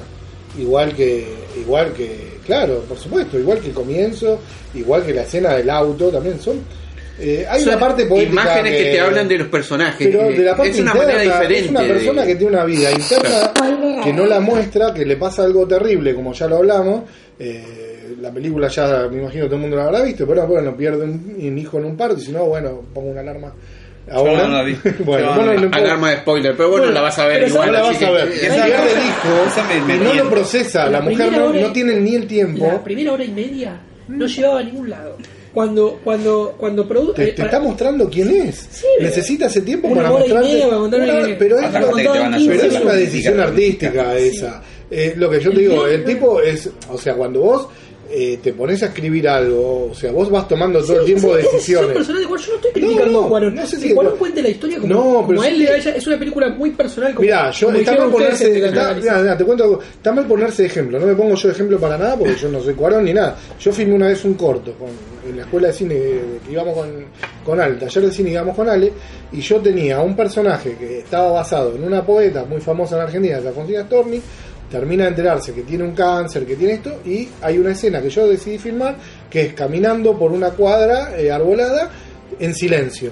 igual 0.59 0.93
que 0.95 1.26
igual 1.60 1.91
que 1.93 2.38
claro 2.45 2.84
por 2.88 2.97
supuesto 2.97 3.38
igual 3.39 3.60
que 3.60 3.68
el 3.68 3.74
comienzo 3.74 4.39
igual 4.74 5.04
que 5.06 5.14
la 5.14 5.24
escena 5.24 5.54
del 5.56 5.70
auto 5.70 6.10
también 6.10 6.39
son 6.39 6.60
eh, 7.20 7.45
hay 7.47 7.60
Son 7.60 7.70
una 7.74 7.80
parte 7.80 8.06
poética 8.06 8.32
Imágenes 8.32 8.72
que, 8.78 8.84
te 8.91 8.99
hablan 8.99 9.28
de 9.28 9.38
los 9.38 9.47
personajes. 9.49 10.08
pero 10.12 10.30
de 10.30 10.39
la 10.39 10.56
parte 10.56 10.72
es 10.72 10.80
una 10.80 10.91
interna, 10.91 11.14
manera 11.14 11.22
diferente. 11.39 11.60
es 11.66 11.70
una 11.70 11.82
de- 11.82 11.88
persona 11.89 12.26
que 12.26 12.36
tiene 12.36 12.54
una 12.54 12.66
vida 12.66 12.91
interna 12.91 13.54
que 14.04 14.14
no 14.14 14.26
la 14.26 14.39
muestra 14.39 14.93
que 14.93 15.06
le 15.06 15.18
pasa 15.18 15.43
algo 15.43 15.68
terrible 15.68 16.16
como 16.16 16.34
ya 16.34 16.47
lo 16.47 16.58
hablamos 16.58 17.04
eh, 17.38 18.16
la 18.20 18.32
película 18.32 18.68
ya 18.70 19.08
me 19.12 19.20
imagino 19.22 19.45
todo 19.45 19.56
el 19.56 19.62
mundo 19.62 19.76
la 19.78 19.86
habrá 19.86 20.02
visto 20.02 20.26
pero 20.28 20.47
bueno 20.47 20.76
pierde 20.76 21.04
un, 21.04 21.36
un 21.39 21.58
hijo 21.58 21.78
en 21.78 21.86
un 21.86 21.97
parto 21.97 22.18
y 22.20 22.22
si 22.26 22.32
no 22.32 22.45
bueno 22.45 22.82
pongo 22.93 23.10
una 23.12 23.22
alarma 23.22 23.54
ahora 24.12 24.47
no 24.47 24.53
la 24.55 24.64
vi. 24.64 24.78
bueno. 24.99 25.32
Alarma 25.72 26.12
de 26.12 26.18
spoiler, 26.18 26.55
pero 26.55 26.70
bueno, 26.70 26.86
Bueno, 26.86 26.93
la 26.93 27.01
vas 27.01 27.20
a 27.20 27.26
ver 27.28 27.47
igual. 27.47 27.68
No 27.68 27.74
la 27.74 27.80
así 27.80 27.88
vas 27.89 27.97
que- 27.97 28.05
a 28.05 28.12
ver. 28.12 28.30
que- 28.30 28.39
El 28.39 28.51
Esa- 28.51 28.66
pierde 28.66 28.91
el 28.91 29.05
hijo 29.07 29.95
y 29.95 30.03
no 30.18 30.24
lo 30.24 30.30
procesa. 30.30 30.86
La 30.86 30.91
La 30.91 31.01
mujer 31.01 31.32
no, 31.32 31.72
tiene 31.72 31.95
ni 31.95 32.16
el 32.16 32.28
tiempo. 32.28 32.66
la 32.66 32.84
primera 32.84 33.14
hora 33.14 33.24
y 33.24 33.32
media 33.32 33.80
no 34.07 34.26
llevaba 34.28 34.59
a 34.59 34.64
ningún 34.64 34.89
lado. 34.89 35.18
Cuando, 35.53 35.99
cuando, 36.01 36.55
cuando 36.57 36.88
produ- 36.88 37.14
Te, 37.14 37.24
eh, 37.24 37.28
te 37.28 37.34
para- 37.34 37.45
está 37.49 37.59
mostrando 37.59 38.09
quién 38.09 38.30
es. 38.34 38.68
Sí, 38.72 38.86
Necesita 39.01 39.47
ese 39.47 39.62
tiempo 39.62 39.89
una 39.89 40.03
para 40.03 40.09
mostrarte. 40.12 40.66
Una 40.66 41.36
pero 41.38 41.59
es, 41.59 41.66
Hasta 41.66 41.80
una- 41.80 41.88
Aparte 41.88 42.03
contado 42.05 42.14
te 42.14 42.18
en 42.18 42.24
van 42.24 42.34
a 42.34 42.38
15 42.38 42.55
pero 42.57 42.74
es 42.74 42.82
una 42.82 42.93
decisión 42.93 43.39
artística 43.41 44.18
esa. 44.18 44.62
Eh, 44.89 45.14
lo 45.18 45.30
que 45.30 45.39
yo 45.41 45.51
te 45.51 45.59
digo, 45.59 45.88
el 45.88 46.03
tipo 46.05 46.41
es. 46.41 46.70
O 46.89 46.97
sea, 46.97 47.16
cuando 47.16 47.41
vos 47.41 47.68
eh, 48.14 48.39
te 48.43 48.53
pones 48.53 48.82
a 48.84 48.88
escribir 48.88 49.28
algo, 49.28 49.89
o 49.91 49.93
sea, 49.95 50.12
vos 50.12 50.30
vas 50.30 50.47
tomando 50.47 50.84
todo 50.84 50.99
el 50.99 51.05
tiempo 51.05 51.34
sí, 51.36 51.39
es 51.45 51.51
decisiones. 51.51 51.93
personal 51.93 52.22
de. 52.22 52.28
Yo 52.28 52.36
no 52.36 52.55
estoy 52.55 52.72
criticando 52.72 53.05
No, 53.05 53.12
no, 53.22 53.26
a 53.26 53.30
Cuarón. 53.30 53.55
no 53.55 53.66
sé 53.68 53.76
que 53.78 53.82
si- 53.88 53.93
Cuarón 53.93 54.18
cuente 54.18 54.41
la 54.41 54.49
historia 54.49 54.80
como, 54.80 54.93
No, 54.93 55.03
pero 55.03 55.26
como 55.28 55.41
a 55.41 55.45
sí 55.45 55.51
él 55.51 55.59
le. 55.59 55.78
Es 55.97 56.07
una 56.07 56.20
película 56.20 56.49
muy 56.49 56.70
personal. 56.72 57.14
Como, 57.14 57.22
Mira, 57.26 57.51
yo 57.51 57.68
como 57.68 57.80
está 57.80 57.97
mal 57.97 58.09
ponerse, 58.12 58.66
está- 58.66 58.93
mira, 58.95 59.38
te 59.38 59.45
cuento, 59.45 59.64
algo. 59.64 59.80
está 59.80 60.12
mal 60.12 60.26
ponerse 60.28 60.62
de 60.64 60.68
ejemplo, 60.68 60.99
no 60.99 61.05
me 61.05 61.16
pongo 61.16 61.36
yo 61.36 61.47
de 61.47 61.53
ejemplo 61.53 61.80
para 61.80 61.97
nada 61.97 62.18
porque 62.18 62.36
yo 62.36 62.49
no 62.49 62.62
soy 62.62 62.74
cuarón 62.74 63.05
ni 63.05 63.14
nada. 63.14 63.38
Yo 63.59 63.72
filmé 63.72 63.93
una 63.95 64.07
vez 64.07 64.24
un 64.26 64.34
corto 64.36 64.74
con, 64.74 64.89
en 65.30 65.38
la 65.38 65.43
escuela 65.43 65.68
de 65.68 65.74
cine 65.74 65.95
que 66.45 66.51
íbamos 66.51 66.74
con, 66.76 66.89
con 67.45 67.59
Ale, 67.59 67.76
taller 67.76 68.05
de 68.05 68.12
cine 68.12 68.32
íbamos 68.32 68.55
con 68.55 68.68
Ale, 68.70 68.91
y 69.32 69.39
yo 69.41 69.57
tenía 69.62 69.99
un 70.01 70.16
personaje 70.16 70.76
que 70.78 70.99
estaba 70.99 71.32
basado 71.32 71.76
en 71.76 71.84
una 71.84 72.05
poeta 72.05 72.43
muy 72.45 72.59
famosa 72.59 72.95
en 72.97 73.01
Argentina, 73.03 73.38
es 73.38 73.45
Alfonsina 73.45 73.84
Storni, 73.86 74.22
termina 74.72 75.03
de 75.03 75.09
enterarse 75.09 75.53
que 75.53 75.61
tiene 75.61 75.84
un 75.84 75.91
cáncer, 75.93 76.45
que 76.45 76.55
tiene 76.55 76.74
esto, 76.74 77.01
y 77.05 77.28
hay 77.41 77.57
una 77.57 77.72
escena 77.72 78.01
que 78.01 78.09
yo 78.09 78.28
decidí 78.28 78.57
filmar, 78.57 78.95
que 79.30 79.41
es 79.47 79.53
caminando 79.53 80.17
por 80.17 80.32
una 80.32 80.51
cuadra 80.51 81.19
eh, 81.19 81.30
arbolada 81.32 81.89
en 82.39 82.55
silencio 82.55 83.11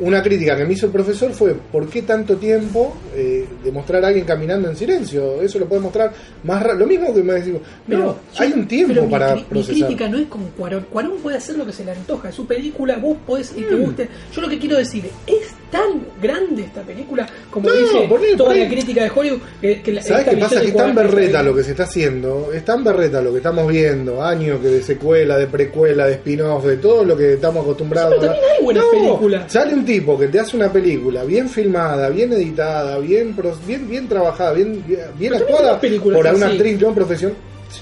una 0.00 0.20
crítica 0.22 0.56
que 0.56 0.64
me 0.64 0.72
hizo 0.72 0.86
el 0.86 0.90
profesor 0.92 1.32
fue 1.32 1.54
¿por 1.54 1.86
qué 1.88 2.02
tanto 2.02 2.36
tiempo 2.36 2.96
eh, 3.14 3.46
de 3.62 3.70
mostrar 3.70 4.02
a 4.04 4.08
alguien 4.08 4.24
caminando 4.24 4.68
en 4.68 4.74
silencio? 4.74 5.40
Eso 5.42 5.58
lo 5.60 5.66
puede 5.66 5.82
mostrar 5.82 6.12
más 6.42 6.64
Lo 6.76 6.86
mismo 6.86 7.14
que 7.14 7.22
me 7.22 7.34
decís, 7.34 7.54
Pero 7.86 8.18
yo- 8.34 8.42
hay 8.42 8.52
un 8.52 8.66
tiempo 8.66 8.94
pero 8.94 9.04
mi 9.06 9.10
para 9.12 9.34
Mi, 9.36 9.42
procesar. 9.44 9.76
crítica 9.86 10.08
no 10.08 10.18
es 10.18 10.26
con 10.26 10.44
Cuarón. 10.56 10.86
Cuarón 10.90 11.18
puede 11.22 11.36
hacer 11.36 11.56
lo 11.56 11.66
que 11.66 11.72
se 11.72 11.84
le 11.84 11.92
antoja. 11.92 12.32
Su 12.32 12.46
película, 12.46 12.96
vos 12.96 13.18
podés 13.24 13.52
y 13.56 13.60
te 13.62 13.76
Mm. 13.76 13.80
guste. 13.82 14.08
Yo 14.34 14.40
lo 14.40 14.48
que 14.48 14.58
quiero 14.58 14.76
decir, 14.78 15.08
es 15.26 15.48
tan 15.72 16.06
grande 16.20 16.62
esta 16.64 16.82
película 16.82 17.26
como 17.50 17.68
No, 17.68 17.74
dice 17.74 18.06
por 18.08 18.20
ahí- 18.20 18.36
toda 18.36 18.54
la 18.54 18.68
crítica 18.68 19.02
de 19.04 19.10
Hollywood. 19.12 19.40
Que, 19.60 19.80
que 19.82 19.90
la- 19.92 20.02
¿Sabes 20.02 20.20
esta 20.20 20.30
qué 20.34 20.36
pasa? 20.42 20.60
Que 20.60 20.66
es 20.68 20.76
tan 20.76 20.94
berreta 20.94 21.42
lo 21.42 21.54
que 21.56 21.64
se 21.64 21.70
está 21.72 21.82
haciendo, 21.84 22.50
es 22.52 22.64
tan 22.64 22.84
berreta 22.84 23.20
lo 23.22 23.30
que 23.32 23.38
estamos 23.38 23.66
viendo, 23.66 24.22
años 24.22 24.60
que 24.60 24.68
de 24.68 24.82
secuela, 24.82 25.38
de 25.38 25.46
precuela, 25.46 26.06
de 26.06 26.12
spin-off, 26.12 26.64
de 26.66 26.76
todo 26.76 27.04
lo 27.04 27.16
que 27.16 27.32
estamos 27.34 27.62
acostumbrados. 27.64 28.14
Sí, 28.14 28.20
pero 28.20 28.32
también 28.34 28.52
hay 28.58 28.64
buenas 28.64 28.84
No, 28.84 28.90
películas. 28.90 29.52
Sale 29.52 29.74
un 29.74 29.84
tipo 29.84 30.18
que 30.18 30.28
te 30.28 30.40
hace 30.40 30.56
una 30.56 30.70
película 30.72 31.24
bien 31.24 31.48
filmada, 31.48 32.08
bien 32.10 32.32
editada, 32.34 32.98
bien 32.98 33.34
pro- 33.34 33.56
bien, 33.66 33.88
bien 33.88 34.06
trabajada, 34.06 34.52
bien, 34.52 34.84
bien, 35.18 35.34
actuada 35.34 35.80
por 35.80 35.90
una 36.26 36.30
así. 36.30 36.42
actriz 36.44 36.80
no 36.80 36.94
profesional. 36.94 37.36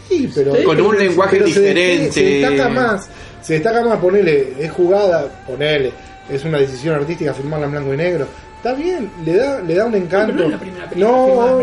Sí, 0.09 0.31
pero 0.33 0.55
Sí, 0.55 0.63
Con 0.63 0.81
un 0.81 0.97
lenguaje 0.97 1.39
pero 1.39 1.49
se- 1.51 1.61
diferente. 1.61 2.13
Se, 2.13 2.23
destaca 2.23 2.69
más, 2.69 3.09
se 3.43 3.55
destaca 3.55 3.83
más, 3.83 3.99
ponele, 3.99 4.53
es 4.61 4.71
jugada, 4.71 5.43
ponele, 5.45 5.91
es 6.31 6.45
una 6.45 6.59
decisión 6.59 6.95
artística 6.97 7.35
filmarla 7.35 7.67
en 7.67 7.73
blanco 7.73 7.95
y 7.95 7.97
negro. 7.97 8.27
Está 8.57 8.75
bien, 8.75 9.11
le 9.25 9.37
da, 9.37 9.61
le 9.63 9.75
da 9.75 9.87
un 9.87 9.95
encanto. 9.95 10.33
No, 10.35 10.37
pero 10.37 10.43
no 10.43 10.47
es 10.47 10.53
la 10.53 10.59
primera 10.61 10.89
película 10.91 11.11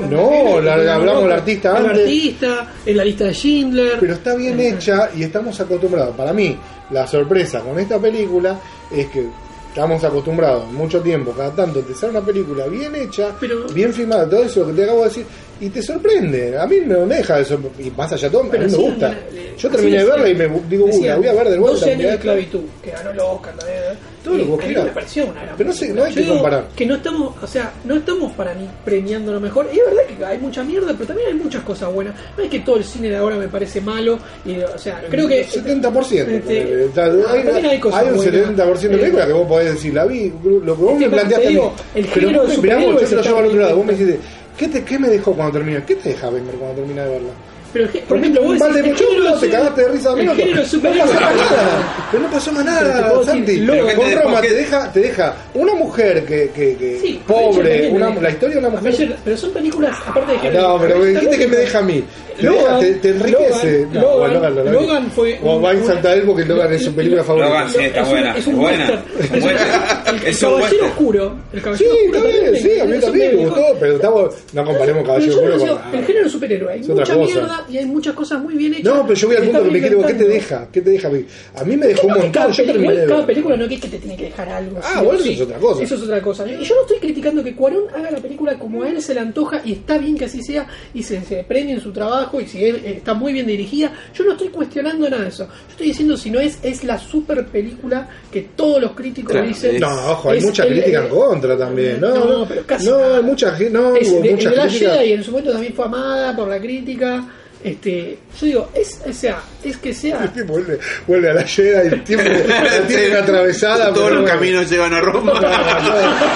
No, 0.09 0.30
negro, 0.32 0.61
la, 0.61 0.78
la 0.78 0.95
hablamos 0.95 1.24
del 1.24 1.32
artista 1.32 1.70
El 1.70 1.86
antes. 1.86 1.99
artista, 2.01 2.68
en 2.86 2.97
la 2.97 3.03
lista 3.05 3.24
de 3.26 3.34
Schindler. 3.34 3.97
Pero 3.99 4.13
está 4.13 4.36
bien 4.36 4.59
hecha 4.59 5.09
y 5.15 5.24
estamos 5.24 5.59
acostumbrados. 5.59 6.15
Para 6.15 6.34
mí, 6.34 6.57
la 6.89 7.05
sorpresa 7.05 7.59
con 7.61 7.78
esta 7.80 7.99
película 7.99 8.59
es 8.91 9.05
que 9.07 9.28
estamos 9.70 10.03
acostumbrados 10.03 10.72
mucho 10.72 10.99
tiempo, 11.01 11.34
cada 11.38 11.51
tanto 11.51 11.82
te 11.82 11.93
sale 11.93 12.13
una 12.13 12.22
película 12.26 12.65
bien 12.65 12.95
hecha, 12.95 13.30
Pero- 13.39 13.68
bien 13.68 13.93
filmada, 13.93 14.28
todo 14.28 14.41
eso 14.43 14.65
que 14.65 14.74
te 14.74 14.84
acabo 14.86 15.01
de 15.03 15.09
decir, 15.09 15.26
y 15.61 15.70
te 15.70 15.84
sorprende. 15.84 16.57
A 16.57 16.65
mí 16.65 16.78
no 16.84 17.05
me 17.05 17.18
deja 17.18 17.39
eso, 17.39 17.59
y 17.78 17.91
más 17.91 18.11
allá 18.11 18.28
de 18.28 18.32
todo, 18.32 18.43
a 18.47 18.49
Pero 18.49 18.65
mí 18.65 18.72
me 18.72 18.78
gusta. 18.78 19.15
Yo 19.55 19.70
terminé 19.70 19.97
de 19.99 20.03
verla 20.05 20.30
y 20.30 20.34
me 20.34 20.47
digo, 20.68 20.86
uy, 20.91 21.03
la 21.03 21.18
voy 21.18 21.28
a 21.28 21.34
ver 21.34 21.49
de 21.49 21.59
vuelta. 21.59 21.80
12 21.82 21.86
me 21.86 21.91
años 21.93 22.07
de 22.09 22.15
esclavitud, 22.15 22.61
que 22.84 22.89
ganó 22.89 23.11
el 23.11 23.20
Oscar 23.20 23.53
también. 23.55 23.80
¿eh? 23.84 23.97
Todo 24.28 24.38
lo 24.38 24.43
que 24.43 24.49
vos 24.49 24.59
mí 24.59 24.73
quieras. 24.73 25.28
una 25.30 25.55
Pero 25.57 25.69
no 25.69 25.75
sé, 25.75 25.93
no 25.93 26.03
hay 26.03 26.13
Yo 26.13 26.21
que 26.21 26.28
comparar. 26.28 26.67
Que 26.75 26.86
no 26.86 26.95
estamos, 26.95 27.34
o 27.41 27.47
sea, 27.47 27.71
no 27.86 27.95
estamos 27.95 28.34
para 28.34 28.53
mí 28.53 28.67
premiando 28.84 29.32
lo 29.32 29.39
mejor. 29.39 29.69
Y 29.71 29.80
es 29.80 29.86
verdad 29.86 30.01
que 30.17 30.25
hay 30.25 30.38
mucha 30.38 30.63
mierda, 30.63 30.93
pero 30.93 31.07
también 31.07 31.30
hay 31.30 31.34
muchas 31.36 31.63
cosas 31.63 31.93
buenas. 31.93 32.13
No 32.38 32.43
es 32.43 32.49
que 32.49 32.59
todo 32.59 32.78
el 32.78 32.84
cine 32.84 33.09
de 33.09 33.15
ahora 33.15 33.38
me 33.38 33.47
parece 33.47 33.80
malo. 33.80 34.19
Y, 34.45 34.57
o 34.57 34.78
sea, 34.78 35.01
creo 35.09 35.28
que. 35.28 35.47
70%. 35.47 36.28
Este, 36.28 36.89
no, 36.93 37.30
hay, 37.30 37.43
también 37.43 37.65
hay 37.65 37.80
cosas 37.80 38.01
hay 38.01 38.09
un 38.09 38.17
buenas. 38.17 38.49
70% 38.49 38.80
de 38.80 38.97
películas 38.97 39.28
que 39.28 39.34
vos 39.34 39.47
podés 39.47 39.73
decir, 39.73 39.93
la 39.93 40.05
vi, 40.05 40.34
lo 40.43 40.75
que 40.75 40.82
vos 40.82 40.99
me 40.99 41.09
planteaste 41.09 41.47
digo, 41.47 41.73
el 41.95 42.05
Pero 42.07 42.43
vos, 42.43 42.55
yo 42.55 43.07
te 43.07 43.15
lo 43.15 43.21
llevo 43.21 43.38
al 43.38 43.45
otro 43.45 43.59
lado. 43.59 43.78
Vos 43.78 43.86
me 43.86 43.93
dijiste, 43.93 44.19
¿qué 44.57 44.67
te, 44.67 44.84
¿qué 44.84 44.99
me 44.99 45.07
dejó 45.07 45.34
cuando 45.34 45.53
terminé? 45.53 45.84
¿Qué 45.86 45.95
te 45.95 46.09
deja 46.09 46.30
ver 46.30 46.43
cuando 46.43 46.75
terminé 46.75 47.01
de 47.01 47.09
verla? 47.09 47.32
Pero, 47.74 47.88
por 48.07 48.18
ejemplo, 48.18 48.41
vos 48.43 48.59
decís, 48.59 48.74
de 48.74 48.80
el 48.80 48.86
género 48.86 48.97
pochoclo, 48.97 49.36
de 49.36 49.39
te 49.47 49.49
cagaste 49.51 49.82
de 49.82 49.88
risa 49.89 50.09
El 50.13 50.30
género 50.36 50.63
de 50.63 50.78
No 50.78 50.89
pasó 50.89 51.13
más 51.22 51.36
nada. 51.36 52.07
Pero 52.11 52.24
no 52.24 52.30
pasó 52.32 52.51
más 52.51 52.65
nada, 52.65 53.24
Santi. 53.26 53.65
Con 53.95 54.11
Roma 54.24 54.41
te 54.41 54.49
deja, 54.53 54.91
te 54.93 54.99
deja 55.01 55.36
una 55.53 55.74
mujer 55.76 56.26
que, 56.26 56.49
que, 56.55 56.76
que 56.78 56.99
Sí, 57.01 57.22
pobre, 57.28 57.91
la 58.22 58.30
historia 58.30 58.55
de 58.55 58.59
una 58.59 58.70
mujer. 58.70 59.18
Pero 59.24 59.38
son 59.38 59.51
películas, 59.51 59.97
aparte 60.05 60.32
de 60.32 60.38
Ah, 60.38 60.41
género. 60.41 60.61
No, 60.70 60.80
pero 60.82 60.97
me 60.99 61.05
dijiste 61.07 61.38
que 61.38 61.47
me 61.47 61.55
deja 61.57 61.80
a 61.80 61.82
mí. 61.82 62.03
Te, 62.38 62.43
Logan- 62.43 62.80
te, 62.80 62.93
te 62.95 63.09
enriquece. 63.09 63.88
Logan- 63.88 63.93
no, 63.93 64.01
Logan- 64.01 64.20
bueno, 64.20 64.34
Logan, 64.36 64.55
lo 64.55 64.63
vi. 64.63 64.72
Logan 64.72 65.11
fue 65.11 65.39
O 65.43 65.59
va 65.59 65.72
a 65.72 65.74
un- 65.74 65.80
exaltar 65.80 66.18
él 66.20 66.24
porque 66.28 66.45
Logan 66.45 66.72
es 66.74 66.84
su 66.84 66.93
película 66.93 67.24
favorita. 67.24 67.49
Logan, 67.49 67.70
sí, 67.72 67.78
está 67.84 68.01
es 68.01 68.07
buena, 68.09 68.32
es 68.38 68.47
es 68.47 68.55
buena. 68.55 69.03
Es 69.20 69.32
Es 69.34 69.43
un- 69.43 69.49
Es 70.28 70.39
caballero 70.39 70.86
oscuro. 70.86 71.36
El 71.51 71.59
Sí, 71.59 71.63
caballero 71.63 71.91
oscuro 71.91 72.05
está 72.18 72.28
bien, 72.28 72.43
también, 72.45 72.63
sí, 72.63 72.80
a 72.80 72.86
mí 72.86 72.99
también 72.99 73.36
me 73.38 73.45
gustó, 73.45 73.61
pero 73.80 73.95
estamos, 73.95 74.36
no 74.53 74.65
comparemos 74.65 75.03
Caballero 75.07 75.34
Oscuro 75.34 75.57
con... 75.57 75.95
el 75.99 76.05
género 76.05 76.30
superhéroe 76.30 76.74
hay 76.74 76.80
Es 76.82 76.89
otra 76.89 77.15
mucha 77.15 77.15
cosa. 77.15 77.57
Y 77.70 77.78
hay 77.78 77.86
muchas 77.86 78.14
cosas 78.14 78.41
muy 78.41 78.55
bien 78.55 78.74
hechas. 78.74 78.86
No, 78.93 79.03
pero 79.03 79.14
yo 79.20 79.28
voy 79.28 79.38
al 79.38 79.43
punto 79.43 79.64
que 79.64 79.72
me 79.72 79.80
quiero. 79.80 80.05
¿Qué 80.05 80.14
te 80.14 80.28
deja? 80.28 80.68
¿Qué 80.72 80.82
te 80.82 80.89
deja? 80.91 81.10
A 81.55 81.64
mí 81.64 81.78
me 81.78 81.88
dejó 81.88 82.08
un 82.08 82.14
No, 82.14 82.20
montón. 82.20 82.32
cada, 82.32 82.51
Yo 82.51 82.64
terminé 82.66 82.78
película, 82.88 83.01
de 83.01 83.08
cada 83.08 83.26
película 83.26 83.58
no 83.58 83.66
es 83.66 83.80
que 83.82 83.88
te 83.88 83.97
tiene 83.97 84.18
que 84.18 84.24
dejar 84.26 84.49
algo. 84.49 84.80
Ah, 84.84 84.99
sí 84.99 85.05
bueno, 85.05 85.20
sí. 85.22 85.30
eso 85.34 85.43
es 85.43 85.47
otra 85.49 85.58
cosa. 85.60 85.84
Eso 85.84 85.95
es 85.95 86.01
otra 86.03 86.22
cosa. 86.22 86.47
Y 86.47 86.64
yo 86.64 86.76
no 86.76 86.82
estoy 86.82 86.97
criticando 86.99 87.43
que 87.43 87.55
Cuarón 87.55 87.84
haga 87.95 88.12
la 88.12 88.20
película 88.20 88.58
como 88.60 88.84
a 88.84 88.89
él 88.89 89.01
se 89.01 89.14
le 89.14 89.20
antoja 89.20 89.62
y 89.66 89.74
está 89.74 89.97
bien 89.97 90.18
que 90.18 90.26
así 90.26 90.41
sea 90.41 90.68
y 90.93 91.03
se, 91.03 91.22
se 91.24 91.43
premie 91.43 91.74
en 91.74 91.82
su 91.82 91.91
trabajo 91.91 92.39
y 92.41 92.47
si 92.47 92.64
él 92.64 92.82
eh, 92.84 92.93
está 92.97 93.14
muy 93.14 93.34
bien 93.34 93.47
dirigida. 93.47 93.91
Yo 94.14 94.24
no 94.24 94.32
estoy 94.34 94.49
cuestionando 94.49 95.10
nada 95.10 95.24
de 95.24 95.30
eso. 95.30 95.45
Yo 95.45 95.72
estoy 95.72 95.88
diciendo 95.88 96.18
si 96.18 96.30
no 96.32 96.39
es 96.39 96.58
es 96.64 96.84
la 96.84 96.97
super 96.97 97.45
película 97.47 98.08
que 98.32 98.41
todos 98.55 98.82
los 98.82 98.91
críticos 98.91 99.32
Claro, 99.32 99.47
dicen. 99.47 99.76
es- 99.76 99.82
No, 99.82 100.12
ojo, 100.12 100.32
hay 100.32 100.41
mucha 100.41 100.64
el- 100.64 100.74
crítica 100.74 101.03
en 101.03 101.10
contra 101.10 101.58
también. 101.58 102.01
No, 102.01 102.14
No, 102.14 102.26
no, 102.39 102.45
pero 102.47 102.66
casi 102.66 102.88
no, 102.88 102.97
hay 103.16 103.24
mucha 103.24 103.51
gente. 103.51 103.74
No, 103.74 103.95
Es 103.95 104.10
hubo 104.10 104.22
de, 104.22 104.32
muchas 104.32 104.51
de 104.51 104.58
la 104.58 104.68
críticas. 104.68 104.97
Jedi 104.97 105.12
en 105.14 105.24
su 105.24 105.32
momento 105.32 105.51
también 105.51 105.74
fue 105.74 105.86
amada 105.86 106.36
por 106.36 106.47
la 106.47 106.60
crítica. 106.60 107.28
Este, 107.64 108.18
yo 108.39 108.45
digo, 108.45 108.70
es, 108.74 108.99
o 109.08 109.12
sea, 109.12 109.39
es 109.64 109.78
que 109.78 109.93
sea. 109.93 110.32
Vuelve, 110.45 110.80
vuelve 111.08 111.30
a 111.32 111.34
la 111.34 111.43
Jedi, 111.43 111.88
el 111.88 112.03
tiempo 112.03 112.30
la 112.47 112.88
tiene 112.88 113.16
atravesada. 113.16 113.93
Todos 113.93 114.12
los 114.12 114.22
bueno. 114.22 114.36
caminos 114.38 114.70
llevan 114.70 114.93
a 114.93 115.01
Roma. 115.01 115.34
Claro, 115.39 115.84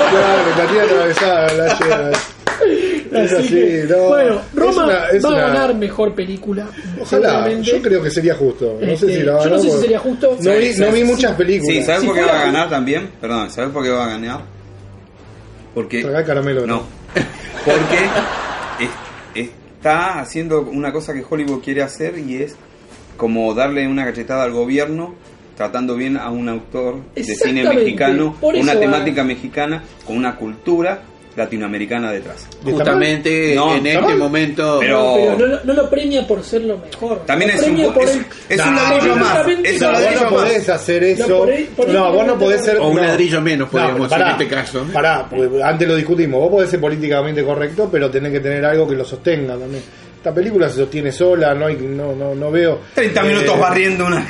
claro, 0.09 0.49
la 0.57 0.65
tiene 0.67 0.82
atravesada 0.82 1.53
la 1.53 1.76
Jedi. 1.76 2.17
Es 3.11 3.32
Así 3.34 3.36
así, 3.36 3.55
que, 3.55 3.86
no. 3.89 3.97
bueno, 4.07 4.36
Es 4.51 4.55
Roma 4.55 4.84
una- 4.86 5.05
es 5.09 5.24
va 5.26 5.30
una- 5.30 5.38
a 5.38 5.47
ganar 5.47 5.76
mejor 5.76 6.15
película. 6.15 6.67
Ojalá, 6.99 7.49
yo 7.61 7.82
creo 7.82 8.01
que 8.03 8.09
sería 8.09 8.36
justo. 8.36 8.78
No 8.82 8.88
sé 8.88 8.93
Este, 8.93 9.15
si 9.17 9.24
la 9.24 9.34
va 9.34 9.39
a 9.39 9.43
yo 9.43 9.49
no 9.49 9.55
ganar 9.57 9.72
sé 9.72 9.76
si 9.78 9.82
sería 9.82 9.99
justo. 9.99 10.38
No 10.41 10.55
vi, 10.57 10.74
no 10.78 10.91
vi 10.91 11.03
muchas 11.03 11.34
películas. 11.36 11.76
Sí, 11.76 11.84
¿sabes 11.84 12.01
Si 12.01 12.07
por 12.07 12.15
qué 12.15 12.22
va 12.24 12.39
a 12.41 12.45
ganar 12.45 12.69
también? 12.69 13.09
Perdón, 13.22 13.49
¿sabes 13.51 13.69
por 13.72 13.84
qué 13.84 13.89
va 13.89 14.05
a 14.05 14.09
ganar? 14.09 14.41
Porque. 15.74 16.01
Traga 16.01 16.24
caramelo. 16.26 16.65
No. 16.67 16.84
Porque 17.65 18.84
es- 18.84 18.89
está 19.82 20.19
haciendo 20.19 20.61
una 20.61 20.93
cosa 20.93 21.11
que 21.11 21.25
Hollywood 21.27 21.63
quiere 21.63 21.82
hacer 21.82 22.19
y 22.19 22.36
es 22.36 22.55
como 23.17 23.51
darle 23.55 23.88
una 23.88 24.05
cachetada 24.05 24.43
al 24.43 24.51
gobierno 24.51 25.15
tratando 25.57 25.95
bien 25.95 26.17
a 26.17 26.29
un 26.29 26.49
autor 26.49 26.97
de 27.15 27.23
cine 27.23 27.63
mexicano, 27.63 28.36
una 28.41 28.79
temática 28.79 29.23
mexicana, 29.23 29.84
con 30.05 30.17
una 30.17 30.36
cultura 30.36 31.01
latinoamericana 31.36 32.11
detrás. 32.11 32.47
Justamente 32.63 33.55
No, 33.55 33.75
en 33.75 33.86
¿está 33.88 33.99
este 34.01 34.15
momento. 34.15 34.77
Pero- 34.79 35.13
Pero 35.15 35.38
no, 35.38 35.45
lo- 35.45 35.63
no 35.63 35.73
lo 35.73 35.89
premia 35.89 36.27
por 36.27 36.43
ser 36.43 36.61
lo 36.63 36.77
mejor. 36.77 37.25
También 37.25 37.51
Lo 37.51 37.61
es 37.61 37.67
un, 37.67 37.93
por 37.93 38.03
es, 38.03 38.15
el- 38.15 38.25
es 38.49 38.65
un 38.65 38.75
ladrillo 38.75 39.15
más. 39.15 39.47
Es 39.47 39.82
un 39.82 39.88
vos 39.91 39.99
ladrillo 39.99 40.15
no 40.23 40.32
más. 40.32 40.41
podés 40.41 40.69
hacer 40.69 41.03
eso. 41.03 41.27
No, 41.27 41.38
por 41.39 41.49
ahí- 41.49 41.69
por 41.75 41.88
ahí 41.88 41.93
no, 41.93 42.11
vos 42.13 42.27
no 42.27 42.38
podés 42.39 42.65
ser. 42.65 42.77
O 42.77 42.88
un 42.89 42.95
no. 42.97 43.01
ladrillo 43.03 43.41
menos, 43.41 43.69
podríamos 43.69 44.07
pará, 44.09 44.25
en 44.25 44.32
este 44.41 44.47
caso. 44.47 44.86
Pará, 44.91 45.25
porque 45.29 45.63
antes 45.63 45.88
lo 45.88 45.95
discutimos. 45.95 46.39
Vos 46.41 46.49
podés 46.51 46.69
ser 46.69 46.79
políticamente 46.82 47.43
correcto, 47.43 47.89
pero 47.91 48.09
tenés 48.11 48.32
que 48.34 48.39
tener 48.39 48.65
algo 48.65 48.88
que 48.88 48.95
lo 48.95 49.05
sostenga 49.05 49.55
también. 49.57 49.84
Esta 50.17 50.34
película 50.34 50.69
se 50.69 50.75
sostiene 50.75 51.11
sola, 51.11 51.55
no, 51.55 51.65
hay, 51.65 51.77
no, 51.77 52.13
no, 52.13 52.36
no 52.36 52.51
veo. 52.51 52.79
30 52.93 53.23
minutos 53.23 53.55
eh, 53.55 53.59
barriendo 53.59 54.05
una. 54.05 54.27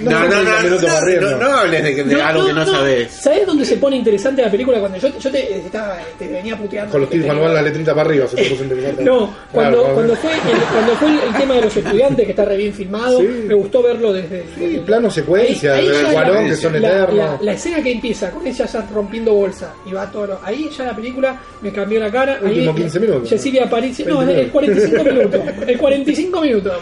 No, 0.00 0.10
No, 0.10 0.20
no, 0.20 0.28
30 0.28 0.62
no, 0.62 0.80
no, 0.80 0.86
barriendo. 0.94 1.30
no, 1.30 1.36
no 1.38 1.56
hables 1.58 1.82
de, 1.82 1.94
de 2.04 2.14
No, 2.14 2.24
algo 2.24 2.46
que 2.46 2.52
no, 2.52 2.66
sabes. 2.66 3.12
¿Sabés 3.12 3.46
dónde 3.46 3.64
se 3.64 3.76
pone 3.76 3.96
interesante 3.96 4.42
la 4.42 4.50
película? 4.50 4.78
Cuando 4.78 4.98
yo, 4.98 5.08
yo 5.18 5.30
te, 5.30 5.56
estaba, 5.58 5.98
te 6.18 6.28
venía 6.28 6.56
puteando. 6.56 6.92
Con 6.92 7.00
los 7.02 7.10
cuando 7.10 7.42
van 7.42 7.54
la 7.54 7.62
letrita 7.62 7.94
para 7.94 8.08
arriba, 8.08 8.26
se 8.28 8.36
te 8.36 8.44
puso 8.50 8.62
interesante. 8.64 9.04
No, 9.04 9.34
cuando, 9.52 9.78
Claro, 9.78 9.94
cuando, 9.94 10.16
fue 10.16 10.32
el, 10.32 10.38
cuando 10.40 10.92
fue 10.96 11.08
el, 11.10 11.18
el 11.28 11.34
tema 11.34 11.54
de 11.54 11.60
los 11.62 11.76
estudiantes, 11.76 12.24
que 12.24 12.30
está 12.30 12.44
re 12.44 12.56
bien 12.56 12.72
filmado, 12.72 13.18
Sí. 13.20 13.26
me 13.46 13.54
gustó 13.54 13.82
verlo 13.82 14.12
desde. 14.12 14.42
Sí, 14.54 14.60
desde- 14.60 14.78
plano 14.80 15.10
secuencia, 15.10 15.74
Ahí- 15.74 15.88
ahí 15.88 15.88
de 15.88 16.02
la- 16.12 16.44
que 16.48 16.56
son 16.56 16.72
la, 16.80 16.88
eternos. 16.88 17.14
la- 17.16 17.38
la 17.40 17.52
escena 17.52 17.82
que 17.82 17.92
empieza 17.92 18.30
con 18.30 18.46
ella 18.46 18.66
ya 18.66 18.86
rompiendo 18.94 19.32
bolsa 19.34 19.74
y 19.86 19.92
va 19.92 20.10
todo. 20.10 20.26
lo- 20.26 20.40
ahí 20.44 20.68
ya 20.76 20.84
la 20.84 20.94
película 20.96 21.40
me 21.62 21.72
cambió 21.72 22.00
la 22.00 22.10
cara. 22.10 22.38
Último 22.42 22.70
ahí, 22.70 22.76
15 22.76 23.00
minutos. 23.00 23.28
Cecilia 23.28 23.64
Aparicio. 23.64 24.06
No, 24.08 24.18
29. 24.18 24.42
el 24.44 24.50
45 24.52 25.04
minutos. 25.12 25.40
El 25.66 25.78
45 25.78 26.40
minutos. 26.40 26.72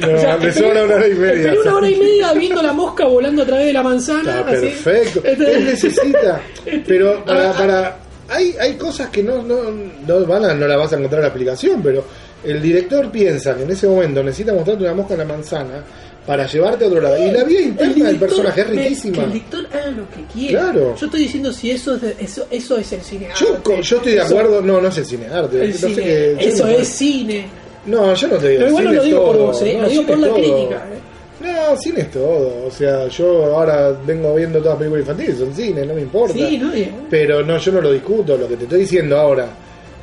No, 0.00 0.38
me 0.38 0.52
sobra 0.52 0.84
una 0.84 0.94
hora 0.94 1.08
y 1.08 1.14
media. 1.14 1.34
Esperé 1.36 1.58
una 1.60 1.74
hora 1.76 1.88
y 1.90 1.96
media 1.96 2.32
viendo 2.56 2.62
la 2.62 2.72
mosca 2.72 3.04
volando 3.06 3.42
a 3.42 3.46
través 3.46 3.66
de 3.66 3.72
la 3.72 3.82
manzana. 3.82 4.40
Está 4.40 4.50
así. 4.52 4.60
perfecto. 4.66 5.20
Este- 5.24 5.52
Él 5.52 5.64
necesita. 5.64 6.40
Pero 6.86 7.24
para. 7.24 7.50
Ah, 7.50 7.54
para 7.56 7.96
hay, 8.28 8.56
hay 8.60 8.74
cosas 8.74 9.08
que 9.10 9.22
no, 9.22 9.40
no, 9.42 9.56
no, 10.06 10.26
van 10.26 10.44
a, 10.44 10.52
no 10.54 10.66
la 10.66 10.76
vas 10.76 10.92
a 10.92 10.96
encontrar 10.96 11.20
en 11.20 11.26
la 11.26 11.30
aplicación, 11.30 11.80
pero 11.80 12.04
el 12.42 12.60
director 12.60 13.08
piensa 13.12 13.54
que 13.54 13.62
en 13.62 13.70
ese 13.70 13.86
momento 13.86 14.20
necesita 14.20 14.52
mostrarte 14.52 14.82
una 14.82 14.94
mosca 14.94 15.14
en 15.14 15.20
la 15.20 15.24
manzana 15.26 15.84
para 16.26 16.44
llevarte 16.48 16.86
a 16.86 16.88
otro 16.88 17.00
lado. 17.00 17.16
Y 17.24 17.30
la 17.30 17.44
vida 17.44 17.60
interna 17.60 18.06
del 18.06 18.16
personaje 18.16 18.62
es 18.62 18.66
que- 18.66 18.72
riquísima. 18.72 19.14
Que 19.18 19.22
el 19.22 19.32
director 19.32 19.66
haga 19.72 19.90
lo 19.92 20.10
que 20.10 20.24
quiera. 20.34 20.60
Claro. 20.60 20.96
Yo 20.96 21.06
estoy 21.06 21.20
diciendo 21.20 21.52
si 21.52 21.70
eso 21.70 21.94
es, 21.94 22.00
de- 22.02 22.16
eso, 22.18 22.46
eso 22.50 22.76
es 22.78 22.92
el 22.92 23.02
cine. 23.02 23.28
Yo, 23.38 23.46
arte. 23.50 23.60
co- 23.62 23.80
yo 23.80 23.96
estoy 23.98 24.12
de 24.12 24.18
Eso- 24.18 24.26
acuerdo, 24.26 24.60
no, 24.60 24.80
no 24.80 24.88
es 24.88 24.98
el 24.98 25.06
cine 25.06 25.26
arte. 25.28 25.62
el 25.62 25.70
no 25.70 25.76
sé 25.76 25.86
cine, 25.88 26.04
yo 26.32 26.48
eso 26.48 26.64
no- 26.66 26.70
es 26.72 26.88
cine. 26.88 27.46
No, 27.86 28.12
yo 28.12 28.26
no 28.26 28.36
te 28.38 28.48
digo. 28.48 28.58
Pero 28.58 28.68
igual 28.70 28.84
no 28.86 28.92
lo 28.92 29.02
digo 29.04 29.24
por 29.26 29.36
vos, 29.38 29.62
¿eh? 29.62 29.78
Lo 29.80 29.88
digo 29.88 30.02
por 30.04 30.18
la 30.18 30.26
todo. 30.26 30.36
crítica. 30.36 30.76
¿eh? 30.92 30.98
No, 31.40 31.76
cine 31.76 32.00
es 32.02 32.10
todo. 32.10 32.66
O 32.66 32.70
sea, 32.70 33.08
yo 33.08 33.54
ahora 33.56 33.90
vengo 34.06 34.34
viendo 34.34 34.58
todas 34.58 34.74
las 34.74 34.78
películas 34.78 35.02
infantiles, 35.02 35.38
son 35.38 35.54
cine, 35.54 35.84
no 35.84 35.94
me 35.94 36.00
importa. 36.02 36.34
Sí, 36.34 36.56
no, 36.58 36.74
y- 36.76 36.90
Pero 37.10 37.44
no, 37.44 37.58
yo 37.58 37.72
no 37.72 37.80
lo 37.80 37.92
discuto. 37.92 38.36
Lo 38.36 38.48
que 38.48 38.56
te 38.56 38.64
estoy 38.64 38.80
diciendo 38.80 39.18
ahora, 39.18 39.48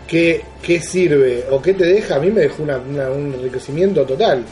¿qué, 0.07 0.41
qué 0.61 0.79
sirve 0.79 1.45
o 1.49 1.61
qué 1.61 1.73
te 1.73 1.86
deja? 1.86 2.15
A 2.15 2.19
mí 2.19 2.29
me 2.29 2.41
dejó 2.41 2.63
una- 2.63 2.77
una- 2.77 3.09
un 3.09 3.34
enriquecimiento 3.34 4.03
total. 4.03 4.43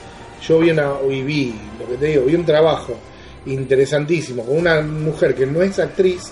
Yo 0.48 0.58
vi 0.60 0.72
una, 0.72 0.94
y 1.10 1.22
vi, 1.22 1.54
lo 1.80 1.88
que 1.88 1.98
te 1.98 2.06
digo, 2.08 2.24
vi 2.26 2.34
un 2.36 2.46
trabajo 2.46 2.96
interesantísimo 3.46 4.44
con 4.44 4.58
una 4.58 4.82
mujer 4.82 5.36
que 5.36 5.46
no 5.46 5.62
es 5.62 5.78
actriz, 5.80 6.32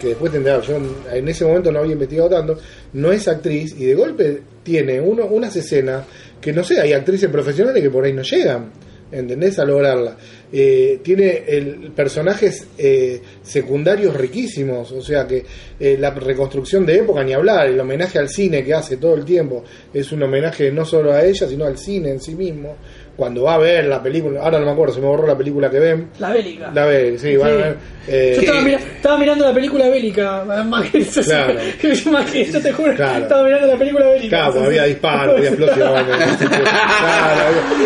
que 0.00 0.08
después 0.08 0.30
tendrá, 0.30 0.60
yo 0.60 0.76
en- 0.76 0.90
en 1.10 1.28
ese 1.28 1.44
momento 1.46 1.72
no 1.72 1.78
había 1.78 1.92
investigado 1.92 2.28
tanto, 2.28 2.58
no 2.92 3.12
es 3.12 3.26
actriz 3.28 3.74
y 3.78 3.86
de 3.86 3.94
golpe 3.94 4.42
tiene 4.62 5.00
uno, 5.00 5.24
unas 5.26 5.56
escenas 5.56 6.04
que 6.40 6.52
no 6.52 6.62
sé, 6.64 6.80
hay 6.80 6.92
actrices 6.92 7.30
profesionales 7.30 7.82
que 7.82 7.88
por 7.90 8.04
ahí 8.04 8.12
no 8.12 8.22
llegan. 8.22 8.70
¿Entendés? 9.10 9.58
A 9.60 9.64
lograrla. 9.64 10.16
Eh, 10.52 11.00
tiene 11.02 11.44
el, 11.46 11.92
personajes 11.94 12.66
eh, 12.76 13.20
secundarios 13.42 14.16
riquísimos, 14.16 14.90
o 14.92 15.00
sea 15.00 15.26
que 15.26 15.44
eh, 15.78 15.96
la 15.98 16.10
reconstrucción 16.10 16.84
de 16.84 16.98
época, 16.98 17.22
ni 17.22 17.32
hablar, 17.32 17.68
el 17.68 17.78
homenaje 17.78 18.18
al 18.18 18.28
cine 18.28 18.64
que 18.64 18.74
hace 18.74 18.96
todo 18.96 19.14
el 19.14 19.24
tiempo, 19.24 19.62
es 19.92 20.10
un 20.10 20.22
homenaje 20.22 20.72
no 20.72 20.84
solo 20.84 21.12
a 21.12 21.24
ella, 21.24 21.48
sino 21.48 21.64
al 21.64 21.78
cine 21.78 22.10
en 22.10 22.20
sí 22.20 22.34
mismo. 22.34 22.76
Cuando 23.16 23.44
va 23.44 23.54
a 23.54 23.58
ver 23.58 23.86
la 23.86 24.02
película, 24.02 24.40
ahora 24.42 24.58
no 24.58 24.66
me 24.66 24.72
acuerdo, 24.72 24.92
se 24.94 25.00
me 25.00 25.06
borró 25.06 25.26
la 25.26 25.36
película 25.38 25.70
que 25.70 25.78
ven. 25.78 26.08
La 26.18 26.30
bélica. 26.32 26.70
La 26.74 26.84
ve, 26.84 27.16
sí, 27.18 27.34
van 27.36 27.48
a 27.48 27.52
Sí. 27.54 27.56
ver. 27.62 27.76
eh, 28.08 28.32
Yo 28.36 28.40
estaba, 28.42 28.60
mira- 28.60 28.78
estaba 28.78 29.18
mirando 29.18 29.46
la 29.46 29.54
película 29.54 29.88
bélica, 29.88 30.44
más 30.44 30.90
que 30.90 30.98
eso, 30.98 31.22
Claro. 31.22 31.54
más 32.12 32.30
que 32.30 32.44
yo 32.44 32.60
te 32.62 32.72
juro, 32.72 32.94
Claro. 32.94 33.22
estaba 33.22 33.42
mirando 33.44 33.66
la 33.68 33.76
película 33.76 34.06
bélica. 34.06 34.28
Claro, 34.50 34.64
había 34.66 34.84
disparos, 34.84 35.36
había 35.38 35.48
explosiones. 35.48 36.04
Claro, 36.04 36.12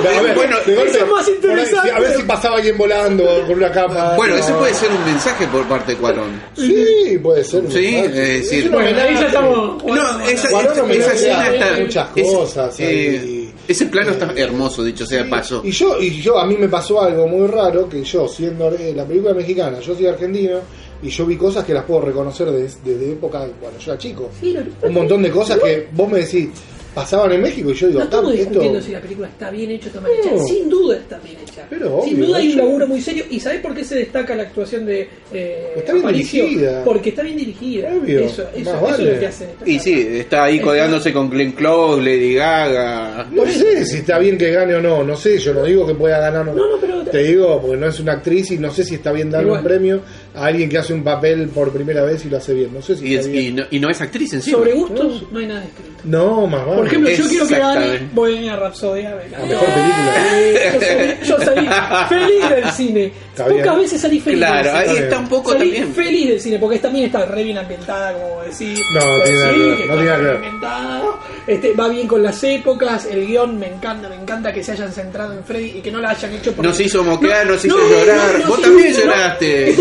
había- 0.02 0.18
a 0.18 0.22
ver, 0.22 0.34
Bueno, 0.34 0.56
de 0.66 0.74
golpe, 0.74 0.90
eso 0.90 1.04
es 1.04 1.10
más 1.10 1.28
interesante. 1.28 1.90
A 1.92 1.98
ver 2.00 2.12
si 2.16 2.22
pasaba 2.24 2.56
alguien 2.56 2.76
volando 2.76 3.24
con 3.46 3.56
una 3.56 3.70
capa. 3.70 4.14
Bueno, 4.16 4.34
no. 4.34 4.40
ese 4.40 4.52
puede 4.54 4.74
ser 4.74 4.90
un 4.90 5.04
mensaje 5.04 5.46
por 5.46 5.64
parte 5.68 5.92
de 5.92 5.98
Cuarón. 5.98 6.40
Sí, 6.56 7.18
puede 7.22 7.44
ser. 7.44 7.60
un 7.60 7.70
Sí, 7.72 7.78
mensaje. 8.02 8.36
es 8.36 8.50
decir- 8.50 8.70
Bueno, 8.70 9.00
ahí 9.00 9.14
ya 9.14 9.26
estamos. 9.26 9.84
No, 9.84 10.20
esa, 10.28 10.48
Cuarón 10.50 10.90
esa- 10.90 10.92
esa 11.00 11.12
escena 11.14 11.48
está. 11.54 11.80
muchas 11.80 12.08
es- 12.16 12.26
cosas 12.32 12.76
eh. 12.80 13.39
Ese 13.70 13.86
plano 13.86 14.10
está 14.10 14.32
hermoso, 14.34 14.82
dicho 14.82 15.06
sea 15.06 15.22
de 15.22 15.30
paso. 15.30 15.62
Y 15.64 15.70
yo, 15.70 16.00
y 16.00 16.20
yo, 16.20 16.38
a 16.38 16.46
mí 16.46 16.56
me 16.56 16.68
pasó 16.68 17.00
algo 17.00 17.28
muy 17.28 17.46
raro, 17.46 17.88
que 17.88 18.02
yo, 18.02 18.26
siendo 18.26 18.68
eh, 18.72 18.92
la 18.94 19.04
película 19.04 19.32
mexicana, 19.32 19.78
yo 19.78 19.94
soy 19.94 20.06
argentino, 20.06 20.58
y 21.02 21.08
yo 21.08 21.24
vi 21.24 21.36
cosas 21.36 21.64
que 21.64 21.72
las 21.72 21.84
puedo 21.84 22.00
reconocer 22.00 22.50
desde, 22.50 22.80
desde 22.84 23.12
época 23.12 23.46
cuando 23.60 23.78
yo 23.78 23.92
era 23.92 23.98
chico. 23.98 24.30
Sí, 24.40 24.56
Un 24.82 24.92
montón 24.92 25.22
de 25.22 25.30
cosas 25.30 25.60
que 25.60 25.88
vos 25.92 26.10
me 26.10 26.18
decís, 26.18 26.48
pasaban 26.94 27.32
en 27.32 27.42
México, 27.42 27.70
y 27.70 27.74
yo 27.74 27.86
digo, 27.88 27.98
No 28.00 28.04
estamos 28.04 28.30
"Tam, 28.30 28.36
discutiendo 28.38 28.78
esto... 28.78 28.86
si 28.88 28.92
la 28.92 29.00
película 29.00 29.28
está 29.28 29.50
bien 29.50 29.70
hecha 29.70 29.84
o 29.84 29.88
está 29.88 30.00
mal 30.00 30.10
hecha. 30.18 30.30
No. 30.32 30.46
Sin 30.46 30.68
duda 30.68 30.96
está 30.96 31.18
bien 31.18 31.36
hecha. 31.42 31.66
Pero 31.70 32.02
Sin 32.04 32.14
obvio, 32.16 32.26
duda 32.26 32.38
hay 32.38 32.52
un 32.52 32.58
laburo 32.58 32.86
muy 32.86 33.00
serio. 33.00 33.24
¿Y 33.30 33.40
sabés 33.40 33.60
por 33.60 33.74
qué 33.74 33.84
se 33.84 33.94
destaca 33.96 34.34
la 34.34 34.42
actuación 34.44 34.86
de 34.86 35.08
eh, 35.32 35.72
Está 35.76 35.92
bien 35.92 36.04
Aparicio? 36.04 36.44
dirigida. 36.44 36.84
Porque 36.84 37.10
está 37.10 37.22
bien 37.22 37.36
dirigida. 37.36 37.88
Obvio, 37.94 38.20
Eso, 38.20 38.44
eso, 38.54 38.72
más 38.82 38.92
eso 38.94 39.02
es 39.02 39.14
lo 39.14 39.20
que 39.20 39.26
hace. 39.26 39.46
destacar. 39.46 39.68
Y 39.68 39.78
sí, 39.78 40.06
está 40.12 40.44
ahí 40.44 40.60
codeándose 40.60 41.12
con 41.12 41.30
Glenn 41.30 41.52
Close, 41.52 42.02
Lady 42.02 42.34
Gaga. 42.34 43.26
No 43.32 43.44
sé 43.46 43.84
si 43.86 43.96
está 43.98 44.18
bien 44.18 44.36
que 44.38 44.50
gane 44.50 44.74
o 44.74 44.80
no, 44.82 45.04
no 45.04 45.16
sé, 45.16 45.38
yo 45.38 45.54
no 45.54 45.64
digo 45.64 45.86
que 45.86 45.94
pueda 45.94 46.18
ganar 46.18 46.42
o 46.42 46.44
no. 46.46 46.54
No, 46.54 46.70
no, 46.70 46.76
pero- 46.80 47.00
Te 47.10 47.22
digo, 47.24 47.60
porque 47.60 47.76
no 47.76 47.88
es 47.88 47.98
una 47.98 48.12
actriz 48.12 48.50
y 48.52 48.58
no 48.58 48.70
sé 48.72 48.84
si 48.84 48.94
está 48.96 49.10
bien 49.12 49.30
darle 49.30 49.48
Igual. 49.48 49.60
un 49.62 49.66
premio 49.66 50.00
a 50.34 50.46
alguien 50.46 50.68
que 50.68 50.78
hace 50.78 50.92
un 50.94 51.02
papel 51.02 51.48
por 51.48 51.72
primera 51.72 52.04
vez 52.04 52.24
y 52.24 52.28
lo 52.30 52.36
hace 52.36 52.54
bien. 52.54 52.72
No 52.72 52.80
sé 52.82 52.96
si 52.96 53.06
Y, 53.08 53.14
es- 53.16 53.26
bien. 53.30 53.44
y 53.44 53.52
no, 53.52 53.64
y 53.70 53.78
no 53.80 53.90
es 53.90 54.00
actriz 54.00 54.32
encima. 54.34 54.58
Sobre 54.58 54.72
gustos 54.72 55.24
no 55.32 55.38
hay 55.38 55.46
nada 55.46 55.64
escrito. 55.64 55.90
No, 56.04 56.46
más 56.46 56.64
vale. 56.64 56.76
Por 56.78 56.86
ejemplo, 56.86 57.10
yo 57.10 57.28
quiero 57.28 57.46
que 57.48 57.58
gane. 57.58 58.08
Bohemia 58.12 58.56
Rhapsodia. 58.56 59.16
me 59.16 59.28
La 59.30 59.38
mejor 59.44 59.66
película. 59.66 60.38
Eh, 60.38 61.18
yo, 61.24 61.38
salí, 61.38 61.66
yo 61.66 61.68
salí 61.68 61.68
feliz 62.08 62.50
del 62.50 62.70
cine. 62.72 63.12
Pocas 63.36 63.76
veces 63.76 64.00
salí 64.00 64.20
feliz 64.20 64.38
Claro, 64.38 64.68
del 64.68 64.76
ahí 64.76 64.88
cine. 64.88 65.00
está 65.00 65.18
un 65.18 65.28
poco 65.28 65.52
Salí 65.52 65.70
también. 65.72 65.94
feliz 65.94 66.28
del 66.28 66.40
cine, 66.40 66.58
porque 66.58 66.78
también 66.78 67.06
está 67.06 67.24
re 67.26 67.42
bien 67.42 67.58
ambientada, 67.58 68.12
como 68.12 68.42
decir. 68.42 68.78
No, 68.94 69.00
tiene 69.24 69.38
nada 69.38 69.52
que 69.52 69.58
ver, 69.58 69.68
no 69.68 69.94
está 69.94 69.94
tiene 70.40 70.58
nada. 70.60 71.02
Este, 71.46 71.72
va 71.74 71.88
bien 71.88 72.06
con 72.06 72.22
las 72.22 72.44
épocas, 72.44 73.06
el 73.06 73.26
guion 73.26 73.58
me 73.58 73.66
encanta, 73.68 74.08
me 74.08 74.16
encanta 74.16 74.52
que 74.52 74.62
se 74.62 74.72
hayan 74.72 74.92
centrado 74.92 75.32
en 75.32 75.42
Freddy 75.44 75.78
y 75.78 75.80
que 75.80 75.90
no 75.90 76.00
la 76.00 76.10
hayan 76.10 76.32
hecho 76.34 76.52
por... 76.52 76.64
Nos 76.64 76.78
hizo 76.80 77.02
moquear, 77.02 77.46
nos 77.46 77.64
hizo 77.64 77.76
llorar. 77.76 78.42
Vos 78.46 78.56
sí, 78.56 78.62
también 78.62 78.92
no. 78.92 78.98
lloraste. 79.00 79.74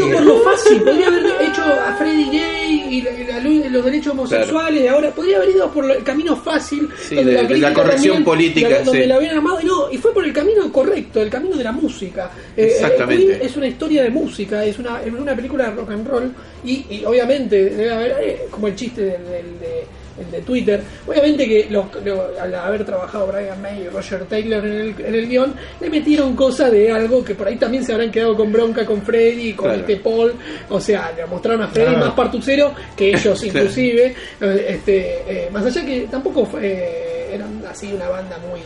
Podría 0.00 0.18
haber 0.18 0.22
ido 0.22 0.34
por 0.34 0.44
lo 0.44 0.50
fácil, 0.50 0.82
podría 0.82 1.06
haber 1.08 1.24
hecho 1.42 1.62
a 1.62 1.94
Freddy 1.96 2.24
gay 2.30 2.86
y 2.90 3.02
la- 3.02 3.40
la 3.40 3.68
los 3.70 3.84
derechos 3.84 4.12
homosexuales, 4.12 4.82
y 4.82 4.86
ahora 4.86 5.10
podría 5.10 5.36
haber 5.38 5.50
ido 5.50 5.70
por 5.70 5.90
el 5.90 6.02
camino 6.02 6.36
fácil, 6.36 6.88
Sí, 7.08 7.14
donde 7.16 7.30
de- 7.30 7.36
de 7.36 7.42
la 7.42 7.48
crítica 7.48 7.74
corrección 7.74 8.02
también, 8.16 8.24
política, 8.24 8.68
la- 8.68 8.82
donde 8.82 9.02
sí. 9.02 9.08
la 9.08 9.14
habían 9.16 9.36
armado, 9.36 9.58
y 9.62 9.64
no, 9.66 9.90
y 9.90 9.98
fue 9.98 10.12
por 10.14 10.24
el 10.24 10.32
camino 10.32 10.72
correcto, 10.72 11.20
el 11.22 11.30
camino 11.30 11.56
de 11.56 11.64
la 11.64 11.72
música. 11.72 12.30
Eh, 12.56 12.66
Exactamente. 12.74 13.22
eh, 13.24 13.26
Queen 13.38 13.42
es 13.42 13.56
una 13.56 13.66
historia 13.68 14.02
de 14.02 14.10
música, 14.10 14.64
es 14.64 14.78
una, 14.78 15.02
es 15.02 15.12
una 15.12 15.34
película 15.34 15.64
de 15.70 15.76
rock 15.76 15.90
and 15.90 16.06
roll, 16.08 16.32
y, 16.64 16.84
y 16.90 17.04
obviamente 17.04 17.64
debe 17.70 17.90
haber, 17.90 18.16
eh, 18.22 18.40
como 18.50 18.68
el 18.68 18.74
chiste 18.76 19.02
del, 19.02 19.24
del- 19.24 19.60
de, 19.60 19.84
el 20.18 20.30
de 20.30 20.40
Twitter, 20.40 20.82
obviamente 21.06 21.46
que 21.46 21.66
los- 21.70 21.86
lo- 22.04 22.28
al 22.40 22.54
haber 22.54 22.84
trabajado 22.84 23.26
Brian 23.26 23.60
May 23.60 23.82
y 23.82 23.88
Roger 23.88 24.24
Taylor 24.24 24.64
en 24.64 24.72
el, 24.72 24.94
en 24.98 25.14
el 25.14 25.28
guion, 25.28 25.54
le 25.80 25.90
metieron 25.90 26.34
cosas 26.34 26.70
de 26.72 26.90
algo 26.90 27.24
que 27.24 27.34
por 27.34 27.46
ahí 27.48 27.56
también 27.56 27.84
se 27.84 27.92
habrán 27.92 28.10
quedado 28.10 28.36
con 28.36 28.50
bronca 28.52 28.84
con 28.86 29.02
Freddy, 29.02 29.52
con 29.52 29.66
Claro. 29.66 29.80
este 29.80 29.96
Paul, 29.96 30.34
o 30.70 30.80
sea, 30.80 31.12
le 31.16 31.26
mostraron 31.26 31.62
a 31.62 31.68
Freddy 31.68 31.96
más 31.96 32.12
partucero 32.12 32.72
que 32.96 33.08
ellos 33.14 33.44
inclusive, 33.44 34.14
eh, 34.40 34.66
este, 34.68 35.22
eh, 35.28 35.50
más 35.52 35.64
allá 35.66 35.84
que 35.84 36.06
tampoco 36.10 36.46
fue, 36.46 36.60
eh, 36.66 37.34
eran 37.34 37.62
así 37.68 37.92
una 37.92 38.08
banda 38.08 38.38
muy 38.50 38.60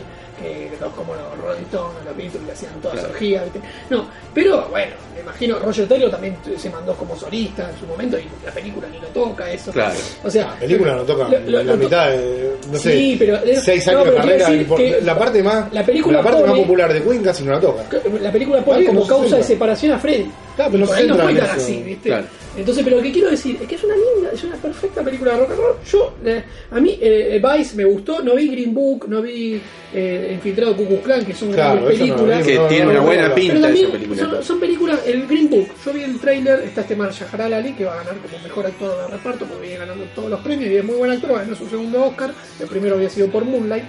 los 0.79 0.93
como 0.93 1.13
los 1.15 1.37
Rolling 1.39 1.63
Stones, 1.63 1.97
los 2.05 2.15
Beatles 2.17 2.43
que 2.45 2.51
hacían 2.51 2.73
todas 2.81 2.97
Claro. 2.99 3.13
orgías, 3.13 3.43
¿viste? 3.45 3.59
no, 3.89 4.05
pero 4.33 4.67
bueno, 4.69 4.91
me 5.15 5.21
imagino 5.21 5.59
Roger 5.59 5.87
Taylor 5.87 6.11
también 6.11 6.35
se 6.57 6.69
mandó 6.69 6.93
como 6.95 7.15
solista 7.15 7.69
en 7.69 7.79
su 7.79 7.85
momento 7.85 8.17
y 8.17 8.25
la 8.45 8.51
película 8.51 8.87
ni 8.89 8.99
lo 8.99 9.07
toca 9.07 9.51
eso, 9.51 9.71
Claro. 9.71 9.95
o 10.23 10.29
sea, 10.29 10.47
La 10.53 10.59
película 10.59 10.95
no 10.95 11.01
toca 11.03 11.23
lo- 11.29 11.39
lo- 11.39 11.63
la 11.63 11.63
lo- 11.63 11.77
mitad 11.77 12.09
de, 12.09 12.55
no 12.71 12.77
sé, 12.77 12.91
Sí, 12.93 13.15
pero- 13.19 13.39
seis 13.61 13.85
no, 13.87 13.91
años 13.91 14.03
pero 14.03 14.11
de 14.27 14.37
carrera. 14.37 14.67
por- 14.67 15.03
la 15.03 15.17
parte 15.17 15.43
más, 15.43 15.73
la 15.73 15.85
película 15.85 16.21
parte 16.21 16.43
más 16.43 16.57
popular 16.59 16.93
de 16.93 17.01
Queen 17.03 17.23
casi 17.23 17.43
no 17.43 17.51
la 17.53 17.59
toca. 17.59 17.83
la 18.21 18.31
película 18.31 18.63
pone 18.63 18.85
como 18.85 19.01
no 19.01 19.07
causa 19.07 19.37
de 19.37 19.43
separación 19.43 19.93
a 19.93 19.99
Freddy. 19.99 20.31
Claro, 20.55 20.71
pero 20.71 20.85
no 20.85 20.93
se 20.93 21.03
no 21.07 21.17
fue 21.17 21.33
tan 21.35 21.49
así, 21.49 21.81
¿viste? 21.83 22.09
Claro. 22.09 22.25
Entonces, 22.57 22.83
pero 22.83 22.97
lo 22.97 23.01
que 23.01 23.11
quiero 23.13 23.29
decir 23.29 23.57
es 23.61 23.67
que 23.67 23.75
es 23.75 23.83
una 23.83 23.95
linda, 23.95 24.31
es 24.33 24.43
una 24.43 24.55
perfecta 24.57 25.01
película 25.01 25.31
de 25.33 25.37
rock 25.39 25.51
and 25.51 25.59
roll. 25.59 25.75
Yo, 25.89 26.13
eh, 26.25 26.43
a 26.71 26.79
mí, 26.81 26.97
eh, 27.01 27.41
Vice 27.41 27.75
me 27.77 27.85
gustó, 27.85 28.21
no 28.21 28.35
vi 28.35 28.49
Green 28.49 28.73
Book, 28.73 29.05
no 29.07 29.21
vi 29.21 29.61
eh, 29.93 30.31
Infiltrado 30.33 30.75
Ku 30.75 31.01
Klan, 31.01 31.25
que 31.25 31.33
son 31.33 31.53
Claro, 31.53 31.81
grandes 31.85 31.99
no 31.99 32.05
películas. 32.17 32.45
vi, 32.45 32.51
Que 32.51 32.59
no, 32.59 32.67
tiene 32.67 32.83
no, 32.85 32.89
una 32.91 32.99
no, 32.99 33.05
buena 33.05 33.27
no, 33.29 33.35
pinta. 33.35 33.53
pero 33.53 33.65
también 33.65 33.85
esa 33.85 33.93
película. 33.93 34.19
son, 34.29 34.43
son 34.43 34.59
películas, 34.59 34.99
el 35.07 35.27
Green 35.27 35.49
Book, 35.49 35.67
yo 35.85 35.93
vi 35.93 36.03
el 36.03 36.19
trailer, 36.19 36.59
está 36.59 36.81
este 36.81 36.95
man 36.97 37.09
Yaharal 37.11 37.53
Ali, 37.53 37.71
que 37.73 37.85
va 37.85 37.93
a 37.93 37.97
ganar 38.03 38.15
como 38.17 38.43
mejor 38.43 38.65
actor 38.65 38.97
de 38.97 39.07
reparto, 39.17 39.45
porque 39.45 39.61
viene 39.67 39.77
ganando 39.79 40.03
todos 40.13 40.29
los 40.29 40.39
premios 40.41 40.69
y 40.71 40.75
es 40.75 40.83
muy 40.83 40.95
buen 40.95 41.11
actor, 41.11 41.31
ganó 41.31 41.55
su 41.55 41.67
segundo 41.69 42.03
Oscar, 42.05 42.33
el 42.59 42.67
primero 42.67 42.95
había 42.95 43.09
sido 43.09 43.27
por 43.29 43.45
Moonlight. 43.45 43.85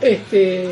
Este, 0.00 0.68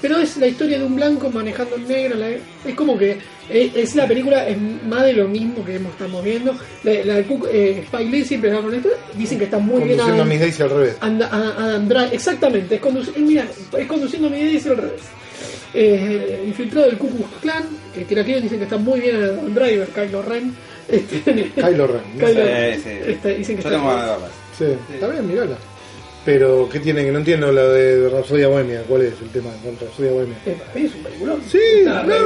pero 0.00 0.18
es 0.18 0.36
la 0.36 0.46
historia 0.46 0.78
de 0.78 0.84
un 0.84 0.94
blanco 0.96 1.28
manejando 1.30 1.76
un 1.76 1.86
negro. 1.88 2.16
la- 2.16 2.30
es 2.30 2.74
como 2.76 2.96
que 2.96 3.18
es, 3.48 3.74
es 3.74 3.96
la 3.96 4.06
película, 4.06 4.46
es 4.48 4.56
más 4.60 5.02
de 5.04 5.12
lo 5.14 5.26
mismo 5.28 5.64
que 5.64 5.74
hemos- 5.76 5.92
estamos 5.92 6.22
viendo. 6.24 6.54
La, 6.84 6.92
la 7.04 7.14
de 7.16 7.24
Cook, 7.24 7.48
eh, 7.52 7.82
Spike 7.84 8.10
Lee 8.10 8.24
siempre 8.24 8.50
va 8.52 8.62
con 8.62 8.72
esto. 8.74 8.88
Dicen 9.16 9.38
que 9.38 9.44
está 9.44 9.58
muy 9.58 9.82
bien 9.82 9.98
Conduciendo 9.98 10.22
a 10.22 10.26
Miss 10.26 10.40
Daisy 10.40 10.62
al 10.62 10.70
revés. 10.70 10.96
Anda- 11.00 11.28
a- 11.32 11.64
Adam 11.64 11.88
Drive. 11.88 12.08
Exactamente, 12.12 12.78
es, 13.00 13.08
eh, 13.08 13.12
mira, 13.18 13.46
es 13.78 13.86
conduciendo 13.86 14.28
a 14.28 14.30
mi 14.30 14.38
idea 14.38 14.52
y 14.52 14.68
al 14.68 14.76
revés. 14.76 15.02
Eh, 15.72 16.44
infiltrado 16.46 16.86
del 16.86 16.98
Ku 16.98 17.08
Klux 17.10 17.28
Klan, 17.42 17.62
que, 17.94 18.04
que 18.04 18.16
la 18.16 18.24
quieren, 18.24 18.42
dicen 18.42 18.58
que 18.58 18.64
está 18.64 18.76
muy 18.76 19.00
bien 19.00 19.16
Adam 19.16 19.54
Driver, 19.54 19.88
Kylo 19.88 20.22
Ren. 20.22 20.54
Este, 20.88 21.20
Kylo 21.54 21.86
Ren. 21.86 22.02
Kylo- 22.18 22.74
Sí, 22.74 22.80
sí. 22.82 22.90
este, 23.06 23.34
dicen 23.36 23.56
que 23.56 23.62
Yo 23.62 23.68
está 23.68 23.80
tengo. 23.80 24.28
Sí, 24.58 24.64
está 24.94 25.06
bien, 25.08 25.26
mirala. 25.28 25.56
Pero, 26.22 26.68
¿qué 26.70 26.80
tiene? 26.80 27.02
Que 27.04 27.10
no 27.12 27.18
entiendo 27.18 27.50
la 27.50 27.64
de 27.64 28.08
Rapsodia 28.10 28.46
Bohemia. 28.48 28.82
¿Cuál 28.86 29.02
es 29.02 29.14
el 29.22 29.28
tema 29.30 29.50
con 29.64 29.74
Rapsodia 29.80 30.12
Bohemia? 30.12 30.36
Eh, 30.44 30.54
para 30.58 30.74
mí 30.78 30.86
es 30.86 30.94
un 30.94 31.02
peliculón. 31.02 31.40
Sí, 31.50 31.58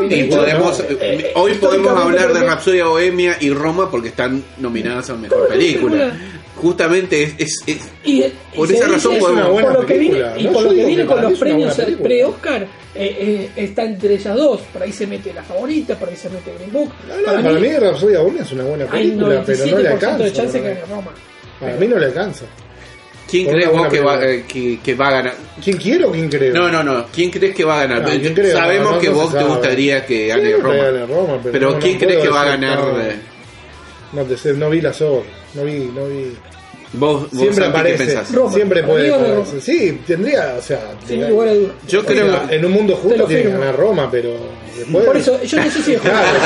bien 0.09 0.27
Y 0.27 0.31
podemos, 0.31 0.81
Eh, 0.81 0.87
eh, 1.01 1.33
hoy 1.37 1.55
podemos 1.55 1.97
hablar 2.01 2.33
de 2.33 2.41
Rapsodia 2.41 2.87
Bohemia 2.87 3.37
y 3.41 3.51
Roma 3.51 3.89
porque 3.91 4.09
están 4.09 4.43
nominadas 4.59 5.11
a 5.11 5.15
mejor 5.15 5.39
Claro, 5.47 5.53
película. 5.53 5.93
película. 5.97 6.21
Justamente 6.57 7.23
es, 7.23 7.35
es, 7.39 7.62
es- 7.66 7.91
Y, 8.05 8.25
Por 8.55 8.71
y 8.71 8.75
esa 8.75 8.89
razón 8.89 9.12
dice- 9.15 9.21
podemos- 9.21 9.29
Es 9.31 9.33
una 9.33 9.49
buena 9.49 9.69
por 9.71 9.81
lo 9.81 9.87
que 9.87 9.95
película, 9.95 10.27
viene, 10.35 10.41
y 10.41 10.45
¿no? 10.45 10.53
por 10.53 10.62
lo 10.62 10.71
que 10.71 10.85
viene 10.87 11.05
con 11.07 11.16
para 11.16 11.29
los 11.31 11.39
premios 11.39 11.75
pre-Oscar, 12.03 12.62
eh, 12.62 12.69
eh, 12.97 13.51
está 13.57 13.85
entre 13.85 14.15
ellas 14.15 14.37
dos. 14.37 14.61
Por 14.73 14.83
ahí 14.83 14.93
se 14.93 15.07
mete 15.07 15.33
la 15.33 15.43
favorita, 15.43 15.97
por 15.99 16.09
ahí 16.09 16.16
se 16.16 16.31
mete 16.31 16.53
Green 16.59 16.73
Book. 16.73 16.91
No, 17.09 17.16
no, 17.16 17.43
para, 17.43 17.59
mí, 17.61 17.69
Rapsodia 17.77 18.21
Bohemia 18.21 18.43
es 18.43 18.53
una 18.53 18.65
buena 18.65 18.87
película, 18.87 19.43
pero 19.47 19.59
no 19.59 19.65
le 19.65 19.73
97% 19.73 19.93
alcanza. 19.93 20.25
de 20.25 20.33
chance 20.33 20.59
que 20.59 20.69
para, 20.69 20.75
gane 20.81 20.87
Roma. 20.95 21.11
para 21.61 21.77
mí 21.77 21.87
no 21.89 21.99
le 21.99 22.07
alcanza. 22.07 22.45
¿Quién 23.35 23.48
crees 23.48 23.73
vos 23.73 23.89
que 23.89 24.01
va, 24.01 24.24
eh, 24.24 24.44
que, 24.47 24.78
que 24.81 24.94
va 24.94 25.09
a 25.09 25.11
ganar? 25.11 25.35
¿Quién 25.62 25.77
quiere 25.77 26.05
o 26.05 26.12
quién 26.12 26.28
creo? 26.28 26.55
No, 26.55 26.70
no, 26.70 26.85
no. 26.85 27.06
¿Quién 27.12 27.31
crees 27.32 27.52
que 27.52 27.65
va 27.65 27.81
a 27.81 27.86
ganar? 27.86 28.02
No, 28.02 28.20
¿quién 28.20 28.32
creo? 28.32 28.56
Sabemos 28.56 28.90
No, 28.90 28.94
no 28.94 29.01
que 29.01 29.09
vos 29.09 29.32
te 29.32 29.43
gustaría 29.43 30.06
que 30.06 30.28
gane 30.28 30.56
Roma. 30.56 31.40
pero 31.51 31.77
¿quién 31.81 31.98
crees 31.98 32.23
que 32.23 32.28
va 32.28 32.43
a 32.43 32.44
ganar? 32.44 32.78
no. 32.78 34.70
vi 34.70 34.81
la 34.81 34.93
sobra. 34.93 35.28
No 35.55 35.65
vi, 35.65 35.90
no 35.93 36.06
vi. 36.06 36.36
Vos, 36.97 37.23
vos 37.23 37.31
Siempre 37.31 37.55
Santi, 37.55 37.73
¿qué 37.73 37.79
aparece. 37.79 38.05
pensás? 38.07 38.33
Roma. 38.35 38.53
Siempre 38.53 38.83
puede. 38.85 39.61
Sí, 39.61 40.01
tendría, 40.07 40.55
o 40.59 40.62
sea. 40.62 40.81
Sin 41.07 41.21
te- 41.21 41.29
lugar 41.29 41.49
a 41.49 41.55
dudas. 41.55 41.73
Yo 41.89 42.01
Oiga, 42.01 42.09
creo 42.11 42.41
en 42.51 42.65
un 42.65 42.73
mundo 42.73 42.95
justo 42.97 43.25
tiene 43.25 43.43
que 43.43 43.49
ganar 43.51 43.77
Roma, 43.77 44.09
pero 44.11 44.31
después. 44.77 45.05
Por 45.05 45.16
eso, 45.16 45.43
yo 45.43 45.57
no 45.59 45.71
sé 45.71 45.83
si 45.83 45.93
es 45.95 46.01
justo. 46.01 46.11
Claro, 46.11 46.39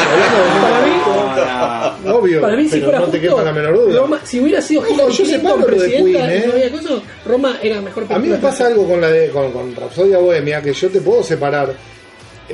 Para 0.63 0.87
mí, 0.87 2.11
obvio. 2.11 2.41
para 2.41 2.57
mí 2.57 2.69
si 2.69 2.81
fuera 2.81 3.01
no 3.01 3.07
te 3.07 3.21
quepa 3.21 3.43
la 3.43 3.53
menor 3.53 3.75
duda. 3.75 4.01
Roma, 4.01 4.21
si 4.25 4.41
hubiera 4.41 4.61
sido 4.63 4.83
Ojo, 4.83 5.09
yo 5.11 5.25
separo 5.25 5.57
lo 5.59 5.67
de 5.81 5.91
Queen, 5.91 6.13
no 6.13 6.19
¿eh? 6.19 6.51
había 6.53 6.71
cosa, 6.71 6.89
Roma 7.27 7.59
era 7.63 7.81
mejor 7.81 8.07
A 8.09 8.19
mí 8.19 8.29
me 8.29 8.37
pasa 8.39 8.67
algo 8.67 8.87
con 8.89 9.01
la 9.01 9.11
de 9.11 9.29
con, 9.31 9.53
con 9.53 9.75
Rapsodia 9.75 10.19
Bohemia 10.19 10.63
que 10.63 10.73
yo 10.73 10.89
te 10.89 11.01
puedo 11.01 11.23
separar. 11.23 11.73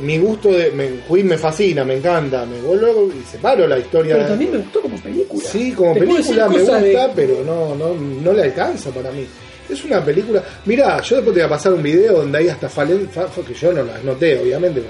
Mi 0.01 0.19
gusto 0.19 0.51
de 0.51 0.71
me, 0.73 1.01
Queen 1.09 1.27
me 1.29 1.39
fascina, 1.39 1.85
me 1.85 1.97
encanta, 1.97 2.45
me 2.47 2.61
vuelvo 2.61 3.11
y 3.13 3.25
separo 3.25 3.67
la 3.67 3.79
historia. 3.79 4.17
Pero 4.17 4.29
también 4.29 4.51
me 4.53 4.59
gustó 4.59 4.81
como 4.83 4.97
película. 5.01 5.49
Sí, 5.49 5.73
como 5.73 5.95
película 5.95 6.49
me 6.49 6.59
gusta, 6.59 6.81
de- 6.81 7.11
pero 7.15 7.45
no, 7.45 7.75
no, 7.77 7.95
no 7.95 8.33
le 8.33 8.43
alcanza 8.43 8.91
para 8.91 9.11
mí. 9.13 9.25
Es 9.69 9.85
una 9.85 10.05
película. 10.05 10.43
Mirá, 10.67 11.01
yo 11.01 11.17
después 11.17 11.35
te 11.35 11.41
voy 11.41 11.47
a 11.47 11.49
pasar 11.49 11.73
un 11.73 11.83
video 11.83 12.19
donde 12.19 12.39
hay 12.39 12.49
hasta 12.49 12.69
falen, 12.69 13.09
fa- 13.09 13.29
fa- 13.29 13.43
que 13.43 13.55
yo 13.55 13.73
no 13.73 13.83
las 13.85 14.03
noté, 14.05 14.39
obviamente. 14.39 14.83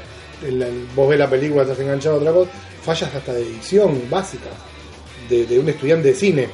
En 0.46 0.58
la- 0.58 0.66
vos 0.96 1.08
ves 1.08 1.18
la 1.18 1.28
película, 1.30 1.62
estás 1.62 1.78
enganchado 1.80 2.16
a 2.16 2.18
otra 2.18 2.32
cosa. 2.32 2.50
Fallas 2.82 3.14
hasta 3.14 3.32
de 3.34 3.42
edición 3.42 4.02
básica 4.10 4.50
de, 5.28 5.46
de 5.46 5.58
un 5.58 5.68
estudiante 5.68 6.08
de 6.08 6.14
cine. 6.14 6.48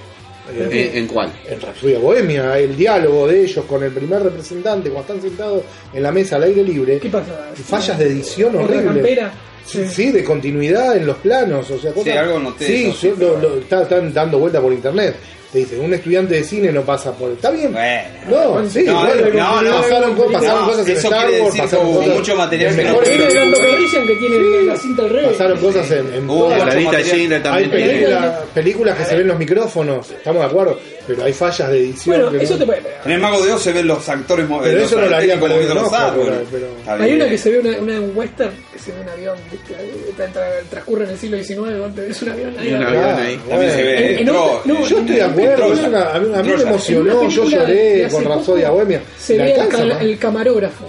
Eh, 0.54 0.90
¿En, 0.92 0.98
en 0.98 1.06
cuál? 1.06 1.32
en 1.48 1.60
Rapsodia 1.60 1.98
Bohemia, 1.98 2.58
el 2.58 2.76
diálogo 2.76 3.26
de 3.28 3.42
ellos 3.44 3.64
con 3.66 3.82
el 3.82 3.90
primer 3.92 4.22
representante 4.22 4.90
cuando 4.90 5.14
están 5.14 5.30
sentados 5.30 5.62
en 5.92 6.02
la 6.02 6.10
mesa 6.12 6.36
al 6.36 6.44
aire 6.44 6.62
libre. 6.62 6.98
¿Qué 6.98 7.08
pasa? 7.08 7.50
Fallas 7.54 7.98
de 7.98 8.06
edición 8.06 8.56
horribles. 8.56 9.18
Sí, 9.66 9.86
sí, 9.86 10.10
de 10.10 10.24
continuidad 10.24 10.96
en 10.96 11.06
los 11.06 11.18
planos, 11.18 11.70
o 11.70 11.78
sea, 11.78 11.92
cosas. 11.92 12.16
algo 12.16 12.38
noté 12.40 12.66
Sí, 12.66 12.84
eso, 12.86 12.94
sí, 12.94 13.06
yo 13.08 13.12
lo- 13.12 13.34
pero- 13.34 13.40
lo- 13.54 13.60
está- 13.60 13.82
están 13.82 14.12
dando 14.12 14.38
vuelta 14.40 14.60
por 14.60 14.72
internet. 14.72 15.14
Te 15.52 15.58
dicen, 15.58 15.80
un 15.80 15.92
estudiante 15.92 16.34
de 16.34 16.44
cine 16.44 16.70
no 16.70 16.82
pasa 16.82 17.12
por. 17.12 17.32
Está 17.32 17.50
bien. 17.50 17.72
Bueno. 17.72 18.60
No, 18.60 18.68
sí, 18.70 18.84
No, 18.84 19.00
bueno, 19.00 19.28
no, 19.34 19.62
no, 19.62 19.80
pasaron, 19.82 20.14
co- 20.14 20.30
pasaron 20.30 20.60
no, 20.60 20.66
cosas 20.68 20.88
en 20.88 20.96
Star 20.96 21.28
Wars, 21.40 21.56
pasaron 21.58 21.94
cosas 21.94 22.14
mucho 22.14 22.36
material 22.36 22.70
en 22.70 22.76
que 22.76 22.84
no 22.84 23.00
que 24.06 24.14
tiene 24.16 24.62
la 24.64 24.76
cinta 24.76 25.02
al 25.02 25.10
revés. 25.10 25.28
Pasaron 25.32 25.58
cosas 25.58 25.90
en, 25.90 26.14
en 26.14 26.26
hay 26.30 27.68
películas 28.54 28.96
que 28.98 29.04
se 29.04 29.16
ven 29.16 29.26
los 29.26 29.38
micrófonos, 29.38 30.10
estamos 30.10 30.40
de 30.42 30.46
acuerdo, 30.46 30.78
pero 31.06 31.24
hay 31.24 31.32
fallas 31.32 31.70
de 31.70 31.78
edición. 31.78 32.16
Bueno, 32.20 32.38
que 32.38 32.44
eso 32.44 32.54
no- 32.54 32.58
te 32.60 32.66
puede. 32.66 32.82
En 33.04 33.10
el 33.12 33.20
Mago 33.20 33.44
de 33.44 33.52
Oz 33.52 33.62
se 33.62 33.72
ven 33.72 33.86
los 33.86 34.08
actores 34.08 34.46
Pero 34.48 34.78
los 34.78 34.86
eso 34.86 35.00
no 35.00 35.06
lo 35.08 35.16
haría 35.16 35.34
un 35.34 35.40
los 35.40 35.84
Oscar, 35.84 36.10
árboles. 36.10 36.34
pero- 36.50 36.66
Hay 36.86 37.02
bien. 37.04 37.16
una 37.16 37.28
que 37.30 37.38
se 37.38 37.50
ve 37.50 37.58
una, 37.60 37.78
una 37.78 38.00
western 38.00 38.52
que 38.72 38.78
se 38.78 38.92
ve 38.92 39.00
un 39.00 39.08
avión, 39.08 39.36
transcurre 40.70 41.04
en 41.04 41.10
el 41.10 41.18
siglo 41.18 41.36
XIX, 41.42 41.78
donde 41.78 42.06
ves 42.08 42.22
un 42.22 42.28
avión 42.30 42.54
ahí. 42.58 42.68
Y 42.68 42.72
un 42.74 42.82
avión 42.82 43.04
ahí. 43.20 43.40
También 43.48 43.72
se 43.72 43.82
ve. 43.82 44.12
En- 44.12 44.18
en 44.20 44.26
no, 44.26 44.64
Yo 44.64 44.98
estoy 44.98 45.16
de 45.16 45.22
acuerdo, 45.22 45.72
es 45.72 45.80
una- 45.80 46.10
a 46.12 46.18
mí, 46.20 46.34
a 46.34 46.42
mí 46.42 46.52
me 46.56 46.62
emocionó, 46.62 47.28
yo 47.28 47.44
lloré 47.48 48.08
con 48.10 48.24
Rapsodia 48.24 48.70
Bohemia. 48.70 49.00
Se 49.18 49.36
¿Le 49.36 49.44
ve 49.44 49.56
el, 50.00 50.18
camarógrafo. 50.18 50.86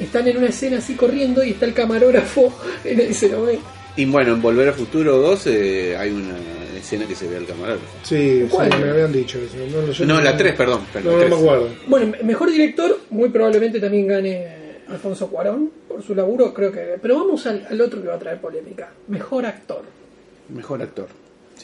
Están 0.00 0.26
en 0.26 0.38
una 0.38 0.48
escena 0.48 0.78
así 0.78 0.94
corriendo 0.94 1.44
y 1.44 1.50
está 1.50 1.66
el 1.66 1.74
camarógrafo 1.74 2.52
y 2.84 3.14
se 3.14 3.28
lo 3.28 3.44
ve. 3.44 3.58
Y 3.96 4.04
bueno, 4.06 4.32
en 4.32 4.42
Volver 4.42 4.68
a 4.70 4.72
Futuro 4.72 5.18
2 5.18 5.46
eh, 5.48 5.96
hay 5.98 6.10
una 6.10 6.34
escena 6.82 7.06
que 7.06 7.14
se 7.14 7.26
ve 7.28 7.36
al 7.38 7.46
camarógrafo. 7.46 7.86
Sí, 8.02 8.46
sí, 8.50 8.56
me 8.80 8.90
habían 8.90 9.12
dicho 9.12 9.38
eso. 9.38 9.56
No, 9.56 9.90
yo 9.92 10.04
No, 10.04 10.20
la 10.20 10.36
3, 10.36 10.54
perdón. 10.54 10.80
No, 10.82 10.92
perdón, 10.92 11.20
no 11.30 11.36
me 11.36 11.42
acuerdo. 11.42 11.68
Bueno, 11.86 12.06
me- 12.18 12.22
mejor 12.22 12.50
director, 12.50 12.98
muy 13.10 13.28
probablemente 13.30 13.80
también 13.80 14.06
gane 14.06 14.46
Alfonso 14.88 15.28
Cuarón 15.28 15.70
por 15.88 16.02
su 16.02 16.14
laburo, 16.14 16.52
creo 16.52 16.70
que. 16.70 16.98
Pero 17.00 17.16
vamos 17.16 17.46
al, 17.46 17.66
al 17.70 17.80
otro 17.80 18.02
que 18.02 18.08
va 18.08 18.14
a 18.14 18.18
traer 18.18 18.40
polémica. 18.40 18.90
Mejor 19.08 19.46
actor. 19.46 19.82
Mejor 20.48 20.82
actor. 20.82 21.06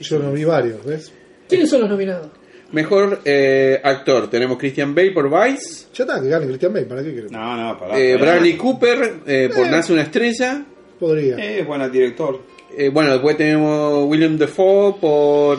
Yo 0.00 0.18
no 0.20 0.32
vi 0.32 0.44
varios, 0.44 0.84
¿ves? 0.84 1.12
¿Quiénes 1.48 1.68
son 1.68 1.80
los 1.80 1.90
nominados? 1.90 2.28
Mejor 2.70 3.20
eh, 3.24 3.80
actor. 3.82 4.28
Tenemos 4.30 4.58
Christian 4.58 4.94
Bale 4.94 5.10
por 5.12 5.28
Vice. 5.28 5.86
Ya 5.94 6.04
está, 6.04 6.20
que 6.22 6.28
gane 6.28 6.46
Christian 6.46 6.72
Bale, 6.72 6.86
¿para 6.86 7.02
qué 7.02 7.14
querés? 7.14 7.32
No, 7.32 7.56
no, 7.56 7.78
pará. 7.78 7.98
eh. 7.98 8.16
Bradley 8.16 8.56
Cooper 8.56 9.14
eh, 9.26 9.50
por 9.54 9.66
Nace 9.68 9.92
una 9.92 10.02
estrella. 10.02 10.64
Podría. 11.00 11.36
Eh, 11.36 11.60
es 11.60 11.66
buen 11.66 11.90
director. 11.90 12.40
Eh, 12.80 12.90
bueno, 12.90 13.10
después 13.10 13.36
tenemos 13.36 14.04
William 14.06 14.38
Defoe 14.38 14.94
por. 15.00 15.58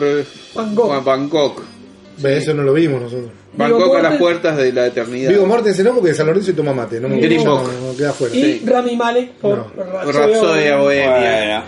Bangkok. 1.04 1.62
Eso 2.24 2.54
no 2.54 2.62
lo 2.62 2.72
vimos 2.72 3.00
nosotros. 3.02 3.30
Bangkok 3.52 3.96
a 3.96 4.02
las 4.02 4.12
Morten- 4.12 4.18
puertas 4.18 4.56
de 4.56 4.72
la 4.72 4.86
eternidad. 4.86 5.30
Vigo 5.30 5.44
Mortensen 5.46 5.84
no 5.84 5.92
porque 5.94 6.08
de 6.10 6.14
San 6.14 6.26
Lorenzo 6.26 6.50
y 6.50 6.54
toma 6.54 6.72
mate. 6.72 6.98
No, 7.00 7.08
me 7.10 7.20
no, 7.20 7.62
no, 7.62 7.96
queda 7.96 8.12
fuera. 8.12 8.34
Y 8.34 8.42
Sí. 8.42 8.62
Rami 8.64 8.96
Malek 8.96 9.32
por 9.32 9.58
No. 9.58 9.66
Bohemia. 10.78 11.64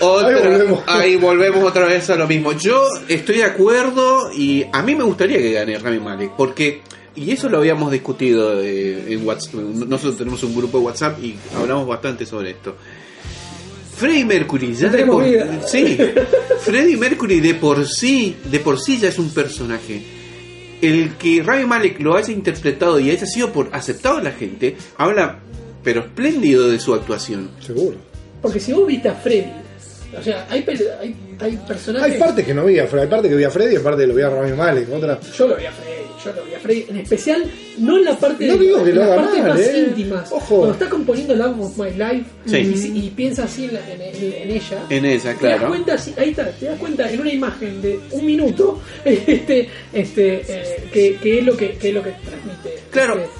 Otra- 0.00 0.28
Ahí 0.28 0.42
volvemos. 0.48 0.80
ahí 0.86 1.16
volvemos 1.16 1.64
otra 1.68 1.84
vez 1.86 2.08
a 2.10 2.16
lo 2.16 2.26
mismo. 2.26 2.52
Yo 2.52 2.86
estoy 3.08 3.38
de 3.38 3.44
acuerdo 3.44 4.30
y 4.32 4.64
a 4.72 4.82
mí 4.82 4.94
me 4.94 5.04
gustaría 5.04 5.38
que 5.38 5.52
gane 5.52 5.78
Rami 5.78 5.98
Malek 5.98 6.30
porque 6.36 6.80
y 7.16 7.32
eso 7.32 7.48
lo 7.48 7.58
habíamos 7.58 7.90
discutido 7.90 8.62
eh, 8.62 9.12
en 9.12 9.26
WhatsApp. 9.26 9.54
Nosotros 9.54 10.16
tenemos 10.16 10.42
un 10.44 10.54
grupo 10.56 10.78
de 10.78 10.84
WhatsApp 10.84 11.22
y 11.22 11.36
hablamos 11.56 11.86
bastante 11.88 12.24
sobre 12.24 12.50
esto. 12.50 12.76
Freddie 14.00 14.24
Mercury 14.24 14.74
ya 14.74 14.86
No 14.88 14.96
de 14.96 15.04
por, 15.06 15.24
vida. 15.24 15.60
sí, 15.66 15.98
Freddie 16.60 16.96
Mercury 16.96 17.40
de 17.40 17.54
por 17.54 17.86
sí, 17.86 18.34
de 18.50 18.58
por 18.58 18.80
sí 18.80 18.98
ya 18.98 19.08
es 19.08 19.18
un 19.18 19.30
personaje. 19.30 20.02
El 20.80 21.10
que 21.18 21.42
Rami 21.42 21.66
Malek 21.66 22.00
lo 22.00 22.16
haya 22.16 22.32
interpretado 22.32 22.98
y 22.98 23.10
haya 23.10 23.26
sido 23.26 23.52
por 23.52 23.68
aceptado 23.72 24.16
a 24.16 24.22
la 24.22 24.32
gente, 24.32 24.76
habla 24.96 25.40
pero 25.84 26.00
espléndido 26.00 26.68
de 26.68 26.78
su 26.80 26.94
actuación. 26.94 27.50
Seguro. 27.60 27.96
Porque 28.40 28.58
si 28.60 28.72
vos 28.72 28.86
viste 28.86 29.08
a 29.10 29.14
Freddy, 29.14 29.52
o 30.18 30.22
sea, 30.22 30.46
hay, 30.50 30.64
hay, 31.00 31.14
hay 31.38 31.56
personajes. 31.66 32.12
Hay 32.14 32.18
partes 32.18 32.44
que 32.44 32.54
no 32.54 32.64
vi 32.64 32.78
a 32.78 32.86
Freddy, 32.86 33.02
hay 33.04 33.08
partes 33.10 33.30
que 33.30 33.36
vi 33.36 33.44
a 33.44 33.50
Freddy 33.50 33.74
y 33.74 33.76
hay 33.76 33.82
partes 33.82 34.00
que 34.02 34.06
lo 34.08 34.14
vi 34.14 34.22
a 34.22 34.30
Rami 34.30 34.52
Malek. 34.56 34.92
Otra. 34.92 35.20
Yo 35.20 35.46
lo 35.48 35.56
vi 35.56 35.66
a 35.66 35.72
Freddy, 35.72 35.90
yo 36.24 36.32
lo 36.32 36.44
vi 36.44 36.54
a 36.54 36.58
Freddy, 36.58 36.86
en 36.88 36.96
especial, 36.98 37.44
no 37.78 37.96
en 37.98 38.04
la 38.04 38.18
parte 38.18 38.46
No 38.46 38.52
de 38.54 38.58
digo 38.58 38.82
que 38.84 38.90
en 38.90 38.96
lo 38.96 39.00
las 39.02 39.10
haga 39.10 39.22
partes 39.22 39.40
mal, 39.40 39.48
más 39.50 39.60
eh. 39.60 39.84
íntimas. 39.88 40.32
Ojo. 40.32 40.56
Cuando 40.56 40.72
está 40.72 40.88
componiendo 40.90 41.34
Love 41.36 41.60
of 41.60 41.78
My 41.78 41.90
Life 41.90 42.24
Sí. 42.46 42.56
y, 42.94 43.06
y 43.06 43.10
piensa 43.10 43.44
así 43.44 43.64
en, 43.66 43.74
la- 43.74 43.90
en- 43.90 44.02
en- 44.02 44.32
en 44.42 44.50
ella. 44.50 44.82
En 44.90 45.04
esa, 45.06 45.34
Te 45.34 45.46
das 45.46 45.56
claro. 45.56 45.68
cuenta, 45.68 45.96
sí, 45.98 46.14
ahí 46.16 46.30
está, 46.30 46.50
te 46.50 46.66
das 46.66 46.78
cuenta 46.78 47.10
en 47.10 47.20
una 47.20 47.32
imagen 47.32 47.80
de 47.80 48.00
un 48.10 48.26
minuto 48.26 48.80
este, 49.04 49.68
este, 49.92 50.42
eh, 50.48 50.88
que, 50.92 51.16
que 51.16 51.38
es 51.38 51.44
lo 51.44 51.56
que, 51.56 51.72
que 51.72 51.88
es 51.88 51.94
lo 51.94 52.02
que 52.02 52.10
transmite. 52.10 52.78
Claro, 52.90 53.14
Este, 53.14 53.30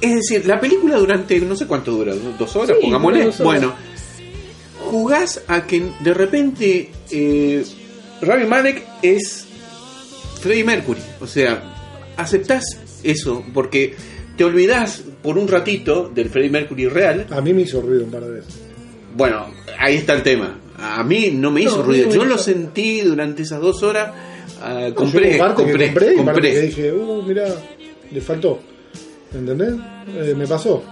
es 0.00 0.14
decir, 0.16 0.46
la 0.46 0.60
película 0.60 0.96
durante 0.96 1.38
no 1.40 1.56
sé 1.56 1.66
cuánto 1.66 1.92
dura, 1.92 2.12
dos 2.38 2.54
horas, 2.56 2.76
Sí, 2.78 2.84
pongámosle. 2.84 3.24
dos 3.24 3.40
horas. 3.40 3.44
Bueno, 3.60 3.74
jugás 4.86 5.42
a 5.48 5.66
que 5.66 5.82
de 6.00 6.14
repente 6.14 6.90
eh, 7.10 7.64
Rami 8.22 8.46
Malek 8.46 8.82
es 9.02 9.46
Freddie 10.40 10.64
Mercury. 10.64 11.00
O 11.20 11.26
sea, 11.26 11.62
aceptás 12.16 12.64
eso 13.02 13.44
porque 13.52 13.94
te 14.36 14.44
olvidás 14.44 15.02
por 15.22 15.38
un 15.38 15.48
ratito 15.48 16.08
del 16.14 16.28
Freddie 16.30 16.50
Mercury 16.50 16.86
real. 16.88 17.26
A 17.30 17.40
mí 17.40 17.52
me 17.52 17.62
hizo 17.62 17.80
ruido 17.80 18.04
un 18.04 18.10
par 18.10 18.22
de 18.24 18.30
veces. 18.30 18.54
Bueno, 19.16 19.46
ahí 19.78 19.96
está 19.96 20.14
el 20.14 20.22
tema. 20.22 20.58
A 20.78 21.02
mí 21.02 21.30
no 21.32 21.50
me 21.50 21.62
hizo 21.62 21.78
No, 21.78 21.82
ruido. 21.84 22.10
Yo 22.10 22.24
lo 22.24 22.36
sentí 22.36 23.00
durante 23.00 23.42
esas 23.42 23.60
dos 23.60 23.82
horas. 23.82 24.12
ah, 24.62 24.88
Yo 24.88 24.94
compré, 24.94 25.30
hubo 25.30 25.38
parte 25.38 25.64
que 25.64 25.70
compré, 25.70 25.86
compré 25.92 26.06
y 26.12 26.16
parte 26.16 26.24
compré. 26.32 26.50
que 26.52 26.60
dije, 26.62 26.92
uh, 26.92 27.22
mirá, 27.22 27.44
le 28.10 28.20
faltó. 28.20 28.60
¿Entendés? 29.34 29.74
Eh, 30.08 30.34
me 30.36 30.46
pasó. 30.46 30.82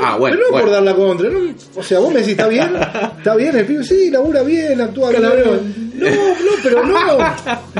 Ah, 0.00 0.16
bueno, 0.16 0.36
pero 0.36 0.46
no 0.46 0.50
bueno. 0.52 0.64
por 0.66 0.72
dar 0.72 0.82
la 0.82 0.94
contra, 0.94 1.28
¿no? 1.30 1.54
O 1.76 1.82
sea, 1.82 1.98
vos 1.98 2.08
me 2.12 2.20
decís, 2.20 2.32
¿está 2.32 2.48
bien? 2.48 2.70
¿Está 3.18 3.34
bien 3.36 3.56
el 3.56 3.66
pibe? 3.66 3.84
Sí, 3.84 4.10
labura 4.10 4.42
bien, 4.42 4.80
actúa 4.80 5.10
bien. 5.10 5.22
No, 5.94 6.08
no, 6.08 6.52
pero 6.62 6.84
no. 6.84 7.18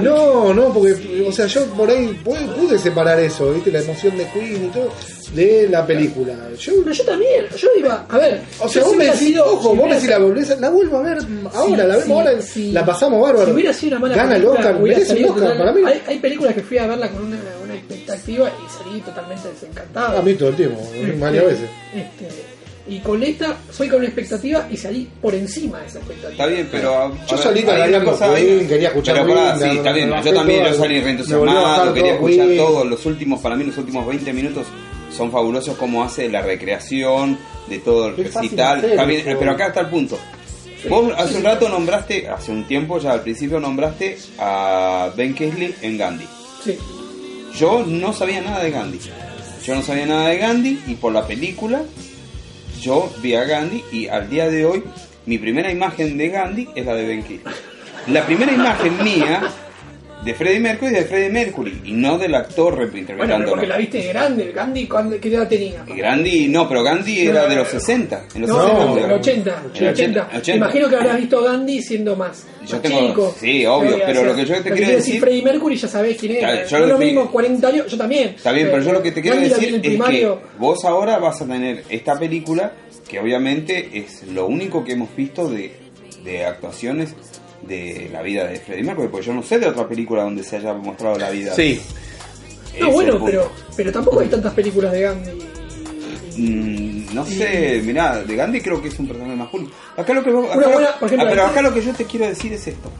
No, 0.02 0.54
no, 0.54 0.72
porque, 0.72 1.24
o 1.26 1.32
sea, 1.32 1.46
yo 1.46 1.64
por 1.66 1.90
ahí 1.90 2.18
pude, 2.24 2.40
pude 2.56 2.78
separar 2.78 3.18
eso, 3.20 3.52
¿viste? 3.52 3.70
La 3.72 3.80
emoción 3.80 4.16
de 4.16 4.26
Queen 4.28 4.66
y 4.66 4.68
todo, 4.68 4.90
de 5.34 5.68
la 5.70 5.86
película. 5.86 6.34
Yo, 6.58 6.72
No, 6.84 6.92
yo 6.92 7.04
también, 7.04 7.46
yo 7.56 7.68
iba, 7.78 8.04
a 8.08 8.18
ver. 8.18 8.40
o 8.60 8.68
sea, 8.68 8.84
vos 8.84 8.94
me 8.96 9.06
decís, 9.06 9.20
sido- 9.20 9.44
ojo, 9.46 9.72
si 9.72 9.76
vos 9.78 9.88
me 9.88 9.94
decís 9.94 10.08
la 10.10 10.18
volvés, 10.18 10.60
la 10.60 10.70
vuelvo 10.70 10.98
a 10.98 11.02
ver 11.02 11.18
ahora, 11.54 11.76
la 11.86 11.96
vemos 11.96 12.04
sí, 12.04 12.12
ahora, 12.12 12.42
sí. 12.42 12.72
la 12.72 12.84
pasamos 12.84 13.22
bárbaro. 13.22 13.46
Si 13.46 13.52
hubiera 13.52 13.72
sido 13.72 13.92
una 13.96 14.00
mala 14.00 14.14
Gana 14.16 14.36
el 14.36 14.42
película, 14.42 14.60
Oscar, 14.60 14.82
hubiera 14.82 14.98
merece 14.98 15.18
el 15.18 15.24
Oscar, 15.24 15.58
para 15.58 15.72
mí. 15.72 15.82
Hay, 15.86 16.02
hay 16.06 16.18
películas 16.18 16.54
que 16.54 16.62
fui 16.62 16.78
a 16.78 16.86
verla 16.86 17.08
con 17.10 17.24
una, 17.24 17.36
expectativa 18.14 18.52
y 18.66 18.84
salí 18.84 19.00
totalmente 19.00 19.48
desencantado. 19.48 20.18
A 20.18 20.22
mí 20.22 20.34
todo 20.34 20.48
el 20.50 20.56
tiempo, 20.56 20.80
varias 21.18 21.44
veces. 21.44 21.70
Este, 21.94 22.28
y 22.88 22.98
con 22.98 23.22
esta 23.22 23.56
fui 23.70 23.88
con 23.88 23.98
una 23.98 24.06
expectativa 24.08 24.66
y 24.70 24.76
salí 24.76 25.08
por 25.20 25.34
encima 25.34 25.78
de 25.80 25.86
esa 25.86 25.98
expectativa. 25.98 26.30
Está 26.32 26.46
bien, 26.46 26.68
pero. 26.70 26.94
a- 26.96 27.26
Yo 27.26 27.36
a 27.36 27.38
salí 27.38 27.62
cosa 28.04 28.34
Queen, 28.34 28.68
quería 28.68 28.88
escuchar 28.88 29.14
pero 29.14 29.26
Queen, 29.28 29.54
sí, 29.56 29.60
la- 29.66 29.72
está 29.74 29.92
bien. 29.92 30.10
Yo 30.24 30.34
también 30.34 30.64
yo 30.64 30.74
salí 30.74 31.00
reentusiasmado, 31.00 31.94
quería 31.94 32.12
todo 32.18 32.26
escuchar 32.28 32.46
Queen. 32.46 32.56
todo. 32.58 32.84
Los 32.84 33.06
últimos, 33.06 33.40
para 33.40 33.54
mí, 33.56 33.64
los 33.64 33.78
últimos 33.78 34.06
20 34.06 34.32
minutos 34.32 34.66
son 35.16 35.30
fabulosos 35.30 35.76
como 35.76 36.02
hace 36.02 36.28
la 36.28 36.42
recreación 36.42 37.38
de 37.68 37.78
todo 37.78 38.08
el 38.08 38.14
Qué 38.16 38.24
recital. 38.24 38.78
hacer 38.78 38.90
Está 38.90 39.04
bien, 39.04 39.36
pero 39.38 39.50
acá 39.52 39.66
está 39.68 39.80
el 39.80 39.86
punto. 39.88 40.18
Vos 40.88 41.12
hace 41.16 41.36
un 41.36 41.44
rato 41.44 41.68
nombraste, 41.68 42.26
hace 42.28 42.50
un 42.50 42.66
tiempo 42.66 42.98
ya 42.98 43.12
al 43.12 43.20
principio 43.20 43.60
nombraste 43.60 44.18
a 44.40 45.12
Ben 45.16 45.32
Kingsley 45.34 45.72
en 45.82 45.96
Gandhi. 45.96 46.26
Sí. 46.64 46.76
Yo 47.56 47.84
no 47.86 48.12
sabía 48.12 48.40
nada 48.40 48.62
de 48.62 48.70
Gandhi. 48.70 48.98
Yo 49.64 49.74
no 49.74 49.82
sabía 49.82 50.06
nada 50.06 50.28
de 50.28 50.38
Gandhi 50.38 50.82
y 50.86 50.94
por 50.94 51.12
la 51.12 51.26
película 51.26 51.82
yo 52.80 53.12
vi 53.22 53.34
a 53.34 53.44
Gandhi 53.44 53.84
y 53.92 54.08
al 54.08 54.28
día 54.28 54.48
de 54.48 54.64
hoy 54.64 54.82
mi 55.26 55.38
primera 55.38 55.70
imagen 55.70 56.18
de 56.18 56.28
Gandhi 56.28 56.68
es 56.74 56.84
la 56.84 56.94
de 56.94 57.06
Ben 57.06 57.22
Kingsley. 57.22 57.54
La 58.08 58.26
primera 58.26 58.52
imagen 58.52 59.04
mía 59.04 59.42
de 60.24 60.34
Freddie 60.34 60.60
Mercury 60.60 60.92
de 60.92 61.02
Freddie 61.02 61.30
Mercury 61.30 61.80
y 61.84 61.92
no 61.94 62.16
del 62.16 62.34
actor 62.36 62.74
rep- 62.74 62.78
Bueno, 62.78 62.90
pero 62.92 62.98
interpretándolo. 63.00 63.50
porque 63.50 63.66
la 63.66 63.76
viste 63.76 63.98
de 63.98 64.08
grande, 64.08 64.44
el 64.44 64.52
Gandhi, 64.52 64.86
¿cuándo- 64.86 65.20
¿qué 65.20 65.28
edad 65.28 65.48
tenía? 65.48 65.84
Y 65.86 65.98
Gandhi, 65.98 66.48
no, 66.48 66.68
pero 66.68 66.84
Gandhi 66.84 67.26
era 67.26 67.48
de 67.48 67.56
los 67.56 67.66
60. 67.68 68.24
En 68.34 68.42
los 68.42 68.50
No, 68.50 68.62
60 68.62 68.82
en 68.84 68.90
el 68.98 69.04
era. 69.04 69.14
80, 69.16 69.62
en 69.74 69.84
el 69.84 69.92
80. 69.92 70.28
80. 70.36 70.54
Imagino 70.56 70.88
que 70.88 70.96
habrás 70.96 71.16
visto 71.18 71.42
Gandhi 71.42 71.82
siendo 71.82 72.14
más, 72.14 72.46
Yo 72.66 72.72
más 72.74 72.82
tengo- 72.82 73.06
chico. 73.08 73.34
sí, 73.40 73.66
obvio, 73.66 73.98
pero 74.06 74.22
lo 74.24 74.36
que 74.36 74.44
yo 74.44 74.62
te 74.62 74.70
quiero 74.70 74.92
decir- 74.92 75.20
Freddie 75.20 75.42
Mercury 75.42 75.76
ya 75.76 75.88
sabés 75.88 76.16
quién 76.16 76.32
es. 76.32 76.38
Claro, 76.38 76.66
yo 76.68 76.78
no 76.78 76.84
es 76.84 76.90
lo 76.92 76.98
mismo 76.98 77.30
40 77.32 77.68
años, 77.68 77.86
yo 77.90 77.98
también. 77.98 78.28
Está 78.28 78.52
bien, 78.52 78.68
pero 78.70 78.82
yo 78.82 78.92
lo 78.92 79.02
que 79.02 79.10
te 79.10 79.20
quiero 79.22 79.36
Gandhi 79.38 79.50
decir 79.50 79.68
en 79.70 79.74
es 79.76 79.80
primario. 79.80 80.38
que 80.40 80.46
vos 80.58 80.84
ahora 80.84 81.18
vas 81.18 81.42
a 81.42 81.46
tener 81.46 81.82
esta 81.88 82.16
película 82.16 82.72
que 83.08 83.18
obviamente 83.18 83.90
es 83.92 84.22
lo 84.28 84.46
único 84.46 84.84
que 84.84 84.92
hemos 84.92 85.14
visto 85.16 85.48
de, 85.50 85.72
de 86.24 86.44
actuaciones 86.44 87.14
de 87.66 88.08
la 88.12 88.22
vida 88.22 88.46
de 88.46 88.58
Freddie 88.60 88.84
Mercury, 88.84 89.08
porque 89.08 89.26
yo 89.26 89.34
no 89.34 89.42
sé 89.42 89.58
de 89.58 89.66
otra 89.68 89.86
película 89.88 90.22
donde 90.22 90.42
se 90.42 90.56
haya 90.56 90.72
mostrado 90.74 91.18
la 91.18 91.30
vida. 91.30 91.54
Sí, 91.54 91.80
No, 92.80 92.90
bueno, 92.90 93.12
punto. 93.12 93.26
pero, 93.26 93.50
pero 93.76 93.92
tampoco 93.92 94.20
hay 94.20 94.28
tantas 94.28 94.52
películas 94.54 94.92
de 94.92 95.00
Gandhi. 95.02 95.30
Mm, 96.36 97.14
no 97.14 97.26
sé, 97.26 97.82
mirá, 97.84 98.22
de 98.22 98.34
Gandhi 98.36 98.60
creo 98.60 98.80
que 98.80 98.88
es 98.88 98.98
un 98.98 99.06
personaje 99.08 99.36
masculino. 99.36 99.70
Acá 99.96 100.14
lo 100.14 100.24
que 100.24 100.30
vos- 100.30 100.46
acá 100.50 100.56
lo- 100.56 100.80
ejemplo, 100.80 100.96
ah, 101.20 101.26
pero 101.30 101.42
ahí- 101.44 101.50
acá 101.50 101.62
lo 101.62 101.74
que 101.74 101.82
yo 101.82 101.92
te 101.92 102.04
quiero 102.06 102.26
decir 102.26 102.52
es 102.52 102.66
esto. 102.66 102.90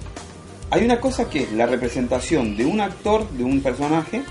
Hay 0.70 0.84
una 0.84 1.00
cosa 1.00 1.28
que 1.28 1.40
es 1.44 1.52
la 1.52 1.66
representación 1.66 2.56
de 2.56 2.64
un 2.66 2.80
actor, 2.80 3.28
de 3.30 3.44
un 3.44 3.60
personaje, 3.62 4.22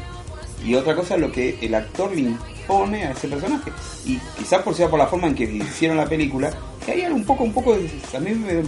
y 0.65 0.75
otra 0.75 0.95
cosa 0.95 1.15
es 1.15 1.21
lo 1.21 1.31
que 1.31 1.57
el 1.61 1.73
actor 1.75 2.11
le 2.15 2.21
impone 2.21 3.05
a 3.05 3.11
ese 3.11 3.27
personaje. 3.27 3.71
Y 4.05 4.17
quizás 4.37 4.61
por 4.61 4.75
sea 4.75 4.87
por 4.89 4.99
la 4.99 5.07
forma 5.07 5.27
en 5.27 5.35
que 5.35 5.43
hicieron 5.43 5.97
la 5.97 6.05
película, 6.05 6.51
que 6.85 6.91
hay 6.91 7.01
un 7.11 7.23
poco, 7.25 7.43
un 7.43 7.53
poco 7.53 7.75
de, 7.75 7.89
a 8.15 8.19
mí 8.19 8.31
me, 8.31 8.61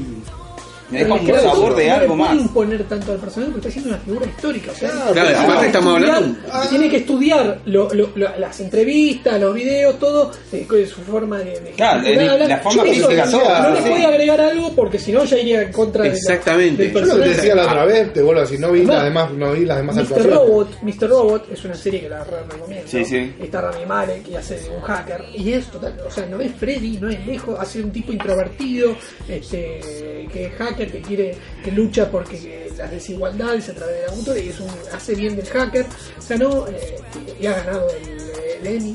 me 0.90 1.00
deja 1.00 1.14
un 1.14 1.26
que 1.26 1.34
sabor 1.40 1.70
no 1.72 1.76
de 1.78 1.92
algo 1.92 2.18
puede 2.18 2.30
más. 2.34 2.42
imponer 2.42 2.84
tanto 2.84 3.12
al 3.14 3.18
personaje 3.20 3.52
porque 3.52 3.68
está 3.68 3.80
haciendo 3.80 3.90
una 3.98 4.06
figura 4.06 4.26
histórica. 4.26 4.72
O 4.72 4.76
sea, 4.76 4.90
Claro, 4.90 5.04
aparte 5.12 5.24
tiene 5.24 5.60
que 5.60 5.66
estamos 5.68 5.94
estudiar- 5.98 6.16
hablando- 6.16 6.70
Tiene 6.70 6.90
que 6.90 6.98
estudiar 6.98 7.60
lo- 7.66 7.94
lo- 7.94 8.10
lo- 8.16 8.38
las 8.38 8.60
entrevistas, 8.60 9.40
los 9.42 9.54
videos, 9.56 10.00
todo, 10.00 10.32
eh, 10.52 10.66
su 10.88 11.02
forma 11.02 11.40
de. 11.40 11.60
de 11.60 11.72
Claro, 11.72 12.00
hablar. 12.08 12.48
la 12.50 12.58
forma 12.60 12.84
eso, 12.84 13.08
física, 13.08 13.30
todo, 13.30 13.62
No 13.62 13.70
le 13.72 13.82
sí. 13.84 13.90
puede 13.90 14.06
agregar 14.06 14.42
algo 14.42 14.74
porque 14.76 15.00
si 15.00 15.12
no 15.12 15.24
ya 15.24 15.38
iría 15.40 15.62
en 15.64 15.72
contra 15.72 16.04
de 16.04 16.10
la- 16.10 16.16
Exactamente. 16.16 16.84
del 16.84 16.94
Yo 16.94 17.00
lo 17.02 17.16
que 17.16 17.22
te 17.22 17.30
decía 17.30 17.56
la 17.56 17.64
otra 17.66 17.86
vez, 17.86 18.14
te 18.14 18.22
vuelvo 18.22 18.40
a 18.40 18.44
decir, 18.44 18.60
no 18.60 18.72
vi 18.72 18.84
las 18.84 19.04
demás, 19.04 19.32
no 19.34 19.52
vi 19.54 19.66
las 19.66 19.78
demás 19.78 19.96
Mr. 19.96 20.30
Robot, 20.30 20.70
Mr. 20.82 21.10
Robot 21.10 21.52
es 21.52 21.66
una 21.66 21.76
serie 21.76 22.02
que 22.02 22.10
la 22.10 22.24
re- 22.24 22.44
recomiendo. 22.52 22.88
Sí, 22.88 23.06
sí. 23.06 23.34
Está 23.42 23.62
Rami 23.62 23.86
Malek 23.86 24.28
y 24.30 24.36
hace 24.36 24.60
de 24.60 24.70
un 24.70 24.82
hacker. 24.82 25.24
Y 25.36 25.54
es 25.54 25.66
total, 25.68 25.94
o 26.08 26.12
sea, 26.12 26.26
no 26.26 26.40
es 26.42 26.52
Freddy, 26.56 26.98
no 27.00 27.10
es 27.10 27.26
lejos, 27.26 27.58
hace 27.60 27.82
un 27.82 27.92
tipo 27.92 28.12
introvertido, 28.12 28.96
este, 29.28 30.28
que 30.32 30.46
es 30.46 30.54
hacker, 30.74 30.92
que 30.92 31.02
quiere, 31.02 31.36
que 31.64 31.72
lucha 31.72 32.10
porque 32.10 32.70
las 32.78 32.92
desigualdades 32.92 33.70
a 33.70 33.74
través 33.74 33.96
de 34.02 34.08
la 34.08 34.14
cultura 34.14 34.40
y 34.40 34.50
es 34.50 34.60
un, 34.60 34.68
hace 34.94 35.16
bien 35.16 35.36
del 35.36 35.46
hacker. 35.48 35.86
O 36.18 36.22
sea, 36.22 36.38
no, 36.38 36.68
eh, 36.68 36.96
y 37.40 37.46
ha 37.46 37.54
ganado 37.64 37.88
el, 37.90 38.68
el 38.68 38.76
Emmy. 38.78 38.94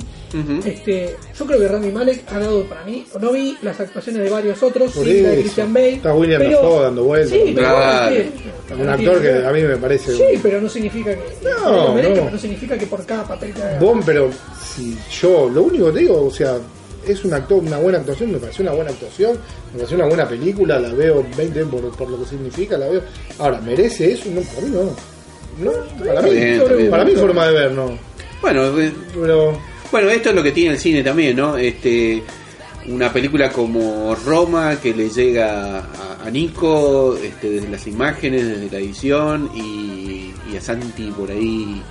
Este, 0.66 1.16
yo 1.38 1.46
creo 1.46 1.58
que 1.58 1.68
Rami 1.68 1.90
Malek 1.90 2.22
ha 2.30 2.38
dado 2.38 2.62
para 2.64 2.84
mí, 2.84 3.06
no 3.18 3.32
vi 3.32 3.56
las 3.62 3.80
actuaciones 3.80 4.22
de 4.24 4.28
varios 4.28 4.62
otros, 4.62 4.92
Por 4.92 5.06
sí, 5.06 5.22
la 5.22 5.30
de. 5.30 5.40
Christian 5.40 5.72
Bale. 5.72 5.94
Está 5.94 6.12
William 6.14 6.42
pero- 6.42 6.60
Dafoe 6.60 6.82
dando 6.82 7.04
vueltas. 7.04 7.30
Sí, 7.30 7.52
pero 7.54 7.66
Claro. 7.66 8.14
es 8.14 8.26
que- 8.68 8.74
Un 8.74 8.88
actor 8.90 9.22
que 9.22 9.30
a 9.46 9.50
mí 9.52 9.62
me 9.62 9.76
parece. 9.78 10.12
Sí, 10.14 10.38
pero 10.42 10.60
no 10.60 10.68
significa 10.68 11.14
que. 11.14 11.22
No, 11.42 11.94
merezca, 11.94 12.14
no. 12.16 12.20
pero 12.24 12.30
no 12.32 12.38
significa 12.38 12.76
que 12.76 12.86
por 12.86 13.06
cada 13.06 13.26
papel 13.26 13.54
que 13.54 13.62
haga. 13.62 13.78
Bon, 13.78 14.02
pero 14.04 14.28
si 14.62 14.98
yo, 15.18 15.48
lo 15.48 15.62
único 15.62 15.86
que 15.86 15.92
te 15.92 15.98
digo, 16.00 16.26
o 16.26 16.30
sea, 16.30 16.58
es 17.06 17.24
un 17.24 17.32
actor, 17.34 17.62
una 17.62 17.78
buena 17.78 17.98
actuación, 17.98 18.32
me 18.32 18.38
pareció 18.38 18.62
una 18.62 18.72
buena 18.72 18.90
actuación, 18.90 19.38
me 19.72 19.78
pareció 19.78 19.96
una 19.96 20.06
buena 20.06 20.28
película, 20.28 20.78
la 20.78 20.92
veo 20.92 21.24
20 21.36 21.64
por, 21.66 21.96
por 21.96 22.10
lo 22.10 22.18
que 22.20 22.26
significa, 22.26 22.76
la 22.78 22.88
veo. 22.88 23.02
Ahora, 23.38 23.60
¿merece 23.60 24.12
eso? 24.12 24.24
No, 24.30 24.40
para 24.42 24.66
mí 24.66 24.74
no. 24.74 24.96
No, 25.64 25.72
para 26.04 26.22
mí, 26.22 26.30
bien, 26.30 26.62
bien. 26.76 26.90
para 26.90 27.04
mi 27.04 27.12
forma 27.16 27.46
de 27.48 27.52
ver, 27.52 27.72
no. 27.72 27.98
Bueno, 28.40 28.78
eh, 28.80 28.92
Pero 29.20 29.58
bueno, 29.90 30.08
esto 30.10 30.28
es 30.28 30.34
lo 30.34 30.42
que 30.42 30.52
tiene 30.52 30.74
el 30.74 30.78
cine 30.80 31.02
también, 31.02 31.36
¿no? 31.36 31.56
Este, 31.56 32.22
una 32.86 33.12
película 33.12 33.50
como 33.50 34.14
Roma 34.24 34.78
que 34.80 34.94
le 34.94 35.10
llega 35.10 35.78
a, 35.80 36.24
a 36.26 36.30
Nico 36.30 37.16
este, 37.22 37.50
desde 37.50 37.68
las 37.68 37.86
imágenes, 37.88 38.46
desde 38.46 38.70
la 38.70 38.78
edición 38.78 39.50
y, 39.54 40.32
y 40.52 40.56
a 40.56 40.60
Santi 40.60 41.10
por 41.10 41.30
ahí. 41.30 41.82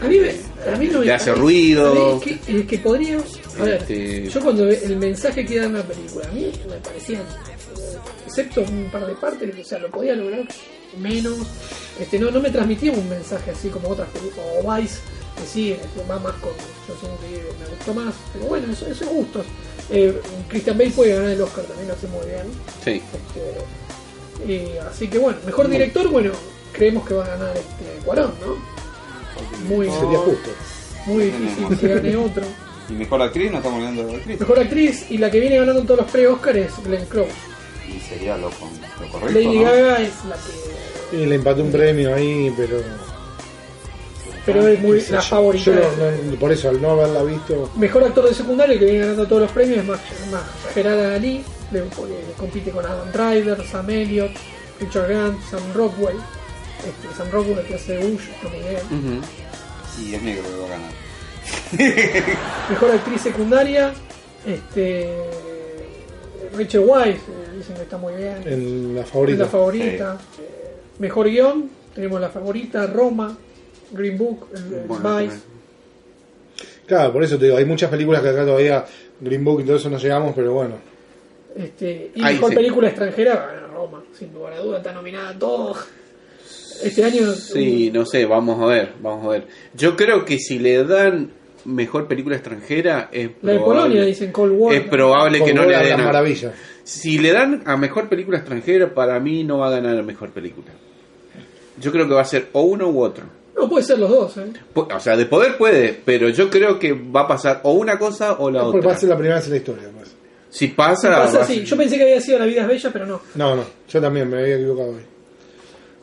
A 0.00 0.06
mí, 0.06 0.18
me- 0.18 0.70
a 0.72 0.76
mí 0.76 0.86
Le 1.04 1.12
hace 1.12 1.30
a 1.30 1.34
mí- 1.34 1.40
ruido. 1.40 2.20
a 2.22 2.24
mí 2.26 2.38
es 2.60 2.66
que 2.66 2.78
podría. 2.78 3.18
A 3.58 3.64
ver, 3.64 3.74
Este- 3.80 4.28
yo 4.28 4.40
cuando 4.40 4.68
el 4.68 4.96
mensaje 4.96 5.44
que 5.44 5.58
da 5.58 5.66
en 5.66 5.74
la 5.74 5.82
película, 5.82 6.26
a 6.28 6.32
mí 6.32 6.52
me 6.68 6.76
parecían 6.76 7.22
excepto 8.26 8.60
un 8.62 8.88
par 8.90 9.06
de 9.06 9.14
partes, 9.14 9.54
o 9.58 9.64
sea, 9.64 9.78
lo 9.78 9.88
podía 9.90 10.14
lograr 10.14 10.46
menos. 10.98 11.38
Este, 11.98 12.18
no, 12.18 12.30
no 12.30 12.40
me 12.40 12.50
transmitía 12.50 12.92
un 12.92 13.08
mensaje 13.08 13.50
así 13.50 13.68
como 13.68 13.88
otras 13.88 14.08
películas, 14.10 14.46
o 14.62 14.74
Vice, 14.74 14.98
que 15.36 15.46
sí, 15.46 15.76
va 16.08 16.18
más 16.18 16.34
con 16.34 16.52
Johnson 16.86 17.10
que 17.20 17.36
me 17.36 17.68
gustó 17.76 17.94
más, 17.94 18.14
pero 18.32 18.44
bueno, 18.46 18.72
eso, 18.72 18.86
eso 18.86 19.04
es 19.04 19.10
gustos. 19.10 19.46
Eh, 19.90 20.20
Christian 20.48 20.76
Bale 20.78 20.90
puede 20.90 21.14
ganar 21.14 21.30
el 21.30 21.40
Oscar 21.42 21.64
también, 21.64 21.88
lo 21.88 21.94
hace 21.94 22.06
muy 22.08 22.26
bien. 22.26 22.46
Sí. 22.84 23.02
Este, 24.46 24.52
eh, 24.52 24.80
así 24.88 25.08
que 25.08 25.18
bueno, 25.18 25.38
mejor 25.44 25.68
director, 25.68 26.08
bueno, 26.08 26.30
creemos 26.72 27.06
que 27.08 27.14
va 27.14 27.24
a 27.24 27.28
ganar 27.36 27.56
este 27.56 28.04
Cuarón, 28.04 28.32
¿no? 28.40 28.56
Muy, 29.68 29.86
Sería 29.90 30.18
justo. 30.18 30.50
muy 31.06 31.24
difícil 31.30 31.78
que 31.78 31.88
gane 31.88 32.16
otro. 32.16 32.42
Y 32.88 32.92
mejor 32.92 33.20
actriz, 33.22 33.50
no 33.50 33.58
estamos 33.58 33.78
hablando 33.78 34.06
de 34.06 34.16
actriz. 34.16 34.40
Mejor 34.40 34.58
actriz 34.60 35.06
y 35.10 35.18
la 35.18 35.30
que 35.30 35.40
viene 35.40 35.56
ganando 35.58 35.82
todos 35.82 36.00
los 36.00 36.10
pre-Oscar 36.10 36.56
es 36.56 36.72
Glenn 36.84 37.04
Close. 37.06 37.30
Y 37.88 38.00
sería 38.00 38.36
lo, 38.36 38.50
lo 38.50 39.08
correcto. 39.12 39.32
Lady 39.38 39.58
¿no? 39.58 39.62
Gaga 39.64 40.00
es 40.02 40.12
la 40.28 40.36
que. 40.36 41.16
Y 41.16 41.26
le 41.26 41.34
empató 41.36 41.62
un 41.62 41.72
premio 41.72 42.14
ahí, 42.14 42.52
pero. 42.56 42.80
Pero 44.46 44.66
es 44.66 44.80
muy 44.80 45.00
la 45.10 45.20
yo. 45.20 45.22
favorita. 45.22 45.64
Yo 45.64 45.74
no- 45.74 46.30
no- 46.32 46.38
por 46.38 46.52
eso, 46.52 46.68
al 46.70 46.80
no 46.80 46.90
haberla 46.92 47.22
visto. 47.22 47.70
Mejor 47.76 48.04
actor 48.04 48.28
de 48.28 48.34
secundario 48.34 48.78
que 48.78 48.84
viene 48.86 49.00
ganando 49.00 49.26
todos 49.26 49.42
los 49.42 49.50
premios 49.50 49.78
es 49.80 49.84
más, 49.84 50.00
más 50.32 50.42
Gerard 50.74 51.14
Ali, 51.14 51.44
le- 51.70 51.82
porque 51.82 52.14
compite 52.38 52.70
con 52.70 52.84
Adam 52.86 53.12
Driver, 53.12 53.66
Sam 53.66 53.90
Elliott, 53.90 54.32
Richard 54.80 55.08
Grant, 55.08 55.38
Sam 55.50 55.60
Rockwell. 55.74 56.16
Este, 56.78 57.14
Sam 57.16 57.28
Rockwell 57.30 57.66
que 57.66 57.74
hace 57.74 57.98
Bush, 57.98 58.22
está 58.34 58.48
muy 58.48 58.58
bien. 58.60 59.20
Ujú. 59.20 60.02
Y 60.02 60.14
es 60.14 60.22
negro 60.22 60.44
que 60.44 60.56
va 60.60 60.66
a 60.66 60.70
ganar. 60.70 60.90
Mejor 62.70 62.90
actriz 62.92 63.20
secundaria, 63.22 63.92
este 64.46 65.14
Rachel 66.56 66.80
Weisz, 66.86 67.16
eh, 67.16 67.56
dicen 67.56 67.76
que 67.76 67.82
está 67.82 67.98
muy 67.98 68.14
bien. 68.14 68.36
En 68.46 68.94
la 68.94 69.04
favorita. 69.04 69.42
la 69.44 69.48
favorita. 69.48 70.18
Eh, 70.38 70.44
Mejor 70.98 71.28
guion, 71.28 71.70
tenemos 71.94 72.20
la 72.20 72.28
favorita, 72.28 72.86
Roma, 72.86 73.36
Green 73.92 74.18
Book, 74.18 74.48
el, 74.54 74.74
el 74.74 74.86
Bueno, 74.86 75.18
Vice. 75.18 75.36
Claro, 76.86 77.12
por 77.12 77.22
eso 77.22 77.38
te 77.38 77.44
digo, 77.44 77.56
hay 77.56 77.64
muchas 77.64 77.90
películas 77.90 78.22
que 78.22 78.28
acá 78.30 78.44
todavía 78.44 78.84
Green 79.20 79.44
Book 79.44 79.60
y 79.60 79.64
todo 79.64 79.76
eso 79.76 79.90
no 79.90 79.98
llegamos, 79.98 80.34
pero 80.34 80.52
bueno. 80.54 80.74
Este, 81.54 82.10
y 82.14 82.22
Ahí 82.24 82.34
mejor 82.34 82.50
sí. 82.50 82.56
película 82.56 82.88
extranjera, 82.88 83.68
Roma, 83.72 84.02
sin 84.18 84.32
lugar 84.32 84.54
a 84.54 84.60
duda, 84.60 84.78
está 84.78 84.92
nominada 84.92 85.30
a 85.30 85.38
todo. 85.38 85.76
Este 86.82 87.04
año. 87.04 87.32
Sí, 87.32 87.90
no 87.92 88.06
sé, 88.06 88.24
vamos 88.24 88.60
a 88.62 88.66
ver, 88.66 88.92
vamos 89.00 89.26
a 89.26 89.30
ver. 89.30 89.46
Yo 89.74 89.96
creo 89.96 90.24
que 90.24 90.38
si 90.38 90.58
le 90.58 90.84
dan 90.84 91.30
mejor 91.64 92.06
película 92.06 92.36
extranjera 92.36 93.08
es 93.12 93.30
La 93.42 93.52
de 93.52 93.58
probable- 93.58 93.80
Polonia 93.82 94.04
dicen 94.04 94.32
Cold 94.32 94.52
War. 94.56 94.74
es 94.74 94.80
probable 94.88 95.44
que 95.44 95.54
no 95.54 95.64
le 95.64 95.76
den 95.76 96.00
a- 96.00 96.04
maravillas. 96.04 96.52
Si 96.84 97.18
le 97.18 97.32
dan 97.32 97.62
a 97.66 97.76
mejor 97.76 98.08
película 98.08 98.38
extranjera, 98.38 98.92
para 98.94 99.20
mí 99.20 99.44
no 99.44 99.58
va 99.58 99.68
a 99.68 99.70
ganar 99.72 99.98
a 99.98 100.02
mejor 100.02 100.30
película. 100.30 100.68
Yo 101.80 101.92
creo 101.92 102.08
que 102.08 102.14
va 102.14 102.22
a 102.22 102.24
ser 102.24 102.48
o 102.52 102.62
uno 102.62 102.88
u 102.88 103.00
otro. 103.02 103.24
No, 103.56 103.68
puede 103.68 103.84
ser 103.84 103.98
los 103.98 104.08
dos, 104.10 104.36
¿eh? 104.38 104.46
O 104.74 105.00
sea, 105.00 105.16
de 105.16 105.26
poder 105.26 105.56
puede, 105.56 106.00
pero 106.04 106.28
yo 106.28 106.48
creo 106.48 106.78
que 106.78 106.92
va 106.92 107.22
a 107.22 107.28
pasar 107.28 107.60
o 107.64 107.72
una 107.72 107.98
cosa 107.98 108.34
o 108.38 108.50
la 108.50 108.64
otra. 108.64 108.80
va 108.80 108.92
a 108.92 108.98
ser 108.98 109.08
la 109.08 109.16
primera 109.16 109.36
vez 109.36 109.44
en 109.46 109.50
la 109.50 109.56
historia. 109.56 109.84
pues. 109.96 110.14
Si 110.50 110.68
pasa, 110.68 111.26
Si 111.28 111.36
pasa 111.36 111.52
Yo 111.52 111.76
pensé 111.76 111.96
que 111.96 112.02
había 112.04 112.20
sido 112.20 112.38
La 112.38 112.46
vida 112.46 112.62
es 112.62 112.68
bella, 112.68 112.90
pero 112.92 113.04
no. 113.06 113.20
No, 113.34 113.54
no, 113.56 113.64
yo 113.88 114.00
también 114.00 114.30
me 114.30 114.38
había 114.38 114.54
equivocado 114.56 114.90
hoy. 114.90 115.02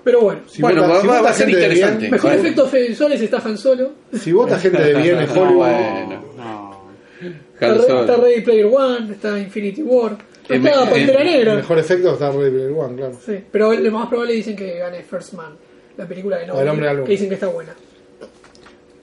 Pero 0.05 0.21
bueno. 0.21 0.41
Si 0.47 0.61
Bueno, 0.61 0.83
vota- 0.83 0.93
va- 0.93 1.01
si 1.01 1.07
va- 1.07 1.13
vota 1.15 1.23
va 1.23 1.29
a 1.29 1.33
ser 1.33 1.47
gente 1.47 1.59
de 1.59 1.65
interesante. 1.67 1.99
bien- 1.99 2.11
Mejor 2.11 2.31
Bueno. 2.31 2.43
efectos 2.43 2.71
visuales 2.71 3.21
está 3.21 3.37
Han 3.43 3.57
Solo. 3.57 3.91
Si 4.13 4.31
vota 4.31 4.59
gente 4.59 4.81
de 4.83 4.93
bien 5.01 5.17
en 5.19 5.29
Hollywood, 5.29 5.55
Bueno, 5.55 6.25
No. 6.37 6.85
Está, 7.59 8.15
Ready 8.17 8.41
Player 8.41 8.65
One, 8.71 9.11
está 9.13 9.37
Infinity 9.39 9.81
War. 9.81 10.11
No 10.47 10.55
está 10.55 10.89
Pantera 10.89 11.23
Negra. 11.23 11.51
el 11.53 11.57
mejor 11.57 11.79
efecto 11.79 12.13
está 12.13 12.29
Ready 12.31 12.51
Player 12.51 12.71
One, 12.71 12.95
claro. 12.97 13.17
Sí, 13.25 13.43
pero 13.51 13.73
lo 13.73 13.91
más 13.91 14.07
probable 14.07 14.33
dicen 14.33 14.55
que 14.55 14.77
gane 14.77 15.01
First 15.03 15.33
Man, 15.33 15.53
la 15.97 16.07
película 16.07 16.37
de 16.37 16.51
O 16.51 16.61
El 16.61 16.67
hombre 16.69 16.85
de 16.87 16.93
la 16.93 16.93
Nolan, 16.93 16.95
luna. 16.97 17.05
que 17.07 17.11
dicen 17.11 17.27
que 17.29 17.33
está 17.35 17.47
buena. 17.47 17.73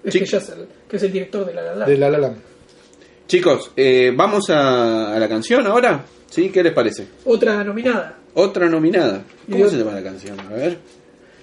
Es 0.04 0.12
que, 0.14 0.24
es 0.24 0.32
el, 0.32 0.66
que 0.88 0.96
es 0.96 1.02
el 1.02 1.12
director 1.12 1.44
de 1.46 1.54
La 1.54 1.62
La 1.62 1.74
Land. 1.74 1.90
De 1.90 1.96
La 1.98 2.10
La 2.10 2.18
Land. 2.18 2.36
Chicos, 3.26 3.72
eh, 3.76 4.12
vamos 4.14 4.50
a, 4.50 5.14
a 5.14 5.18
la 5.18 5.28
canción 5.28 5.66
ahora. 5.66 6.04
¿Sí? 6.28 6.50
¿Qué 6.50 6.62
les 6.62 6.72
parece? 6.72 7.06
Otra 7.24 7.62
nominada, 7.64 8.16
Otra 8.34 8.68
nominada. 8.68 9.22
¿Cómo 9.50 9.68
se 9.68 9.76
llama 9.76 9.92
la 9.92 10.02
canción? 10.02 10.38
A 10.40 10.48
ver. 10.48 10.78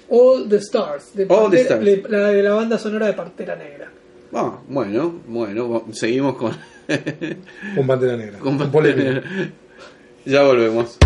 All 0.10 0.50
the 0.50 0.58
Stars, 0.58 1.14
de, 1.14 1.28
All 1.30 1.52
the 1.52 1.62
Stars. 1.62 1.86
la 2.10 2.30
de 2.30 2.42
la 2.42 2.54
banda 2.54 2.80
sonora 2.80 3.06
de 3.08 3.14
Pantera 3.14 3.56
Negra. 3.56 3.92
Ah, 4.34 4.60
bueno, 4.68 5.22
bueno, 5.28 5.86
seguimos 5.92 6.36
con, 6.36 6.52
Con 7.76 7.88
Pantera 7.88 8.18
Negra. 8.18 8.40
con. 8.40 8.58
Pantera. 8.58 9.24
Ya 10.26 10.44
volvemos. 10.44 10.98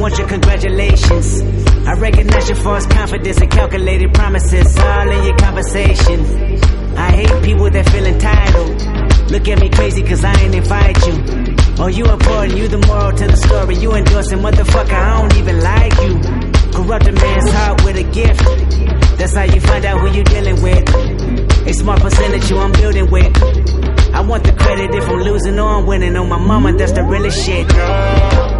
Want 0.00 0.16
your 0.16 0.28
congratulations. 0.28 1.42
I 1.86 1.92
recognize 1.92 2.48
your 2.48 2.56
false 2.56 2.86
confidence 2.86 3.38
and 3.38 3.50
calculated 3.50 4.14
promises 4.14 4.78
all 4.78 5.10
in 5.10 5.24
your 5.24 5.36
conversation. 5.36 6.20
I 6.96 7.10
hate 7.12 7.44
people 7.44 7.70
that 7.70 7.86
feel 7.90 8.06
entitled. 8.06 9.30
Look 9.30 9.46
at 9.46 9.60
me 9.60 9.68
crazy 9.68 10.02
cause 10.02 10.24
I 10.24 10.32
ain't 10.40 10.54
invite 10.54 11.06
you. 11.06 11.54
Oh, 11.78 11.88
you 11.88 12.06
important, 12.06 12.56
you 12.56 12.66
the 12.68 12.78
moral 12.86 13.12
to 13.12 13.26
the 13.26 13.36
story. 13.36 13.76
You 13.76 13.92
endorsing, 13.92 14.38
motherfucker, 14.38 14.92
I 14.92 15.20
don't 15.20 15.36
even 15.36 15.60
like 15.60 15.92
you. 16.00 16.12
Corrupt 16.72 17.06
a 17.06 17.12
man's 17.12 17.52
heart 17.52 17.84
with 17.84 17.96
a 17.96 18.04
gift. 18.04 18.40
That's 19.18 19.34
how 19.34 19.44
you 19.44 19.60
find 19.60 19.84
out 19.84 20.00
who 20.00 20.16
you 20.16 20.24
dealing 20.24 20.62
with. 20.62 20.88
A 21.68 21.74
small 21.74 21.98
percentage 21.98 22.50
you 22.50 22.56
I'm 22.56 22.72
building 22.72 23.10
with. 23.10 23.36
I 24.14 24.20
want 24.22 24.44
the 24.44 24.52
credit 24.52 24.94
if 24.94 25.06
I'm 25.06 25.20
losing 25.20 25.58
or 25.58 25.68
I'm 25.68 25.86
winning. 25.86 26.16
On 26.16 26.28
my 26.28 26.38
mama, 26.38 26.72
that's 26.72 26.92
the 26.92 27.04
realest 27.04 27.44
shit. 27.44 28.59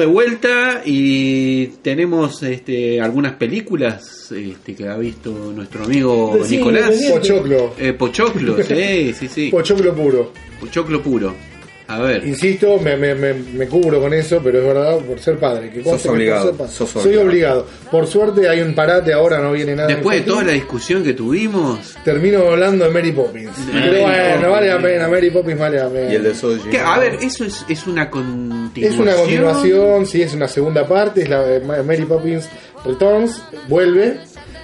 de 0.00 0.06
vuelta 0.06 0.82
y 0.84 1.66
tenemos 1.82 2.42
este, 2.42 3.00
algunas 3.00 3.34
películas 3.34 4.32
este, 4.32 4.74
que 4.74 4.88
ha 4.88 4.96
visto 4.96 5.30
nuestro 5.54 5.84
amigo 5.84 6.38
cine 6.44 6.58
Nicolás. 6.58 7.02
Pochoclo. 7.10 7.74
Eh, 7.78 7.92
Pochoclo, 7.92 8.62
sí, 8.62 9.12
sí, 9.12 9.28
sí. 9.28 9.48
Pochoclo 9.50 9.94
puro. 9.94 10.32
Pochoclo 10.60 11.02
puro. 11.02 11.49
A 11.90 11.98
ver. 11.98 12.24
Insisto, 12.24 12.78
me, 12.78 12.96
me, 12.96 13.16
me, 13.16 13.34
me 13.34 13.66
cubro 13.66 14.00
con 14.00 14.14
eso, 14.14 14.40
pero 14.42 14.60
es 14.60 14.64
verdad 14.64 14.98
por 14.98 15.18
ser 15.18 15.38
padre. 15.38 15.70
Que 15.70 15.82
que 15.82 16.08
obligado, 16.08 16.52
por 16.52 16.68
ser 16.68 16.86
padre. 16.86 16.92
sos 16.92 17.02
Soy 17.02 17.16
obligado. 17.16 17.66
Por 17.90 18.06
suerte 18.06 18.48
hay 18.48 18.60
un 18.60 18.76
parate, 18.76 19.12
ahora 19.12 19.40
no 19.40 19.50
viene 19.50 19.74
nada. 19.74 19.88
Después 19.88 20.24
de 20.24 20.30
toda 20.30 20.44
la 20.44 20.52
discusión 20.52 21.02
que 21.02 21.14
tuvimos, 21.14 21.96
Termino 22.04 22.48
hablando 22.48 22.84
de 22.84 22.92
Mary 22.92 23.10
Poppins. 23.10 23.50
Mary 23.72 23.88
Pero 23.90 24.02
bueno, 24.02 24.50
vale 24.50 24.68
la 24.68 24.80
pena, 24.80 25.08
Mary 25.08 25.30
Poppins 25.30 25.58
vale 25.58 25.78
la 25.78 25.88
pena. 25.88 26.12
Y 26.12 26.14
el 26.14 26.22
de 26.22 26.34
Soji. 26.34 26.76
a 26.76 26.98
ver, 26.98 27.18
eso 27.20 27.44
es, 27.44 27.64
es 27.68 27.86
una 27.88 28.08
continuación. 28.08 28.92
Es 28.92 28.98
una 28.98 29.14
continuación, 29.16 30.06
sí, 30.06 30.22
es 30.22 30.32
una 30.32 30.46
segunda 30.46 30.86
parte, 30.86 31.22
es 31.22 31.28
la 31.28 31.42
Mary 31.82 32.04
Poppins 32.04 32.48
Returns, 32.84 33.42
vuelve. 33.68 34.20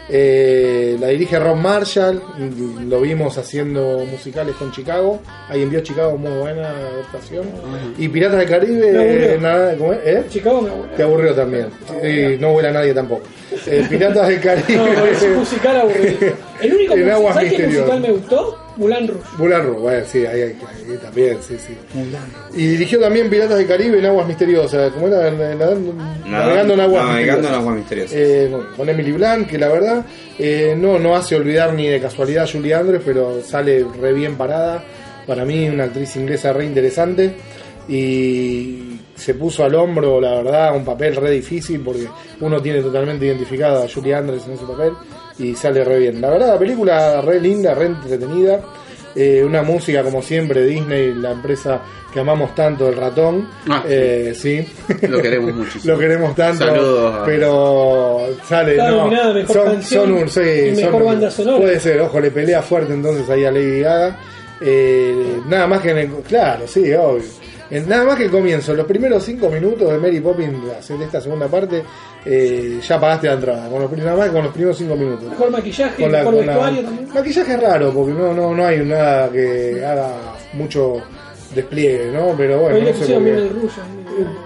Eh, 0.09 0.97
la 1.01 1.09
dirige 1.09 1.39
Rob 1.39 1.57
Marshall, 1.57 2.23
lo 2.89 3.01
vimos 3.01 3.37
haciendo 3.39 4.05
musicales 4.11 4.55
con 4.57 4.70
Chicago. 4.70 5.20
Alguien 5.49 5.70
vio 5.70 5.81
Chicago, 5.81 6.16
muy 6.16 6.31
buena 6.33 6.70
adaptación. 6.70 7.47
Y 7.99 8.09
Piratas 8.09 8.39
del 8.39 8.49
Caribe, 8.49 8.93
Me 8.93 9.35
eh, 9.35 9.39
nada, 9.41 9.77
¿cómo 9.77 9.93
es? 9.93 9.99
¿Eh? 10.05 10.24
Chicago 10.28 10.62
me 10.62 10.70
aburrió. 10.70 10.95
Te 10.97 11.03
aburrió 11.03 11.35
también. 11.35 11.69
Y 12.05 12.39
no 12.41 12.53
vuela 12.53 12.70
nadie 12.70 12.95
tampoco. 12.95 13.24
Eh, 13.66 13.85
Piratas 13.89 14.28
del 14.28 14.41
Caribe. 14.41 14.77
No, 14.77 15.05
es 15.07 15.23
un 15.23 15.37
musical 15.39 15.77
aburrido. 15.81 16.33
El 16.61 16.74
único 16.74 16.95
musical, 16.97 17.11
aguas 17.11 17.35
¿sabes 17.35 17.53
qué 17.53 17.59
misteriosas. 17.59 17.87
musical 17.89 18.01
me 18.01 18.19
gustó? 18.19 18.66
Mulan 18.77 19.09
Rouge. 19.09 19.24
Mulan 19.39 19.62
Rouge, 19.65 19.81
bueno, 19.81 20.05
sí, 20.11 20.27
ahí, 20.27 20.43
ahí- 20.43 20.57
ahí 20.90 20.98
también, 21.03 21.39
sí, 21.40 21.57
sí. 21.59 21.74
Y 22.55 22.66
dirigió 22.69 23.01
también 23.01 23.31
Piratas 23.31 23.57
del 23.59 23.66
Caribe 23.66 23.98
en 23.98 24.07
Aguas 24.07 24.27
Misteriosas. 24.28 24.93
¿Cómo 24.93 25.09
era? 25.09 25.31
Nadando- 25.31 25.94
Navegando 26.27 26.74
en 26.74 26.81
Aguas 26.81 27.05
Navegando 27.07 27.15
en 27.15 27.16
Misteriosas. 27.16 27.53
aguas 27.55 27.77
misteriosas. 27.77 28.16
Eh, 28.19 28.48
bueno, 28.51 28.66
con 28.77 28.89
Emily 28.89 29.12
Blunt, 29.12 29.48
que 29.48 29.59
la 29.59 29.69
verdad 29.69 30.05
eh, 30.39 30.74
no, 30.78 30.98
no 30.98 31.16
hace 31.16 31.36
olvidar 31.36 31.73
ni 31.73 31.89
de 31.89 32.01
casualidad 32.01 32.44
a 32.44 32.47
Julie 32.47 32.74
Andrews, 32.74 33.03
pero 33.05 33.40
sale 33.43 33.85
re 34.01 34.12
bien 34.12 34.36
parada. 34.36 34.85
Para 35.27 35.44
mí, 35.44 35.69
una 35.69 35.85
actriz 35.85 36.15
inglesa 36.16 36.53
re 36.53 36.66
interesante. 36.66 37.35
Y 37.89 38.98
se 39.15 39.35
puso 39.35 39.65
al 39.65 39.74
hombro, 39.74 40.20
la 40.20 40.35
verdad, 40.43 40.77
un 40.77 40.85
papel 40.85 41.16
re 41.16 41.31
difícil 41.31 41.81
porque 41.81 42.07
uno 42.40 42.61
tiene 42.61 42.82
totalmente 42.82 43.24
identificado 43.27 43.82
a 43.82 43.89
Julie 43.89 44.15
Andrews 44.15 44.47
en 44.47 44.53
ese 44.55 44.65
papel 44.65 44.93
y 45.39 45.55
sale 45.55 45.85
re 45.85 45.99
bien. 45.99 46.21
La 46.21 46.31
verdad, 46.31 46.49
la 46.55 46.59
película 46.59 47.21
re 47.21 47.41
linda, 47.41 47.75
re 47.75 47.87
entretenida. 47.87 48.61
Eh, 49.15 49.43
una 49.43 49.63
música 49.63 50.03
como 50.03 50.21
siempre, 50.21 50.63
Disney, 50.67 51.15
la 51.15 51.31
empresa 51.31 51.81
que 52.13 52.21
amamos 52.21 52.55
tanto, 52.55 52.87
el 52.89 52.97
ratón. 52.97 53.49
Ah, 53.67 53.83
sí. 53.87 53.89
Eh, 53.91 54.35
sí. 54.35 54.69
Lo 55.09 55.23
queremos 55.23 55.55
muchísimo. 55.57 55.95
Lo 55.95 55.99
queremos 55.99 56.35
tanto. 56.35 56.67
Saludos 56.67 57.23
Pero 57.25 58.29
sale. 58.45 58.73
Está 58.73 58.91
no, 58.91 59.09
Mejor 59.09 59.55
son, 59.55 59.83
son 59.83 60.13
un, 60.13 60.29
sí, 60.29 60.75
son 60.75 60.85
Mejor 60.85 61.05
Banda 61.05 61.31
Sonora. 61.31 61.59
Puede 61.59 61.81
ser, 61.81 62.01
ojo, 62.03 62.21
le 62.21 62.31
pelea 62.31 62.61
fuerte 62.61 62.93
entonces 62.93 63.29
ahí 63.31 63.45
a 63.45 63.51
Lady 63.51 63.81
Gaga. 63.81 64.19
Eh, 64.61 65.41
nada 65.49 65.67
más 65.67 65.81
que 65.81 65.91
en 65.91 65.99
el, 65.99 66.11
Claro, 66.29 66.67
sí, 66.67 66.93
obvio. 66.93 67.25
Nada 67.71 68.05
más 68.05 68.17
que 68.17 68.25
el 68.25 68.31
comienzo, 68.31 68.75
los 68.75 68.87
primeros 68.87 69.25
cinco 69.25 69.49
minutos 69.49 69.91
de 69.91 69.99
Mary 69.99 70.21
Poppins 70.21 70.89
de 70.89 71.05
esta 71.05 71.21
segunda 71.21 71.49
parte, 71.49 71.83
eh, 72.27 72.81
ya 72.86 73.01
pagaste 73.01 73.28
la 73.28 73.35
entrada. 73.35 73.69
Con 73.69 73.81
los, 73.82 73.90
prim- 73.90 74.05
nada 74.05 74.16
más 74.16 74.27
que 74.27 74.32
con 74.32 74.43
los 74.44 74.53
primeros 74.53 74.77
cinco 74.78 74.97
minutos. 74.97 75.31
Mejor 75.31 75.51
maquillaje, 75.51 76.03
Con 76.03 76.12
la- 76.12 76.19
mejor 76.19 76.35
con 76.35 76.47
la- 76.47 76.53
vestuario 76.53 76.82
también. 76.82 77.09
Maquillaje 77.15 77.53
es 77.55 77.61
raro, 77.62 77.93
porque 77.94 78.12
no, 78.12 78.35
no, 78.35 78.55
no 78.55 78.66
hay 78.66 78.78
nada 78.85 79.31
que 79.31 79.85
haga 79.85 80.09
mucho 80.55 81.01
despliegue, 81.55 82.11
¿no? 82.12 82.35
Pero 82.36 82.59
bueno, 82.61 82.78
no 82.81 82.86
sé 82.86 82.93
pusieron 82.93 83.23
por 83.24 83.32
qué. 83.32 83.36
bien 83.40 83.47
el 83.47 83.61
Rouge. 83.61 83.81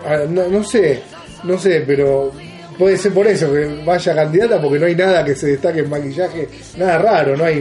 Ah, 0.07 0.19
no, 0.29 0.49
no 0.49 0.65
sé, 0.65 1.03
no 1.45 1.59
sé, 1.59 1.83
pero 1.87 2.31
puede 2.79 2.97
ser 2.97 3.13
por 3.13 3.27
eso 3.27 3.53
que 3.53 3.83
vaya 3.85 4.15
candidata, 4.15 4.61
porque 4.61 4.79
no 4.79 4.87
hay 4.87 4.95
nada 4.95 5.25
que 5.25 5.35
se 5.35 5.49
destaque 5.49 5.81
en 5.81 5.91
maquillaje, 5.91 6.49
nada 6.79 6.99
raro, 6.99 7.37
no 7.37 7.45
hay 7.45 7.59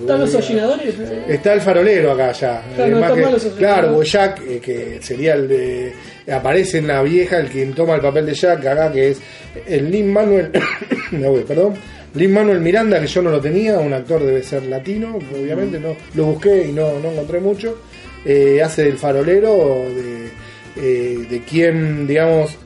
Están 0.00 0.20
los 0.20 0.32
boludo. 0.32 0.46
hollinadores. 0.46 0.94
eh, 1.00 1.24
Está 1.28 1.52
el 1.54 1.60
farolero 1.60 2.12
acá 2.12 2.32
ya. 2.32 2.62
Claro, 2.74 2.86
Eh, 2.86 2.90
no 2.90 3.00
están 3.00 3.52
que- 3.52 3.58
claro, 3.58 3.96
o 3.98 4.02
Jack, 4.02 4.42
eh, 4.46 4.60
que 4.60 4.98
sería 5.02 5.34
el 5.34 5.48
de. 5.48 5.92
Aparece 6.32 6.78
en 6.78 6.86
la 6.86 7.02
vieja, 7.02 7.38
el 7.38 7.48
que 7.48 7.64
toma 7.66 7.94
el 7.96 8.00
papel 8.00 8.26
de 8.26 8.34
Jack 8.34 8.64
acá, 8.66 8.92
que 8.92 9.10
es 9.10 9.20
el 9.66 9.90
Lin 9.90 10.12
Manuel. 10.12 10.50
voy, 11.12 11.42
perdón. 11.42 11.74
Lin 12.14 12.32
Manuel 12.32 12.60
Miranda, 12.60 13.00
que 13.00 13.06
yo 13.06 13.22
no 13.22 13.30
lo 13.30 13.40
tenía, 13.40 13.78
un 13.78 13.92
actor 13.92 14.24
debe 14.24 14.42
ser 14.42 14.64
latino, 14.64 15.16
obviamente, 15.32 15.78
no 15.78 15.94
lo 16.14 16.24
busqué 16.24 16.66
y 16.68 16.72
no, 16.72 16.98
no 16.98 17.10
encontré 17.12 17.38
mucho. 17.40 17.78
Eh, 18.24 18.60
hace 18.62 18.82
del 18.84 18.98
farolero 18.98 19.84
de, 19.94 20.28
eh, 20.76 21.26
de 21.30 21.40
quien, 21.42 22.06
digamos, 22.08 22.56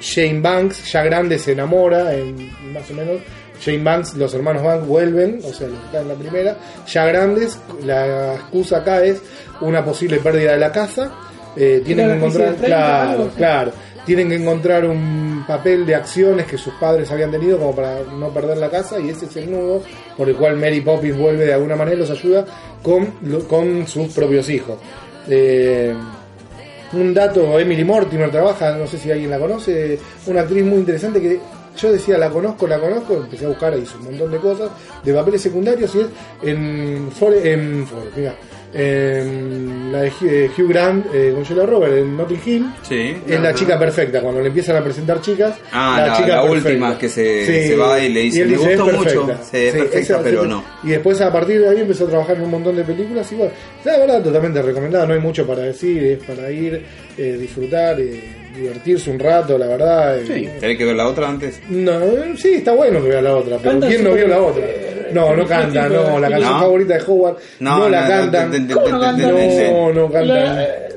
Jane 0.00 0.40
Banks, 0.40 0.90
ya 0.92 1.02
grande, 1.04 1.38
se 1.38 1.52
enamora, 1.52 2.12
en, 2.14 2.50
más 2.72 2.90
o 2.90 2.94
menos. 2.94 3.18
Jane 3.64 3.82
Banks, 3.82 4.14
los 4.14 4.34
hermanos 4.34 4.62
Banks 4.62 4.86
vuelven, 4.86 5.40
o 5.44 5.52
sea, 5.52 5.68
los 5.68 5.78
que 5.78 5.86
están 5.86 6.02
en 6.02 6.08
la 6.08 6.14
primera, 6.14 6.56
ya 6.86 7.06
grandes. 7.06 7.58
La 7.84 8.34
excusa 8.34 8.78
acá 8.78 9.04
es 9.04 9.22
una 9.60 9.84
posible 9.84 10.18
pérdida 10.18 10.52
de 10.52 10.58
la 10.58 10.72
casa. 10.72 11.12
Eh, 11.56 11.82
tienen 11.84 12.08
que 12.08 12.14
encontrar, 12.16 12.50
de 12.52 12.56
30, 12.56 12.66
claro, 12.66 13.10
algo 13.10 13.24
así. 13.24 13.36
claro, 13.36 13.72
tienen 14.06 14.28
que 14.28 14.36
encontrar 14.36 14.86
un 14.86 15.44
papel 15.46 15.84
de 15.86 15.94
acciones 15.94 16.46
que 16.46 16.56
sus 16.56 16.74
padres 16.74 17.10
habían 17.10 17.30
tenido 17.30 17.58
como 17.58 17.74
para 17.74 18.00
no 18.18 18.30
perder 18.30 18.56
la 18.56 18.70
casa 18.70 18.98
y 18.98 19.10
ese 19.10 19.26
es 19.26 19.36
el 19.36 19.50
nudo 19.50 19.82
por 20.16 20.28
el 20.28 20.34
cual 20.34 20.56
Mary 20.56 20.80
Poppins 20.80 21.16
vuelve 21.16 21.44
de 21.44 21.52
alguna 21.52 21.76
manera 21.76 21.96
y 21.96 22.00
los 22.00 22.10
ayuda 22.10 22.46
con, 22.82 23.06
con 23.48 23.86
sus 23.86 24.08
propios 24.12 24.48
hijos. 24.48 24.78
Eh, 25.28 25.94
un 26.94 27.14
dato, 27.14 27.58
Emily 27.58 27.84
Mortimer 27.84 28.30
trabaja, 28.30 28.76
no 28.76 28.86
sé 28.86 28.98
si 28.98 29.10
alguien 29.10 29.30
la 29.30 29.38
conoce, 29.38 29.98
una 30.26 30.42
actriz 30.42 30.64
muy 30.64 30.78
interesante 30.78 31.20
que 31.20 31.40
yo 31.76 31.92
decía, 31.92 32.18
la 32.18 32.30
conozco, 32.30 32.66
la 32.66 32.78
conozco, 32.78 33.14
empecé 33.16 33.44
a 33.44 33.48
buscar, 33.48 33.76
hizo 33.78 33.96
un 33.98 34.04
montón 34.04 34.30
de 34.30 34.38
cosas, 34.38 34.70
de 35.04 35.12
papeles 35.14 35.40
secundarios 35.40 35.94
y 35.94 36.00
es 36.00 36.06
en, 36.42 37.10
Fore- 37.10 37.44
en, 37.44 37.86
mira, 38.16 38.34
en 38.74 39.92
la 39.92 40.02
de 40.02 40.50
Hugh 40.56 40.68
Grant 40.68 41.06
eh, 41.12 41.32
con 41.34 41.44
Julia 41.44 41.66
Roberts 41.66 41.96
en 41.98 42.16
Notting 42.16 42.40
Hill. 42.44 42.66
Sí. 42.88 43.16
Es 43.28 43.40
la 43.40 43.52
chica 43.54 43.78
perfecta, 43.78 44.20
cuando 44.20 44.40
le 44.40 44.48
empiezan 44.48 44.76
a 44.76 44.82
presentar 44.84 45.20
chicas. 45.20 45.54
Ah, 45.72 46.04
la- 46.06 46.16
chica 46.16 46.28
la 46.36 46.42
perfecta. 46.42 46.68
última 46.68 46.98
que 46.98 47.08
se- 47.08 47.66
se 47.68 47.76
va 47.76 47.98
y 48.00 48.08
le 48.12 48.20
dice, 48.20 48.42
él 48.42 48.48
"Me 48.48 48.56
dice, 48.56 48.76
gustó 48.76 48.90
"Es 48.90 48.96
mucho". 48.98 49.26
perfecta". 49.26 49.44
Sí, 49.50 49.56
es 49.58 49.72
perfecta, 49.74 49.98
esa- 49.98 50.22
pero 50.22 50.44
no. 50.46 50.64
Y 50.84 50.88
después 50.90 51.20
a 51.20 51.32
partir 51.32 51.60
de 51.60 51.68
ahí 51.68 51.80
empezó 51.80 52.04
a 52.04 52.08
trabajar 52.08 52.36
en 52.36 52.42
un 52.42 52.50
montón 52.50 52.76
de 52.76 52.84
películas 52.84 53.30
y 53.32 53.34
bueno, 53.36 53.52
la 53.84 53.98
verdad 53.98 54.22
totalmente 54.22 54.62
recomendada, 54.62 55.06
no 55.06 55.14
hay 55.14 55.20
mucho 55.20 55.46
para 55.46 55.62
decir, 55.62 56.02
es 56.04 56.18
para 56.24 56.50
ir, 56.50 56.82
eh, 57.18 57.36
disfrutar, 57.38 58.00
eh, 58.00 58.41
divertirse 58.54 59.10
un 59.10 59.18
rato, 59.18 59.56
la 59.58 59.66
verdad. 59.66 60.18
eh, 60.18 60.24
Sí. 60.26 60.48
¿Tenés 60.60 60.78
que 60.78 60.84
ver 60.84 60.96
la 60.96 61.08
otra 61.08 61.28
antes? 61.28 61.60
no, 61.68 62.00
sí, 62.36 62.54
está 62.54 62.72
bueno 62.72 63.02
que 63.02 63.08
vea 63.08 63.22
la 63.22 63.36
otra, 63.36 63.58
pero 63.62 63.80
¿quién 63.80 64.04
no 64.04 64.12
vio 64.12 64.26
la 64.28 64.40
otra? 64.40 64.64
Eh, 64.64 64.88
No, 65.12 65.36
no 65.36 65.46
canta, 65.46 65.88
no, 65.88 66.18
la 66.18 66.28
canción 66.30 66.58
favorita 66.60 66.94
de 66.94 67.02
Howard 67.06 67.36
no, 67.60 67.88
la 67.88 68.08
cantan. 68.08 68.68
¿Cómo 68.72 68.88
no 68.88 68.92
No, 68.94 70.10
cantan. 70.10 70.26
La- 70.28 70.62
eh, 70.64 70.88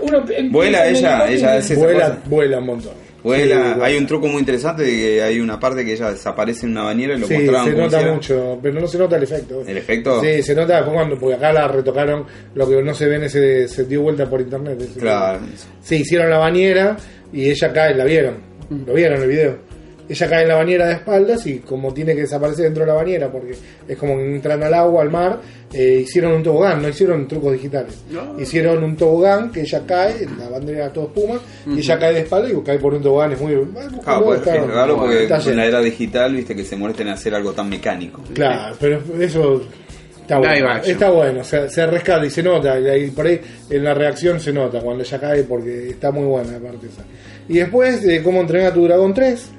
Vuela 0.51 0.87
ella, 0.87 1.27
ella 1.27 1.55
y- 1.55 1.59
es 1.59 1.71
esa 1.71 1.79
Vuela, 1.79 2.17
vuela 2.25 2.57
un 2.59 2.65
montón. 2.65 3.04
Sí, 3.25 3.51
hay 3.81 3.97
un 3.97 4.05
truco 4.07 4.27
muy 4.27 4.39
interesante 4.39 4.83
de 4.83 4.91
que 4.91 5.21
hay 5.23 5.39
una 5.39 5.59
parte 5.59 5.83
que 5.83 5.93
ella 5.93 6.11
desaparece 6.11 6.65
en 6.65 6.73
una 6.73 6.83
bañera 6.83 7.15
y 7.15 7.19
lo 7.19 7.27
Sí, 7.27 7.33
mostraban 7.33 7.65
se 7.65 7.71
nota 7.73 7.85
hicieron. 7.97 8.15
mucho, 8.15 8.59
pero 8.61 8.79
no 8.79 8.87
se 8.87 8.97
nota 8.97 9.15
el 9.17 9.23
efecto. 9.23 9.63
¿El 9.65 9.77
efecto? 9.77 10.21
Sí, 10.21 10.43
se 10.43 10.53
nota 10.55 10.75
después 10.75 10.93
cuando, 10.95 11.17
porque 11.19 11.35
acá 11.35 11.51
la 11.51 11.67
retocaron, 11.67 12.25
lo 12.53 12.69
que 12.69 12.81
no 12.83 12.93
se 12.93 13.07
ve 13.07 13.15
en 13.15 13.23
ese, 13.23 13.67
se 13.67 13.85
dio 13.85 14.01
vuelta 14.03 14.29
por 14.29 14.41
internet. 14.41 14.79
Claro. 14.99 15.39
Sí, 15.81 15.95
hicieron 15.97 16.29
la 16.29 16.37
bañera 16.37 16.97
y 17.33 17.49
ella 17.49 17.73
cae, 17.73 17.95
la 17.95 18.03
vieron, 18.05 18.35
lo 18.85 18.93
vieron 18.93 19.17
en 19.17 19.23
el 19.23 19.29
video. 19.29 19.57
Ella 20.07 20.29
cae 20.29 20.43
en 20.43 20.47
la 20.49 20.55
bañera 20.55 20.85
de 20.87 20.93
espaldas 20.93 21.45
y 21.47 21.59
como 21.59 21.93
tiene 21.93 22.13
que 22.13 22.21
desaparecer 22.21 22.65
dentro 22.65 22.83
de 22.83 22.87
la 22.87 22.93
bañera, 22.93 23.31
porque 23.31 23.55
es 23.87 23.97
como 23.97 24.15
que 24.17 24.35
entran 24.35 24.61
al 24.61 24.73
agua, 24.73 25.01
al 25.01 25.09
mar, 25.09 25.39
eh, 25.73 26.01
hicieron 26.03 26.33
un 26.33 26.43
tobogán, 26.43 26.81
no 26.81 26.89
hicieron 26.89 27.27
trucos 27.27 27.53
digitales. 27.53 27.95
Hicieron 28.37 28.83
un 28.83 28.95
tobogán 28.95 29.51
que 29.51 29.61
ella 29.61 29.81
cae, 29.85 30.27
la 30.37 30.47
bandera 30.49 30.93
todo 30.93 31.05
espuma, 31.05 31.39
y 31.67 31.79
ella 31.79 31.97
cae 31.99 32.13
de 32.13 32.19
espalda 32.19 32.49
y 32.49 32.61
cae 32.63 32.77
por 32.77 32.93
un 32.93 33.01
tobogán, 33.01 33.31
es 33.31 33.41
muy... 33.41 33.55
Claro, 34.03 34.25
pues, 34.25 34.39
está- 34.39 34.55
es 34.55 34.67
raro 34.67 34.97
porque 34.97 35.23
en 35.23 35.39
lleno. 35.39 35.55
la 35.55 35.65
era 35.65 35.79
digital, 35.81 36.33
viste, 36.35 36.55
que 36.55 36.63
se 36.63 36.75
muestren 36.75 37.07
a 37.07 37.13
hacer 37.13 37.33
algo 37.33 37.51
tan 37.53 37.67
mecánico. 37.69 38.21
Claro, 38.33 38.75
pero 38.79 39.01
eso 39.19 39.63
está 40.21 40.37
bueno. 40.37 40.75
Está 40.85 41.09
bueno, 41.09 41.43
se, 41.43 41.67
se 41.69 41.85
rescata 41.87 42.25
y 42.25 42.29
se 42.29 42.43
nota. 42.43 42.79
Y 42.79 42.87
ahí, 42.87 43.09
por 43.09 43.25
ahí 43.25 43.41
en 43.71 43.83
la 43.83 43.93
reacción 43.95 44.39
se 44.39 44.53
nota 44.53 44.79
cuando 44.81 45.03
ella 45.03 45.19
cae 45.19 45.43
porque 45.43 45.89
está 45.89 46.11
muy 46.11 46.25
buena 46.25 46.57
aparte 46.57 46.87
esa. 46.87 47.03
Y 47.47 47.57
después 47.57 48.01
de 48.03 48.21
cómo 48.23 48.41
entrenar 48.41 48.71
a 48.71 48.73
tu 48.73 48.83
dragón 48.85 49.13
3, 49.13 49.49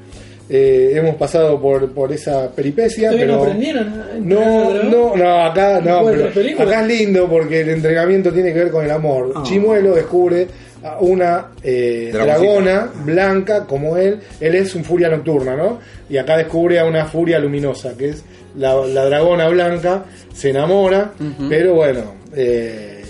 eh, 0.48 0.93
hemos 0.94 1.16
pasado 1.16 1.60
por, 1.60 1.90
por 1.93 2.12
esa 2.12 2.51
peripecia. 2.51 3.10
¿Todavía 3.10 3.27
pero 3.27 3.36
no 3.36 3.43
aprendieron? 3.43 4.28
no, 4.28 4.82
no, 4.85 5.16
no, 5.16 5.44
acá 5.44 5.81
no, 5.81 6.09
acá 6.09 6.81
es 6.82 6.86
lindo 6.86 7.28
porque 7.28 7.62
el 7.62 7.70
entrenamiento 7.70 8.32
tiene 8.32 8.52
que 8.52 8.60
ver 8.60 8.70
con 8.70 8.85
el 8.85 8.90
amor. 8.90 9.32
Ah. 9.35 9.43
Chimuelo 9.44 9.94
descubre 9.94 10.47
a 10.85 10.98
una 11.01 11.48
eh, 11.62 12.10
dragona 12.12 12.90
blanca 13.05 13.64
como 13.64 13.97
él. 13.97 14.20
Él 14.40 14.55
es 14.55 14.74
un 14.74 14.85
furia 14.85 15.09
nocturna, 15.09 15.56
¿no? 15.56 15.81
Y 16.09 16.16
acá 16.16 16.36
descubre 16.36 16.78
a 16.78 16.85
una 16.85 17.06
furia 17.06 17.39
luminosa, 17.39 17.97
que 17.97 18.10
es 18.10 18.24
la, 18.56 18.74
la 18.86 19.05
dragona 19.06 19.48
blanca. 19.48 20.05
Se 20.32 20.51
enamora, 20.51 21.12
pero 21.48 21.74
bueno, 21.74 22.14
eh, 22.36 23.02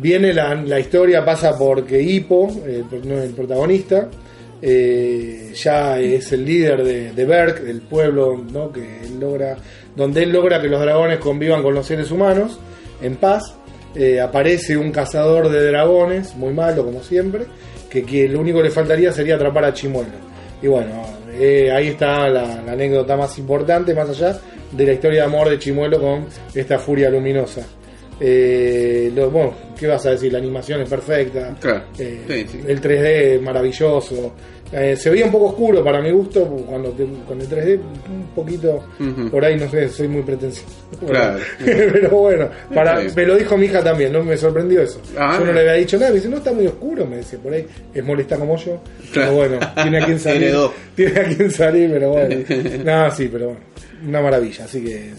viene 0.00 0.32
la, 0.32 0.54
la 0.54 0.80
historia, 0.80 1.24
pasa 1.24 1.58
porque 1.58 2.00
Hippo, 2.00 2.48
el, 2.64 2.84
no, 3.06 3.20
el 3.20 3.30
protagonista, 3.30 4.08
eh, 4.66 5.52
ya 5.54 6.00
es 6.00 6.32
el 6.32 6.44
líder 6.46 6.82
de, 6.82 7.12
de 7.12 7.24
Berk, 7.26 7.60
del 7.60 7.82
pueblo 7.82 8.42
¿no? 8.50 8.72
que 8.72 9.02
él 9.02 9.20
logra, 9.20 9.56
donde 9.94 10.22
él 10.22 10.32
logra 10.32 10.58
que 10.60 10.68
los 10.68 10.80
dragones 10.80 11.18
convivan 11.18 11.62
con 11.62 11.74
los 11.74 11.84
seres 11.86 12.10
humanos 12.10 12.58
en 13.02 13.16
paz. 13.16 13.54
Eh, 13.94 14.20
aparece 14.20 14.76
un 14.76 14.90
cazador 14.90 15.50
de 15.50 15.66
dragones, 15.66 16.34
muy 16.34 16.52
malo 16.54 16.84
como 16.84 17.02
siempre, 17.02 17.44
que, 17.90 18.02
que 18.04 18.26
lo 18.26 18.40
único 18.40 18.58
que 18.58 18.64
le 18.64 18.70
faltaría 18.70 19.12
sería 19.12 19.34
atrapar 19.36 19.66
a 19.66 19.74
Chimuelo. 19.74 20.24
Y 20.62 20.66
bueno, 20.66 21.02
eh, 21.38 21.70
ahí 21.70 21.88
está 21.88 22.26
la, 22.30 22.62
la 22.62 22.72
anécdota 22.72 23.16
más 23.16 23.36
importante, 23.38 23.92
más 23.94 24.08
allá 24.08 24.38
de 24.72 24.86
la 24.86 24.92
historia 24.94 25.20
de 25.20 25.26
amor 25.26 25.50
de 25.50 25.58
Chimuelo 25.58 26.00
con 26.00 26.24
esta 26.54 26.78
furia 26.78 27.10
luminosa. 27.10 27.60
Eh, 28.20 29.12
lo- 29.14 29.30
bueno, 29.30 29.54
¿qué 29.78 29.86
vas 29.86 30.04
a 30.06 30.10
decir? 30.10 30.32
La 30.32 30.38
animación 30.38 30.80
es 30.80 30.88
perfecta. 30.88 31.54
Claro. 31.60 31.84
Eh, 31.98 32.22
Sí, 32.26 32.46
sí. 32.50 32.60
El 32.66 32.80
3D 32.80 33.34
es 33.36 33.42
maravilloso. 33.42 34.32
Eh, 34.72 34.96
se 34.96 35.10
veía 35.10 35.26
un 35.26 35.32
poco 35.32 35.46
oscuro 35.46 35.84
para 35.84 36.00
mi 36.00 36.10
gusto, 36.10 36.44
cuando 36.44 36.90
con 37.26 37.40
el 37.40 37.48
3D 37.48 37.78
un 37.78 38.26
poquito, 38.34 38.84
por 39.30 39.44
ahí 39.44 39.56
no 39.56 39.68
sé, 39.70 39.88
soy 39.88 40.08
muy 40.08 40.22
pretencioso. 40.22 40.68
Claro. 41.06 41.38
Pero 41.64 42.10
bueno, 42.10 42.48
para, 42.74 43.00
me 43.00 43.26
lo 43.26 43.36
dijo 43.36 43.56
mi 43.56 43.66
hija 43.66 43.82
también, 43.82 44.12
no 44.12 44.24
me 44.24 44.36
sorprendió 44.36 44.82
eso. 44.82 45.00
Ah. 45.16 45.36
yo 45.38 45.46
no 45.46 45.52
le 45.52 45.60
había 45.60 45.74
dicho 45.74 45.96
nada, 45.96 46.10
me 46.10 46.16
dice, 46.16 46.28
no, 46.28 46.38
está 46.38 46.52
muy 46.52 46.66
oscuro, 46.66 47.06
me 47.06 47.18
decía, 47.18 47.38
por 47.38 47.52
ahí 47.52 47.66
es 47.92 48.04
molesta 48.04 48.36
como 48.36 48.56
yo. 48.56 48.80
Pero 49.12 49.32
bueno, 49.32 49.58
tiene 49.80 49.98
a 50.02 50.04
quien 50.06 50.18
salir. 50.20 50.54
Tiene 50.96 51.20
a 51.20 51.24
quien 51.24 51.50
salir, 51.50 51.90
pero 51.92 52.10
bueno. 52.10 52.36
Nada, 52.84 53.10
sí, 53.10 53.28
pero 53.30 53.46
bueno, 53.46 53.60
una 54.06 54.22
maravilla, 54.22 54.64
así 54.64 54.82
que... 54.82 55.12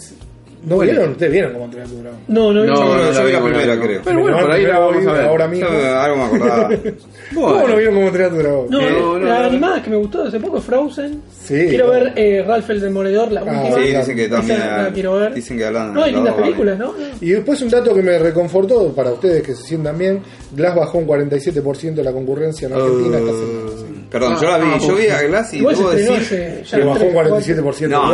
¿No 0.65 0.75
Bueno. 0.77 0.91
vieron? 0.91 1.11
¿Ustedes 1.11 1.31
vieron 1.31 1.53
cómo 1.53 1.65
entrenar 1.65 1.89
tu 1.89 1.97
dragón? 2.01 2.19
No, 2.27 2.51
no, 2.53 2.63
No, 2.65 2.73
no. 2.73 2.95
no, 2.97 3.11
yo 3.11 3.25
vi 3.25 3.31
la 3.31 3.43
primera, 3.43 3.75
no. 3.75 3.81
creo. 3.83 4.01
Pero 4.03 4.19
bueno, 4.19 4.39
por 4.39 4.51
ahí 4.51 4.65
la 4.65 4.79
vamos 4.79 5.05
a 5.07 5.11
ver. 5.13 5.25
Ahora 5.27 5.47
mismo. 5.47 5.67
Yo, 5.69 5.99
algo 5.99 6.17
me 6.17 6.23
acordaba. 6.23 6.69
¿Cómo 7.35 7.67
no 7.67 7.75
vieron 7.75 7.93
cómo 7.95 8.07
entrenar 8.07 8.31
tu 8.31 8.37
dragón? 8.37 8.67
No, 8.69 8.81
No, 8.81 9.19
no, 9.19 9.25
la 9.25 9.39
no. 9.41 9.45
animada 9.45 9.83
que 9.83 9.89
me 9.91 9.95
gustó 9.97 10.23
hace 10.23 10.39
poco, 10.39 10.59
Frozen. 10.61 11.21
Sí. 11.43 11.67
Quiero 11.69 11.89
ver 11.91 12.13
eh, 12.15 12.43
Ralph 12.47 12.69
el 12.69 12.81
Demoledor, 12.81 13.31
la 13.31 13.41
Ah, 13.41 13.61
última. 13.63 13.75
Sí, 13.85 13.95
dicen 13.95 14.15
que 14.15 14.27
también. 14.27 14.59
Quiero 14.93 15.15
ver. 15.15 15.33
Dicen 15.35 15.57
que 15.57 15.65
hablan. 15.65 15.93
No, 15.93 16.03
hay 16.03 16.11
lindas 16.13 16.33
películas, 16.33 16.79
¿no? 16.79 16.93
Y 17.21 17.29
después 17.29 17.61
un 17.61 17.69
dato 17.69 17.93
que 17.93 18.01
me 18.01 18.17
reconfortó 18.17 18.91
para 18.93 19.11
ustedes 19.11 19.43
que 19.43 19.53
se 19.55 19.63
sientan 19.63 19.97
bien, 19.97 20.21
Glass 20.55 20.75
bajó 20.75 20.97
un 20.97 21.07
47% 21.07 22.01
la 22.01 22.11
concurrencia 22.11 22.67
en 22.67 22.73
Argentina 22.73 23.17
esta 23.19 23.31
semana. 23.31 23.71
Perdón, 24.09 24.35
yo 24.41 24.49
la 24.49 24.57
vi. 24.57 24.67
Ah, 24.73 24.77
yo 24.79 24.95
vi 24.95 25.07
a 25.07 25.21
Glass 25.23 25.53
y 25.53 25.59
debo 25.59 25.89
decir. 25.91 26.63
Que 26.71 26.83
bajó 26.83 27.05
un 27.05 27.13
47%. 27.13 27.87
No. 27.87 28.13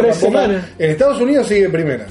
En 0.80 0.92
Estados 0.92 1.22
Unidos 1.22 1.48
sigue 1.48 1.70
primera. 1.70 2.06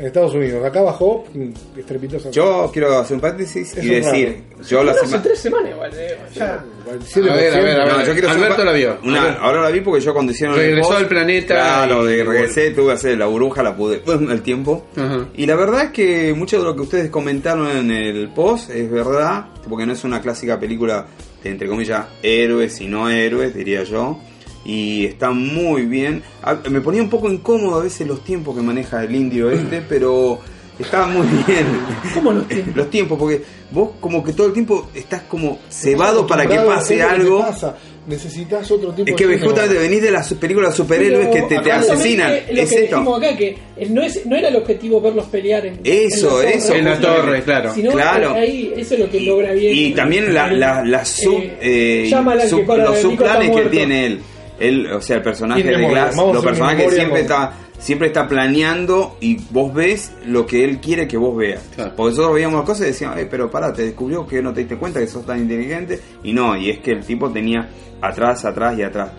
En 0.00 0.06
Estados 0.06 0.34
Unidos. 0.34 0.64
Acá 0.64 0.80
bajó 0.80 1.24
mm, 1.34 1.78
estrepitosa. 1.78 2.30
Yo 2.30 2.70
quiero 2.72 2.98
hacer 2.98 3.16
un 3.16 3.20
paréncesis 3.20 3.76
Es 3.76 3.84
y 3.84 3.88
un 3.88 3.94
decir, 3.96 4.42
raro. 4.56 4.64
yo 4.68 4.82
la 4.84 4.92
Hace 4.92 5.00
semana. 5.06 5.22
tres 5.22 5.38
semanas 5.38 5.70
igual, 5.72 5.90
eh, 5.94 6.16
ya. 6.34 6.64
47%. 6.86 7.30
A 7.30 7.36
ver, 7.36 7.54
a 7.54 7.60
ver, 7.60 7.80
a 7.80 7.84
ver. 7.84 7.92
No, 7.98 8.04
yo 8.06 8.12
quiero 8.12 8.28
hacer 8.30 8.42
Alberto 8.42 8.56
pa- 8.56 8.64
la 8.64 8.72
vio. 8.72 8.98
Una- 9.04 9.32
ahora 9.34 9.60
la 9.62 9.70
vi 9.70 9.80
porque 9.82 10.00
yo 10.00 10.12
cuando 10.14 10.32
hicieron 10.32 10.56
el 10.56 10.62
Regresó 10.62 10.88
post, 10.88 11.00
al 11.02 11.06
planeta 11.08 11.54
Claro, 11.54 12.10
y- 12.10 12.14
de 12.16 12.24
regresé, 12.24 12.70
tuve 12.70 12.86
que 12.86 12.92
hacer 12.92 13.18
la 13.18 13.26
burbuja, 13.26 13.62
la 13.62 13.76
pude 13.76 14.00
el 14.06 14.42
tiempo. 14.42 14.86
Ajá. 14.96 15.28
Y 15.34 15.44
la 15.46 15.54
verdad 15.54 15.84
es 15.84 15.90
que 15.90 16.32
mucho 16.34 16.58
de 16.58 16.64
lo 16.64 16.74
que 16.74 16.82
ustedes 16.82 17.10
comentaron 17.10 17.70
en 17.70 17.90
el 17.90 18.30
post 18.30 18.70
es 18.70 18.90
verdad, 18.90 19.46
porque 19.68 19.84
no 19.86 19.92
es 19.92 20.02
una 20.04 20.20
clásica 20.22 20.58
película 20.58 21.06
de 21.44 21.50
entre 21.50 21.68
comillas 21.68 22.06
héroes 22.22 22.80
y 22.80 22.86
no 22.86 23.10
héroes, 23.10 23.54
diría 23.54 23.82
yo. 23.84 24.18
Y 24.64 25.06
está 25.06 25.30
muy 25.30 25.86
bien. 25.86 26.22
Ah, 26.42 26.58
Me 26.70 26.80
ponía 26.80 27.02
un 27.02 27.08
poco 27.10 27.30
incómodo 27.30 27.80
a 27.80 27.82
veces 27.84 28.06
los 28.06 28.22
tiempos 28.22 28.54
que 28.56 28.62
maneja 28.62 29.02
el 29.02 29.14
indio 29.14 29.50
este, 29.50 29.80
pero 29.88 30.38
está 30.78 31.06
muy 31.06 31.26
bien. 31.46 31.66
¿Cómo 32.14 32.32
los 32.32 32.46
tiempos? 32.48 32.76
Los 32.76 32.90
tiempos, 32.90 33.18
porque 33.18 33.42
vos 33.70 33.90
como 34.00 34.22
que 34.22 34.32
todo 34.32 34.46
el 34.48 34.52
tiempo 34.52 34.88
estás 34.94 35.22
como 35.22 35.58
cebado 35.70 36.26
para 36.26 36.46
que 36.46 36.56
pase 36.56 37.02
algo. 37.02 37.40
pasa. 37.40 37.76
Necesitas 38.06 38.68
otro 38.70 38.92
tipo 38.92 39.08
Es 39.08 39.14
que 39.14 39.26
de 39.26 39.38
justamente 39.38 39.78
venís 39.78 40.02
de 40.02 40.10
las 40.10 40.32
películas 40.34 40.70
de 40.70 40.76
superhéroes 40.78 41.28
que 41.28 41.42
te, 41.42 41.58
te 41.60 41.70
asesinan. 41.70 42.30
Lo 42.30 42.62
Es 42.62 42.70
que 42.70 42.84
esto. 42.84 42.96
dijimos 42.96 43.18
acá, 43.22 43.36
que 43.36 43.58
no, 43.90 44.02
es, 44.02 44.26
no 44.26 44.36
era 44.36 44.48
el 44.48 44.56
objetivo 44.56 45.00
verlos 45.02 45.26
pelear 45.26 45.66
en, 45.66 45.80
Eso, 45.84 46.42
en 46.42 46.48
la 46.48 46.54
eso. 46.56 46.68
torre, 46.68 46.78
En 46.78 46.84
la 46.86 47.00
torre, 47.00 47.42
claro. 47.42 47.74
Sino 47.74 47.92
Claro. 47.92 48.34
ahí, 48.34 48.72
eso 48.76 48.94
es 48.94 49.00
lo 49.00 49.10
que 49.10 49.20
logra 49.20 49.52
bien. 49.52 49.76
Y 49.76 49.90
también 49.92 50.32
la, 50.34 50.50
la, 50.50 50.82
la 50.84 51.04
sub, 51.04 51.40
Eh, 51.60 52.08
eh, 52.10 52.48
sub- 52.48 52.66
los 52.78 52.98
subplanes 52.98 53.54
que 53.54 53.62
tiene 53.68 54.06
él. 54.06 54.20
Él, 54.60 54.86
o 54.92 55.00
sea, 55.00 55.16
el 55.16 55.22
personaje 55.22 55.62
de 55.62 55.88
Glass, 55.88 56.16
los 56.16 56.44
personajes 56.44 56.94
siempre 56.94 57.20
está 57.20 57.52
siempre 57.80 58.08
está 58.08 58.28
planeando 58.28 59.16
y 59.20 59.38
vos 59.50 59.72
ves 59.72 60.12
lo 60.26 60.46
que 60.46 60.64
él 60.64 60.80
quiere 60.80 61.08
que 61.08 61.16
vos 61.16 61.36
veas. 61.36 61.62
Claro. 61.74 61.94
Porque 61.96 62.10
nosotros 62.10 62.34
veíamos 62.34 62.58
las 62.58 62.66
cosas 62.66 62.82
y 62.82 62.90
decíamos, 62.90 63.18
eh, 63.18 63.28
pero 63.28 63.50
pará, 63.50 63.72
te 63.72 63.82
descubrió 63.82 64.26
que 64.26 64.42
no 64.42 64.52
te 64.52 64.60
diste 64.60 64.76
cuenta 64.76 65.00
que 65.00 65.06
sos 65.06 65.24
tan 65.24 65.38
inteligente. 65.38 65.98
Y 66.22 66.32
no, 66.32 66.56
y 66.56 66.70
es 66.70 66.80
que 66.80 66.92
el 66.92 67.04
tipo 67.04 67.30
tenía 67.30 67.68
atrás, 68.00 68.44
atrás 68.44 68.78
y 68.78 68.82
atrás. 68.82 69.10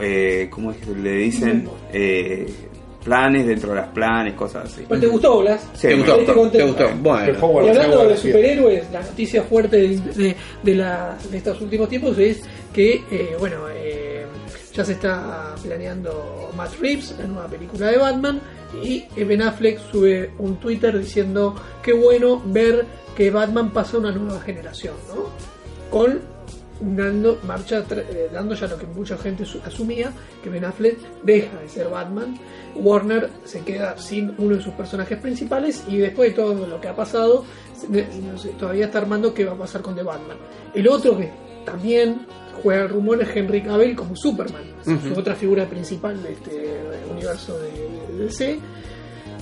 Eh, 0.00 0.48
¿Cómo 0.50 0.70
es 0.70 0.76
que 0.76 0.90
le 0.92 1.12
dicen? 1.12 1.68
Eh, 1.92 2.46
planes 3.02 3.46
dentro 3.46 3.70
de 3.70 3.76
las 3.76 3.88
planes, 3.88 4.34
cosas 4.34 4.66
así. 4.66 4.84
Pues 4.86 5.00
te 5.00 5.06
gustó, 5.06 5.40
Blas. 5.40 5.66
Sí, 5.72 5.88
¿Te 5.88 5.94
gustó? 5.94 6.50
¿Te 6.50 6.62
gustó? 6.62 6.90
Bueno. 7.00 7.64
Y 7.64 7.68
hablando 7.68 8.08
de 8.08 8.16
superhéroes, 8.16 8.90
la 8.92 9.00
noticia 9.00 9.42
fuerte 9.42 9.76
de, 9.78 9.96
de, 9.98 10.36
de 10.62 10.74
la, 10.74 11.16
de 11.30 11.38
estos 11.38 11.60
últimos 11.62 11.88
tiempos 11.88 12.18
es 12.18 12.42
que, 12.72 13.02
eh, 13.10 13.36
bueno, 13.38 13.68
eh, 13.74 14.09
ya 14.74 14.84
se 14.84 14.92
está 14.92 15.54
planeando 15.62 16.50
Matt 16.56 16.74
Reeves, 16.80 17.14
la 17.18 17.26
nueva 17.26 17.48
película 17.48 17.88
de 17.88 17.98
Batman, 17.98 18.40
y 18.82 19.04
Ben 19.24 19.42
Affleck 19.42 19.80
sube 19.90 20.30
un 20.38 20.56
Twitter 20.56 20.96
diciendo 20.98 21.54
qué 21.82 21.92
bueno 21.92 22.40
ver 22.46 22.86
que 23.16 23.30
Batman 23.30 23.70
pasa 23.72 23.96
a 23.96 24.00
una 24.00 24.12
nueva 24.12 24.40
generación, 24.40 24.94
¿no? 25.08 25.24
Con 25.90 26.20
dando 26.80 27.38
marcha 27.46 27.84
eh, 27.90 28.30
dando 28.32 28.54
ya 28.54 28.66
lo 28.66 28.78
que 28.78 28.86
mucha 28.86 29.18
gente 29.18 29.44
su- 29.44 29.60
asumía 29.66 30.12
que 30.42 30.48
Ben 30.48 30.64
Affleck 30.64 30.96
deja 31.22 31.58
de 31.60 31.68
ser 31.68 31.90
Batman 31.90 32.38
Warner 32.74 33.28
se 33.44 33.60
queda 33.60 33.98
sin 33.98 34.34
uno 34.38 34.56
de 34.56 34.62
sus 34.62 34.72
personajes 34.72 35.18
principales 35.18 35.84
y 35.88 35.98
después 35.98 36.30
de 36.30 36.36
todo 36.36 36.66
lo 36.66 36.80
que 36.80 36.88
ha 36.88 36.96
pasado 36.96 37.44
todavía 38.58 38.86
está 38.86 38.96
armando 38.98 39.34
qué 39.34 39.44
va 39.44 39.52
a 39.52 39.58
pasar 39.58 39.82
con 39.82 39.94
The 39.94 40.02
Batman 40.02 40.38
el 40.74 40.88
otro 40.88 41.18
que 41.18 41.30
también 41.66 42.26
juega 42.62 42.82
el 42.82 42.88
rumor 42.88 43.22
es 43.22 43.34
Henry 43.34 43.62
Cavill 43.62 43.96
como 43.96 44.16
Superman 44.16 44.62
su 44.84 45.18
otra 45.18 45.34
figura 45.34 45.66
principal 45.66 46.22
de 46.22 46.32
este 46.32 46.80
universo 47.10 47.58
de, 47.58 48.16
de 48.16 48.24
DC 48.24 48.58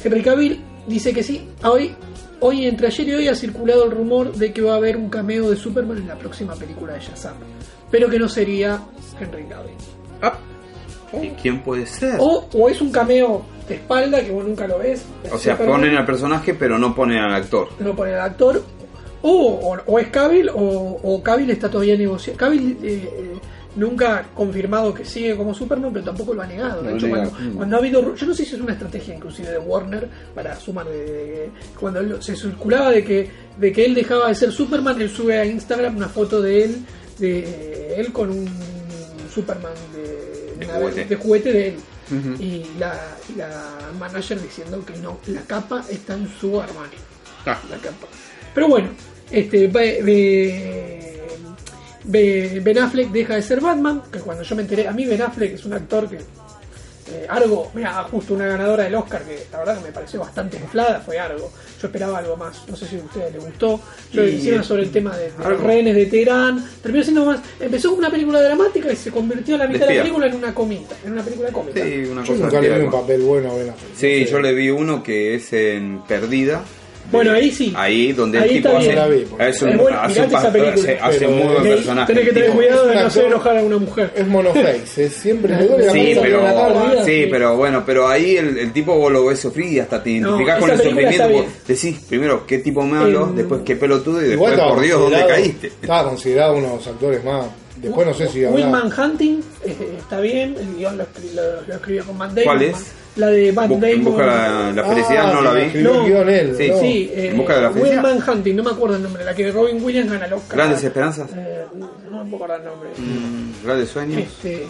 Henry 0.02 0.22
Cavill 0.22 0.60
dice 0.86 1.12
que 1.12 1.22
sí. 1.22 1.48
Hoy, 1.64 1.94
hoy, 2.40 2.66
entre 2.66 2.86
ayer 2.88 3.08
y 3.08 3.14
hoy, 3.14 3.28
ha 3.28 3.34
circulado 3.34 3.84
el 3.84 3.90
rumor 3.90 4.32
de 4.32 4.52
que 4.52 4.62
va 4.62 4.74
a 4.74 4.76
haber 4.76 4.96
un 4.96 5.08
cameo 5.08 5.50
de 5.50 5.56
Superman 5.56 5.98
en 5.98 6.08
la 6.08 6.16
próxima 6.16 6.54
película 6.54 6.94
de 6.94 7.00
Shazam. 7.00 7.34
Pero 7.90 8.08
que 8.08 8.18
no 8.18 8.28
sería 8.28 8.80
Henry 9.18 9.44
Cavill. 9.44 9.74
Ah, 10.22 10.34
¿Y 11.22 11.28
quién 11.30 11.62
puede 11.62 11.86
ser? 11.86 12.16
O, 12.18 12.48
o 12.52 12.68
es 12.68 12.80
un 12.80 12.90
cameo 12.90 13.42
de 13.66 13.76
espalda 13.76 14.22
que 14.22 14.30
vos 14.30 14.44
nunca 14.44 14.66
lo 14.66 14.78
ves. 14.78 15.04
de 15.22 15.30
O 15.30 15.38
sea, 15.38 15.56
ponen 15.56 15.96
al 15.96 16.04
personaje 16.04 16.54
pero 16.54 16.78
no 16.78 16.94
ponen 16.94 17.18
al 17.18 17.34
actor. 17.34 17.68
No 17.78 17.94
pone 17.94 18.14
al 18.14 18.20
actor. 18.20 18.62
O, 19.22 19.30
o, 19.30 19.78
o 19.92 19.98
es 19.98 20.08
Cavill 20.08 20.48
o, 20.50 21.00
o 21.02 21.22
Cavill 21.22 21.50
está 21.50 21.68
todavía 21.70 21.96
negociando. 21.96 22.38
Cavill 22.38 22.78
eh, 22.82 23.10
eh, 23.12 23.38
nunca 23.76 24.18
ha 24.18 24.22
confirmado 24.34 24.94
que 24.94 25.04
sigue 25.04 25.36
como 25.36 25.52
Superman, 25.54 25.92
pero 25.92 26.04
tampoco 26.04 26.34
lo 26.34 26.42
ha 26.42 26.46
negado. 26.46 26.82
De 26.82 26.94
hecho, 26.94 27.08
cuando. 27.08 27.30
Mm. 27.32 27.54
cuando 27.56 27.76
ha 27.76 27.78
habido. 27.80 28.14
Yo 28.14 28.26
no 28.26 28.34
sé 28.34 28.44
si 28.44 28.54
es 28.54 28.60
una 28.60 28.72
estrategia 28.74 29.14
inclusive 29.14 29.50
de 29.50 29.58
Warner 29.58 30.08
para 30.34 30.54
sumar. 30.58 30.86
De, 30.86 31.04
de- 31.04 31.50
cuando 31.78 32.22
se 32.22 32.36
circulaba 32.36 32.90
de 32.92 33.04
que, 33.04 33.28
de 33.58 33.72
que 33.72 33.84
él 33.84 33.94
dejaba 33.94 34.28
de 34.28 34.34
ser 34.36 34.52
Superman, 34.52 35.00
él 35.00 35.10
sube 35.10 35.36
a 35.38 35.44
Instagram 35.44 35.96
una 35.96 36.08
foto 36.08 36.40
de 36.40 36.64
él, 36.64 36.76
de 37.18 37.94
él 38.00 38.12
con 38.12 38.30
un 38.30 38.48
Superman 39.34 39.72
de, 39.94 40.54
De 40.58 40.64
una- 40.66 40.74
juguete. 40.78 41.04
de 41.04 41.16
juguete 41.16 41.52
de 41.52 41.68
él. 41.68 41.74
Y 42.40 42.64
la, 42.78 42.94
la 43.36 43.76
manager 43.98 44.40
diciendo 44.40 44.82
que 44.86 44.96
no, 44.96 45.18
la 45.26 45.42
capa 45.42 45.84
está 45.90 46.14
en 46.14 46.26
su 46.40 46.58
armario 46.58 46.98
ah. 47.44 47.60
la 47.68 47.76
capa. 47.76 48.06
Pero 48.54 48.66
bueno, 48.66 48.88
este 49.30 49.66
Be- 49.68 50.02
Be- 50.02 51.20
Be- 52.04 52.60
Ben 52.60 52.78
Affleck 52.78 53.10
deja 53.10 53.34
de 53.34 53.42
ser 53.42 53.60
Batman, 53.60 54.02
que 54.10 54.18
cuando 54.20 54.42
yo 54.42 54.56
me 54.56 54.62
enteré, 54.62 54.88
a 54.88 54.92
mí 54.92 55.04
Ben 55.04 55.20
Affleck 55.22 55.54
es 55.54 55.64
un 55.64 55.74
actor 55.74 56.08
que 56.08 56.16
eh, 57.10 57.26
Argo, 57.26 57.70
mira, 57.74 58.02
justo 58.10 58.34
una 58.34 58.46
ganadora 58.46 58.84
del 58.84 58.94
Oscar 58.94 59.22
que 59.22 59.46
la 59.50 59.58
verdad 59.60 59.78
que 59.78 59.84
me 59.86 59.92
pareció 59.92 60.20
bastante 60.20 60.58
inflada, 60.58 61.00
fue 61.00 61.18
Argo. 61.18 61.50
Yo 61.80 61.86
esperaba 61.86 62.18
algo 62.18 62.36
más, 62.36 62.68
no 62.68 62.76
sé 62.76 62.86
si 62.86 62.96
a 62.96 62.98
ustedes 62.98 63.32
les 63.32 63.42
gustó. 63.44 63.80
Yo 64.12 64.24
hicieron 64.26 64.62
sobre 64.62 64.82
el 64.82 64.90
tema 64.90 65.16
de, 65.16 65.30
de 65.30 65.56
rehenes 65.56 65.94
de 65.96 66.04
Teherán, 66.06 66.62
terminó 66.82 67.02
siendo 67.04 67.24
más, 67.24 67.40
empezó 67.60 67.88
como 67.88 68.00
una 68.00 68.10
película 68.10 68.42
dramática 68.42 68.92
y 68.92 68.96
se 68.96 69.10
convirtió 69.10 69.54
a 69.54 69.58
la 69.58 69.66
mitad 69.68 69.86
de 69.86 69.94
la 69.94 70.02
película 70.02 70.26
en 70.26 70.34
una 70.34 70.54
comita, 70.54 70.96
en 71.04 71.12
una 71.12 71.22
película 71.22 71.50
cómica. 71.50 71.82
Sí, 71.82 72.04
una 72.10 72.22
Yo 72.24 72.32
cosa 72.34 72.44
nunca 72.44 72.60
le 72.60 72.78
vi 72.78 72.84
un 72.84 72.90
papel 72.90 73.20
bueno 73.22 73.52
a 73.52 73.54
Ben 73.54 73.70
Affleck. 73.70 73.94
Sí, 73.96 74.26
yo 74.30 74.40
le 74.40 74.52
vi 74.54 74.68
uno 74.70 75.02
que 75.02 75.34
es 75.34 75.50
en 75.54 76.02
Perdida, 76.06 76.62
Bueno, 77.10 77.32
ahí 77.32 77.50
sí. 77.50 77.72
Ahí 77.76 78.12
donde 78.12 78.38
Ahí 78.38 78.48
el 78.50 78.62
tipo 78.62 78.68
hace, 78.76 78.86
bien. 78.86 78.96
La 78.96 79.06
vi, 79.06 79.20
porque- 79.24 79.48
es 79.48 79.62
un, 79.62 79.68
Es 79.70 79.76
buena, 79.78 80.02
hace, 80.02 80.20
un 80.22 80.30
pastor, 80.30 80.52
película. 80.52 80.74
hace, 80.74 80.98
hace 81.00 81.18
Pero- 81.20 81.30
muy 81.30 81.42
buen 81.42 81.56
Ahí 81.66 81.68
personaje. 81.74 82.06
tenés 82.12 82.28
que 82.28 82.32
tener 82.34 82.50
cuidado 82.50 82.84
de 82.86 82.88
un 82.92 82.94
no 83.00 83.06
hacer 83.06 83.24
enojar 83.24 83.56
a 83.56 83.62
una 83.62 83.76
mujer. 83.78 84.12
Es 84.14 84.26
monoface, 84.26 85.04
es 85.04 85.12
siempre 85.14 85.56
le 85.56 85.66
duele 85.68 85.90
Sí, 85.90 86.18
pero, 86.20 86.42
la 86.42 86.54
cara. 86.54 87.04
sí, 87.04 87.26
pero 87.30 87.56
bueno, 87.56 87.82
pero 87.86 88.08
ahí 88.08 88.36
el, 88.36 88.58
el 88.58 88.72
tipo 88.72 88.94
vos 88.94 89.10
lo 89.10 89.24
ves 89.26 89.40
sufrir 89.40 89.72
y 89.72 89.78
hasta 89.80 90.02
te 90.02 90.10
identificás 90.10 90.56
No, 90.56 90.60
con 90.60 90.70
el 90.70 90.76
sufrimiento. 90.82 91.28
vos 91.30 91.44
Decís 91.66 91.98
primero 92.08 92.46
qué 92.46 92.58
tipo 92.58 92.82
malo, 92.82 93.26
Em, 93.28 93.34
después 93.36 93.60
qué 93.64 93.76
pelotudo 93.76 94.22
y 94.22 94.28
después 94.28 94.52
estaba 94.52 94.74
por 94.74 94.82
Dios 94.82 95.00
dónde 95.00 95.16
considerado- 95.16 95.42
caíste. 95.42 95.66
Estaba 95.68 96.08
considerado 96.10 96.56
uno 96.56 96.66
de 96.68 96.74
los 96.76 96.86
actores 96.86 97.24
más. 97.24 97.46
Después 97.76 98.06
no 98.08 98.12
sé 98.12 98.28
si 98.28 98.44
habrá- 98.44 98.56
Willman 98.56 98.90
Hunting 98.92 99.40
eh, 99.64 99.76
está 99.98 100.20
bien, 100.20 100.56
el 100.58 100.74
guion 100.76 100.98
lo, 100.98 101.04
escri- 101.04 101.32
lo- 101.34 101.62
lo 101.66 101.74
escribió 101.74 102.04
con 102.04 102.18
Damon. 102.18 102.42
¿Cuál 102.44 102.62
es? 102.62 102.76
La 103.18 103.26
de 103.28 103.52
Matt 103.52 103.68
Bu- 103.70 103.74
en 103.74 103.80
Damon. 103.80 104.04
busca 104.04 104.22
de 104.22 104.26
la, 104.28 104.72
la 104.72 104.88
felicidad 104.88 105.30
Ah, 105.30 105.32
no 105.34 105.42
la 105.42 105.52
vi. 105.54 105.82
No. 105.82 106.04
él, 106.28 106.54
Sí, 106.56 106.68
no. 106.68 106.80
Sí, 106.80 107.10
eh, 107.12 107.28
En 107.30 107.36
busca 107.36 107.56
de 107.56 107.62
la 107.62 107.70
felicidad. 107.70 108.04
Willman 108.04 108.28
Hunting, 108.30 108.56
no 108.56 108.62
me 108.62 108.70
acuerdo 108.70 108.96
el 108.96 109.02
nombre, 109.02 109.24
la 109.24 109.34
que 109.34 109.50
Robin 109.52 109.82
Williams 109.84 110.10
gana 110.12 110.26
el 110.26 110.32
Oscar. 110.32 110.56
Grandes 110.56 110.84
esperanzas, 110.84 111.28
Eh, 111.36 111.64
no 112.10 112.24
me 112.24 112.30
puedo 112.30 112.44
acordar 112.44 112.60
el 112.60 112.66
nombre. 112.66 112.90
mm, 112.96 113.64
grandes 113.64 113.88
sueños. 113.90 114.22
Este, 114.22 114.66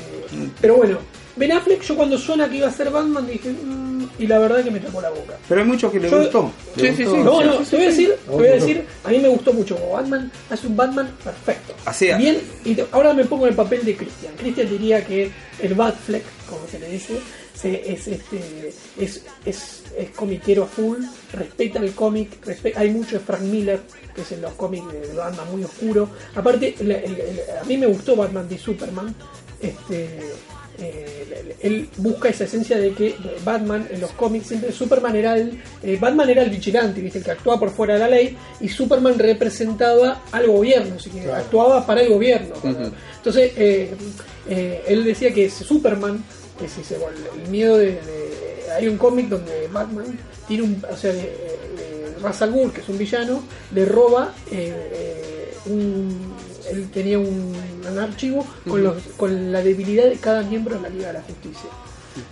pero 0.61 0.77
bueno, 0.77 0.99
Ben 1.37 1.53
Affleck, 1.53 1.83
yo 1.83 1.95
cuando 1.95 2.19
suena 2.19 2.49
que 2.49 2.57
iba 2.57 2.66
a 2.66 2.73
ser 2.73 2.91
Batman 2.91 3.25
dije, 3.27 3.51
mm, 3.51 4.07
y 4.19 4.27
la 4.27 4.39
verdad 4.41 4.65
que 4.65 4.70
me 4.73 4.81
tapó 4.81 5.01
la 5.01 5.11
boca. 5.11 5.35
Pero 5.49 5.61
hay 5.61 5.66
muchos 5.69 5.93
que 5.93 6.01
le 6.01 6.11
Yo- 6.11 6.19
gustó. 6.19 6.51
Le 6.75 6.91
Sí, 6.91 6.97
sí, 6.97 7.05
gustó. 7.05 7.16
sí. 7.19 7.23
No, 7.25 7.45
no, 7.45 7.59
te 7.59 7.77
voy 7.77 7.85
a 7.85 7.89
decir, 7.89 8.15
te 8.25 8.31
voy 8.31 8.49
a 8.49 8.53
decir, 8.55 8.85
a 9.05 9.09
mí 9.11 9.19
me 9.19 9.29
gustó 9.29 9.53
mucho 9.53 9.77
como 9.77 9.93
Batman, 9.93 10.33
hace 10.51 10.66
un 10.66 10.75
Batman 10.77 11.11
perfecto. 11.23 11.75
Así, 11.85 12.07
Bien, 12.19 12.39
y 12.65 12.75
te- 12.75 12.87
ahora 12.91 13.12
me 13.15 13.25
pongo 13.25 13.45
en 13.45 13.51
el 13.51 13.57
papel 13.57 13.85
de 13.85 13.95
Christian. 13.95 14.33
Christian 14.39 14.69
diría 14.69 15.05
que 15.05 15.31
el 15.62 15.75
Batfleck, 15.75 16.25
como 16.49 16.66
se 16.66 16.79
le 16.81 16.89
dice, 16.89 17.15
se- 17.61 17.93
es 17.93 18.07
este 18.07 18.73
es, 18.99 19.23
es, 19.45 19.83
es 19.97 20.11
comiquero 20.15 20.65
a 20.65 20.67
full, 20.67 20.99
respeta 21.33 21.79
el 21.81 21.93
cómic, 21.93 22.31
hay 22.77 22.91
mucho 22.91 23.19
de 23.19 23.25
Frank 23.25 23.41
Miller, 23.43 23.81
que 24.15 24.23
es 24.23 24.33
en 24.33 24.43
los 24.43 24.53
cómics 24.53 24.87
de 24.93 25.15
Batman 25.15 25.47
muy 25.51 25.65
oscuro. 25.65 26.09
Aparte, 26.35 26.75
la- 26.81 26.99
el- 26.99 27.21
el- 27.21 27.41
a 27.61 27.65
mí 27.65 27.77
me 27.77 27.87
gustó 27.87 28.15
Batman 28.17 28.47
v 28.49 28.59
Superman. 28.59 29.15
Este, 29.61 30.21
eh, 30.81 31.57
él 31.61 31.89
busca 31.97 32.29
esa 32.29 32.45
esencia 32.45 32.79
de 32.79 32.93
que 32.93 33.17
Batman 33.45 33.89
en 33.91 34.01
los 34.01 34.13
cómics 34.13 34.47
siempre 34.47 34.71
Superman 34.71 35.17
era 35.17 35.37
el 35.37 35.61
eh, 35.83 35.99
Batman 36.01 36.31
era 36.31 36.43
el 36.43 36.51
vigilante 36.51 37.01
¿viste? 37.01 37.19
el 37.19 37.25
que 37.25 37.33
actuaba 37.33 37.59
por 37.59 37.71
fuera 37.71 37.95
de 37.95 37.99
la 38.01 38.09
ley 38.09 38.37
y 38.61 38.69
Superman 38.69 39.19
representaba 39.19 40.23
al 40.31 40.47
gobierno 40.47 40.95
así 40.95 41.11
que 41.11 41.23
Claro. 41.23 41.35
actuaba 41.43 41.85
para 41.85 42.03
el 42.03 42.11
gobierno 42.11 42.55
entonces 42.63 43.53
eh, 43.57 43.91
él 44.87 45.03
decía 45.05 45.35
que 45.35 45.47
ese 45.47 45.65
Superman 45.65 46.23
que 46.59 46.69
si 46.69 46.83
se 46.85 46.97
el, 46.97 47.03
el 47.43 47.49
miedo 47.51 47.77
de, 47.79 47.87
de- 47.93 48.73
hay 48.77 48.87
un 48.89 48.99
cómic 48.99 49.29
donde 49.29 49.69
Batman 49.73 50.19
tiene 50.47 50.63
un 50.65 50.83
o 50.91 50.97
sea 50.97 51.13
de, 51.13 51.21
de 51.23 52.17
Ra's 52.23 52.43
al 52.43 52.53
Ghul, 52.53 52.73
que 52.73 52.81
es 52.83 52.89
un 52.89 52.99
villano 52.99 53.43
le 53.73 53.85
roba 53.87 54.35
eh, 54.51 54.75
eh, 54.93 55.55
un 55.67 56.35
él 56.71 56.91
tenía 56.93 57.19
un, 57.19 57.55
un 57.91 57.99
archivo 57.99 58.47
con, 58.69 58.85
los, 58.85 58.97
con 59.17 59.51
la 59.53 59.63
debilidad 59.63 60.05
de 60.05 60.17
cada 60.17 60.43
miembro 60.43 60.75
de 60.77 60.83
la 60.83 60.89
Liga 60.91 61.07
de 61.09 61.13
la 61.15 61.23
Justicia. 61.23 61.71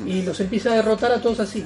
Y 0.04 0.22
los 0.22 0.38
empieza 0.40 0.72
a 0.72 0.76
derrotar 0.76 1.10
a 1.12 1.22
todos 1.22 1.40
así. 1.40 1.64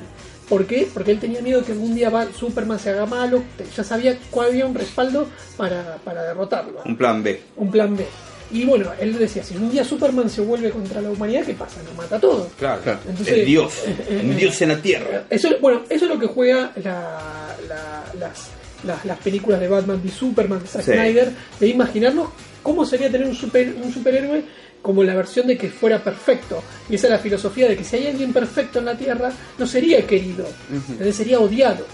¿Por 0.48 0.66
qué? 0.66 0.88
Porque 0.94 1.10
él 1.10 1.18
tenía 1.18 1.40
miedo 1.40 1.64
que 1.64 1.72
algún 1.72 1.94
día 1.96 2.12
Superman 2.38 2.78
se 2.78 2.90
haga 2.90 3.06
malo, 3.06 3.42
ya 3.76 3.82
sabía 3.82 4.16
cuál 4.30 4.50
había 4.50 4.66
un 4.66 4.74
respaldo 4.74 5.26
para, 5.56 5.96
para 6.04 6.22
derrotarlo. 6.22 6.80
Un 6.84 6.96
plan 6.96 7.22
B. 7.24 7.40
Un 7.56 7.70
plan 7.72 7.96
B. 7.96 8.06
Y 8.52 8.64
bueno, 8.64 8.90
él 8.98 9.16
decía, 9.18 9.42
si 9.44 9.56
un 9.56 9.70
día 9.70 9.84
Superman 9.84 10.28
se 10.28 10.40
vuelve 10.40 10.70
contra 10.70 11.00
la 11.00 11.10
humanidad, 11.10 11.44
¿qué 11.44 11.54
pasa? 11.54 11.82
Nos 11.84 11.94
mata 11.94 12.16
a 12.16 12.20
todos. 12.20 12.48
Claro. 12.58 12.80
Entonces- 13.08 13.28
el 13.38 13.44
Dios. 13.46 13.72
eh, 13.86 14.20
Un 14.24 14.32
eh, 14.32 14.36
Dios 14.36 14.60
en 14.62 14.68
la 14.70 14.82
tierra. 14.82 15.24
Eso, 15.30 15.48
bueno, 15.60 15.82
eso 15.88 16.04
es 16.06 16.10
lo 16.10 16.18
que 16.18 16.26
juega 16.26 16.72
la- 16.82 17.54
la- 17.68 18.04
las, 18.18 18.48
las, 18.84 19.04
las 19.04 19.18
películas 19.18 19.60
de 19.60 19.68
Batman 19.68 20.00
y 20.04 20.08
Superman 20.08 20.60
de 20.62 20.66
Zack 20.68 20.82
Sí. 20.82 20.92
Snyder, 20.92 21.30
de 21.60 21.66
imaginarnos 21.68 22.30
cómo 22.62 22.84
sería 22.84 23.10
tener 23.10 23.26
un, 23.28 23.34
super, 23.36 23.72
un 23.82 23.92
superhéroe 23.92 24.42
como 24.82 25.04
la 25.04 25.14
versión 25.14 25.46
de 25.46 25.56
que 25.56 25.68
fuera 25.70 26.02
perfecto. 26.02 26.62
Y 26.88 26.94
esa 26.96 27.06
es 27.06 27.10
la 27.12 27.18
filosofía 27.18 27.68
de 27.68 27.76
que 27.76 27.84
si 27.84 27.96
hay 27.96 28.06
alguien 28.08 28.32
perfecto 28.32 28.78
en 28.80 28.86
la 28.86 28.96
Tierra, 28.96 29.30
no 29.58 29.66
sería 29.66 30.04
querido, 30.06 30.46
¿entendés? 30.72 31.14
sería 31.16 31.38
odiado. 31.38 31.86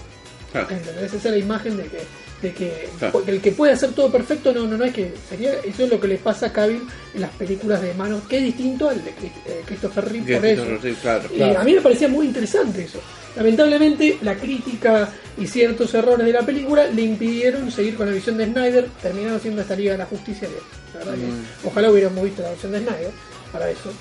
Claro. 0.51 0.67
¿entendés? 0.71 1.13
Esa 1.13 1.17
es 1.29 1.33
la 1.35 1.37
imagen 1.37 1.75
de 1.77 1.83
que, 1.83 1.99
de 2.41 2.53
que 2.53 2.89
Claro. 2.99 3.23
el 3.25 3.41
que 3.41 3.51
puede 3.51 3.73
hacer 3.73 3.91
todo 3.93 4.11
perfecto, 4.11 4.53
no, 4.53 4.67
no, 4.67 4.77
no 4.77 4.85
es 4.85 4.93
que 4.93 5.11
sería, 5.27 5.53
eso 5.65 5.83
es 5.85 5.89
lo 5.89 5.99
que 5.99 6.07
le 6.07 6.17
pasa 6.17 6.47
a 6.47 6.53
Cavill 6.53 6.81
en 7.15 7.21
las 7.21 7.31
películas 7.31 7.81
de 7.81 7.93
mano, 7.95 8.21
que 8.29 8.37
es 8.37 8.43
distinto 8.43 8.89
al 8.89 9.03
de 9.03 9.09
eh, 9.11 9.61
Christopher 9.65 10.05
Reeve 10.11 10.35
por 10.35 10.45
eso. 10.45 10.63
Claro. 11.01 11.59
A 11.59 11.63
mí 11.63 11.73
me 11.73 11.81
parecía 11.81 12.07
muy 12.07 12.27
interesante 12.27 12.83
eso. 12.83 12.99
Lamentablemente, 13.35 14.17
la 14.23 14.35
crítica 14.35 15.09
y 15.37 15.45
ciertos 15.45 15.93
errores 15.93 16.25
de 16.25 16.33
la 16.33 16.41
película 16.41 16.87
le 16.87 17.03
impidieron 17.03 17.71
seguir 17.71 17.95
con 17.95 18.07
la 18.07 18.13
visión 18.13 18.37
de 18.37 18.45
Snyder, 18.45 18.87
terminaron 19.01 19.39
siendo 19.39 19.61
esta 19.61 19.75
Liga 19.75 19.91
de 19.91 19.99
la 19.99 20.05
Justicia. 20.05 20.47
la 20.93 20.99
verdad 20.99 21.13
que 21.13 21.67
ojalá 21.67 21.91
hubiéramos 21.91 22.23
visto 22.23 22.41
la 22.41 22.49
versión 22.49 22.71
de 22.71 22.79
Snyder 22.79 23.11
para 23.51 23.69
eso. 23.69 23.91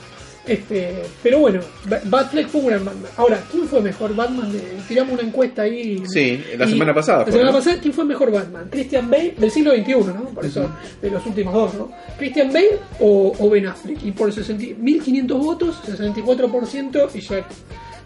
Este, 0.47 1.02
pero 1.23 1.40
bueno, 1.40 1.60
Ba- 1.89 2.01
Batfleck 2.05 2.47
fue 2.48 2.60
un 2.60 2.66
gran 2.68 2.85
Batman. 2.85 3.10
Ahora, 3.16 3.43
¿quién 3.51 3.66
fue 3.66 3.81
mejor 3.82 4.14
Batman? 4.14 4.52
De- 4.52 4.60
tiramos 4.86 5.14
una 5.14 5.23
encuesta 5.23 5.62
ahí. 5.62 6.02
Sí, 6.06 6.40
la 6.56 6.66
semana 6.68 6.94
pasada 6.94 7.18
La 7.18 7.24
fue, 7.24 7.32
semana 7.32 7.51
¿no? 7.51 7.56
pasada, 7.59 7.77
¿quién 7.81 7.93
fue 7.94 8.05
mejor 8.05 8.31
Batman? 8.31 8.68
¿Christian 8.70 9.10
Bale 9.10 9.35
del 9.39 9.51
siglo 9.51 9.73
XXI, 9.74 9.93
¿no? 9.94 10.24
Por 10.35 10.47
eso, 10.47 10.70
de 11.02 11.10
los 11.10 11.27
últimos 11.27 11.52
dos, 11.52 11.74
¿no? 11.74 11.90
¿Christian 12.18 12.52
Bale 12.52 12.78
o, 13.01 13.32
o 13.39 13.51
Ben 13.51 13.66
Affleck? 13.66 14.05
Y 14.05 14.12
por 14.12 14.32
60 14.32 14.62
1.500 14.81 15.28
votos, 15.39 15.81
64%, 15.85 17.09
y 17.14 17.20
ya 17.20 17.47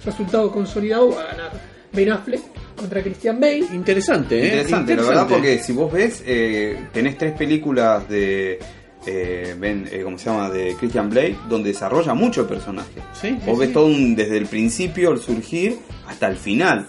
resultado 0.05 0.51
consolidado 0.51 1.11
va 1.15 1.23
a 1.23 1.27
ganar 1.27 1.51
Ben 1.93 2.11
Affleck 2.11 2.41
contra 2.77 3.03
Christian 3.03 3.39
Bale. 3.39 3.65
Interesante, 3.73 4.41
¿eh? 4.41 4.47
Interesante, 4.47 4.97
la 4.97 5.03
verdad, 5.03 5.27
porque 5.29 5.59
si 5.59 5.73
vos 5.73 5.93
ves, 5.93 6.23
eh, 6.27 6.87
tenés 6.93 7.19
tres 7.19 7.33
películas 7.37 8.09
de. 8.09 8.59
Eh, 9.07 9.55
ben, 9.59 9.89
eh, 9.91 10.03
¿Cómo 10.05 10.19
se 10.19 10.27
llama? 10.27 10.51
De 10.51 10.75
Christian 10.79 11.09
Blake, 11.09 11.37
donde 11.49 11.71
desarrolla 11.71 12.13
mucho 12.15 12.43
el 12.43 12.47
personaje. 12.49 13.01
Sí, 13.19 13.29
sí, 13.31 13.39
vos 13.47 13.59
ves 13.59 13.69
sí. 13.69 13.75
todo 13.75 13.87
un- 13.87 14.15
desde 14.15 14.37
el 14.37 14.47
principio, 14.47 15.13
el 15.13 15.21
surgir, 15.21 15.79
hasta 16.07 16.29
el 16.29 16.37
final. 16.37 16.87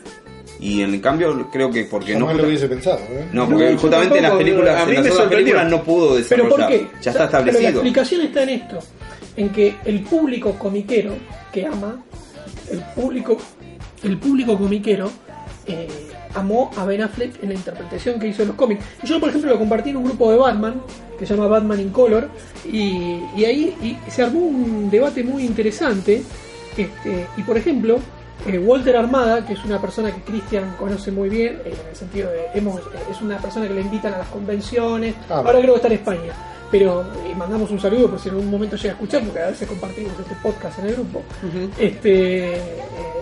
Y 0.59 0.81
en 0.81 0.99
cambio, 0.99 1.49
creo 1.51 1.71
que 1.71 1.85
porque 1.85 2.13
no. 2.15 2.27
Jamás 2.27 2.41
lo 2.41 2.47
hubiese 2.47 2.67
pensado, 2.67 2.99
¿eh? 3.09 3.27
No, 3.33 3.47
porque 3.49 3.71
No, 3.71 3.79
justamente 3.79 4.17
en 4.17 4.23
las 4.23 4.33
películas, 4.33 4.81
a 4.81 4.85
mí 4.85 4.95
en 4.95 5.03
las 5.05 5.17
me 5.19 5.25
películas 5.27 5.69
no 5.71 5.83
pudo 5.83 6.07
¿Pero 6.09 6.15
desarrollar. 6.17 6.49
por 6.49 6.67
qué? 6.67 6.88
Ya 7.01 7.11
está 7.11 7.11
Pero 7.11 7.17
la 7.17 7.25
establecido. 7.25 7.69
explicación 7.69 8.21
está 8.21 8.43
en 8.43 8.49
esto, 8.49 8.79
en 9.38 9.49
que 9.49 9.75
el 9.85 10.01
público 10.01 10.51
comiquero 10.59 11.15
que 11.51 11.65
ama, 11.65 12.03
el 12.69 12.79
público, 12.93 13.38
el 14.03 14.17
público 14.19 14.57
comiquero 14.57 15.09
eh, 15.65 15.88
amó 16.33 16.71
a 16.77 16.85
Ben 16.85 17.01
Affleck 17.01 17.41
en 17.43 17.49
la 17.49 17.55
interpretación 17.55 18.19
que 18.19 18.27
hizo 18.27 18.41
en 18.41 18.49
los 18.49 18.57
cómics. 18.57 18.83
Y 19.03 19.07
yo, 19.07 19.19
por 19.19 19.29
ejemplo, 19.29 19.51
lo 19.51 19.59
compartí 19.59 19.89
en 19.91 19.97
un 19.97 20.05
grupo 20.05 20.31
de 20.31 20.37
Batman 20.37 20.81
que 21.17 21.25
se 21.25 21.35
llama 21.35 21.47
Batman 21.47 21.79
in 21.79 21.89
Color 21.89 22.29
y, 22.65 23.19
y 23.35 23.45
ahí 23.45 23.97
y 24.07 24.11
se 24.11 24.23
armó 24.23 24.39
un 24.39 24.89
debate 24.89 25.23
muy 25.23 25.45
interesante. 25.45 26.23
Este, 26.77 27.27
y 27.37 27.41
por 27.43 27.57
ejemplo, 27.57 27.99
eh, 28.47 28.57
Walter 28.57 28.97
Armada, 28.97 29.45
que 29.45 29.53
es 29.53 29.63
una 29.63 29.79
persona 29.79 30.11
que 30.11 30.21
Christian 30.21 30.75
conoce 30.79 31.11
muy 31.11 31.29
bien, 31.29 31.61
eh, 31.63 31.75
en 31.79 31.89
el 31.89 31.95
sentido 31.95 32.31
de 32.31 32.47
hemos, 32.55 32.79
eh, 32.79 32.99
es 33.11 33.21
una 33.21 33.37
persona 33.37 33.67
que 33.67 33.73
le 33.73 33.81
invitan 33.81 34.13
a 34.15 34.19
las 34.19 34.27
convenciones, 34.29 35.13
Ah, 35.29 35.43
ahora 35.45 35.59
creo 35.59 35.73
que 35.73 35.75
está 35.75 35.87
en 35.87 35.93
España. 35.93 36.33
Pero 36.72 37.02
eh, 37.26 37.35
mandamos 37.35 37.69
un 37.69 37.80
saludo 37.80 38.10
por 38.10 38.19
si 38.19 38.30
en 38.30 38.35
algún 38.35 38.49
momento 38.49 38.77
llega 38.77 38.91
a 38.91 38.93
escuchar, 38.93 39.23
porque 39.23 39.39
a 39.39 39.48
veces 39.48 39.68
compartimos 39.68 40.14
este 40.18 40.35
podcast 40.41 40.80
en 40.80 40.88
el 40.88 40.93
grupo. 40.93 41.22
Este 41.77 42.56
eh, 42.56 42.61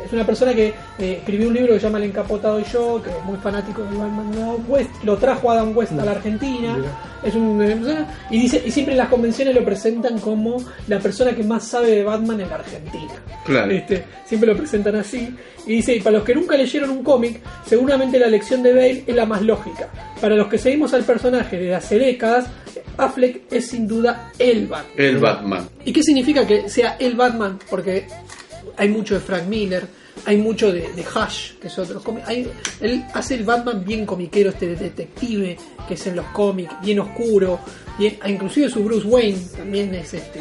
es 0.06 0.14
una 0.14 0.26
persona 0.26 0.54
que 0.54 0.68
eh, 1.00 1.18
escribió 1.20 1.48
un 1.48 1.54
libro 1.54 1.74
que 1.74 1.80
se 1.80 1.86
llama 1.86 1.98
El 1.98 2.06
Encapotado 2.06 2.60
y 2.60 2.64
yo, 2.64 3.02
que 3.02 3.10
es 3.10 3.26
muy 3.26 3.38
fanático 3.38 3.84
de 3.84 3.98
Batman 3.98 4.66
West, 4.68 4.90
lo 5.04 5.18
trajo 5.18 5.52
Adam 5.52 5.76
West 5.76 5.94
a 5.94 6.06
la 6.06 6.12
Argentina. 6.12 6.78
Es 7.24 7.36
un, 7.36 7.62
y 8.30 8.40
dice 8.40 8.64
y 8.66 8.72
siempre 8.72 8.94
en 8.94 9.00
las 9.00 9.10
convenciones 9.10 9.54
lo 9.54 9.64
presentan 9.66 10.20
como 10.20 10.58
la 10.88 11.00
persona 11.00 11.36
que 11.36 11.44
más 11.44 11.68
sabe 11.68 11.92
de 11.92 12.04
Batman 12.04 12.40
en 12.42 12.50
la 12.50 12.56
Argentina. 12.56 13.14
Claro. 13.46 13.72
Este, 13.72 14.06
siempre 14.26 14.52
lo 14.52 14.58
presentan 14.58 14.96
así. 14.96 15.36
Y 15.68 15.76
dice, 15.76 15.96
y 15.96 16.00
para 16.00 16.18
los 16.18 16.26
que 16.26 16.34
nunca 16.34 16.56
leyeron 16.56 16.90
un 16.90 17.04
cómic, 17.04 17.42
seguramente 17.66 18.18
la 18.18 18.28
elección 18.28 18.64
de 18.64 18.74
Bale 18.74 19.04
es 19.06 19.16
la 19.16 19.26
más 19.26 19.42
lógica. 19.42 19.90
Para 20.20 20.36
los 20.36 20.48
que 20.48 20.58
seguimos 20.58 20.94
al 20.94 21.04
personaje 21.04 21.58
desde 21.58 21.76
hace 21.76 22.00
décadas, 22.00 22.48
Affleck 23.00 23.42
es 23.52 23.68
sin 23.68 23.88
duda 23.88 24.32
el 24.38 24.68
Batman. 24.68 24.94
El 24.98 25.18
Batman. 25.18 25.70
¿Y 25.86 25.92
qué 25.94 26.04
significa 26.04 26.46
que 26.46 26.70
sea 26.70 26.98
el 27.00 27.16
Batman? 27.16 27.60
Porque 27.70 28.06
hay 28.78 28.90
mucho 28.90 29.16
de 29.16 29.20
Frank 29.22 29.46
Miller, 29.48 29.86
hay 30.26 30.38
mucho 30.38 30.72
de, 30.72 30.82
de 30.94 31.02
Hush, 31.04 31.54
que 31.60 31.68
es 31.68 31.80
otro 31.80 32.02
cómic. 32.02 32.24
Hay- 32.28 32.50
Él 32.82 33.04
hace 33.14 33.36
el 33.36 33.44
Batman 33.44 33.84
bien 33.86 34.06
comiquero, 34.06 34.50
este 34.50 34.68
detective 34.76 35.58
que 35.88 35.94
es 35.94 36.08
en 36.08 36.16
los 36.18 36.26
cómics, 36.28 36.74
bien 36.84 37.00
oscuro, 37.00 37.60
bien, 37.98 38.18
inclusive 38.28 38.70
su 38.70 38.84
Bruce 38.84 39.08
Wayne 39.08 39.40
también 39.58 39.94
es 39.96 40.14
este 40.14 40.40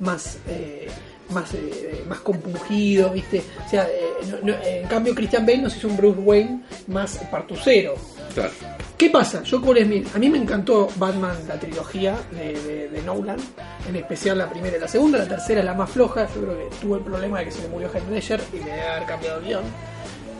más 0.00 0.38
eh, 0.48 0.86
más 1.30 1.54
eh, 1.54 2.04
más 2.08 2.18
compungido, 2.20 3.10
¿viste? 3.10 3.42
O 3.66 3.68
sea, 3.70 3.84
eh, 3.84 4.26
no- 4.42 4.52
no- 4.52 4.62
en 4.62 4.86
cambio 4.88 5.14
Christian 5.14 5.44
Bale 5.46 5.58
nos 5.62 5.76
hizo 5.76 5.88
un 5.88 5.96
Bruce 5.96 6.20
Wayne 6.20 6.62
más 6.86 7.16
partucero. 7.30 7.94
Claro. 8.34 8.52
¿Qué 8.96 9.10
pasa? 9.10 9.42
Yo 9.42 9.60
les 9.74 9.86
miro, 9.86 10.08
a 10.14 10.18
mí 10.18 10.30
me 10.30 10.38
encantó 10.38 10.88
Batman, 10.96 11.36
la 11.48 11.58
trilogía 11.58 12.16
de, 12.30 12.52
de- 12.62 12.88
de 12.88 13.02
Nolan, 13.02 13.38
en 13.88 13.96
especial 13.96 14.38
la 14.38 14.48
primera 14.48 14.76
y 14.76 14.80
la 14.80 14.88
segunda, 14.88 15.18
la 15.18 15.26
tercera 15.28 15.60
es 15.60 15.66
la 15.66 15.74
más 15.74 15.90
floja, 15.90 16.26
yo 16.34 16.42
creo 16.42 16.56
que 16.58 16.76
tuvo 16.80 16.96
el 16.96 17.02
problema 17.02 17.40
de 17.40 17.46
que 17.46 17.50
se 17.50 17.62
le 17.62 17.68
murió 17.68 17.88
Heath 17.92 18.08
Ledger 18.08 18.40
y 18.52 18.58
le 18.58 18.64
debe 18.66 18.82
haber 18.88 19.06
cambiado 19.06 19.38
el 19.40 19.44
guion. 19.46 19.62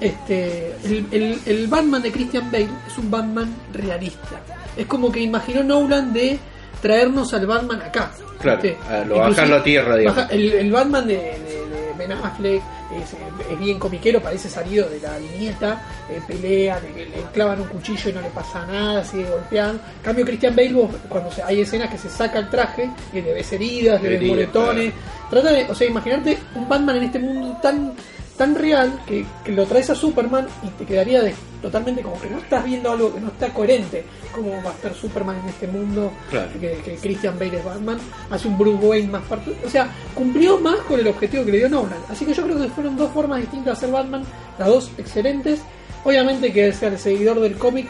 este, 0.01 0.75
el, 0.85 1.07
el- 1.13 1.41
el 1.47 1.67
Batman 1.67 2.03
de 2.03 2.13
Christian 2.13 2.51
Bale 2.51 2.69
es 2.87 2.99
un 2.99 3.11
Batman 3.11 3.55
realista. 3.73 4.41
Es 4.77 4.87
como 4.87 5.11
que 5.11 5.21
imaginó 5.21 5.63
Nolan 5.63 6.13
de 6.13 6.39
traernos 6.83 7.33
al 7.35 7.47
Batman 7.47 7.81
acá. 7.83 8.11
Claro, 8.41 8.61
lo 9.07 9.17
bajarlo 9.19 9.57
a 9.57 9.63
tierra, 9.63 9.97
digamos. 9.97 10.17
baja- 10.19 10.33
el, 10.35 10.53
el 10.53 10.71
Batman 10.73 11.07
de, 11.07 11.15
de- 11.17 11.67
de 11.69 11.93
Ben 11.97 12.13
Affleck 12.13 12.63
es, 13.03 13.15
es 13.51 13.59
bien 13.59 13.79
comiquero, 13.79 14.21
parece 14.21 14.49
salido 14.49 14.89
de 14.89 15.01
la 15.01 15.19
viñeta, 15.19 15.83
eh, 16.11 16.21
pelea, 16.27 16.81
le, 16.81 17.07
le 17.07 17.23
clavan 17.33 17.61
un 17.61 17.69
cuchillo 17.69 18.11
y 18.11 18.13
no 18.13 18.21
le 18.21 18.29
pasa 18.31 18.65
nada, 18.67 19.05
sigue 19.05 19.25
golpeando. 19.29 19.83
En 19.99 20.03
cambio, 20.03 20.25
Christian 20.25 20.55
Bale, 20.57 20.73
vos, 20.73 20.91
cuando 21.09 21.31
se- 21.33 21.43
hay 21.43 21.61
escenas 21.61 21.91
que 21.91 21.99
se 21.99 22.09
saca 22.09 22.39
el 22.39 22.49
traje 22.51 22.91
y 23.13 23.21
le 23.21 23.33
ves 23.35 23.53
heridas, 23.53 24.01
le 24.03 24.09
ves 24.11 24.19
moretones. 24.29 24.93
Trata 25.31 25.51
de, 25.53 25.65
o 25.65 25.75
sea, 25.75 25.87
imaginarte 25.89 26.39
un 26.55 26.69
Batman 26.69 26.97
en 26.97 27.03
este 27.05 27.19
mundo 27.19 27.59
tan 27.63 27.93
tan 28.37 28.55
real 28.57 29.01
que, 29.07 29.25
que 29.45 29.53
lo 29.53 29.65
traes 29.67 29.91
a 29.91 29.95
Superman 29.95 30.47
y 30.65 30.69
te 30.71 30.85
quedaría 30.85 31.23
de- 31.23 31.35
totalmente 31.63 32.03
como 32.03 32.21
que 32.21 32.29
no 32.29 32.39
estás 32.39 32.65
viendo 32.65 32.91
algo 32.93 33.15
que 33.15 33.21
no 33.21 33.29
está 33.29 33.49
coherente. 33.55 34.05
¿Cómo 34.35 34.51
va 34.63 34.71
a 34.71 34.75
estar 34.75 34.93
Superman 34.95 35.37
en 35.43 35.49
este 35.51 35.67
mundo 35.69 36.13
Claro. 36.31 36.49
que, 36.61 36.79
que 36.85 36.97
Christian 36.97 37.39
Bale 37.39 37.59
es 37.59 37.65
Batman? 37.65 37.99
Hace 38.31 38.49
un 38.49 38.59
Bruce 38.59 38.85
Wayne 38.85 39.09
más 39.13 39.23
parte. 39.23 39.57
O 39.65 39.71
sea, 39.71 39.89
cumplió 40.15 40.59
más 40.59 40.77
con 40.81 40.99
el 40.99 41.07
objetivo 41.07 41.45
que 41.45 41.53
le 41.53 41.59
dio 41.59 41.69
Nolan. 41.69 41.99
Así 42.11 42.25
que 42.27 42.35
yo 42.35 42.43
creo 42.43 42.59
que 42.61 42.69
fueron 42.69 42.97
dos 42.97 43.13
formas 43.13 43.41
distintas 43.41 43.67
de 43.67 43.73
hacer 43.73 43.91
Batman, 43.91 44.25
las 44.59 44.69
dos 44.69 44.91
excelentes. 44.99 45.61
Obviamente 46.03 46.53
que 46.53 46.73
sea 46.73 46.89
el 46.89 46.99
seguidor 46.99 47.39
del 47.41 47.55
cómic 47.55 47.87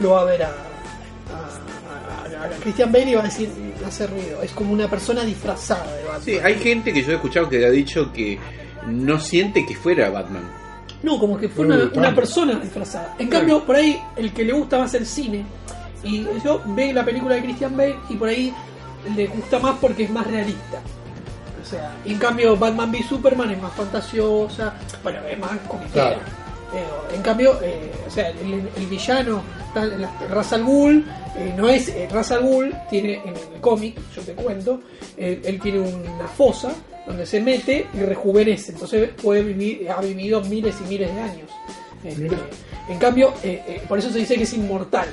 lo 0.00 0.10
va 0.10 0.22
a 0.22 0.24
ver 0.24 0.42
a, 0.42 0.48
a, 0.48 2.42
a- 2.42 2.44
a 2.44 2.48
Christian 2.60 2.90
Bale 2.92 3.10
y 3.10 3.14
va 3.14 3.20
a 3.22 3.24
decir, 3.24 3.48
hace 3.86 4.06
ruido. 4.06 4.42
Es 4.42 4.50
como 4.52 4.72
una 4.72 4.88
persona 4.90 5.24
disfrazada 5.24 5.86
de 5.96 6.02
Batman. 6.02 6.22
Sí, 6.22 6.38
hay 6.42 6.54
gente 6.58 6.92
que 6.92 7.02
yo 7.02 7.12
he 7.12 7.14
escuchado 7.14 7.48
que 7.48 7.64
ha 7.64 7.70
dicho 7.70 8.12
que 8.12 8.38
no 8.88 9.18
siente 9.20 9.64
que 9.66 9.74
fuera 9.74 10.10
Batman. 10.10 10.42
No, 11.02 11.18
como 11.18 11.36
que 11.36 11.48
fue 11.48 11.66
una, 11.66 12.14
persona 12.14 12.54
disfrazada. 12.58 13.14
En 13.18 13.28
cambio, 13.28 13.62
por 13.64 13.76
ahí, 13.76 14.00
el 14.16 14.32
que 14.32 14.44
le 14.44 14.52
gusta 14.54 14.78
más 14.78 14.94
el 14.94 15.04
cine, 15.06 15.44
y 16.02 16.26
yo 16.44 16.62
ve 16.66 16.92
la 16.92 17.04
película 17.04 17.34
de 17.34 17.42
Christian 17.42 17.76
Bale 17.76 17.96
y 18.08 18.14
por 18.14 18.28
ahí 18.28 18.52
le 19.14 19.26
gusta 19.26 19.58
más 19.58 19.76
porque 19.80 20.04
es 20.04 20.10
más 20.10 20.26
realista. 20.26 20.80
O 21.62 21.66
sea, 21.66 21.94
y 22.04 22.12
en 22.12 22.18
cambio, 22.18 22.56
Batman 22.56 22.90
v 22.90 23.02
Superman 23.08 23.50
es 23.50 23.60
más 23.60 23.72
fantasiosa, 23.72 24.74
bueno, 25.02 25.18
es 25.30 25.38
más 25.38 25.50
comiquera. 25.68 26.08
Claro. 26.14 26.20
Eh, 26.74 27.14
en 27.16 27.22
cambio, 27.22 27.58
eh, 27.62 27.90
o 28.06 28.10
sea, 28.10 28.28
el, 28.30 28.68
el 28.76 28.86
villano, 28.86 29.42
tal- 29.72 30.00
la- 30.00 30.10
Ra's 30.28 30.52
al 30.52 30.64
Ghul, 30.64 31.04
eh, 31.36 31.54
no 31.56 31.68
es 31.68 31.88
eh, 31.88 32.08
Ra's 32.10 32.32
al 32.32 32.40
Ghul, 32.42 32.74
tiene 32.90 33.14
en 33.24 33.28
el 33.54 33.60
cómic, 33.60 33.96
yo 34.14 34.22
te 34.22 34.32
cuento, 34.32 34.80
eh, 35.16 35.40
él 35.44 35.60
tiene 35.60 35.80
una 35.80 36.26
fosa 36.26 36.72
donde 37.06 37.26
se 37.26 37.40
mete 37.40 37.86
y 37.94 37.98
rejuvenece, 37.98 38.72
entonces 38.72 39.10
puede 39.20 39.42
vivir, 39.42 39.90
ha 39.90 40.00
vivido 40.00 40.40
miles 40.42 40.76
y 40.84 40.88
miles 40.88 41.14
de 41.14 41.20
años. 41.20 41.50
Este, 42.02 42.28
en 42.88 42.98
cambio, 42.98 43.32
eh, 43.42 43.62
eh, 43.66 43.82
por 43.88 43.98
eso 43.98 44.10
se 44.10 44.18
dice 44.18 44.36
que 44.36 44.44
es 44.44 44.52
inmortal. 44.52 45.08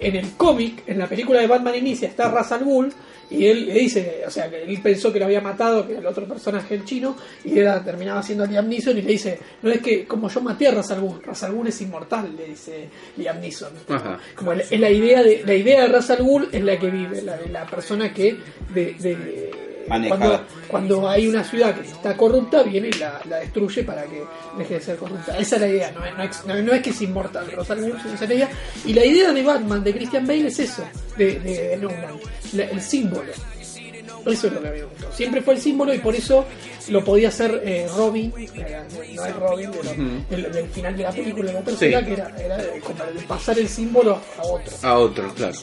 En 0.00 0.16
el 0.16 0.32
cómic, 0.32 0.82
en 0.88 0.98
la 0.98 1.06
película 1.06 1.40
de 1.40 1.46
Batman 1.46 1.76
Inicia, 1.76 2.08
está 2.08 2.28
Ra's 2.28 2.50
al 2.50 2.64
Ghul 2.64 2.92
y 3.30 3.46
él 3.46 3.66
le 3.66 3.74
dice, 3.74 4.22
o 4.26 4.30
sea, 4.30 4.50
que 4.50 4.62
él 4.64 4.80
pensó 4.82 5.12
que 5.12 5.18
lo 5.20 5.26
había 5.26 5.40
matado, 5.40 5.86
que 5.86 5.92
era 5.92 6.00
el 6.00 6.06
otro 6.06 6.26
personaje, 6.26 6.74
el 6.74 6.84
chino, 6.84 7.16
y 7.44 7.58
era, 7.58 7.82
terminaba 7.82 8.22
siendo 8.22 8.44
Liam 8.44 8.68
Neeson 8.68 8.98
y 8.98 9.02
le 9.02 9.12
dice, 9.12 9.38
no 9.62 9.70
es 9.70 9.80
que 9.80 10.04
como 10.04 10.28
yo 10.28 10.40
maté 10.40 10.66
a 10.66 10.72
Ra's 10.72 10.90
al 10.90 11.00
Ghul, 11.00 11.22
Ra's 11.22 11.44
al 11.44 11.52
Ghul 11.52 11.68
es 11.68 11.80
inmortal, 11.80 12.36
le 12.36 12.46
dice 12.46 12.88
Liam 13.16 13.40
Neeson. 13.40 13.72
Ajá. 13.88 14.18
Como 14.34 14.52
la, 14.54 14.62
es 14.62 14.80
la 14.80 14.90
idea 14.90 15.22
de 15.22 15.42
la 15.46 15.54
idea 15.54 15.82
de 15.82 15.88
Ra's 15.88 16.10
al 16.10 16.22
Ghul 16.24 16.48
es 16.50 16.64
la 16.64 16.78
que 16.78 16.90
vive, 16.90 17.22
la, 17.22 17.38
la 17.50 17.66
persona 17.66 18.12
que 18.12 18.36
de. 18.74 19.61
Cuando, 20.08 20.44
cuando 20.68 21.08
hay 21.08 21.26
una 21.28 21.44
ciudad 21.44 21.74
que 21.74 21.86
está 21.88 22.16
corrupta, 22.16 22.62
viene 22.62 22.88
y 22.88 22.92
la, 22.92 23.20
la 23.28 23.38
destruye 23.38 23.82
para 23.84 24.04
que 24.04 24.22
deje 24.58 24.74
de 24.74 24.80
ser 24.80 24.96
corrupta. 24.96 25.36
Esa 25.38 25.56
es 25.56 25.60
la 25.62 25.68
idea, 25.68 25.92
no 25.92 26.04
es, 26.04 26.16
no 26.16 26.22
es, 26.22 26.46
no- 26.46 26.62
no 26.62 26.72
es 26.72 26.82
que 26.82 26.90
es 26.90 27.02
inmortal, 27.02 27.46
sino 27.48 28.14
esa 28.14 28.24
idea. 28.26 28.48
Y 28.84 28.92
la 28.94 29.04
idea 29.04 29.32
de 29.32 29.42
Batman, 29.42 29.82
de 29.84 29.92
Christian 29.94 30.26
Bale, 30.26 30.46
es 30.46 30.58
eso, 30.60 30.84
de, 31.16 31.38
de, 31.40 31.68
de 31.68 31.76
Nolan, 31.78 32.18
la- 32.54 32.64
el 32.64 32.80
símbolo. 32.80 33.32
Eso 34.26 34.46
es 34.46 34.52
lo 34.52 34.60
que 34.62 34.68
a 34.68 34.70
mí 34.72 34.78
me 34.78 34.84
gustó. 34.84 35.12
Siempre 35.12 35.42
fue 35.42 35.54
el 35.54 35.60
símbolo 35.60 35.94
y 35.94 35.98
por 35.98 36.14
eso 36.14 36.44
lo 36.88 37.04
podía 37.04 37.28
hacer 37.28 37.60
eh, 37.64 37.88
Robin, 37.96 38.32
eh, 38.36 38.82
no 39.16 39.24
es 39.26 39.36
Robin, 39.36 39.70
pero 40.30 40.48
el, 40.48 40.56
el 40.56 40.68
final 40.68 40.96
de 40.96 41.02
la 41.02 41.10
película, 41.10 41.46
de 41.52 41.58
la 41.58 41.64
tercera, 41.64 41.98
Sí. 42.00 42.06
que 42.06 42.12
era, 42.12 42.36
era 42.38 42.58
como 42.80 43.04
de 43.12 43.20
pasar 43.26 43.58
el 43.58 43.68
símbolo 43.68 44.18
a 44.38 44.42
otro. 44.42 44.72
A 44.82 44.98
otro, 44.98 45.34
claro. 45.34 45.58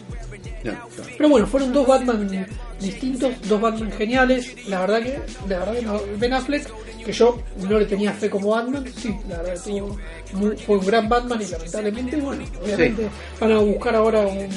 Pero 1.18 1.30
bueno, 1.30 1.48
fueron 1.48 1.72
dos 1.74 1.88
Batman 1.88 2.48
distintos, 2.80 3.32
dos 3.48 3.60
Batman 3.62 3.92
geniales. 3.92 4.56
La 4.68 4.82
verdad 4.82 5.02
que, 5.02 5.20
la 5.48 5.60
verdad 5.60 5.74
que 5.74 5.82
no, 5.82 6.02
Ben 6.18 6.34
Affleck, 6.34 6.68
que 7.06 7.12
yo 7.14 7.42
no 7.70 7.80
le 7.80 7.86
tenía 7.86 8.12
fe 8.14 8.30
como 8.30 8.50
Batman, 8.50 8.86
sí, 8.96 9.16
la 9.30 9.38
verdad 9.42 9.54
que 9.64 9.70
tuvo 9.72 9.98
muy- 10.34 10.58
fue 10.58 10.78
un 10.78 10.86
gran 10.86 11.08
Batman 11.10 11.42
y 11.42 11.46
lamentablemente, 11.46 12.18
bueno, 12.18 12.44
obviamente 12.64 13.08
van 13.40 13.52
a 13.54 13.58
buscar 13.60 13.96
ahora 13.96 14.20
un 14.22 14.50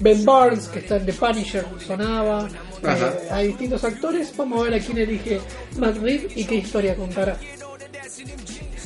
Ben 0.00 0.24
Barnes 0.24 0.68
que 0.68 0.78
está 0.80 0.96
en 0.96 1.06
The 1.06 1.12
Punisher, 1.12 1.64
sonaba. 1.84 2.48
Ajá. 2.86 3.08
Eh, 3.08 3.28
hay 3.30 3.48
distintos 3.48 3.84
actores, 3.84 4.36
vamos 4.36 4.60
a 4.60 4.70
ver 4.70 4.74
a 4.80 4.84
quién 4.84 4.98
elige 4.98 5.40
Matt 5.78 5.96
Reeves 5.98 6.36
y 6.36 6.44
qué 6.44 6.56
historia 6.56 6.94
contará. 6.96 7.36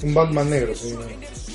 Un 0.03 0.15
Batman 0.15 0.49
negro, 0.51 0.75
sí. 0.75 0.95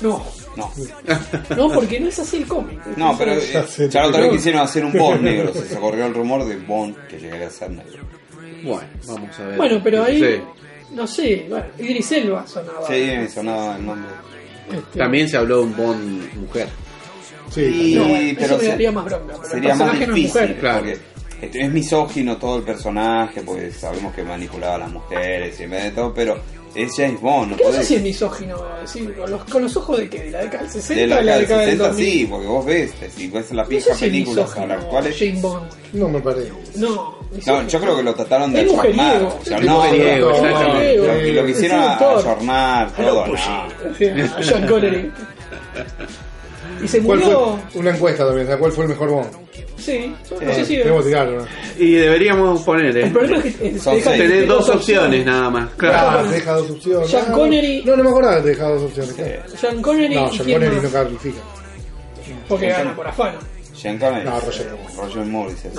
No, 0.02 0.24
No, 0.56 0.70
no, 1.56 1.72
porque 1.72 1.98
no 1.98 2.08
es 2.08 2.18
así 2.18 2.36
el 2.38 2.46
cómic. 2.46 2.78
no 2.96 3.16
pero 3.16 3.32
eh, 3.32 3.66
Ya 3.90 4.02
la 4.02 4.08
otra 4.08 4.20
vez 4.22 4.32
quisieron 4.32 4.60
hacer 4.62 4.84
un 4.84 4.92
Bond 4.92 5.22
negro. 5.22 5.52
Se 5.52 5.66
se 5.66 5.76
corrió 5.78 6.06
el 6.06 6.14
rumor 6.14 6.44
de 6.44 6.56
Bond 6.56 6.96
que 7.08 7.18
llegaría 7.18 7.46
a 7.46 7.50
ser 7.50 7.70
negro. 7.70 8.02
Bueno, 8.62 8.88
vamos 9.06 9.38
a 9.38 9.44
ver. 9.46 9.56
Bueno, 9.56 9.80
pero 9.82 10.04
ahí, 10.04 10.20
Sí. 10.20 10.42
no 10.94 11.06
sé, 11.06 11.46
bueno, 11.48 11.64
Idris 11.78 12.12
Elba 12.12 12.46
sonaba. 12.46 12.86
Sí, 12.88 13.28
sonaba 13.32 13.76
el 13.76 13.86
nombre. 13.86 14.10
Este, 14.72 14.98
También 14.98 15.28
se 15.28 15.36
habló 15.36 15.58
de 15.58 15.62
un 15.64 15.76
Bond 15.76 16.34
mujer. 16.34 16.68
Sí, 17.50 17.60
Y- 17.62 17.94
No, 17.94 18.08
bueno, 18.08 18.32
pero 18.40 18.46
eso 18.54 18.58
me 18.62 18.68
daría 18.68 18.92
más 18.92 19.04
bronca. 19.04 19.34
Pero 19.36 19.48
Sería 19.48 19.72
el 19.72 19.78
más 19.78 19.88
personaje 19.88 20.06
no 20.06 20.12
es 20.12 20.16
difícil, 20.22 20.40
mujer. 20.42 20.58
claro. 20.60 20.78
porque 20.78 20.92
este, 20.92 21.04
es 21.52 21.70
misógino 21.70 22.36
todo 22.36 22.58
el 22.58 22.62
personaje, 22.62 23.42
porque 23.42 23.70
sabemos 23.70 24.14
que 24.14 24.22
manipulaba 24.22 24.76
a 24.76 24.78
las 24.78 24.90
mujeres 24.90 25.58
y 25.60 25.64
en 25.64 25.70
vez 25.70 25.84
de 25.84 25.90
todo, 25.92 26.12
pero 26.14 26.38
es 26.74 26.92
James 26.96 27.20
Bond, 27.20 27.52
no 27.52 27.56
Que 27.56 27.64
no 27.64 27.72
sé 27.72 27.84
si 27.84 27.94
es 27.94 28.02
misógino, 28.02 28.56
sí, 28.84 29.06
con, 29.16 29.30
los, 29.30 29.44
con 29.44 29.62
los 29.62 29.76
ojos 29.76 29.98
de 29.98 30.08
que 30.10 30.24
de 30.24 30.30
la 30.32 30.40
década 30.40 30.62
del 30.64 30.72
60 30.72 30.94
de 31.00 31.06
la 31.06 31.16
o 31.18 31.22
la 31.22 31.38
década 31.38 31.38
del 31.38 31.38
década 31.38 31.60
del 31.60 31.70
60 31.70 31.88
2000. 31.88 32.06
sí, 32.12 32.26
porque 32.26 32.46
vos 32.48 32.64
ves, 32.66 32.90
si 33.14 33.28
ves 33.28 33.52
las 33.52 33.56
No 33.56 33.64
sé 33.64 33.68
viejas 33.70 33.84
si 33.98 34.04
es 34.04 34.10
películas 34.10 34.46
misógino, 34.48 34.74
actuales, 34.74 35.16
James 35.18 35.42
Bond. 35.42 35.70
no 35.92 36.08
me 36.08 36.20
parece. 36.20 36.52
No, 36.74 37.14
no, 37.46 37.68
yo 37.68 37.80
creo 37.80 37.96
que 37.96 38.02
lo 38.02 38.14
trataron 38.14 38.52
de 38.52 38.62
Es 38.62 38.72
ayornar, 38.72 39.22
o 39.22 39.44
sea, 39.44 39.58
Es 39.58 39.64
no, 39.64 39.76
mujeriego, 39.76 40.30
no, 40.30 40.36
exactamente. 40.36 40.96
lo, 40.96 41.04
lo 41.06 41.44
que 41.46 41.50
Es 41.52 41.56
hicieron 41.58 41.80
a 41.80 41.96
ayornar 41.96 42.92
A 42.96 43.02
lo 43.02 43.08
todo, 43.08 43.24
a 43.24 44.42
Sean 44.42 44.66
Connery. 44.66 45.12
Y 46.82 46.88
se 46.88 47.00
¿Cuál 47.02 47.20
murió. 47.20 47.58
fue? 47.72 47.80
Una 47.80 47.90
encuesta 47.90 48.26
también, 48.26 48.46
¿sabes 48.46 48.60
¿cuál 48.60 48.72
fue 48.72 48.84
el 48.84 48.90
mejor 48.90 49.08
Bond? 49.10 49.30
Sí, 49.84 50.14
no 50.30 50.54
sé 50.54 50.64
si. 50.64 50.76
Tenemos 50.78 51.02
que 51.02 51.08
tirarlo, 51.10 51.40
¿no? 51.42 51.46
Y 51.78 51.92
deberíamos 51.92 52.62
poner, 52.62 52.96
El 52.96 53.04
¿eh? 53.06 53.10
problema 53.10 53.36
es 53.44 53.56
que 53.56 53.66
eh, 53.68 53.78
Son 53.78 53.92
te 53.94 53.98
deja- 53.98 54.10
seis. 54.10 54.22
te 54.22 54.28
Tener 54.28 54.40
deja 54.42 54.52
dos 54.54 54.68
opciones 54.70 55.26
nada 55.26 55.50
más. 55.50 55.70
Claro. 55.76 56.18
Ah, 56.18 56.22
te 56.28 56.34
deja 56.36 56.52
dos 56.52 56.70
opciones. 56.70 57.10
Sean 57.10 57.24
Ah, 57.28 57.32
Connery- 57.34 57.84
No, 57.84 57.96
no 57.96 58.02
me 58.04 58.08
acordaba 58.10 58.36
que 58.36 58.42
te 58.42 58.48
deja 58.50 58.64
dos 58.68 58.82
opciones. 58.84 59.14
Sean 59.60 59.82
Connery 59.82 60.14
No, 60.14 60.26
y 60.26 60.30
Sean 60.36 60.44
quién 60.46 60.58
Connery 60.58 60.74
más? 60.76 60.84
no 60.84 60.90
califica. 60.90 61.40
Porque 62.48 62.68
gana 62.68 62.96
por 62.96 63.06
afano. 63.06 63.38
Sean 63.74 63.98
Connery. 63.98 64.24
No, 64.24 64.40
Roger 64.40 64.66
Moore. 64.70 64.94
Roger 64.96 65.24
Moore 65.26 65.50
dice 65.52 65.68
así. 65.68 65.78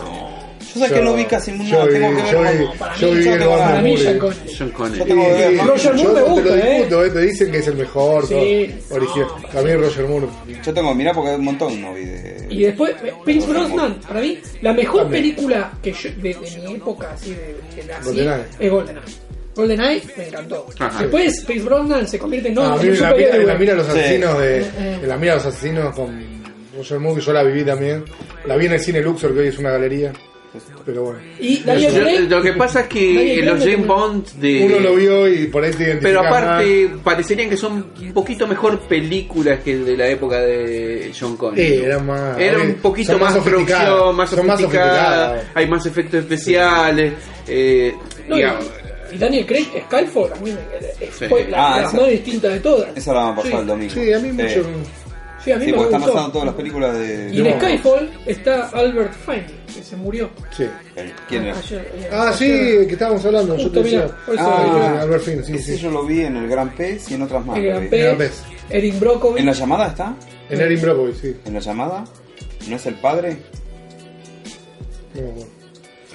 Yo 0.80 0.86
sé 0.88 0.94
que 0.94 1.02
no 1.02 1.14
vi 1.14 1.26
casi 1.26 1.52
ninguna, 1.52 1.70
yo 1.70 1.88
tengo 1.88 2.10
vi- 2.10 2.16
que 2.16 2.36
ver 2.36 2.60
yo 3.00 3.08
yo 3.14 3.34
el 3.34 3.40
para 3.60 3.82
mí 3.82 3.90
Moore. 3.92 4.04
Sean 4.04 4.20
Connery. 4.20 4.50
Sean 4.50 4.70
Connery. 4.72 5.00
Yo 5.00 5.06
tengo 5.06 5.24
que 5.26 5.32
ver 5.34 5.52
más- 5.54 5.68
Roger 5.68 5.94
Moore 5.94 6.04
yo 6.04 6.10
me 6.10 6.14
te 6.14 6.20
lo 6.20 6.28
gusta, 6.36 6.50
¿eh? 6.58 6.74
discuto, 6.78 7.06
¿eh? 7.06 7.10
Te 7.12 7.22
dicen 7.22 7.52
que 7.52 7.58
es 7.60 7.68
el 7.68 7.76
mejor. 7.76 8.28
Sí. 8.28 8.76
todo, 8.90 8.98
original. 8.98 9.28
También 9.54 9.82
Roger 9.82 10.06
Moore. 10.08 10.28
Yo 10.66 10.74
tengo 10.74 10.90
que 10.90 10.96
mirar 10.96 11.16
porque 11.16 11.30
hay 11.32 11.36
un 11.38 11.46
montón 11.46 11.82
no 11.82 11.94
vi 11.94 12.06
de... 12.06 12.35
Y 12.56 12.64
después, 12.64 12.96
eh, 13.04 13.14
Pierce 13.26 13.48
Brosnan, 13.48 13.96
para 14.08 14.22
mí, 14.22 14.40
la 14.62 14.74
mejor 14.74 15.02
También. 15.04 15.24
película 15.24 15.72
que 15.82 15.92
yo, 15.94 16.10
de, 16.10 16.34
de 16.34 16.62
mi 16.68 16.76
época, 16.76 17.12
así, 17.14 17.32
de, 17.32 17.56
de 17.76 17.88
la- 17.88 17.98
así, 17.98 18.06
GoldenEye. 18.10 18.44
es 18.60 18.72
GoldenEye. 18.72 19.02
GoldenEye 19.56 20.04
me 20.18 20.28
encantó. 20.28 20.66
Ajá. 20.80 21.02
Después, 21.02 21.44
Pierce 21.46 21.64
Brosnan 21.66 22.08
se 22.08 22.20
convierte 22.20 22.50
en, 22.50 22.60
Ah, 22.60 22.62
no, 22.62 22.74
a 22.74 22.76
en 22.76 22.82
mí 22.82 22.88
un 22.90 23.02
la, 23.02 23.14
mira, 23.14 23.26
superhéroe. 23.28 23.46
la 23.46 23.58
mira 23.60 23.72
de 23.74 23.78
los 23.78 23.88
Sí. 23.88 24.00
asesinos 24.00 24.40
de. 24.40 24.60
Eh. 24.62 24.66
En 25.04 25.08
la 25.10 25.18
mira 25.18 25.32
de 25.34 25.38
los 25.38 25.46
asesinos 25.48 25.96
con 25.96 26.26
Roger 26.78 27.00
Moore, 27.00 27.20
que 27.20 27.26
yo 27.26 27.34
la 27.34 27.44
viví 27.44 27.64
también. 27.64 28.04
La 28.46 28.58
vi 28.58 28.66
en 28.66 28.74
el 28.74 28.80
cine 28.80 29.02
Luxor, 29.02 29.34
que 29.34 29.40
hoy 29.42 29.48
es 29.48 29.58
una 29.58 29.72
galería. 29.72 30.12
Pero 30.86 31.04
bueno. 31.04 31.20
Y 31.40 31.64
Daniel 31.64 31.94
Craig, 31.94 32.30
lo 32.30 32.42
que 32.42 32.54
pasa 32.54 32.82
es 32.82 32.88
que 32.88 33.42
los 33.44 33.60
me 33.60 33.72
James 33.72 33.88
Bond 33.88 34.28
de. 34.40 34.64
Uno 34.66 34.80
lo 34.80 34.96
vio 34.96 35.28
y 35.28 35.48
por 35.48 35.64
ahí 35.64 35.72
te 35.72 35.96
Pero 35.96 36.22
aparte, 36.22 36.90
más. 36.94 37.02
parecerían 37.04 37.50
que 37.50 37.58
son 37.58 37.92
un 38.00 38.14
poquito 38.14 38.48
mejor 38.48 38.80
películas 38.82 39.60
que 39.64 39.78
de 39.78 39.98
la 39.98 40.08
época 40.08 40.40
de 40.42 41.12
John 41.20 41.36
Connery. 41.38 41.68
Sí, 41.78 41.84
eran 41.84 42.06
más- 42.06 42.38
Era 42.40 42.58
son 42.60 42.68
un 42.68 42.74
poquito 42.76 43.12
más 43.14 43.22
más, 43.22 43.34
sofisticadas, 43.34 43.86
producción, 43.86 44.16
más 44.16 44.30
son 44.30 44.48
más 44.48 44.60
sofisticada, 44.62 45.52
hay 45.54 45.68
más 45.68 45.86
efectos 45.86 46.20
especiales. 46.22 47.14
Eh, 47.48 47.94
no, 48.28 48.36
y, 48.36 48.40
digamos, 48.40 48.66
y 49.14 49.18
Daniel 49.18 49.46
Craig, 49.46 49.68
Skyfall, 49.88 50.34
a 50.34 50.36
mí 50.38 50.52
me, 50.52 50.78
eh, 51.06 51.10
Sí. 51.18 51.26
la, 51.50 51.76
Ah, 51.76 51.82
la 51.82 51.88
esa- 51.88 51.98
más 51.98 52.08
distinta 52.10 52.48
de 52.50 52.60
todas. 52.60 52.90
Esa 52.98 53.14
la 53.14 53.20
van 53.22 53.34
a 53.34 53.36
pasar 53.38 53.52
Sí. 53.52 53.58
el 53.58 53.68
domingo. 53.68 53.94
Sí, 53.94 54.14
a 54.14 54.20
mí 54.20 54.32
mucho. 54.32 54.66
Sí, 55.46 55.52
a 55.52 55.58
mí 55.58 55.66
Sí, 55.66 55.72
me 55.72 55.78
porque 55.78 55.86
están 55.90 56.02
gustó. 56.02 56.14
pasando 56.14 56.32
todas 56.34 56.46
las 56.48 56.56
películas 56.56 56.98
de... 56.98 57.30
Y 57.32 57.38
en 57.40 57.44
No. 57.52 57.56
Skyfall 57.60 58.12
está 58.26 58.68
Albert 58.70 59.14
Finney. 59.14 59.46
que 59.74 59.84
se 59.84 59.96
murió. 59.96 60.30
Sí. 60.52 60.66
¿Quién 61.30 61.44
era? 61.46 61.58
Ayer, 61.60 61.92
eh, 61.96 62.10
Ah, 62.12 62.34
sí, 62.36 62.46
ayer. 62.52 62.88
que 62.88 62.94
estábamos 62.94 63.24
hablando. 63.26 63.56
Yo 63.56 63.64
Justo, 63.66 63.80
te 63.80 63.84
decía. 63.84 64.08
Ah, 64.40 65.00
Albert 65.02 65.24
Finn, 65.24 65.44
sí, 65.46 65.54
Ese 65.54 65.76
sí. 65.78 65.84
yo 65.84 65.92
lo 65.92 66.04
vi 66.06 66.22
en 66.22 66.36
el 66.38 66.48
Gran 66.50 66.72
Pez 66.72 67.12
y 67.12 67.14
en 67.14 67.22
otras 67.22 67.46
más. 67.46 67.58
El 67.58 67.66
Gran 67.66 67.88
Pez. 68.18 68.42
Erin 68.72 69.00
Brockovich. 69.00 69.40
¿En 69.40 69.46
la 69.46 69.52
llamada 69.52 69.88
está? 69.90 70.16
En 70.50 70.60
Erin 70.62 70.82
Brockovich, 70.82 71.16
sí. 71.22 71.38
¿En 71.46 71.54
la 71.54 71.60
llamada? 71.60 72.04
¿No 72.68 72.76
es 72.76 72.86
el 72.88 72.96
padre? 72.96 73.38
No 75.14 75.22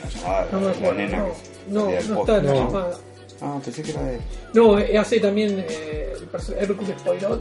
llamada, 0.09 0.47
No 0.51 0.61
No, 0.61 1.87
que 1.89 1.95
no, 2.03 2.09
no 2.09 2.15
post. 2.17 2.29
está 2.29 2.37
en 2.39 2.47
la 2.47 2.53
No. 2.53 2.55
llamada. 2.67 2.99
Ah, 3.43 3.59
pensé 3.65 3.83
que 3.83 3.91
era 3.93 4.03
de 4.05 4.15
él. 4.17 4.21
No, 4.55 4.77
hace 5.01 5.21
también 5.21 5.65
eh, 5.69 6.13
el 6.21 6.27
perso- 6.29 6.55
Hércules 6.59 6.97
Poirot, 7.05 7.41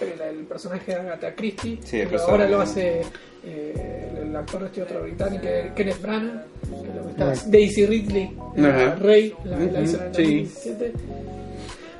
el, 0.00 0.08
el- 0.08 0.38
el 0.38 0.44
personaje 0.46 0.92
de 0.92 1.00
Agatha 1.00 1.34
Christie. 1.34 1.78
Sí, 1.84 2.02
pero 2.08 2.22
ahora 2.22 2.48
lo 2.48 2.60
hace 2.60 3.02
eh, 3.44 4.08
el, 4.22 4.34
actor 4.36 4.62
este 4.64 4.82
otro 4.82 5.02
británico, 5.02 5.44
Kenneth 5.74 6.00
Branagh, 6.00 6.44
que 6.62 6.94
lo 6.98 7.04
que 7.04 7.10
está. 7.34 7.48
Daisy 7.50 7.86
Ridley, 7.86 8.36
la 8.56 8.68
Ajá. 8.68 8.94
Rey, 8.96 9.34
la, 9.44 9.58
la 9.58 9.64
Ujú, 9.64 9.82
hizo 9.82 9.96
en 9.96 10.02
el 10.08 10.14
sí. 10.14 10.22
2017. 10.22 10.92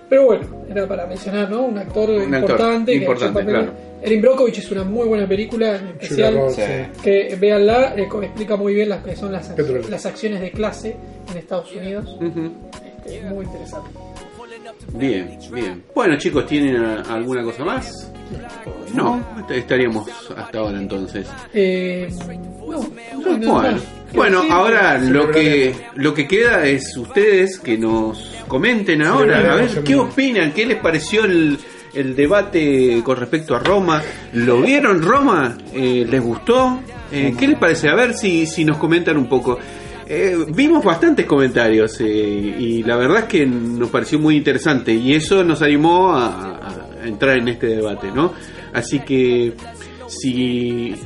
Pero 0.08 0.24
bueno, 0.26 0.44
era 0.68 0.88
para 0.88 1.06
mencionar, 1.06 1.48
¿no? 1.50 1.62
Un 1.66 1.78
actor 1.78 2.10
Un 2.10 2.34
actor 2.34 2.50
importante. 2.50 2.92
que 2.92 2.98
importante, 2.98 3.44
claro. 3.44 3.72
Erin 4.02 4.22
Brockovich 4.22 4.58
es 4.58 4.70
una 4.72 4.82
muy 4.82 5.06
buena 5.06 5.28
película, 5.28 5.76
en 5.76 5.88
especial 5.88 6.40
Sí. 6.50 6.62
que 7.02 7.36
véanla, 7.38 7.94
eh, 7.96 8.08
explica 8.22 8.56
muy 8.56 8.74
bien 8.74 8.88
las 8.88 9.04
que 9.04 9.14
son 9.14 9.30
las, 9.30 9.52
las 9.88 10.06
acciones 10.06 10.40
de 10.40 10.50
clase 10.50 10.96
en 11.30 11.36
Estados 11.36 11.72
Unidos. 11.76 12.16
Muy 13.30 13.44
interesante. 13.44 13.90
Bien, 14.94 15.38
bien. 15.52 15.82
Bueno, 15.94 16.16
chicos, 16.18 16.46
¿tienen 16.46 16.76
alguna 16.76 17.42
cosa 17.42 17.64
más? 17.64 18.12
No, 18.94 19.20
est- 19.40 19.50
estaríamos 19.50 20.08
hasta 20.36 20.58
ahora 20.58 20.78
entonces. 20.78 21.26
Eh, 21.54 22.08
no, 22.68 22.80
no, 23.20 23.38
no, 23.38 23.52
Bueno, 23.52 23.70
no. 23.76 23.80
bueno, 24.14 24.42
ahora 24.50 24.98
lo 24.98 25.30
que 25.30 25.74
lo 25.96 26.14
que 26.14 26.26
queda 26.26 26.64
es 26.66 26.96
ustedes 26.96 27.58
que 27.58 27.76
nos 27.78 28.34
comenten 28.48 29.02
ahora, 29.02 29.52
a 29.52 29.56
ver 29.56 29.82
qué 29.84 29.94
opinan, 29.96 30.52
qué 30.52 30.66
les 30.66 30.78
pareció 30.78 31.24
el, 31.24 31.58
el 31.94 32.16
debate 32.16 33.00
con 33.04 33.16
respecto 33.16 33.54
a 33.54 33.58
Roma. 33.60 34.02
¿Lo 34.32 34.60
vieron 34.62 35.02
Roma? 35.02 35.56
Eh, 35.72 36.06
¿Les 36.08 36.20
gustó? 36.22 36.80
Eh, 37.12 37.34
¿Qué 37.38 37.48
les 37.48 37.58
parece? 37.58 37.88
A 37.88 37.94
ver 37.94 38.14
si, 38.14 38.46
si 38.46 38.64
nos 38.64 38.76
comentan 38.78 39.16
un 39.16 39.28
poco. 39.28 39.58
Eh, 40.12 40.36
vimos 40.52 40.82
bastantes 40.84 41.24
comentarios 41.24 42.00
eh, 42.00 42.04
y 42.58 42.82
la 42.82 42.96
verdad 42.96 43.18
es 43.20 43.24
que 43.26 43.46
nos 43.46 43.90
pareció 43.90 44.18
muy 44.18 44.34
interesante 44.36 44.92
y 44.92 45.12
eso 45.14 45.44
nos 45.44 45.62
animó 45.62 46.12
a, 46.12 46.58
entrar 47.04 47.38
en 47.38 47.46
este 47.46 47.68
debate, 47.68 48.10
¿no? 48.12 48.32
Así 48.72 48.98
que 49.00 49.52
si, 50.08 50.96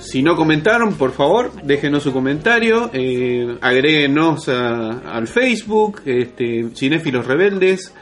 si 0.00 0.22
no 0.22 0.36
comentaron, 0.36 0.94
por 0.94 1.10
favor, 1.10 1.50
déjenos 1.64 2.04
su 2.04 2.12
comentario, 2.12 2.90
eh, 2.92 3.58
agréguenos 3.60 4.48
a- 4.48 5.00
al 5.00 5.26
Facebook, 5.26 6.02
este, 6.06 6.68
Cinéfilos 6.76 7.26
Rebeldes, 7.26 7.92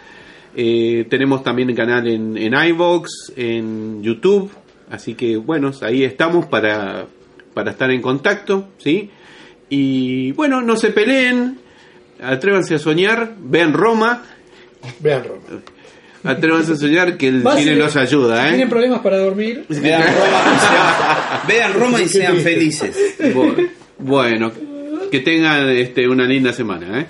eh, 0.55 1.07
tenemos 1.09 1.43
también 1.43 1.71
el 1.71 1.77
canal 1.77 2.07
en, 2.07 2.37
en 2.37 2.53
iVox, 2.53 3.33
en 3.37 4.03
YouTube, 4.03 4.51
así 4.91 5.15
que 5.15 5.39
bueno, 5.39 5.71
ahí 5.81 6.05
estamos 6.05 6.45
para, 6.45 7.07
para 7.55 7.71
estar 7.71 7.91
en 7.91 8.03
contacto, 8.03 8.69
¿sí? 8.77 9.09
Y 9.75 10.33
bueno, 10.33 10.61
no 10.61 10.77
se 10.77 10.91
peleen, 10.91 11.59
atrévanse 12.23 12.75
a 12.75 12.79
soñar, 12.79 13.33
vean 13.39 13.73
Roma, 13.73 14.23
Vean 15.01 15.25
Roma. 15.25 15.63
atrévanse 16.25 16.73
a 16.73 16.77
soñar 16.77 17.17
que 17.17 17.29
el 17.29 17.41
Vas- 17.43 17.59
cine 17.59 17.77
los 17.77 17.97
ayuda, 17.97 18.43
Tienen 18.49 18.61
¿eh? 18.61 18.67
problemas 18.71 19.01
para 19.01 19.17
dormir. 19.17 19.65
Vean 19.71 20.03
Roma 20.03 20.43
y 20.45 20.59
sean, 20.59 21.49
vean 21.49 21.73
Roma 21.73 22.03
y 22.03 22.09
sean 22.09 22.37
felices. 22.37 22.97
Bu- 23.35 23.71
Bueno, 23.99 24.53
que 25.11 25.21
tengan 25.21 25.71
este, 25.71 26.07
una 26.07 26.25
linda 26.27 26.53
semana, 26.53 27.01
¿eh? 27.01 27.07